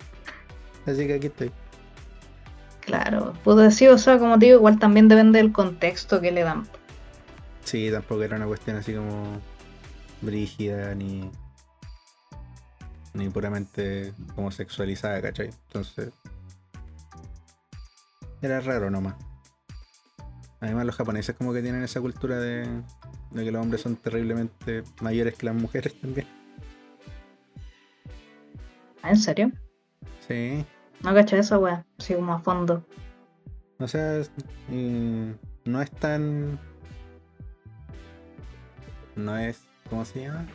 Así 0.84 1.06
que 1.06 1.14
aquí 1.14 1.28
estoy. 1.28 1.52
Claro, 2.80 3.34
puta 3.44 3.70
sí, 3.70 3.86
o 3.86 3.96
sea, 3.96 4.18
como 4.18 4.36
te 4.36 4.46
digo, 4.46 4.58
igual 4.58 4.80
también 4.80 5.06
depende 5.06 5.38
del 5.38 5.52
contexto 5.52 6.20
que 6.20 6.32
le 6.32 6.42
dan. 6.42 6.66
Sí, 7.62 7.88
tampoco 7.92 8.24
era 8.24 8.36
una 8.36 8.46
cuestión 8.46 8.76
así 8.76 8.94
como 8.94 9.40
brígida 10.22 10.92
ni. 10.96 11.30
ni 13.12 13.28
puramente 13.30 14.12
como 14.34 14.50
sexualizada, 14.50 15.22
¿cachai? 15.22 15.50
Entonces. 15.68 16.10
Era 18.44 18.60
raro 18.60 18.90
nomás. 18.90 19.14
Además 20.60 20.84
los 20.84 20.96
japoneses 20.96 21.34
como 21.34 21.54
que 21.54 21.62
tienen 21.62 21.82
esa 21.82 22.02
cultura 22.02 22.38
de, 22.38 22.68
de 23.30 23.42
que 23.42 23.50
los 23.50 23.62
hombres 23.62 23.80
son 23.80 23.96
terriblemente 23.96 24.84
mayores 25.00 25.34
que 25.34 25.46
las 25.46 25.54
mujeres 25.54 25.98
también. 25.98 26.26
¿Ah, 29.00 29.08
¿En 29.08 29.16
serio? 29.16 29.50
Sí. 30.28 30.62
No 31.02 31.14
caché 31.14 31.38
esa 31.38 31.58
wea, 31.58 31.86
así 31.98 32.12
como 32.12 32.34
a 32.34 32.38
fondo. 32.38 32.86
O 33.78 33.88
sea, 33.88 34.20
no 34.68 35.80
es 35.80 35.90
tan. 35.92 36.60
No 39.16 39.38
es. 39.38 39.62
¿Cómo 39.88 40.04
se 40.04 40.20
llama? 40.20 40.46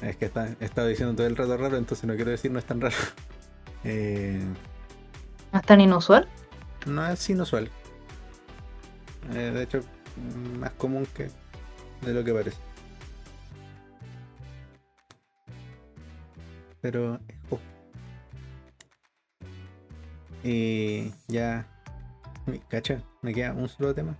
Es 0.00 0.16
que 0.16 0.26
está, 0.26 0.54
he 0.60 0.64
estado 0.64 0.86
diciendo 0.86 1.16
todo 1.16 1.26
el 1.26 1.34
rato 1.34 1.56
raro, 1.56 1.76
entonces 1.76 2.06
no 2.06 2.14
quiero 2.14 2.30
decir 2.30 2.52
no 2.52 2.60
es 2.60 2.64
tan 2.64 2.80
raro. 2.80 2.94
Eh, 3.90 4.38
¿No 5.50 5.58
es 5.60 5.64
tan 5.66 5.80
inusual? 5.80 6.28
no 6.86 7.06
es 7.06 7.30
inusual. 7.30 7.70
Eh, 9.32 9.50
de 9.54 9.62
hecho, 9.62 9.80
más 10.58 10.72
común 10.72 11.06
que 11.14 11.30
de 12.02 12.12
lo 12.12 12.22
que 12.22 12.34
parece. 12.34 12.58
Pero 16.80 17.18
justo. 17.48 17.64
Y 20.44 21.12
ya. 21.26 21.66
Cacha, 22.68 23.02
me 23.22 23.32
queda 23.34 23.52
un 23.52 23.68
solo 23.68 23.94
tema. 23.94 24.16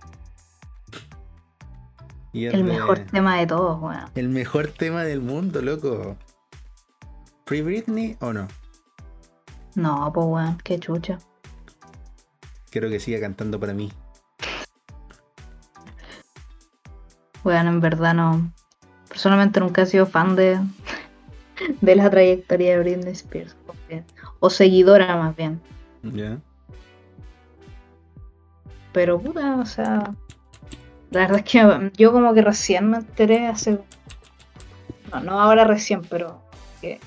Y 2.33 2.45
El 2.45 2.57
de- 2.57 2.63
mejor 2.63 2.99
tema 2.99 3.37
de 3.37 3.47
todos, 3.47 3.81
weón. 3.81 4.05
el 4.15 4.29
mejor 4.29 4.67
tema 4.67 5.03
del 5.03 5.21
mundo, 5.21 5.61
loco. 5.61 6.15
¿Free 7.45 7.61
Britney 7.61 8.17
o 8.19 8.33
no? 8.33 8.47
No, 9.75 10.11
pues 10.13 10.25
weón, 10.27 10.57
qué 10.63 10.79
chucha. 10.79 11.19
Quiero 12.69 12.89
que 12.89 12.99
siga 12.99 13.19
cantando 13.19 13.59
para 13.59 13.73
mí. 13.73 13.91
Weón, 17.43 17.67
en 17.67 17.79
verdad 17.79 18.13
no. 18.13 18.51
Personalmente 19.07 19.59
nunca 19.59 19.83
he 19.83 19.85
sido 19.85 20.05
fan 20.05 20.35
de, 20.35 20.59
de 21.81 21.95
la 21.95 22.09
trayectoria 22.09 22.71
de 22.71 22.79
Britney 22.79 23.13
Spears. 23.13 23.55
O 24.39 24.49
seguidora 24.49 25.15
más 25.15 25.35
bien. 25.35 25.61
¿Ya? 26.03 26.39
Pero 28.93 29.19
puta, 29.19 29.55
o 29.55 29.65
sea. 29.65 30.13
La 31.11 31.21
verdad 31.21 31.37
es 31.37 31.43
que 31.43 31.91
yo 31.97 32.11
como 32.11 32.33
que 32.33 32.41
recién 32.41 32.89
me 32.89 32.97
enteré 32.97 33.47
hace. 33.47 33.79
No, 35.11 35.19
no 35.21 35.41
ahora 35.41 35.63
recién, 35.63 36.01
pero. 36.03 36.41
que 36.81 36.99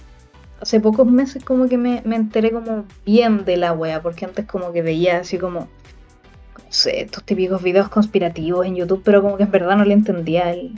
hace 0.62 0.80
pocos 0.80 1.06
meses 1.06 1.44
como 1.44 1.68
que 1.68 1.76
me, 1.76 2.02
me 2.04 2.16
enteré 2.16 2.52
como 2.52 2.84
bien 3.04 3.44
de 3.44 3.56
la 3.56 3.72
wea. 3.72 4.00
Porque 4.00 4.24
antes 4.24 4.46
como 4.46 4.72
que 4.72 4.82
veía 4.82 5.18
así 5.18 5.38
como. 5.38 5.60
No 5.60 6.70
sé, 6.70 7.02
estos 7.02 7.24
típicos 7.24 7.62
videos 7.62 7.88
conspirativos 7.88 8.64
en 8.64 8.76
YouTube, 8.76 9.02
pero 9.04 9.20
como 9.20 9.36
que 9.36 9.42
en 9.42 9.50
verdad 9.50 9.76
no 9.76 9.84
le 9.84 9.94
entendía 9.94 10.50
el. 10.52 10.72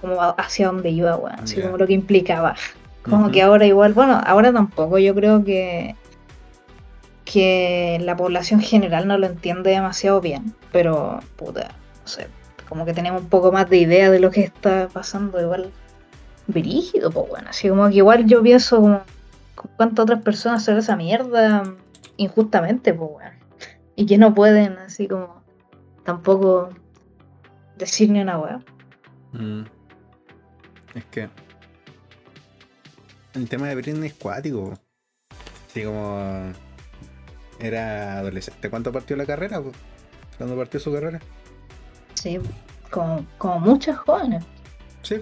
como 0.00 0.16
hacia 0.38 0.68
dónde 0.68 0.90
iba, 0.90 1.16
weón. 1.16 1.40
Así 1.40 1.60
como 1.60 1.76
lo 1.76 1.86
que 1.86 1.92
implicaba. 1.92 2.54
Como 3.02 3.30
que 3.30 3.42
ahora 3.42 3.66
igual, 3.66 3.92
bueno, 3.92 4.20
ahora 4.24 4.52
tampoco, 4.52 4.98
yo 4.98 5.14
creo 5.14 5.44
que 5.44 5.94
que 7.26 7.98
la 8.00 8.16
población 8.16 8.60
general 8.60 9.06
no 9.06 9.18
lo 9.18 9.26
entiende 9.26 9.70
demasiado 9.70 10.20
bien, 10.20 10.54
pero 10.72 11.20
puta, 11.34 11.72
no 12.00 12.08
sé, 12.08 12.28
como 12.68 12.86
que 12.86 12.94
tenemos 12.94 13.20
un 13.20 13.28
poco 13.28 13.52
más 13.52 13.68
de 13.68 13.78
idea 13.78 14.10
de 14.10 14.20
lo 14.20 14.30
que 14.30 14.42
está 14.42 14.88
pasando, 14.88 15.40
igual 15.40 15.70
brígido, 16.46 17.10
pues 17.10 17.28
bueno, 17.28 17.50
así 17.50 17.68
como 17.68 17.88
que 17.88 17.96
igual 17.96 18.26
yo 18.26 18.42
pienso 18.42 18.80
como 18.80 19.02
con 19.56 19.70
cuántas 19.76 20.04
otras 20.04 20.22
personas 20.22 20.62
hacen 20.62 20.76
esa 20.76 20.94
mierda 20.96 21.64
injustamente, 22.16 22.94
pues 22.94 23.10
bueno, 23.10 23.30
y 23.96 24.06
que 24.06 24.16
no 24.18 24.32
pueden 24.34 24.78
así 24.78 25.08
como 25.08 25.42
tampoco 26.04 26.68
decir 27.76 28.10
ni 28.10 28.20
una 28.20 28.38
weá. 28.38 28.60
Mm. 29.32 29.62
Es 30.94 31.04
que. 31.06 31.28
El 33.34 33.48
tema 33.48 33.66
de 33.68 33.74
Britney 33.74 34.08
es 34.08 34.14
cuático. 34.14 34.78
Así 35.68 35.82
como. 35.84 36.52
Era 37.58 38.18
adolescente. 38.18 38.70
¿Cuánto 38.70 38.92
partió 38.92 39.16
la 39.16 39.26
carrera? 39.26 39.60
po? 39.60 39.72
¿Cuándo 40.38 40.56
partió 40.56 40.78
su 40.80 40.92
carrera? 40.92 41.20
Sí, 42.14 42.38
como, 42.90 43.26
como 43.38 43.60
muchas 43.60 43.98
jóvenes, 43.98 44.44
Sí, 45.02 45.16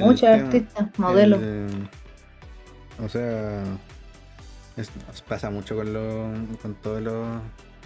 muchas 0.00 0.40
artistas, 0.42 0.88
modelos. 0.98 1.40
el- 1.42 1.88
o 3.04 3.08
sea. 3.08 3.62
es- 4.76 4.90
pasa 5.28 5.50
mucho 5.50 5.76
con, 5.76 5.92
los 5.92 6.58
con 6.62 6.74
todos 6.74 7.02
los 7.02 7.40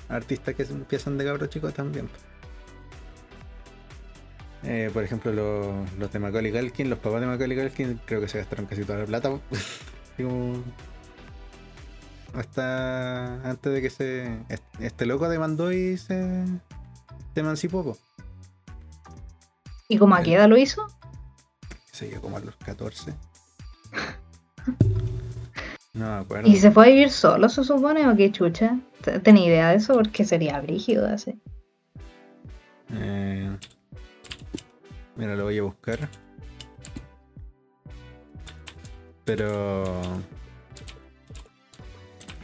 artistas 0.08 0.54
que 0.54 0.62
empiezan 0.64 1.18
de 1.18 1.24
cabros 1.24 1.48
chicos 1.48 1.72
también. 1.74 2.08
Eh, 4.62 4.90
por 4.92 5.02
ejemplo, 5.04 5.32
los, 5.32 5.92
los 5.98 6.10
de 6.12 6.18
Macaulay 6.18 6.50
Culkin, 6.52 6.88
los 6.88 6.98
papás 6.98 7.20
de 7.20 7.26
Macaulay 7.26 7.58
Culkin, 7.58 8.00
creo 8.06 8.20
que 8.20 8.28
se 8.28 8.38
gastaron 8.38 8.66
casi 8.66 8.84
toda 8.84 9.00
la 9.00 9.06
plata. 9.06 9.30
hasta 12.34 13.48
antes 13.48 13.72
de 13.72 13.82
que 13.82 13.90
se. 13.90 14.38
Este 14.80 15.06
loco 15.06 15.28
demandó 15.28 15.72
y 15.72 15.96
se. 15.96 16.44
se 17.34 17.40
emancipó. 17.40 17.84
po. 17.84 17.98
¿Y 19.88 19.98
como 19.98 20.14
a 20.14 20.22
qué 20.22 20.34
edad 20.34 20.48
lo 20.48 20.56
hizo? 20.56 20.86
Se 21.92 22.10
yo, 22.10 22.20
como 22.20 22.38
a 22.38 22.40
los 22.40 22.56
14. 22.56 23.12
No 25.94 26.06
me 26.06 26.22
acuerdo. 26.22 26.48
¿Y 26.48 26.56
se 26.56 26.72
fue 26.72 26.86
a 26.86 26.88
vivir 26.88 27.10
solo, 27.10 27.48
se 27.48 27.62
supone, 27.62 28.08
o 28.08 28.16
qué 28.16 28.32
chucha? 28.32 28.80
¿Tenía 29.22 29.46
idea 29.46 29.70
de 29.70 29.76
eso? 29.76 29.94
Porque 29.94 30.24
sería 30.24 30.60
brígido 30.60 31.06
así. 31.06 31.40
Eh, 32.92 33.56
mira, 35.14 35.36
lo 35.36 35.44
voy 35.44 35.58
a 35.58 35.62
buscar. 35.62 36.08
Pero. 39.24 40.02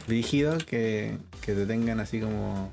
Rígido 0.07 0.57
que, 0.59 1.17
que 1.41 1.53
te 1.53 1.65
tengan 1.65 1.99
así 1.99 2.21
como. 2.21 2.71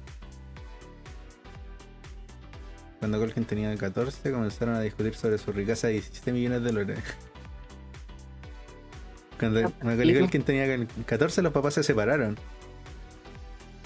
Cuando 3.01 3.19
Colkin 3.19 3.45
tenía 3.45 3.77
14, 3.77 4.31
comenzaron 4.31 4.77
a 4.77 4.81
discutir 4.81 5.15
sobre 5.15 5.39
su 5.39 5.53
riqueza 5.53 5.89
de 5.89 5.95
17 5.95 6.33
millones 6.33 6.63
de 6.63 6.69
dólares. 6.69 6.99
Cuando 9.39 9.73
Macaulay. 9.83 10.19
Culkin 10.19 10.43
tenía 10.43 10.87
14, 11.07 11.43
los 11.43 11.53
papás 11.53 11.75
se 11.75 11.83
separaron. 11.83 12.37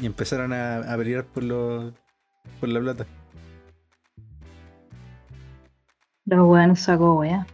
Y 0.01 0.07
empezaron 0.07 0.53
a, 0.53 0.79
a 0.79 0.97
pelear 0.97 1.25
por, 1.25 1.43
los, 1.43 1.93
por 2.59 2.69
la 2.69 2.81
plata. 2.81 3.07
Los 6.25 6.49
weones 6.49 6.81
sacó 6.81 7.19
wea. 7.19 7.47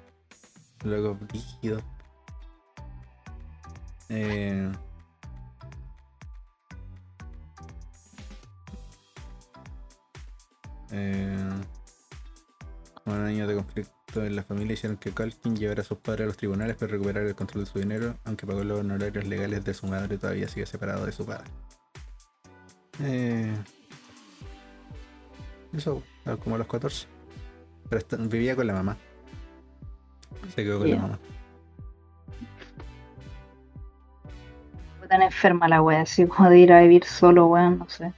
Luego, 0.84 1.18
rígido. 1.32 1.80
Eh, 4.10 4.70
eh, 10.92 11.50
un 13.04 13.14
año 13.14 13.46
de 13.46 13.54
conflicto 13.54 13.97
en 14.14 14.36
la 14.36 14.42
familia 14.42 14.74
hicieron 14.74 14.96
que 14.96 15.12
Culkin 15.12 15.56
llevara 15.56 15.82
a 15.82 15.84
sus 15.84 15.98
padres 15.98 16.24
a 16.24 16.26
los 16.28 16.36
tribunales 16.36 16.76
para 16.76 16.92
recuperar 16.92 17.24
el 17.24 17.34
control 17.34 17.64
de 17.64 17.70
su 17.70 17.78
dinero, 17.78 18.14
aunque 18.24 18.46
pagó 18.46 18.64
los 18.64 18.80
honorarios 18.80 19.26
legales 19.26 19.64
de 19.64 19.74
su 19.74 19.86
madre 19.86 20.16
todavía 20.18 20.48
sigue 20.48 20.66
separado 20.66 21.04
de 21.06 21.12
su 21.12 21.24
padre. 21.26 21.44
Eh, 23.02 23.54
eso, 25.72 26.02
como 26.42 26.56
a 26.56 26.58
los 26.58 26.66
14. 26.66 27.06
Pero 27.88 27.98
está- 27.98 28.16
vivía 28.16 28.56
con 28.56 28.66
la 28.66 28.72
mamá. 28.72 28.96
Se 30.54 30.64
quedó 30.64 30.78
con 30.78 30.90
la 30.90 30.96
mamá. 30.96 31.18
Fue 34.98 35.08
tan 35.08 35.22
enferma 35.22 35.68
la 35.68 35.82
wea, 35.82 36.02
así 36.02 36.26
como 36.26 36.48
de 36.50 36.58
ir 36.58 36.72
a 36.72 36.80
vivir 36.80 37.04
solo, 37.04 37.46
weón, 37.46 37.78
no 37.78 37.88
sé. 37.88 38.12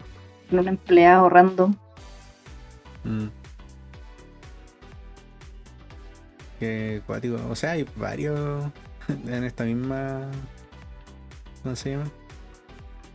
Un 0.51 0.67
empleado 0.69 1.29
random. 1.29 1.75
Mm. 3.05 3.27
Qué 6.61 7.01
cuático. 7.07 7.39
O 7.49 7.57
sea, 7.57 7.73
hay 7.73 7.87
varios 7.97 8.71
en 9.09 9.45
esta 9.45 9.65
misma. 9.65 10.31
¿Cómo 11.63 11.75
se 11.75 11.93
llama? 11.93 12.11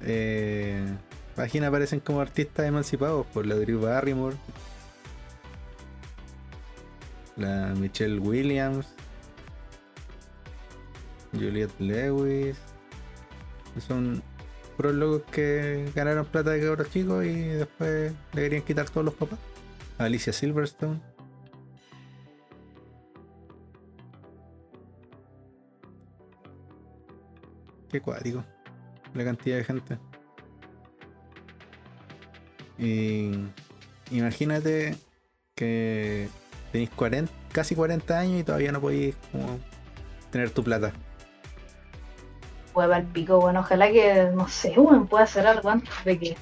Eh, 0.01 0.83
página 1.35 1.67
aparecen 1.67 1.99
como 1.99 2.21
artistas 2.21 2.65
emancipados 2.65 3.25
por 3.27 3.45
la 3.45 3.55
Drew 3.55 3.79
Barrymore, 3.79 4.35
la 7.37 7.73
Michelle 7.75 8.19
Williams, 8.19 8.87
Juliette 11.33 11.79
Lewis. 11.79 12.57
Son 13.87 14.23
puros 14.75 14.93
locos 14.93 15.23
que 15.31 15.91
ganaron 15.93 16.25
plata 16.25 16.51
de 16.51 16.61
cabros 16.61 16.89
chicos 16.89 17.25
y 17.25 17.41
después 17.45 18.13
le 18.33 18.41
querían 18.41 18.63
quitar 18.63 18.89
todos 18.89 19.05
los 19.05 19.13
papás. 19.13 19.39
Alicia 19.97 20.33
Silverstone. 20.33 21.14
Qué 27.95 28.01
cuático. 28.01 28.43
La 29.13 29.23
cantidad 29.23 29.55
de 29.55 29.63
gente. 29.63 29.97
Y 32.77 33.31
imagínate 34.11 34.97
que 35.55 36.27
tenéis 36.73 36.89
40, 36.89 37.31
casi 37.53 37.73
40 37.73 38.19
años 38.19 38.41
y 38.41 38.43
todavía 38.43 38.73
no 38.73 38.81
podéis 38.81 39.15
como 39.31 39.59
tener 40.29 40.49
tu 40.49 40.61
plata. 40.61 40.91
Hueva 42.73 42.97
al 42.97 43.05
pico, 43.05 43.39
bueno, 43.39 43.61
ojalá 43.61 43.89
que, 43.89 44.29
no 44.35 44.49
sé, 44.49 44.73
weón, 44.77 45.07
pueda 45.07 45.23
hacer 45.23 45.47
algo 45.47 45.69
antes 45.69 45.93
de 46.03 46.19
que. 46.19 46.37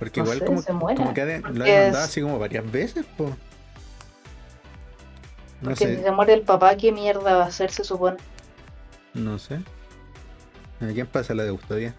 Porque 0.00 0.18
No 0.22 0.24
igual 0.26 0.38
sé, 0.40 0.44
como, 0.46 0.62
se 0.62 0.72
muera. 0.72 0.96
como 0.96 1.14
que 1.14 1.20
ha 1.20 1.26
de- 1.26 1.36
lo 1.38 1.42
Porque 1.42 1.60
han 1.62 1.68
mandado 1.84 1.98
es- 2.04 2.10
así 2.10 2.20
como 2.20 2.40
varias 2.40 2.68
veces, 2.72 3.06
po. 3.16 3.26
No 3.26 3.36
Porque 5.70 5.76
si 5.86 5.94
sé, 5.98 6.02
se 6.02 6.10
muere 6.10 6.34
el 6.34 6.42
papá, 6.42 6.76
¿qué 6.76 6.90
mierda 6.90 7.36
va 7.36 7.44
a 7.44 7.46
hacer, 7.46 7.70
se 7.70 7.84
supone? 7.84 8.16
no 9.14 9.38
sé. 9.38 9.60
¿A 10.88 10.92
quién 10.92 11.06
pasa 11.06 11.34
la 11.34 11.44
de 11.44 11.52
custodia? 11.52 11.94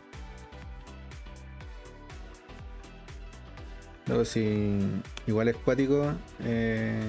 Luego 4.07 4.25
si 4.25 4.79
igual 5.25 5.47
es 5.47 5.55
cuático, 5.55 6.13
eh, 6.43 7.01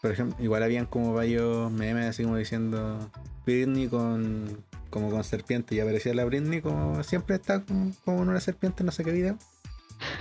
por 0.00 0.12
ejemplo, 0.12 0.36
igual 0.42 0.62
habían 0.62 0.86
como 0.86 1.12
varios 1.12 1.72
memes 1.72 2.06
así 2.06 2.22
como 2.22 2.36
diciendo 2.36 3.10
Britney 3.44 3.88
con 3.88 4.64
como 4.90 5.10
con 5.10 5.24
serpiente 5.24 5.74
y 5.74 5.80
aparecía 5.80 6.14
la 6.14 6.24
Britney 6.24 6.60
como 6.60 7.02
siempre 7.02 7.34
está 7.34 7.64
como, 7.64 7.92
como 8.04 8.22
en 8.22 8.28
una 8.28 8.40
serpiente 8.40 8.82
en 8.82 8.86
no 8.86 8.92
sé 8.92 9.02
qué 9.04 9.10
video. 9.10 9.36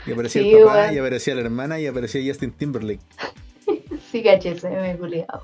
Y 0.07 0.13
aparecía 0.13 0.41
Sí, 0.41 0.53
el 0.53 0.63
papá, 0.65 0.93
y 0.93 0.97
aparecía 0.97 1.35
la 1.35 1.41
hermana 1.41 1.79
y 1.79 1.87
aparecía 1.87 2.21
Justin 2.25 2.51
Timberlake. 2.51 3.01
Sí, 4.11 4.23
caché, 4.23 4.57
se 4.57 4.69
me 4.69 4.95
culiado. 4.95 5.43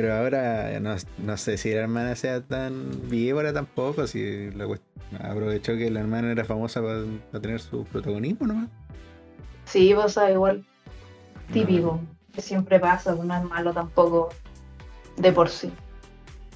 Pero 0.00 0.14
ahora 0.14 0.78
no, 0.78 0.94
no 1.18 1.36
sé 1.36 1.58
si 1.58 1.72
la 1.74 1.80
hermana 1.80 2.14
sea 2.14 2.40
tan 2.40 2.88
víbora 3.10 3.52
tampoco, 3.52 4.06
si 4.06 4.48
la 4.52 4.68
aprovechó 5.18 5.76
que 5.76 5.90
la 5.90 5.98
hermana 5.98 6.30
era 6.30 6.44
famosa 6.44 6.80
para 6.80 7.40
tener 7.40 7.58
su 7.60 7.82
protagonismo 7.82 8.46
nomás. 8.46 8.68
Sí, 9.64 9.92
vos 9.94 10.16
igual. 10.32 10.64
Típico. 11.52 12.00
Que 12.32 12.40
siempre 12.40 12.78
pasa, 12.78 13.12
no 13.16 13.36
es 13.36 13.42
malo 13.42 13.72
tampoco 13.72 14.28
de 15.16 15.32
por 15.32 15.48
sí. 15.48 15.72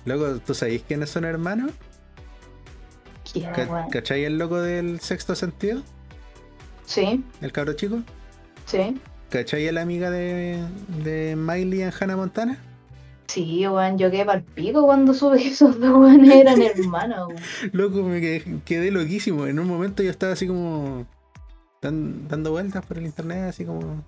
Luego, 0.05 0.39
¿tú 0.39 0.55
sabéis 0.55 0.85
quiénes 0.87 1.11
son 1.11 1.25
hermanos? 1.25 1.73
¿Quién, 3.33 3.51
Ca- 3.53 3.65
weón? 3.69 3.91
¿Cachai 3.91 4.23
el 4.25 4.39
loco 4.39 4.61
del 4.61 5.01
sexto 5.01 5.35
sentido? 5.35 5.83
Sí, 6.87 7.25
El 7.41 7.51
cabro 7.51 7.73
chico. 7.73 8.03
sí. 8.67 9.01
¿Cachai 9.31 9.67
a 9.67 9.73
la 9.73 9.81
amiga 9.81 10.13
de, 10.13 10.63
de 11.03 11.35
Miley 11.35 11.83
en 11.83 11.93
Hannah 11.99 12.15
Montana? 12.17 12.59
Sí, 13.27 13.67
weón, 13.67 13.97
yo 13.99 14.11
quedé 14.11 14.25
pa'l 14.25 14.43
pico 14.43 14.85
cuando 14.85 15.15
supe 15.15 15.39
que 15.39 15.49
esos 15.49 15.81
dos 15.81 15.97
weones 15.97 16.31
eran 16.35 16.61
hermanos, 16.63 17.29
weón. 17.29 17.41
Loco, 17.73 18.03
me 18.03 18.21
quedé, 18.21 18.61
quedé 18.65 18.91
loquísimo. 18.91 19.47
En 19.47 19.59
un 19.59 19.67
momento 19.67 20.03
yo 20.03 20.11
estaba 20.11 20.33
así 20.35 20.47
como 20.47 21.07
dan- 21.81 22.29
dando 22.29 22.51
vueltas 22.51 22.85
por 22.85 22.99
el 22.99 23.05
internet, 23.07 23.49
así 23.49 23.65
como. 23.65 24.05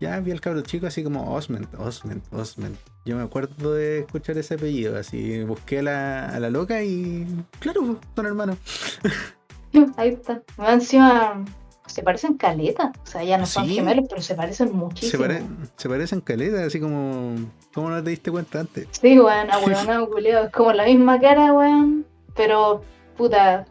Ya 0.00 0.20
vi 0.20 0.30
al 0.30 0.40
cabro 0.40 0.60
chico 0.60 0.86
así 0.86 1.02
como 1.02 1.34
Osment, 1.34 1.74
Osment, 1.74 2.22
Osment. 2.32 2.76
Yo 3.04 3.16
me 3.16 3.22
acuerdo 3.22 3.74
de 3.74 4.00
escuchar 4.00 4.38
ese 4.38 4.54
apellido, 4.54 4.96
así 4.96 5.42
busqué 5.42 5.80
a 5.80 5.82
la, 5.82 6.28
a 6.28 6.38
la 6.38 6.50
loca 6.50 6.82
y. 6.84 7.26
Claro, 7.58 7.98
son 8.14 8.26
hermanos. 8.26 8.58
Ahí 9.96 10.10
está. 10.10 10.40
Encima 10.68 11.44
se 11.88 12.02
parecen 12.02 12.34
caleta. 12.36 12.92
O 13.02 13.06
sea, 13.06 13.24
ya 13.24 13.36
no 13.38 13.46
son 13.46 13.66
Sí. 13.66 13.74
gemelos, 13.74 14.06
pero 14.08 14.22
se 14.22 14.34
parecen 14.34 14.68
Se, 14.68 14.74
muchísimo. 14.74 15.22
pare- 15.24 15.42
se 15.76 15.88
parecen 15.88 16.20
caletas, 16.20 16.60
así 16.60 16.78
como. 16.80 17.34
¿Cómo 17.74 17.90
no 17.90 18.02
te 18.02 18.10
diste 18.10 18.30
cuenta 18.30 18.60
antes? 18.60 18.88
Sí, 18.92 19.18
weón, 19.18 19.50
ahueonado, 19.50 20.08
culiao. 20.10 20.44
Es 20.46 20.52
como 20.52 20.72
la 20.72 20.84
misma 20.84 21.20
cara, 21.20 21.52
weón. 21.52 22.06
Pero, 22.36 22.82
puta, 23.16 23.66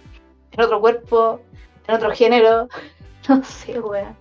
en 0.52 0.61
otro 0.61 0.80
cuerpo, 0.81 1.41
en 1.88 1.95
otro 1.95 2.11
género. 2.11 2.68
No 3.30 3.44
sé, 3.44 3.77
weón. 3.80 4.15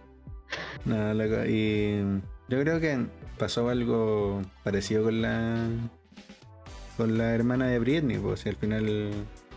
No, 0.85 1.15
loco. 1.15 1.45
Y 1.47 2.01
yo 2.49 2.61
creo 2.61 2.81
que 2.81 3.07
pasó 3.39 3.69
algo 3.69 4.43
parecido 4.65 5.05
con 5.05 5.23
la. 5.23 5.69
con 6.97 7.17
la 7.19 7.33
hermana 7.35 7.67
de 7.69 7.79
Britney, 7.79 8.19
pues 8.19 8.41
si 8.41 8.49
al 8.49 8.57
final 8.57 9.13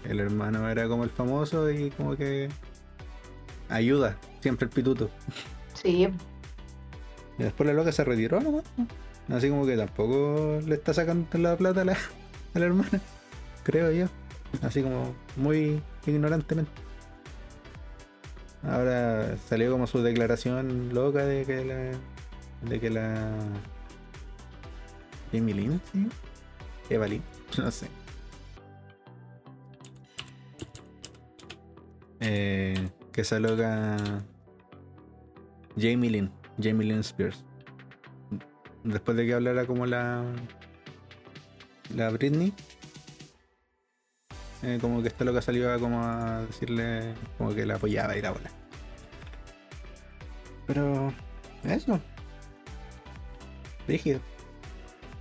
el 0.08 0.20
hermano 0.20 0.70
era 0.70 0.88
como 0.88 1.04
el 1.04 1.10
famoso 1.10 1.70
y 1.72 1.90
como 1.92 2.16
que 2.16 2.50
ayuda, 3.70 4.18
siempre 4.42 4.66
el 4.66 4.72
pituto. 4.72 5.10
Sí, 5.74 6.08
Y 7.38 7.44
después 7.44 7.68
la 7.68 7.74
loca 7.74 7.92
se 7.92 8.04
retiró 8.04 8.42
nomás. 8.42 8.64
Así 9.30 9.50
como 9.50 9.66
que 9.66 9.78
tampoco 9.78 10.60
le 10.66 10.76
está 10.76 10.94
sacando 10.94 11.38
la 11.38 11.56
plata 11.56 11.82
a 11.82 11.86
la, 11.86 11.94
a 12.54 12.60
la 12.60 12.66
hermana, 12.66 13.00
creo 13.64 13.92
yo. 13.92 14.08
Así 14.62 14.82
como 14.82 15.14
muy 15.36 15.82
ignorantemente. 16.06 16.72
Ahora 18.64 19.38
salió 19.48 19.72
como 19.72 19.88
su 19.88 20.02
declaración 20.02 20.94
loca 20.94 21.26
de 21.26 21.46
que 21.46 21.64
la. 21.64 22.70
de 22.70 22.80
que 22.80 22.90
la. 22.90 23.32
Lynn, 25.32 25.80
¿sí? 25.94 26.08
Eva 26.90 27.08
Lynn, 27.08 27.24
no 27.58 27.72
sé. 27.72 27.88
Eh, 32.20 32.90
que 33.20 33.24
esa 33.24 33.38
loca. 33.38 33.98
Jamie 35.78 36.10
Lynn, 36.10 36.32
Jamie 36.58 36.88
Lynn 36.88 37.00
Spears. 37.02 37.44
Después 38.86 39.18
de 39.18 39.26
que 39.26 39.34
hablara 39.34 39.66
como 39.66 39.86
la. 39.86 40.24
La 41.94 42.10
Britney. 42.12 42.54
eh, 44.64 44.78
como 44.80 45.02
que 45.02 45.10
esta 45.10 45.26
loca 45.26 45.42
salió 45.42 45.74
a 45.74 45.80
como 45.80 46.02
a 46.02 46.44
decirle 46.46 47.14
como 47.38 47.54
que 47.54 47.66
la 47.66 47.76
apoyaba 47.76 48.16
y 48.16 48.22
la 48.22 48.32
bola. 48.32 48.50
Pero. 50.66 51.14
Eso. 51.66 52.00
Rígido. 53.86 54.22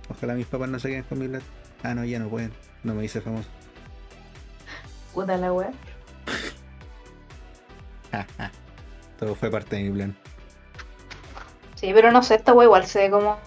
Ojalá 0.09 0.35
mis 0.35 0.45
papás 0.45 0.69
no 0.69 0.79
se 0.79 0.87
queden 0.87 1.03
con 1.03 1.19
mi. 1.19 1.37
Ah, 1.83 1.93
no, 1.93 2.05
ya 2.05 2.19
no 2.19 2.29
pueden. 2.29 2.53
No 2.83 2.93
me 2.93 3.03
hice 3.03 3.19
famoso. 3.19 3.49
Puta 5.13 5.35
la 5.35 5.51
wea. 5.51 5.73
Todo 9.19 9.35
fue 9.35 9.51
parte 9.51 9.75
de 9.75 9.83
mi 9.83 9.91
plan. 9.91 10.15
Sí, 11.75 11.91
pero 11.93 12.11
no 12.11 12.23
sé, 12.23 12.35
esta 12.35 12.53
wea 12.53 12.65
igual 12.65 12.85
se 12.85 12.99
ve 12.99 13.09
como. 13.09 13.37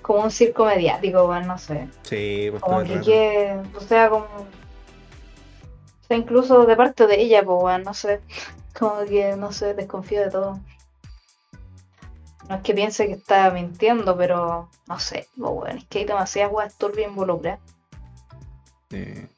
Como 0.00 0.22
un 0.24 0.30
circo 0.32 0.64
mediático, 0.64 1.24
weón, 1.26 1.46
no 1.46 1.58
sé. 1.58 1.88
Sí, 2.02 2.48
pues 2.50 2.62
Como 2.62 2.82
que, 2.82 3.00
que, 3.00 3.60
o 3.76 3.80
sea, 3.80 4.08
como. 4.10 4.24
O 4.24 6.04
sea, 6.08 6.16
incluso 6.16 6.66
de 6.66 6.76
parte 6.76 7.06
de 7.06 7.20
ella, 7.20 7.44
pues, 7.44 7.62
weón, 7.62 7.82
no 7.84 7.94
sé. 7.94 8.20
Como 8.78 9.04
que, 9.04 9.36
no 9.36 9.52
sé, 9.52 9.74
desconfío 9.74 10.22
de 10.22 10.30
todo. 10.30 10.58
No 12.48 12.56
es 12.56 12.62
que 12.62 12.74
piense 12.74 13.06
que 13.06 13.12
está 13.12 13.50
mintiendo, 13.50 14.16
pero 14.16 14.68
no 14.88 14.98
sé, 14.98 15.28
pues, 15.38 15.52
weón, 15.52 15.78
es 15.78 15.84
que 15.84 16.00
hay 16.00 16.04
demasiadas 16.04 16.52
weas 16.52 16.78
turbias 16.78 17.10
involucradas. 17.10 17.60
Sí, 18.90 19.28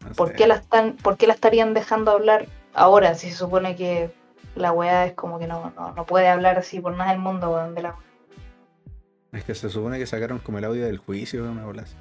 no 0.00 0.12
¿Por 0.12 0.34
qué, 0.34 0.46
la 0.46 0.56
están, 0.56 0.96
¿Por 0.96 1.16
qué 1.16 1.26
la 1.26 1.34
estarían 1.34 1.74
dejando 1.74 2.12
hablar 2.12 2.46
ahora 2.74 3.14
si 3.14 3.30
se 3.30 3.36
supone 3.36 3.76
que 3.76 4.10
la 4.54 4.72
weá 4.72 5.06
es 5.06 5.14
como 5.14 5.38
que 5.38 5.46
no, 5.46 5.72
no, 5.76 5.92
no 5.92 6.06
puede 6.06 6.28
hablar 6.28 6.58
así 6.58 6.80
por 6.80 6.96
nada 6.96 7.10
del 7.10 7.20
mundo, 7.20 7.50
weón, 7.50 7.74
de 7.74 7.82
la 7.82 7.96
Es 9.32 9.44
que 9.44 9.54
se 9.54 9.70
supone 9.70 9.98
que 9.98 10.06
sacaron 10.06 10.38
como 10.38 10.58
el 10.58 10.64
audio 10.64 10.84
del 10.84 10.98
juicio, 10.98 11.50
una 11.50 11.64
bola 11.64 11.82
así. 11.82 11.96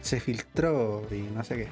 Se 0.00 0.20
filtró 0.20 1.02
y 1.10 1.20
no 1.20 1.44
sé 1.44 1.56
qué. 1.56 1.68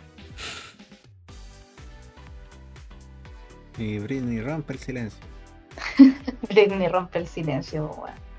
Y 3.82 3.98
Britney 3.98 4.40
rompe 4.40 4.74
el 4.74 4.78
silencio. 4.78 5.24
Britney 6.48 6.88
rompe 6.88 7.18
el 7.18 7.26
silencio, 7.26 7.86
weón. 7.86 8.30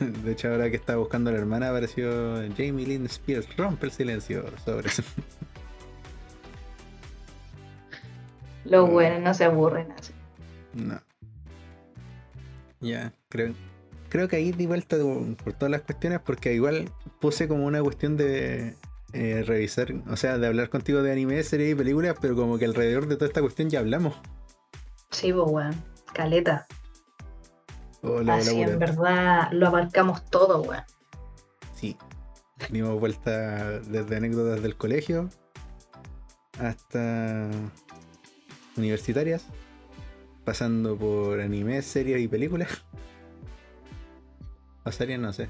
De 0.24 0.32
hecho, 0.32 0.48
ahora 0.48 0.70
que 0.70 0.76
estaba 0.76 0.98
buscando 0.98 1.30
a 1.30 1.32
la 1.34 1.40
hermana, 1.40 1.68
apareció 1.68 2.36
Jamie 2.56 2.86
Lynn 2.86 3.06
Spears. 3.06 3.54
Rompe 3.56 3.86
el 3.86 3.92
silencio 3.92 4.44
sobre 4.64 4.88
eso. 4.88 5.02
Los 8.64 8.88
weones 8.88 9.22
no 9.22 9.34
se 9.34 9.44
aburren 9.44 9.92
así. 9.92 10.12
No. 10.74 11.00
Ya, 12.80 13.12
creo. 13.28 13.54
Creo 14.08 14.28
que 14.28 14.36
ahí 14.36 14.52
di 14.52 14.66
vuelta 14.66 14.96
por 15.44 15.52
todas 15.52 15.70
las 15.70 15.82
cuestiones 15.82 16.20
porque 16.20 16.52
igual 16.52 16.90
puse 17.20 17.46
como 17.46 17.66
una 17.66 17.80
cuestión 17.82 18.16
de 18.16 18.74
eh, 19.12 19.44
revisar, 19.46 19.92
o 20.10 20.16
sea, 20.16 20.38
de 20.38 20.46
hablar 20.46 20.68
contigo 20.68 21.02
de 21.02 21.12
anime, 21.12 21.42
series 21.42 21.72
y 21.72 21.74
películas, 21.74 22.16
pero 22.20 22.34
como 22.34 22.58
que 22.58 22.64
alrededor 22.64 23.06
de 23.06 23.16
toda 23.16 23.26
esta 23.26 23.40
cuestión 23.40 23.70
ya 23.70 23.80
hablamos. 23.80 24.14
Sí, 25.10 25.32
pues 25.32 25.50
weón. 25.50 25.74
Caleta. 26.12 26.66
Oh, 28.02 28.20
así 28.30 28.62
en 28.62 28.78
verdad 28.78 29.48
lo 29.52 29.68
abarcamos 29.68 30.24
todo, 30.26 30.62
weón. 30.62 30.84
Sí. 31.74 31.96
Dimos 32.70 32.98
vuelta 32.98 33.80
desde 33.80 34.16
anécdotas 34.16 34.62
del 34.62 34.76
colegio 34.76 35.30
hasta 36.58 37.48
universitarias, 38.76 39.44
pasando 40.44 40.96
por 40.96 41.40
anime, 41.40 41.82
series 41.82 42.20
y 42.20 42.28
películas. 42.28 42.68
O 44.84 44.92
series, 44.92 45.18
no 45.20 45.32
sé. 45.32 45.48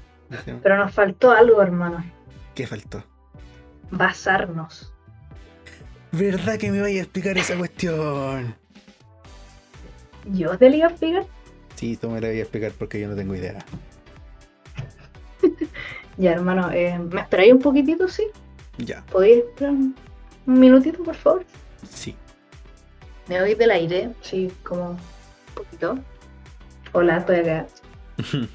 Pero 0.61 0.77
nos 0.77 0.93
faltó 0.93 1.31
algo, 1.31 1.61
hermano. 1.61 2.03
¿Qué 2.55 2.67
faltó? 2.67 3.03
Basarnos. 3.91 4.93
¿Verdad 6.11 6.57
que 6.57 6.71
me 6.71 6.81
vaya 6.81 6.99
a 6.99 7.03
explicar 7.03 7.37
esa 7.37 7.57
cuestión? 7.57 8.55
¿Yo 10.25 10.57
te 10.57 10.69
lo 10.69 10.75
iba 10.75 10.87
a 10.87 10.89
explicar? 10.91 11.25
Sí, 11.75 11.97
tú 11.97 12.09
me 12.09 12.21
la 12.21 12.27
voy 12.27 12.39
a 12.39 12.41
explicar 12.41 12.71
porque 12.77 12.99
yo 12.99 13.07
no 13.07 13.15
tengo 13.15 13.35
idea. 13.35 13.63
Ya, 16.17 16.33
hermano, 16.33 16.69
eh, 16.71 16.99
¿me 16.99 17.21
esperáis 17.21 17.53
un 17.53 17.59
poquitito, 17.59 18.07
sí? 18.07 18.27
Ya, 18.77 19.03
¿Podéis 19.05 19.45
esperar 19.45 19.73
un, 19.73 19.95
un 20.45 20.59
minutito, 20.59 21.01
por 21.03 21.15
favor? 21.15 21.45
sí. 21.89 22.15
¿Me 23.31 23.41
oís 23.41 23.57
del 23.57 23.71
aire? 23.71 24.09
Sí, 24.19 24.51
como 24.61 24.89
un 24.89 24.97
poquito. 25.55 25.97
Hola, 26.91 27.15
estoy 27.15 27.37
acá. 27.37 27.65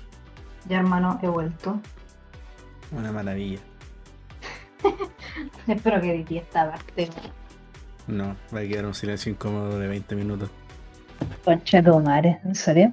Ya, 0.68 0.80
hermano, 0.80 1.18
he 1.22 1.28
vuelto. 1.28 1.80
Una 2.90 3.10
maravilla. 3.10 3.60
Espero 5.66 6.00
que 6.02 6.10
edité 6.12 6.38
esta 6.38 6.70
parte. 6.70 7.08
No, 8.06 8.36
va 8.54 8.60
a 8.60 8.62
quedar 8.64 8.84
un 8.84 8.92
silencio 8.92 9.32
incómodo 9.32 9.78
de 9.78 9.88
20 9.88 10.14
minutos. 10.14 10.50
Concha 11.42 11.80
de 11.80 11.90
tu 11.90 11.98
madre, 12.00 12.40
¿en 12.44 12.54
serio? 12.54 12.92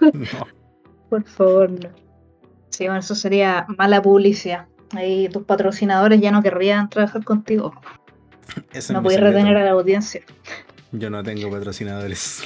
No. 0.00 0.10
Por 1.10 1.22
favor, 1.24 1.70
no. 1.70 1.90
Sí, 2.70 2.86
bueno, 2.86 2.98
eso 2.98 3.14
sería 3.14 3.64
mala 3.76 4.02
publicidad. 4.02 4.66
Ahí 4.96 5.28
tus 5.28 5.44
patrocinadores 5.44 6.20
ya 6.20 6.32
no 6.32 6.42
querrían 6.42 6.88
trabajar 6.88 7.22
contigo. 7.22 7.74
No 8.90 9.02
podéis 9.02 9.20
retener 9.20 9.56
a 9.56 9.64
la 9.64 9.70
audiencia. 9.72 10.22
Yo 10.92 11.10
no 11.10 11.22
tengo 11.22 11.50
patrocinadores. 11.50 12.42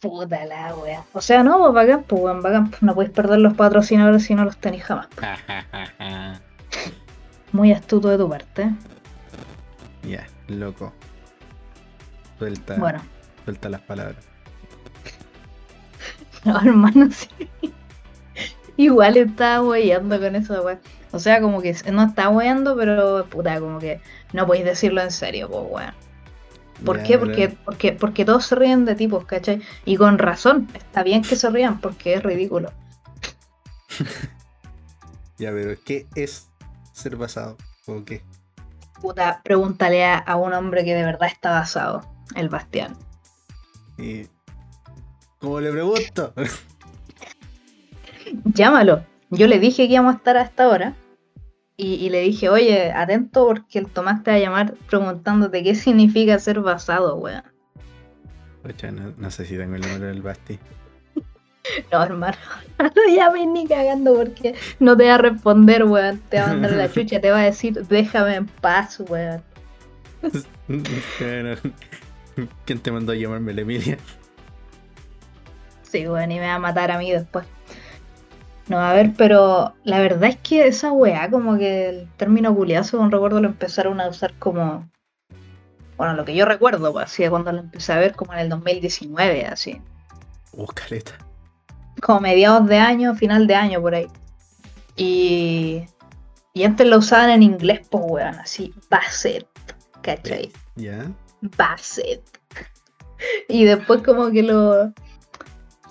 Puta 0.00 0.44
la 0.44 0.74
wea. 0.76 1.04
O 1.12 1.20
sea, 1.20 1.42
no, 1.42 1.58
pues 1.58 1.72
bacán, 1.72 2.02
pues 2.04 2.22
weón, 2.22 2.42
bacán. 2.42 2.70
pues, 2.70 2.82
No 2.82 2.94
podéis 2.94 3.12
perder 3.12 3.38
los 3.40 3.54
patrocinadores 3.54 4.24
si 4.24 4.34
no 4.34 4.44
los 4.44 4.56
tenéis 4.58 4.84
jamás. 4.84 5.08
Muy 7.52 7.72
astuto 7.72 8.08
de 8.08 8.18
tu 8.18 8.28
parte. 8.28 8.70
ya, 10.02 10.26
loco. 10.48 10.92
Suelta, 12.38 12.74
Bueno, 12.76 13.00
suelta 13.44 13.68
las 13.68 13.80
palabras. 13.82 14.16
no, 16.44 16.58
hermano, 16.60 17.08
sí. 17.10 17.28
Igual 18.76 19.16
estaba 19.16 19.62
weyando 19.66 20.18
con 20.20 20.34
eso, 20.36 20.62
weón. 20.62 20.80
O 21.14 21.20
sea, 21.20 21.40
como 21.40 21.62
que 21.62 21.72
no 21.92 22.02
está 22.02 22.28
weyando, 22.28 22.76
pero 22.76 23.24
puta, 23.26 23.60
como 23.60 23.78
que 23.78 24.00
no 24.32 24.48
podéis 24.48 24.64
decirlo 24.64 25.00
en 25.00 25.12
serio, 25.12 25.48
pues 25.48 25.62
weón. 25.70 25.94
¿Por 26.84 27.04
qué? 27.04 27.18
Porque, 27.18 27.56
porque, 27.64 27.92
porque 27.92 28.24
todos 28.24 28.46
se 28.46 28.56
ríen 28.56 28.84
de 28.84 28.96
tipos, 28.96 29.24
¿cachai? 29.24 29.62
Y 29.84 29.96
con 29.96 30.18
razón, 30.18 30.68
está 30.74 31.04
bien 31.04 31.22
que 31.22 31.36
se 31.36 31.48
rían 31.50 31.80
porque 31.80 32.14
es 32.14 32.22
ridículo. 32.22 32.72
Ya, 35.36 35.50
pero 35.50 35.74
¿qué 35.84 36.06
es 36.14 36.48
ser 36.92 37.16
basado? 37.16 37.56
¿O 37.86 38.04
qué? 38.04 38.22
Puta, 39.00 39.40
pregúntale 39.42 40.04
a, 40.04 40.16
a 40.16 40.36
un 40.36 40.52
hombre 40.52 40.84
que 40.84 40.94
de 40.94 41.02
verdad 41.02 41.28
está 41.28 41.50
basado, 41.50 42.08
el 42.36 42.48
Bastián. 42.48 42.96
Y... 43.98 44.28
¿Cómo 45.40 45.60
le 45.60 45.72
pregunto? 45.72 46.32
Llámalo. 48.44 49.04
Yo 49.30 49.48
le 49.48 49.58
dije 49.58 49.88
que 49.88 49.94
íbamos 49.94 50.14
a 50.14 50.18
estar 50.18 50.36
a 50.36 50.42
esta 50.42 50.68
hora. 50.68 50.94
Y, 51.76 51.94
y 51.94 52.10
le 52.10 52.20
dije, 52.20 52.48
oye, 52.48 52.92
atento 52.92 53.46
porque 53.46 53.80
el 53.80 53.88
Tomás 53.88 54.22
te 54.22 54.30
va 54.30 54.36
a 54.36 54.40
llamar 54.40 54.74
preguntándote 54.88 55.62
qué 55.62 55.74
significa 55.74 56.38
ser 56.38 56.60
basado, 56.60 57.16
weón. 57.16 57.42
Ocha, 58.64 58.90
no, 58.90 59.12
no 59.16 59.30
sé 59.30 59.44
si 59.44 59.56
tengo 59.56 59.74
el 59.74 59.82
número 59.82 60.06
del 60.06 60.22
Basti. 60.22 60.58
No, 61.90 62.02
hermano, 62.02 62.36
no 62.78 63.16
llames 63.16 63.46
ni 63.46 63.66
cagando 63.66 64.14
porque 64.14 64.54
no 64.80 64.94
te 64.94 65.08
va 65.08 65.14
a 65.14 65.18
responder, 65.18 65.84
weón. 65.84 66.20
Te 66.28 66.38
va 66.38 66.44
a 66.44 66.48
mandar 66.48 66.72
la 66.72 66.92
chucha, 66.92 67.22
te 67.22 67.30
va 67.30 67.40
a 67.40 67.44
decir, 67.44 67.86
déjame 67.86 68.34
en 68.34 68.46
paz, 68.46 69.00
weón. 69.00 69.42
Bueno, 70.68 71.56
¿Quién 72.64 72.80
te 72.80 72.92
mandó 72.92 73.12
a 73.12 73.14
llamarme 73.14 73.54
la 73.54 73.62
Emilia? 73.62 73.98
Sí, 75.82 76.06
weón, 76.06 76.32
y 76.32 76.38
me 76.38 76.46
va 76.46 76.54
a 76.54 76.58
matar 76.58 76.90
a 76.90 76.98
mí 76.98 77.10
después. 77.12 77.46
No, 78.68 78.78
a 78.80 78.94
ver, 78.94 79.12
pero 79.16 79.74
la 79.84 80.00
verdad 80.00 80.30
es 80.30 80.36
que 80.36 80.66
esa 80.66 80.90
weá, 80.90 81.30
como 81.30 81.58
que 81.58 81.88
el 81.88 82.08
término 82.16 82.54
culiazo, 82.54 82.98
con 82.98 83.10
recuerdo 83.10 83.40
lo 83.40 83.48
empezaron 83.48 84.00
a 84.00 84.08
usar 84.08 84.34
como. 84.38 84.88
Bueno, 85.96 86.14
lo 86.14 86.24
que 86.24 86.34
yo 86.34 86.44
recuerdo, 86.46 86.92
pues, 86.92 87.06
así 87.06 87.22
de 87.22 87.30
cuando 87.30 87.52
lo 87.52 87.60
empecé 87.60 87.92
a 87.92 87.98
ver 87.98 88.14
como 88.14 88.32
en 88.32 88.40
el 88.40 88.48
2019, 88.48 89.46
así. 89.46 89.80
Uh, 90.52 90.66
caleta. 90.66 91.12
Como 92.00 92.20
mediados 92.20 92.66
de 92.66 92.78
año, 92.78 93.14
final 93.14 93.46
de 93.46 93.54
año, 93.54 93.80
por 93.80 93.94
ahí. 93.94 94.06
Y. 94.96 95.84
Y 96.56 96.62
antes 96.62 96.86
lo 96.86 96.98
usaban 96.98 97.30
en 97.30 97.42
inglés, 97.42 97.86
pues, 97.90 98.04
weón, 98.06 98.34
así, 98.36 98.72
Basset, 98.88 99.46
¿cachai? 100.02 100.50
¿Ya? 100.76 101.10
Basset. 101.56 102.22
Y 103.48 103.64
después 103.64 104.02
como 104.02 104.30
que 104.30 104.42
lo, 104.42 104.92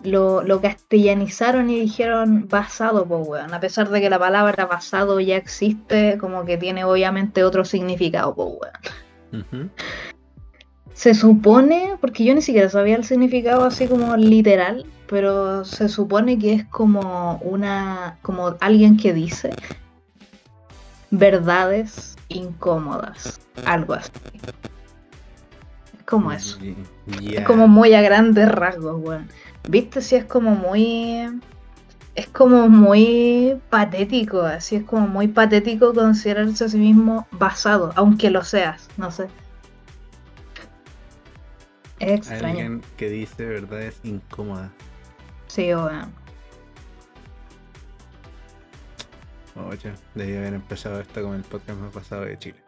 lo, 0.03 0.43
lo 0.43 0.61
castellanizaron 0.61 1.69
y 1.69 1.79
dijeron 1.79 2.47
basado, 2.47 3.05
pues 3.05 3.27
weón. 3.27 3.53
A 3.53 3.59
pesar 3.59 3.89
de 3.89 4.01
que 4.01 4.09
la 4.09 4.19
palabra 4.19 4.65
basado 4.65 5.19
ya 5.19 5.37
existe, 5.37 6.17
como 6.17 6.45
que 6.45 6.57
tiene 6.57 6.83
obviamente 6.83 7.43
otro 7.43 7.65
significado, 7.65 8.35
pues 8.35 8.49
weón. 9.31 9.71
Se 10.93 11.13
supone, 11.13 11.97
porque 11.99 12.23
yo 12.23 12.35
ni 12.35 12.41
siquiera 12.41 12.69
sabía 12.69 12.95
el 12.95 13.03
significado 13.03 13.65
así 13.65 13.87
como 13.87 14.15
literal, 14.15 14.85
pero 15.07 15.65
se 15.65 15.89
supone 15.89 16.37
que 16.37 16.53
es 16.53 16.65
como 16.65 17.39
una, 17.43 18.19
como 18.21 18.55
alguien 18.59 18.97
que 18.97 19.13
dice 19.13 19.51
verdades 21.09 22.15
incómodas, 22.29 23.39
algo 23.65 23.93
así. 23.93 24.11
Es 26.03 26.09
como 26.09 26.33
eso. 26.33 26.59
Es 27.21 27.45
como 27.45 27.69
muy 27.69 27.93
a 27.93 28.01
grandes 28.01 28.49
rasgos, 28.49 29.01
weón. 29.01 29.29
¿Viste? 29.69 30.01
Si 30.01 30.17
es 30.17 30.25
como 30.25 30.51
muy. 30.51 31.39
Es 32.13 32.27
como 32.27 32.67
muy 32.67 33.57
patético, 33.69 34.41
así 34.41 34.75
es 34.75 34.83
como 34.83 35.07
muy 35.07 35.29
patético 35.29 35.93
considerarse 35.93 36.65
a 36.65 36.69
sí 36.69 36.77
mismo 36.77 37.25
basado, 37.31 37.93
aunque 37.95 38.29
lo 38.29 38.43
seas, 38.43 38.89
no 38.97 39.09
sé. 39.11 39.29
Es 41.99 42.11
extraño. 42.11 42.47
Alguien 42.47 42.81
que 42.97 43.09
dice 43.09 43.45
verdades 43.45 43.99
incómodas. 44.03 44.69
Sí, 45.47 45.73
weón. 45.73 46.11
Oye, 49.55 49.93
debí 50.15 50.35
haber 50.35 50.53
empezado 50.53 50.99
esto 50.99 51.23
con 51.23 51.35
el 51.35 51.43
podcast 51.43 51.79
más 51.79 51.93
pasado 51.93 52.25
de 52.25 52.37
Chile. 52.37 52.61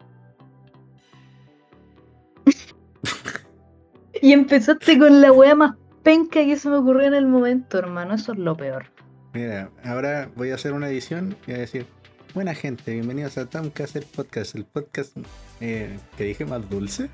Y 4.22 4.32
empezaste 4.32 4.98
con 4.98 5.20
la 5.20 5.30
wea 5.32 5.54
más 5.54 5.74
penca 6.02 6.44
que 6.44 6.56
se 6.56 6.68
me 6.68 6.76
ocurrió 6.76 7.06
en 7.06 7.14
el 7.14 7.26
momento, 7.26 7.78
hermano. 7.78 8.14
Eso 8.14 8.32
es 8.32 8.38
lo 8.38 8.56
peor. 8.56 8.86
Mira, 9.34 9.70
ahora 9.84 10.30
voy 10.36 10.50
a 10.50 10.54
hacer 10.54 10.72
una 10.72 10.88
edición 10.88 11.36
y 11.46 11.50
voy 11.50 11.56
a 11.56 11.58
decir, 11.58 11.86
buena 12.32 12.54
gente, 12.54 12.92
bienvenidos 12.94 13.36
a 13.38 13.46
Tomcast, 13.46 13.96
el 13.96 14.04
podcast, 14.04 14.54
el 14.54 14.64
podcast 14.64 15.16
eh, 15.60 15.98
que 16.16 16.24
dije 16.24 16.44
más 16.46 16.68
dulce, 16.70 17.10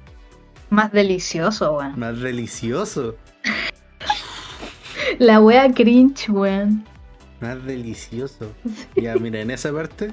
Más 0.70 0.92
delicioso, 0.92 1.76
weón. 1.78 1.98
más 1.98 2.20
delicioso, 2.20 3.16
La 5.18 5.40
wea 5.40 5.70
cringe, 5.72 6.28
weón. 6.30 6.84
más 7.40 7.64
delicioso. 7.64 8.52
Ya, 8.94 9.16
mira, 9.16 9.40
en 9.40 9.50
esa 9.50 9.72
parte 9.72 10.12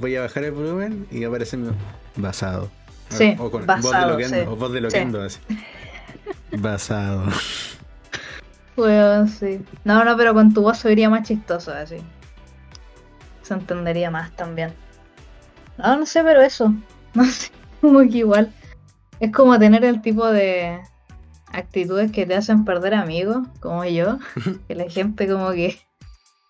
voy 0.00 0.14
a 0.16 0.20
bajar 0.22 0.44
el 0.44 0.52
volumen 0.52 1.06
y 1.10 1.24
aparece 1.24 1.56
mi 1.56 1.70
basado. 2.16 2.70
Sí, 3.10 3.36
o 3.38 3.50
con 3.50 3.64
basado, 3.66 3.82
voz 3.92 3.92
de 4.00 4.06
loquendo, 4.24 4.36
sí. 4.36 4.42
o 4.48 4.56
voz 4.56 4.72
de 4.72 4.80
loquendo, 4.80 5.22
así. 5.22 5.38
Basado. 6.52 7.24
Weón, 8.76 9.28
sí. 9.28 9.60
No, 9.84 10.04
no, 10.04 10.16
pero 10.16 10.34
con 10.34 10.52
tu 10.52 10.62
voz 10.62 10.78
se 10.78 10.88
vería 10.88 11.08
más 11.08 11.26
chistoso 11.26 11.72
así. 11.72 11.96
Se 13.42 13.54
entendería 13.54 14.10
más 14.10 14.34
también. 14.36 14.72
No, 15.78 15.96
no 15.96 16.06
sé, 16.06 16.22
pero 16.22 16.40
eso. 16.42 16.72
No 17.14 17.24
sé, 17.24 17.50
como 17.80 18.00
que 18.00 18.18
igual. 18.18 18.52
Es 19.20 19.32
como 19.32 19.58
tener 19.58 19.82
el 19.86 20.02
tipo 20.02 20.26
de 20.26 20.78
actitudes 21.50 22.12
que 22.12 22.26
te 22.26 22.34
hacen 22.34 22.66
perder 22.66 22.92
amigos, 22.94 23.46
como 23.60 23.84
yo. 23.86 24.18
Que 24.68 24.74
la 24.74 24.90
gente 24.90 25.26
como 25.26 25.50
que 25.52 25.78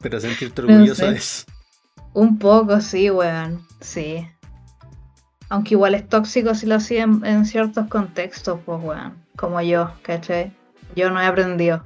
Pero 0.01 0.19
sentirte 0.21 0.63
No 0.63 0.69
orgulloso 0.73 1.07
sé. 1.07 1.13
es. 1.13 1.47
un 2.15 2.39
poco, 2.39 2.81
sí, 2.81 3.11
weón. 3.11 3.65
Sí. 3.81 4.27
Aunque 5.49 5.75
igual 5.75 5.95
es 5.95 6.09
tóxico 6.09 6.55
si 6.55 6.67
lo 6.67 6.77
hacía 6.77 7.05
en, 7.05 7.45
ciertos 7.45 7.87
contextos, 7.89 8.61
pues 8.65 8.83
weón. 8.83 9.15
Como 9.37 9.61
yo, 9.61 9.91
¿cachai? 10.03 10.53
Yo 10.97 11.11
no 11.11 11.21
he 11.21 11.27
aprendido. 11.27 11.85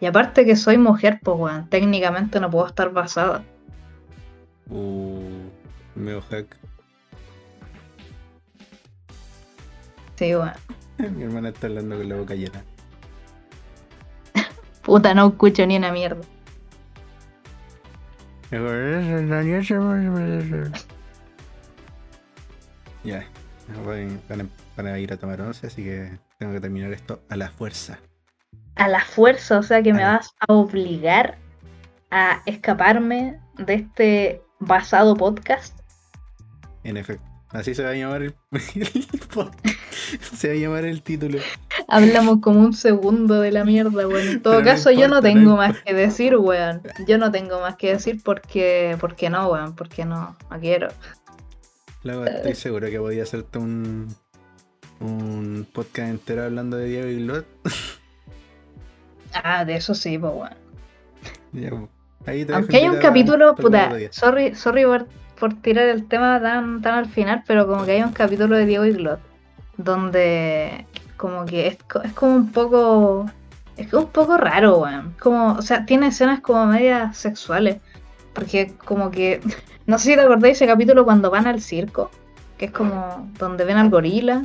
Y 0.00 0.06
aparte 0.06 0.44
que 0.44 0.56
soy 0.56 0.78
mujer, 0.78 1.20
pues 1.22 1.38
weón. 1.38 1.68
Técnicamente 1.68 2.38
no 2.38 2.50
puedo 2.50 2.66
estar 2.66 2.92
basada. 2.92 3.42
Uh, 4.68 5.48
medio 5.94 6.22
hack. 6.22 6.56
Sí, 10.16 10.34
weón. 10.34 10.52
Mi 11.16 11.24
hermana 11.24 11.48
está 11.48 11.66
hablando 11.66 11.96
con 11.96 12.08
la 12.08 12.16
boca 12.16 12.34
llena. 12.34 12.62
Puta, 14.82 15.14
no 15.14 15.28
escucho 15.28 15.66
ni 15.66 15.76
una 15.76 15.90
mierda. 15.90 16.22
Ya, 23.02 23.26
van 23.84 24.40
a, 24.40 24.46
van 24.76 24.86
a 24.86 24.98
ir 24.98 25.12
a 25.12 25.16
tomar 25.16 25.40
once, 25.40 25.66
así 25.66 25.82
que 25.84 26.18
tengo 26.38 26.52
que 26.52 26.60
terminar 26.60 26.92
esto 26.92 27.22
a 27.28 27.36
la 27.36 27.50
fuerza. 27.50 27.98
A 28.76 28.88
la 28.88 29.00
fuerza, 29.04 29.58
o 29.58 29.62
sea 29.62 29.82
que 29.82 29.92
me 29.92 30.00
la- 30.00 30.16
vas 30.16 30.30
a 30.40 30.52
obligar 30.52 31.36
a 32.10 32.42
escaparme 32.46 33.38
de 33.58 33.74
este 33.74 34.42
basado 34.60 35.16
podcast. 35.16 35.78
En 36.82 36.96
efecto, 36.96 37.24
así 37.50 37.74
se 37.74 37.82
va 37.82 37.90
a 37.90 37.94
llamar 37.94 38.22
el, 38.22 38.34
el 38.74 39.20
podcast. 39.32 39.76
Se 40.34 40.48
va 40.48 40.54
a 40.54 40.56
llamar 40.56 40.84
el 40.84 41.02
título. 41.02 41.38
Hablamos 41.88 42.40
como 42.40 42.60
un 42.60 42.72
segundo 42.72 43.40
de 43.40 43.52
la 43.52 43.64
mierda, 43.64 44.06
weón. 44.08 44.28
En 44.28 44.42
todo 44.42 44.54
Pero 44.54 44.66
caso, 44.66 44.90
yo 44.90 45.08
no 45.08 45.16
importa, 45.16 45.28
no 45.28 45.34
tengo 45.34 45.56
más 45.56 45.82
que 45.82 45.94
decir, 45.94 46.36
weón. 46.36 46.82
Yo 47.06 47.18
no 47.18 47.30
tengo 47.30 47.60
más 47.60 47.76
que 47.76 47.92
decir 47.92 48.20
porque, 48.24 48.96
porque 49.00 49.30
no, 49.30 49.48
weón. 49.48 49.74
Porque 49.74 50.04
no, 50.04 50.36
no 50.50 50.60
quiero. 50.60 50.88
Luego 52.02 52.24
estoy 52.26 52.54
seguro 52.54 52.88
que 52.88 52.98
podía 52.98 53.22
hacerte 53.22 53.58
un, 53.58 54.14
un 55.00 55.66
podcast 55.72 56.10
entero 56.10 56.44
hablando 56.44 56.76
de 56.76 56.86
Diego 56.86 57.08
y 57.08 57.16
Glot. 57.24 57.46
Ah, 59.42 59.64
de 59.64 59.74
eso 59.74 59.96
sí, 59.96 60.16
pues, 60.16 60.32
weón. 60.32 60.54
Ya, 61.50 61.70
ahí 62.24 62.44
te 62.44 62.52
dejo 62.52 62.54
Aunque 62.54 62.76
hay 62.76 62.88
un 62.88 62.98
capítulo, 62.98 63.56
puta, 63.56 63.90
sorry, 64.10 64.54
sorry 64.54 64.84
por, 64.84 65.08
por 65.40 65.60
tirar 65.60 65.88
el 65.88 66.06
tema 66.06 66.40
tan, 66.40 66.80
tan 66.80 66.94
al 66.94 67.06
final, 67.06 67.42
pero 67.44 67.66
como 67.66 67.84
que 67.84 67.90
hay 67.92 68.02
un 68.02 68.12
capítulo 68.12 68.56
de 68.56 68.64
Diego 68.64 68.84
y 68.84 68.92
Glot 68.92 69.18
donde 69.76 70.86
como 71.24 71.46
que 71.46 71.68
es, 71.68 71.78
es 72.04 72.12
como 72.12 72.34
un 72.36 72.52
poco 72.52 73.24
es 73.78 73.90
un 73.94 74.08
poco 74.08 74.36
raro, 74.36 74.80
weón. 74.80 75.14
Como, 75.18 75.54
o 75.54 75.62
sea, 75.62 75.86
tiene 75.86 76.08
escenas 76.08 76.40
como 76.40 76.66
medias 76.66 77.16
sexuales. 77.16 77.78
Porque 78.34 78.74
como 78.84 79.10
que, 79.10 79.40
no 79.86 79.96
sé 79.96 80.10
si 80.10 80.14
te 80.16 80.20
acordáis 80.20 80.58
ese 80.58 80.66
capítulo 80.66 81.06
cuando 81.06 81.30
van 81.30 81.46
al 81.46 81.62
circo, 81.62 82.10
que 82.58 82.66
es 82.66 82.72
como 82.72 83.30
donde 83.38 83.64
ven 83.64 83.78
al 83.78 83.88
gorila, 83.88 84.44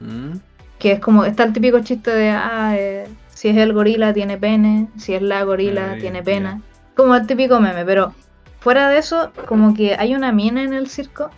Mm, 0.00 0.38
que 0.80 0.90
es 0.90 0.98
como, 0.98 1.24
está 1.24 1.44
el 1.44 1.52
típico 1.52 1.78
chiste 1.78 2.10
de, 2.10 2.30
ah, 2.30 2.74
eh, 2.76 3.06
si 3.32 3.50
es 3.50 3.56
el 3.56 3.72
gorila 3.72 4.12
tiene 4.12 4.36
pene, 4.36 4.88
si 4.96 5.14
es 5.14 5.22
la 5.22 5.44
gorila 5.44 5.92
Ah, 5.92 5.96
tiene 6.00 6.24
pena. 6.24 6.60
Como 6.96 7.14
el 7.14 7.24
típico 7.28 7.60
meme, 7.60 7.84
pero 7.84 8.12
fuera 8.58 8.88
de 8.88 8.98
eso, 8.98 9.30
como 9.46 9.74
que 9.74 9.94
hay 9.96 10.16
una 10.16 10.32
mina 10.32 10.64
en 10.64 10.72
el 10.72 10.88
circo 10.88 11.30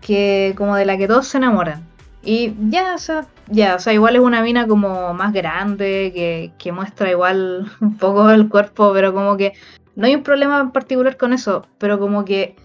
que 0.00 0.54
como 0.56 0.76
de 0.76 0.84
la 0.84 0.96
que 0.96 1.08
todos 1.08 1.26
se 1.26 1.38
enamoran. 1.38 1.82
Y 2.24 2.54
ya, 2.70 2.94
o 2.94 2.98
sea, 2.98 3.26
ya, 3.48 3.74
o 3.74 3.78
sea, 3.78 3.92
igual 3.92 4.16
es 4.16 4.22
una 4.22 4.42
mina 4.42 4.66
como 4.66 5.12
más 5.12 5.32
grande, 5.32 6.10
que, 6.14 6.52
que 6.58 6.72
muestra 6.72 7.10
igual 7.10 7.70
un 7.80 7.96
poco 7.98 8.30
el 8.30 8.48
cuerpo, 8.48 8.92
pero 8.92 9.12
como 9.12 9.36
que 9.36 9.52
no 9.96 10.06
hay 10.06 10.14
un 10.14 10.22
problema 10.22 10.60
en 10.60 10.70
particular 10.72 11.16
con 11.16 11.32
eso, 11.32 11.66
pero 11.78 11.98
como 11.98 12.24
que 12.24 12.56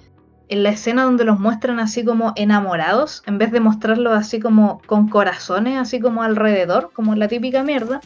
en 0.48 0.64
la 0.64 0.70
escena 0.70 1.04
donde 1.04 1.26
los 1.26 1.40
muestran 1.40 1.80
así 1.80 2.04
como 2.04 2.34
enamorados, 2.36 3.22
en 3.28 3.38
vez 3.38 3.52
de 3.52 3.60
mostrarlos 3.60 4.14
así 4.14 4.40
como 4.40 4.82
con 4.88 5.08
corazones, 5.08 5.78
así 5.78 6.00
como 6.00 6.24
alrededor, 6.24 6.92
como 6.94 7.16
la 7.16 7.28
típica 7.28 7.64
mierda, 7.64 8.02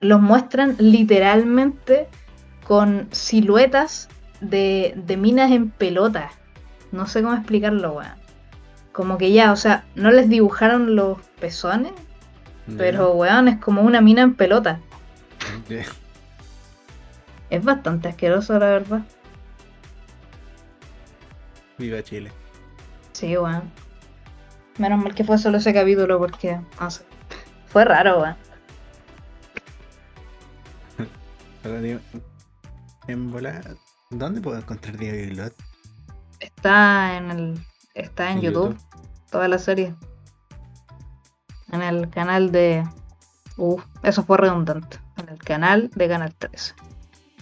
los 0.00 0.20
muestran 0.20 0.76
literalmente 0.78 2.08
con 2.66 3.08
siluetas 3.12 4.08
de, 4.40 4.94
de 5.06 5.16
minas 5.16 5.52
en 5.52 5.70
pelota. 5.70 6.30
No 6.92 7.06
sé 7.06 7.22
cómo 7.22 7.34
explicarlo, 7.34 7.92
weón. 7.94 8.23
Como 8.94 9.18
que 9.18 9.32
ya, 9.32 9.50
o 9.50 9.56
sea, 9.56 9.84
no 9.96 10.12
les 10.12 10.28
dibujaron 10.28 10.94
los 10.94 11.18
pezones, 11.40 11.92
pero 12.78 13.12
weón, 13.12 13.48
es 13.48 13.58
como 13.58 13.82
una 13.82 14.00
mina 14.00 14.22
en 14.22 14.36
pelota. 14.36 14.78
ya. 15.68 15.84
Es 17.50 17.64
bastante 17.64 18.08
asqueroso, 18.08 18.56
la 18.56 18.66
verdad. 18.66 19.02
Viva 21.76 22.04
Chile. 22.04 22.30
Sí, 23.12 23.36
weón. 23.36 23.68
Menos 24.78 25.02
mal 25.02 25.12
que 25.12 25.24
fue 25.24 25.38
solo 25.38 25.58
ese 25.58 25.74
capítulo 25.74 26.20
porque, 26.20 26.60
no 26.80 26.88
sé. 26.88 27.02
Fue 27.66 27.84
raro, 27.84 28.20
weón. 28.22 28.36
En 33.08 33.30
volar, 33.32 33.76
¿dónde 34.10 34.40
puedo 34.40 34.56
encontrar 34.56 34.96
Diego 34.96 35.16
y 35.16 35.34
Glot? 35.34 35.52
Está 36.38 37.16
en 37.16 37.30
el. 37.32 37.73
Está 37.94 38.30
en, 38.30 38.38
En 38.38 38.44
YouTube, 38.44 38.72
YouTube. 38.74 39.30
Toda 39.30 39.48
la 39.48 39.58
serie. 39.58 39.94
En 41.72 41.82
el 41.82 42.08
canal 42.10 42.52
de. 42.52 42.84
Uh, 43.56 43.80
eso 44.02 44.22
fue 44.24 44.36
redundante. 44.38 44.98
En 45.16 45.28
el 45.28 45.38
canal 45.38 45.90
de 45.94 46.08
Canal 46.08 46.34
13. 46.34 46.74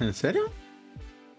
¿En 0.01 0.15
serio? 0.15 0.43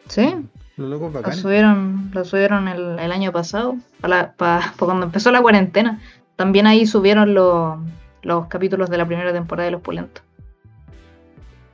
¿Sí? 0.08 0.36
Los 0.78 0.90
locos 0.90 1.14
Lo 1.14 1.20
bacanes. 1.20 1.40
subieron, 1.40 2.10
lo 2.14 2.26
subieron 2.26 2.68
el, 2.68 2.98
el 3.00 3.12
año 3.12 3.32
pasado. 3.32 3.76
Para, 4.02 4.34
para- 4.34 4.60
para 4.74 4.76
cuando 4.78 5.06
empezó 5.06 5.32
la 5.32 5.42
cuarentena. 5.42 6.00
También 6.36 6.66
ahí 6.66 6.88
subieron 6.88 7.34
los, 7.36 7.78
los 8.24 8.48
capítulos 8.48 8.90
de 8.90 8.98
la 8.98 9.06
primera 9.06 9.32
temporada 9.32 9.66
de 9.66 9.72
Los 9.72 9.82
Pulentos. 9.82 10.24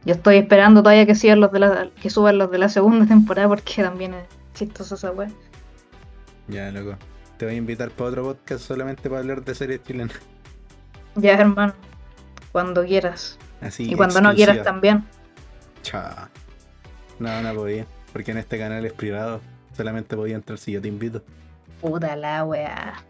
Yo 0.05 0.13
estoy 0.15 0.37
esperando 0.37 0.81
todavía 0.83 1.05
que 1.05 1.15
sigan 1.15 1.39
los 1.39 1.51
de 1.51 1.59
la, 1.59 1.89
que 2.01 2.09
suban 2.09 2.37
los 2.37 2.51
de 2.51 2.57
la 2.57 2.69
segunda 2.69 3.05
temporada 3.05 3.47
porque 3.47 3.81
también 3.83 4.13
es 4.13 4.25
chistoso 4.53 4.95
esa 4.95 5.11
wea. 5.11 5.29
Ya, 6.47 6.71
loco. 6.71 6.97
Te 7.39 7.45
voy 7.45 7.55
a 7.55 7.57
invitar 7.57 7.89
para 7.91 8.09
otro 8.09 8.23
podcast 8.23 8.65
solamente 8.65 9.09
para 9.09 9.21
hablar 9.21 9.41
de 9.45 9.55
series 9.55 9.81
chilenas. 9.83 10.19
Ya, 11.15 11.35
hermano. 11.35 11.73
Cuando 12.51 12.83
quieras. 12.83 13.39
Así, 13.61 13.89
y 13.89 13.95
cuando 13.95 14.19
no 14.19 14.35
quieras 14.35 14.61
también. 14.61 15.05
Chao. 15.81 16.27
No, 17.17 17.41
no 17.41 17.53
podía. 17.55 17.85
Porque 18.11 18.31
en 18.31 18.39
este 18.39 18.59
canal 18.59 18.85
es 18.85 18.91
privado. 18.91 19.39
Solamente 19.75 20.17
podía 20.17 20.35
entrar 20.35 20.59
si 20.59 20.73
yo 20.73 20.81
te 20.81 20.89
invito. 20.89 21.23
Puta 21.79 22.13
la 22.17 22.43
weá. 22.43 23.05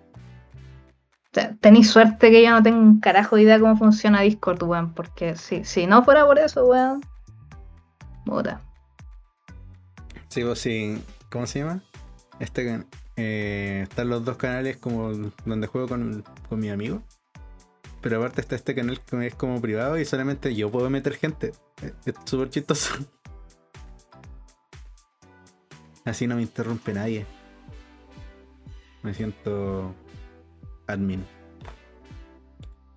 Tenéis 1.60 1.89
suerte 1.89 2.30
que 2.30 2.43
yo 2.43 2.51
no 2.51 2.61
tengo 2.61 2.80
un 2.80 2.99
carajo 2.99 3.35
de 3.35 3.43
idea 3.43 3.60
cómo 3.60 3.77
funciona 3.77 4.22
Discord, 4.22 4.61
weón. 4.61 4.93
Porque 4.93 5.35
si, 5.38 5.65
si 5.65 5.88
no 5.88 6.03
fuera 6.03 6.27
por 6.27 6.38
eso, 6.38 6.68
weón. 6.68 7.01
Puta. 8.26 8.61
Sí, 10.27 10.43
vos 10.43 10.60
sí. 10.60 11.03
¿Cómo 11.31 11.47
se 11.47 11.60
llama? 11.60 11.81
Este 12.39 12.85
eh, 13.21 13.81
están 13.83 14.09
los 14.09 14.23
dos 14.23 14.37
canales 14.37 14.77
como 14.77 15.11
donde 15.45 15.67
juego 15.67 15.87
con, 15.87 16.23
con 16.47 16.59
mi 16.59 16.69
amigo. 16.69 17.01
Pero 18.01 18.17
aparte 18.17 18.39
está 18.39 18.55
este 18.55 18.73
canal 18.73 18.99
que 19.01 19.27
es 19.27 19.35
como 19.35 19.59
privado 19.59 19.99
y 19.99 20.05
solamente 20.05 20.55
yo 20.55 20.71
puedo 20.71 20.89
meter 20.89 21.15
gente. 21.15 21.51
Eh, 21.81 21.93
Es 22.05 22.15
súper 22.25 22.49
chistoso. 22.49 22.95
Así 26.05 26.25
no 26.27 26.35
me 26.35 26.41
interrumpe 26.41 26.93
nadie. 26.93 27.25
Me 29.03 29.13
siento 29.13 29.93
admin. 30.87 31.25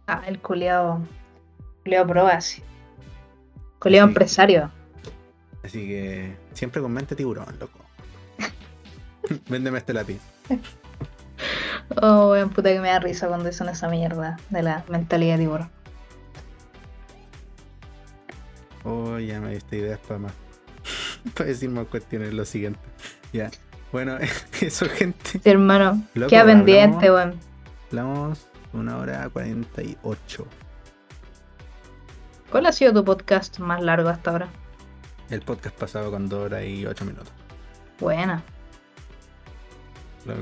Ah, 0.06 0.22
el 0.26 0.38
culiao. 0.40 1.04
Culiao 1.84 2.06
pro 2.06 2.26
así. 2.26 2.62
Culiao 3.80 4.06
Sí. 4.06 4.10
empresario. 4.10 4.70
Así 5.64 5.86
que 5.86 6.36
siempre 6.54 6.80
con 6.80 6.92
mente 6.92 7.14
tiburón, 7.16 7.58
loco. 7.58 7.78
Véndeme 9.48 9.78
este 9.78 9.92
lápiz. 9.92 10.20
Oh, 12.00 12.30
weón, 12.30 12.50
puta 12.50 12.70
que 12.70 12.80
me 12.80 12.88
da 12.88 12.98
risa 12.98 13.28
cuando 13.28 13.46
dicen 13.46 13.68
esa 13.68 13.88
mierda 13.88 14.38
de 14.50 14.62
la 14.62 14.84
mentalidad 14.88 15.34
de 15.34 15.44
tiburón. 15.44 15.70
Oh, 18.84 19.18
ya 19.18 19.40
me 19.40 19.50
diste 19.50 19.78
ideas 19.78 20.00
para 20.00 20.18
más. 20.18 20.32
para 21.34 21.48
decir 21.48 21.70
más 21.70 21.86
cuestiones 21.86 22.32
lo 22.32 22.44
siguiente. 22.44 22.80
Ya. 23.32 23.50
Bueno, 23.92 24.16
eso, 24.60 24.86
gente. 24.88 25.30
Sí, 25.30 25.40
hermano. 25.44 26.02
Loco, 26.14 26.30
Queda 26.30 26.44
pendiente, 26.44 27.10
weón. 27.10 27.38
Hablamos 27.90 28.46
una 28.72 28.96
hora 28.96 29.28
48. 29.28 30.46
¿Cuál 32.50 32.66
ha 32.66 32.72
sido 32.72 32.92
tu 32.92 33.04
podcast 33.04 33.58
más 33.58 33.82
largo 33.82 34.08
hasta 34.08 34.30
ahora? 34.30 34.48
El 35.30 35.40
podcast 35.40 35.76
pasado 35.78 36.10
con 36.10 36.28
2 36.28 36.44
horas 36.46 36.64
y 36.64 36.86
8 36.86 37.04
minutos. 37.04 37.32
Buena. 37.98 38.42
Lo, 40.24 40.34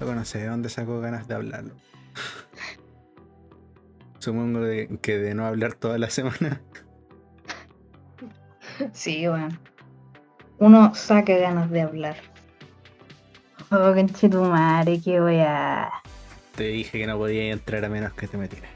loco, 0.00 0.14
no 0.14 0.24
sé 0.24 0.38
de 0.38 0.46
dónde 0.46 0.68
sacó 0.68 1.00
ganas 1.00 1.28
de 1.28 1.34
hablarlo. 1.34 1.74
Supongo 4.18 4.60
de- 4.60 4.98
que 5.00 5.18
de 5.18 5.34
no 5.34 5.46
hablar 5.46 5.74
toda 5.74 5.98
la 5.98 6.10
semana. 6.10 6.60
Sí, 8.92 9.28
weón. 9.28 9.58
Uno 10.58 10.94
saca 10.94 11.36
ganas 11.36 11.70
de 11.70 11.82
hablar. 11.82 12.16
Oh, 13.70 13.92
conchetumare, 13.94 15.00
qué 15.00 15.20
weá. 15.20 15.90
Te 16.56 16.64
dije 16.64 16.98
que 16.98 17.06
no 17.06 17.16
podía 17.16 17.52
entrar 17.52 17.84
a 17.84 17.88
menos 17.88 18.12
que 18.14 18.26
te 18.26 18.36
metieras. 18.36 18.70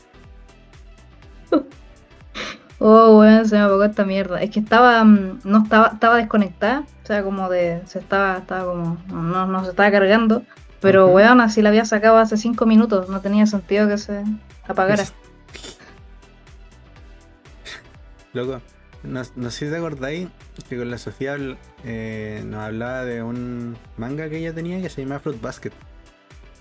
Oh, 2.87 3.19
weón, 3.19 3.49
se 3.49 3.57
me 3.57 3.63
apagó 3.63 3.83
esta 3.83 4.05
mierda. 4.05 4.43
Es 4.43 4.51
que 4.51 4.61
estaba, 4.61 5.03
mm, 5.03 5.41
no 5.45 5.63
estaba, 5.63 5.93
estaba 5.95 6.17
desconectada. 6.17 6.85
O 7.03 7.07
sea, 7.07 7.23
como 7.23 7.49
de, 7.49 7.81
se 7.87 7.99
estaba, 7.99 8.37
estaba 8.37 8.67
como, 8.67 8.99
no, 9.09 9.47
no 9.47 9.65
se 9.65 9.71
estaba 9.71 9.91
cargando. 9.91 10.43
Pero, 10.83 11.07
weón, 11.07 11.41
así 11.41 11.63
la 11.63 11.71
había 11.71 11.87
sacado 11.87 12.19
hace 12.19 12.37
cinco 12.37 12.67
minutos. 12.67 13.09
No 13.09 13.23
tenía 13.23 13.47
sentido 13.47 13.89
que 13.89 13.97
se 13.97 14.23
apagara. 14.69 15.03
Loco, 18.35 18.61
no, 19.03 19.23
no 19.35 19.51
sé 19.51 19.65
si 19.65 19.71
te 19.71 19.79
acordáis 19.79 20.29
que 20.69 20.77
con 20.77 20.91
la 20.91 20.99
Sofía 20.99 21.39
eh, 21.85 22.43
nos 22.45 22.61
hablaba 22.61 23.07
de 23.07 23.23
un 23.23 23.79
manga 23.97 24.29
que 24.29 24.37
ella 24.37 24.53
tenía 24.53 24.83
que 24.83 24.91
se 24.91 25.03
llama 25.03 25.21
Fruit 25.21 25.41
Basket. 25.41 25.73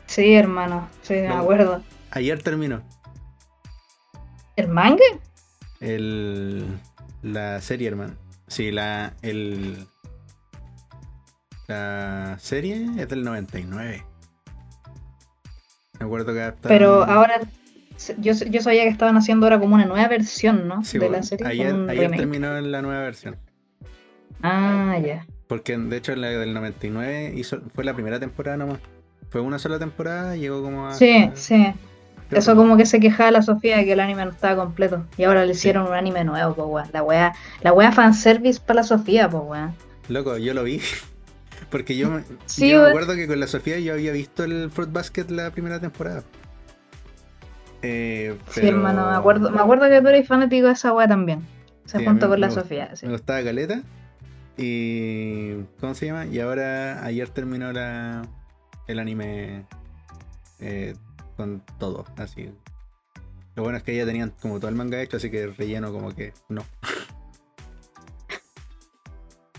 Sí, 0.06 0.36
hermano, 0.36 0.88
sí, 1.02 1.16
me 1.16 1.34
acuerdo. 1.34 1.82
Ayer 2.12 2.42
terminó 2.42 2.82
¿El 4.56 4.70
manga? 4.70 5.04
El, 5.84 6.66
la 7.22 7.60
serie, 7.62 7.88
hermano. 7.90 8.14
Sí, 8.48 8.72
la, 8.72 9.14
el, 9.22 9.86
la 11.68 12.38
serie 12.40 12.88
es 12.98 13.08
del 13.10 13.24
99. 13.24 14.06
Me 16.00 16.06
acuerdo 16.06 16.34
que 16.34 16.40
adaptaron- 16.42 16.68
Pero 16.68 17.04
ahora, 17.04 17.40
yo, 18.20 18.34
yo 18.34 18.62
sabía 18.62 18.84
que 18.84 18.90
estaban 18.90 19.16
haciendo 19.18 19.46
ahora 19.46 19.60
como 19.60 19.76
una 19.76 19.86
nueva 19.86 20.08
versión, 20.08 20.68
¿no? 20.68 20.84
Sí, 20.84 20.98
de 20.98 21.06
bueno, 21.08 21.18
la 21.18 21.24
serie. 21.24 21.48
ayer, 21.48 21.76
ayer 21.90 22.12
terminó 22.12 22.60
la 22.60 22.82
nueva 22.82 23.02
versión. 23.02 23.38
Ah, 24.42 24.98
ya. 25.04 25.26
Porque 25.48 25.78
de 25.78 25.98
hecho 25.98 26.16
la 26.16 26.28
del 26.30 26.54
99 26.54 27.34
hizo, 27.36 27.62
fue 27.74 27.84
la 27.84 27.94
primera 27.94 28.20
temporada 28.20 28.58
nomás. 28.58 28.80
Fue 29.30 29.42
una 29.42 29.58
sola 29.60 29.80
temporada, 29.80 30.36
llegó 30.36 30.62
como 30.62 30.88
a... 30.88 30.94
Sí, 30.94 31.30
sí. 31.34 31.74
Eso 32.40 32.56
como 32.56 32.78
que 32.78 32.86
se 32.86 33.00
quejaba 33.00 33.32
la 33.32 33.42
Sofía 33.42 33.78
de 33.78 33.86
que 33.86 33.94
el 33.94 34.00
anime 34.00 34.26
no 34.26 34.32
estaba 34.32 34.56
completo. 34.64 35.06
Y 35.18 35.24
ahora 35.24 35.46
le 35.46 35.52
hicieron 35.54 35.88
un 35.88 35.94
anime 35.94 36.24
nuevo, 36.24 36.54
pues 36.56 36.68
weón. 36.68 36.90
La 36.94 37.04
wea, 37.04 37.34
la 37.62 37.74
wea 37.74 37.92
fanservice 37.92 38.60
para 38.60 38.82
la 38.82 38.84
Sofía, 38.84 39.30
pues 39.30 39.44
weón. 39.46 39.74
Loco, 40.10 40.38
yo 40.38 40.54
lo 40.54 40.64
vi. 40.64 40.82
Porque 41.70 41.96
yo, 41.98 42.10
me- 42.12 42.24
Sí, 42.46 42.70
yo 42.70 42.84
me 42.84 42.90
acuerdo 42.90 43.16
que 43.16 43.28
con 43.28 43.40
la 43.40 43.48
Sofía 43.48 43.80
yo 43.80 43.94
había 43.94 44.12
visto 44.12 44.44
el 44.44 44.70
Fruit 44.70 44.92
Basket 44.92 45.26
la 45.30 45.50
primera 45.52 45.80
temporada. 45.80 46.24
Eh, 47.82 48.38
Sí, 48.50 48.68
hermano, 48.68 49.10
me 49.10 49.16
acuerdo, 49.16 49.50
me 49.52 49.60
acuerdo 49.62 49.88
que 49.90 50.02
tú 50.02 50.08
eres 50.08 50.28
fanático 50.28 50.68
de 50.68 50.74
esa 50.74 50.94
wea 50.94 51.08
también. 51.08 51.42
Se 51.86 52.00
Sí, 52.00 52.06
junto 52.06 52.30
con 52.30 52.40
la 52.40 52.50
Sofía, 52.50 52.96
sí. 52.96 53.06
Me 53.06 53.12
gustaba 53.14 53.44
Caleta. 53.44 53.82
Y. 54.58 55.56
¿Cómo 55.80 55.94
se 55.96 56.06
llama? 56.06 56.26
Y 56.28 56.40
ahora, 56.40 57.04
ayer 57.04 57.28
terminó 57.30 57.74
la, 57.74 58.22
el 58.88 59.00
anime 59.00 59.66
eh, 60.60 60.94
con 61.36 61.64
todo, 61.80 62.06
así. 62.18 62.50
Lo 63.56 63.64
bueno 63.64 63.78
es 63.78 63.84
que 63.84 63.96
ya 63.96 64.06
tenían 64.06 64.34
como 64.42 64.60
todo 64.60 64.70
el 64.70 64.76
manga 64.76 65.02
hecho, 65.02 65.18
así 65.18 65.30
que 65.30 65.44
el 65.44 65.56
relleno 65.56 65.92
como 65.92 66.12
que 66.16 66.34
no. 66.50 66.64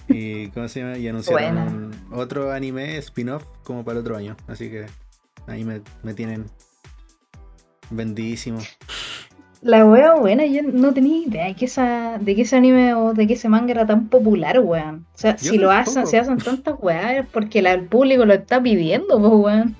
y 0.09 0.49
¿cómo 0.49 0.69
se 0.69 0.81
llama? 0.81 0.99
Y 0.99 1.09
anunciaron 1.09 1.59
un- 1.59 1.95
otro 2.13 2.53
anime 2.53 2.97
spin-off 2.99 3.45
como 3.63 3.85
para 3.85 3.99
el 3.99 4.05
otro 4.05 4.17
año. 4.17 4.37
Así 4.49 4.69
que 4.71 4.87
ahí 5.47 5.65
me, 5.65 5.81
me 6.03 6.15
tienen 6.15 6.45
vendidísimo. 7.91 8.59
La 9.63 9.87
wea 9.87 10.15
buena, 10.17 10.45
yo 10.45 10.63
no 10.63 10.93
tenía 10.93 11.27
idea 11.27 11.47
de 11.47 11.55
que, 11.55 11.65
esa, 11.65 12.19
de 12.19 12.35
que 12.37 12.43
ese 12.43 12.55
anime 12.57 12.93
o 12.95 13.15
de 13.15 13.27
que 13.27 13.33
ese 13.33 13.49
manga 13.49 13.71
era 13.73 13.87
tan 13.87 14.09
popular, 14.09 14.61
weón. 14.61 15.07
O 15.15 15.19
sea, 15.19 15.37
Yo 15.37 15.53
si 15.53 15.59
lo 15.59 15.71
hacen, 15.71 16.07
si 16.07 16.17
hacen 16.19 16.37
tantas 16.37 16.75
weas 16.81 17.13
es 17.25 17.27
porque 17.33 17.63
la- 17.63 17.73
el 17.73 17.87
público 17.87 18.27
lo 18.27 18.35
está 18.35 18.63
pidiendo, 18.63 19.19
pues 19.19 19.33
weón. 19.33 19.77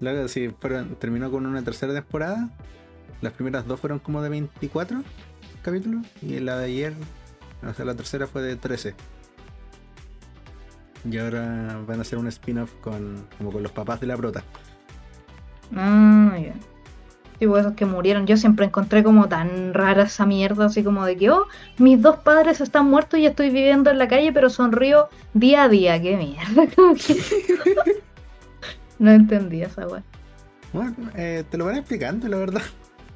Luego 0.00 0.28
sí, 0.28 0.50
fueron, 0.60 0.96
terminó 0.96 1.30
con 1.30 1.46
una 1.46 1.62
tercera 1.62 1.94
temporada. 1.94 2.50
Las 3.22 3.32
primeras 3.32 3.66
dos 3.66 3.80
fueron 3.80 3.98
como 3.98 4.22
de 4.22 4.28
24 4.28 5.02
capítulos. 5.62 6.06
Y 6.22 6.38
la 6.40 6.58
de 6.58 6.66
ayer, 6.66 6.92
o 7.66 7.72
sea, 7.74 7.84
la 7.84 7.94
tercera 7.94 8.26
fue 8.26 8.42
de 8.42 8.56
13. 8.56 8.94
Y 11.10 11.18
ahora 11.18 11.80
van 11.86 11.98
a 11.98 12.02
hacer 12.02 12.18
un 12.18 12.26
spin-off 12.28 12.72
con, 12.80 13.26
como 13.38 13.52
con 13.52 13.62
los 13.62 13.72
papás 13.72 14.00
de 14.00 14.06
la 14.06 14.16
prota. 14.16 14.42
Ah, 15.74 16.36
ya. 16.38 16.54
Sí, 17.38 17.46
pues 17.46 17.60
esos 17.60 17.74
que 17.74 17.84
murieron. 17.84 18.26
Yo 18.26 18.36
siempre 18.36 18.64
encontré 18.64 19.02
como 19.02 19.28
tan 19.28 19.74
rara 19.74 20.04
esa 20.04 20.24
mierda, 20.24 20.66
así 20.66 20.82
como 20.82 21.04
de 21.04 21.16
que, 21.16 21.30
oh, 21.30 21.46
mis 21.78 22.00
dos 22.00 22.16
padres 22.16 22.60
están 22.60 22.86
muertos 22.86 23.20
y 23.20 23.26
estoy 23.26 23.50
viviendo 23.50 23.90
en 23.90 23.98
la 23.98 24.08
calle, 24.08 24.32
pero 24.32 24.48
sonrío 24.48 25.08
día 25.34 25.64
a 25.64 25.68
día. 25.68 26.00
Qué 26.00 26.16
mierda. 26.16 26.66
no 28.98 29.10
entendí 29.10 29.62
esa 29.62 29.86
wea. 29.86 30.02
Bueno, 30.72 30.94
eh, 31.14 31.44
te 31.50 31.56
lo 31.58 31.64
van 31.66 31.76
explicando, 31.76 32.28
la 32.28 32.36
verdad. 32.36 32.62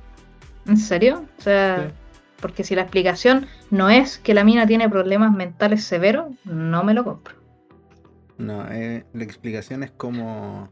¿En 0.67 0.77
serio? 0.77 1.25
O 1.39 1.43
sea, 1.43 1.89
Sí. 1.89 1.95
porque 2.41 2.65
si 2.65 2.75
la 2.75 2.83
explicación 2.83 3.47
no 3.71 3.91
es 3.91 4.19
que 4.19 4.35
la 4.35 4.45
mina 4.45 4.67
tiene 4.67 4.89
problemas 4.89 5.33
mentales 5.33 5.85
severos, 5.85 6.29
no 6.45 6.85
me 6.85 6.95
lo 6.95 7.05
compro. 7.05 7.35
No, 8.39 8.67
eh, 8.71 9.05
la 9.13 9.25
explicación 9.25 9.83
es 9.83 9.91
como 9.91 10.71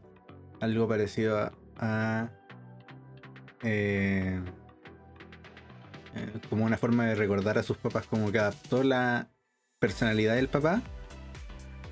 algo 0.61 0.87
parecido 0.87 1.37
a. 1.37 1.51
a, 1.77 2.29
eh, 3.63 4.39
eh, 6.15 6.33
como 6.49 6.65
una 6.65 6.77
forma 6.77 7.05
de 7.05 7.15
recordar 7.15 7.57
a 7.59 7.63
sus 7.63 7.77
papás, 7.77 8.07
como 8.07 8.31
que 8.31 8.39
adaptó 8.39 8.83
la 8.83 9.27
personalidad 9.79 10.35
del 10.35 10.47
papá, 10.47 10.81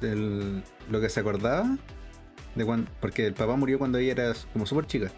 de 0.02 0.61
lo 0.89 1.02
que 1.02 1.10
se 1.10 1.19
acordaba, 1.19 1.77
de 2.58 2.66
cuan- 2.66 2.88
porque 3.00 3.26
el 3.28 3.34
papá 3.34 3.56
murió 3.56 3.78
cuando 3.80 3.98
ella 4.00 4.12
era 4.14 4.34
como 4.54 4.66
súper 4.66 4.86
chica. 4.88 5.12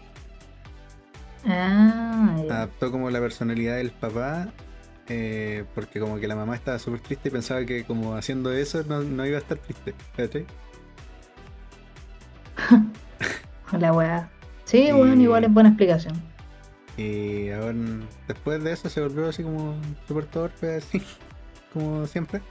Ah. 1.46 2.36
Adaptó 2.50 2.90
como 2.90 3.08
la 3.10 3.18
personalidad 3.20 3.76
del 3.76 3.90
papá, 3.92 4.48
eh, 5.08 5.64
porque 5.74 5.98
como 6.00 6.18
que 6.18 6.28
la 6.28 6.36
mamá 6.36 6.54
estaba 6.54 6.78
súper 6.78 7.00
triste 7.00 7.28
y 7.28 7.32
pensaba 7.32 7.64
que 7.64 7.84
como 7.84 8.14
haciendo 8.14 8.52
eso 8.52 8.84
no, 8.86 9.00
no 9.02 9.24
iba 9.26 9.36
a 9.38 9.40
estar 9.40 9.58
triste. 9.58 9.94
¿cachai? 10.16 10.46
La 13.78 13.92
weá. 13.92 14.28
Sí, 14.64 14.88
Y- 14.88 14.92
weón, 14.92 15.20
igual 15.20 15.44
es 15.44 15.52
buena 15.52 15.70
explicación. 15.70 16.14
Y 16.96 17.48
ahora, 17.50 17.74
después 18.28 18.62
de 18.62 18.72
eso, 18.72 18.88
se 18.90 19.00
volvió 19.00 19.28
así 19.28 19.42
como 19.42 19.74
súper 20.06 20.26
torpe, 20.26 20.74
así, 20.76 21.00
como 21.72 22.06
siempre. 22.06 22.42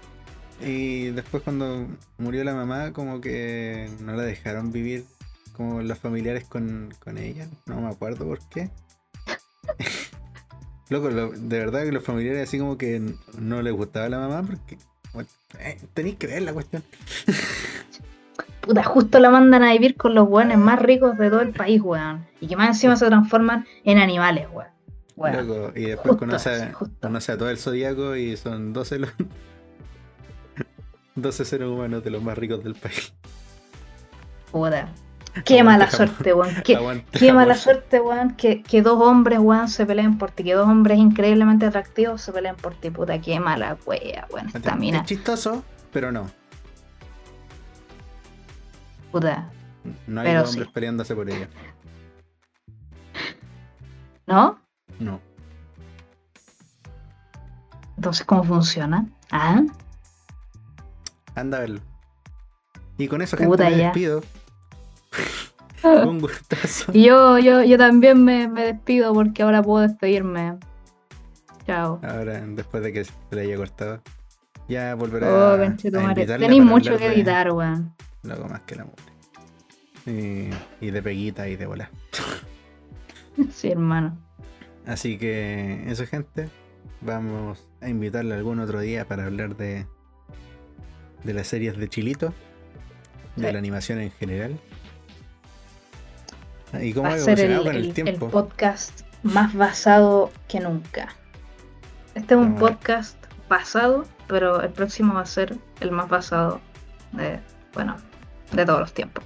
Y 0.62 1.10
después, 1.12 1.44
cuando 1.44 1.88
murió 2.18 2.44
la 2.44 2.54
mamá, 2.54 2.92
como 2.94 3.22
que 3.22 3.90
no 4.02 4.14
la 4.14 4.24
dejaron 4.24 4.72
vivir 4.72 5.06
como 5.54 5.82
los 5.82 5.98
familiares 6.00 6.46
con, 6.46 6.94
con 7.04 7.18
ella. 7.18 7.48
No 7.66 7.82
me 7.82 7.88
acuerdo 7.90 8.26
por 8.26 8.40
qué. 8.50 8.70
Loco, 10.90 11.10
lo- 11.10 11.32
de 11.32 11.60
verdad 11.60 11.84
que 11.84 11.92
los 11.92 12.04
familiares 12.04 12.48
así 12.48 12.58
como 12.58 12.78
que 12.78 13.02
no 13.40 13.62
les 13.62 13.74
gustaba 13.74 14.10
la 14.10 14.18
mamá 14.20 14.42
porque 14.44 14.78
bueno, 15.14 15.30
eh, 15.60 15.78
tenéis 15.94 16.16
que 16.16 16.28
ver 16.28 16.42
la 16.42 16.54
cuestión. 16.54 16.84
Puta, 18.62 18.84
justo 18.84 19.20
la 19.20 19.30
mandan 19.30 19.64
a 19.64 19.72
vivir 19.72 19.96
con 19.96 20.14
los 20.14 20.28
weones 20.28 20.58
más 20.58 20.80
ricos 20.82 21.18
de 21.18 21.30
todo 21.30 21.42
el 21.42 21.52
país, 21.54 21.82
weón. 21.82 22.26
Y 22.42 22.48
que 22.48 22.56
más 22.56 22.70
encima 22.70 22.96
se 22.96 23.06
transforman 23.08 23.66
en 23.84 23.98
animales, 24.00 24.48
weón. 24.52 24.70
Weón. 25.16 25.48
Loco, 25.48 25.72
y 25.76 25.82
después 25.86 26.10
Justo 26.12 26.18
conoce, 26.20 26.50
a- 26.64 26.72
conoce 27.02 27.32
a 27.32 27.38
todo 27.38 27.50
el 27.50 27.58
zodiaco 27.58 28.16
y 28.16 28.36
son 28.38 28.74
12 28.74 29.00
los 29.00 29.10
12 31.22 31.46
seres 31.46 31.68
humanos 31.68 32.04
de 32.04 32.10
los 32.12 32.22
más 32.22 32.38
ricos 32.38 32.64
del 32.64 32.76
país. 32.76 33.14
Puta. 34.52 34.90
Qué 35.46 35.64
mala 35.64 35.90
suerte, 35.90 36.34
weón. 36.34 36.54
Qué, 36.64 37.04
qué 37.12 37.32
mala 37.32 37.56
suerte, 37.56 38.00
weón. 38.00 38.36
Que, 38.36 38.64
que 38.64 38.82
dos 38.82 39.00
hombres, 39.02 39.40
weón, 39.40 39.68
se 39.68 39.86
peleen 39.86 40.18
por 40.18 40.32
ti. 40.32 40.44
Que 40.44 40.54
dos 40.54 40.68
hombres 40.68 40.98
increíblemente 40.98 41.66
atractivos 41.66 42.22
se 42.22 42.32
peleen 42.32 42.56
por 42.56 42.74
ti. 42.76 42.90
Puta, 42.90 43.20
qué 43.22 43.40
mala 43.40 43.78
wea, 43.86 44.28
weón. 44.32 44.50
Esta 44.54 44.76
mina. 44.76 45.00
Es 45.00 45.06
chistoso, 45.06 45.64
pero 45.94 46.12
no. 46.12 46.30
Puta. 49.12 49.50
No 50.08 50.22
hay 50.22 50.28
Pero 50.28 50.42
dos 50.42 50.50
hombres 50.50 50.68
sí. 50.68 50.74
peleándose 50.74 51.16
por 51.16 51.30
ella. 51.30 51.48
¿No? 54.28 54.60
No. 55.00 55.20
Entonces, 57.96 58.26
¿cómo 58.26 58.44
funciona? 58.44 59.06
Ah, 59.32 59.62
Anda 61.40 61.58
a 61.58 61.62
verlo. 61.62 61.82
Y 62.98 63.08
con 63.08 63.22
eso, 63.22 63.38
gente, 63.38 63.58
me 63.58 63.76
despido. 63.76 64.24
Un 65.84 66.20
gustazo. 66.20 66.92
Y 66.94 67.06
yo, 67.06 67.40
yo, 67.40 67.64
yo 67.64 67.78
también 67.78 68.24
me, 68.24 68.48
me 68.48 68.66
despido 68.66 69.14
porque 69.14 69.44
ahora 69.44 69.64
puedo 69.64 69.88
despedirme. 69.88 70.58
Chao. 71.66 72.02
Ahora, 72.04 72.42
después 72.42 72.84
de 72.84 72.92
que 72.92 73.06
se 73.06 73.14
le 73.32 73.42
haya 73.42 73.56
cortado, 73.56 74.02
ya 74.68 74.96
volverá 74.96 75.28
Oh, 75.30 75.62
a, 75.62 75.66
a 75.66 76.14
Tenéis 76.14 76.64
mucho 76.64 76.98
que 76.98 77.08
editar, 77.08 77.52
weón. 77.52 77.94
Luego 78.24 78.48
más 78.50 78.62
que 78.62 78.76
la 78.76 78.86
muerte. 78.86 79.04
Y, 80.06 80.86
y 80.86 80.92
de 80.92 81.02
peguita 81.02 81.48
y 81.48 81.56
de 81.56 81.66
bola. 81.66 81.90
Sí, 83.54 83.72
hermano. 83.72 84.18
Así 84.86 85.18
que 85.18 85.90
eso 85.90 86.06
gente, 86.06 86.50
vamos 87.00 87.70
a 87.80 87.88
invitarle 87.88 88.36
algún 88.36 88.60
otro 88.60 88.82
día 88.82 89.06
para 89.06 89.26
hablar 89.26 89.56
de 89.56 89.88
de 91.24 91.34
las 91.34 91.48
series 91.48 91.78
de 91.78 91.88
Chilito, 91.90 92.34
de 93.36 93.52
la 93.52 93.60
animación 93.60 94.00
en 94.00 94.12
general. 94.12 94.58
Ah, 96.74 96.84
Y 96.84 96.94
cómo 96.94 97.08
Va 97.08 97.14
ha 97.14 97.16
a 97.16 97.20
ser 97.20 97.40
el, 97.40 97.52
evolucionado 97.52 97.64
con 97.66 97.76
el, 97.76 97.82
el- 97.82 97.88
el 97.88 97.94
tiempo. 97.94 98.30
podcast 98.30 99.02
más 99.24 99.54
basado 99.56 100.32
que 100.48 100.60
nunca. 100.60 101.16
Este 102.16 102.34
es 102.34 102.40
un 102.40 102.56
Vamos 102.56 102.72
podcast 102.72 103.18
basado, 103.48 104.06
pero 104.28 104.62
el 104.62 104.70
próximo 104.70 105.14
va 105.16 105.22
a 105.22 105.26
ser 105.26 105.58
el 105.80 105.92
más 105.92 106.10
basado 106.10 106.62
de, 107.12 107.40
bueno, 107.74 107.96
de 108.52 108.66
todos 108.66 108.80
los 108.80 108.94
tiempos. 108.94 109.24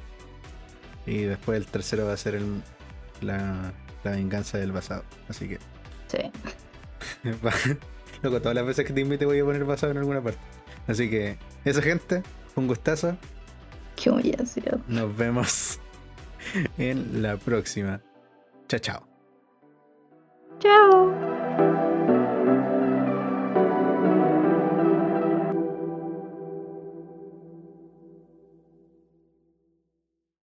Y 1.06 1.24
después 1.24 1.58
el 1.58 1.66
tercero 1.66 2.06
va 2.06 2.14
a 2.14 2.18
ser 2.18 2.36
el- 2.36 2.62
la, 3.22 3.74
la 4.04 4.12
venganza 4.12 4.58
del 4.58 4.72
basado. 4.72 5.04
Así 5.30 5.48
que, 5.50 5.60
Sí. 6.08 6.32
loco, 8.22 8.40
todas 8.42 8.56
las 8.56 8.66
veces 8.66 8.86
que 8.86 8.94
te 8.94 9.02
invite 9.02 9.26
voy 9.26 9.40
a 9.40 9.44
poner 9.44 9.66
basado 9.66 9.92
en 9.92 9.98
alguna 9.98 10.22
parte. 10.22 10.40
Así 10.88 11.10
que, 11.10 11.38
eso 11.66 11.82
gente, 11.82 12.24
un 12.56 12.68
gustazo. 12.68 13.18
Qué 13.96 14.10
humillación. 14.10 14.84
Nos 14.88 15.16
vemos 15.16 15.80
en 16.78 17.22
la 17.22 17.38
próxima. 17.38 18.02
Chao, 18.68 18.80
chao. 18.80 19.08
Chao. 20.60 21.93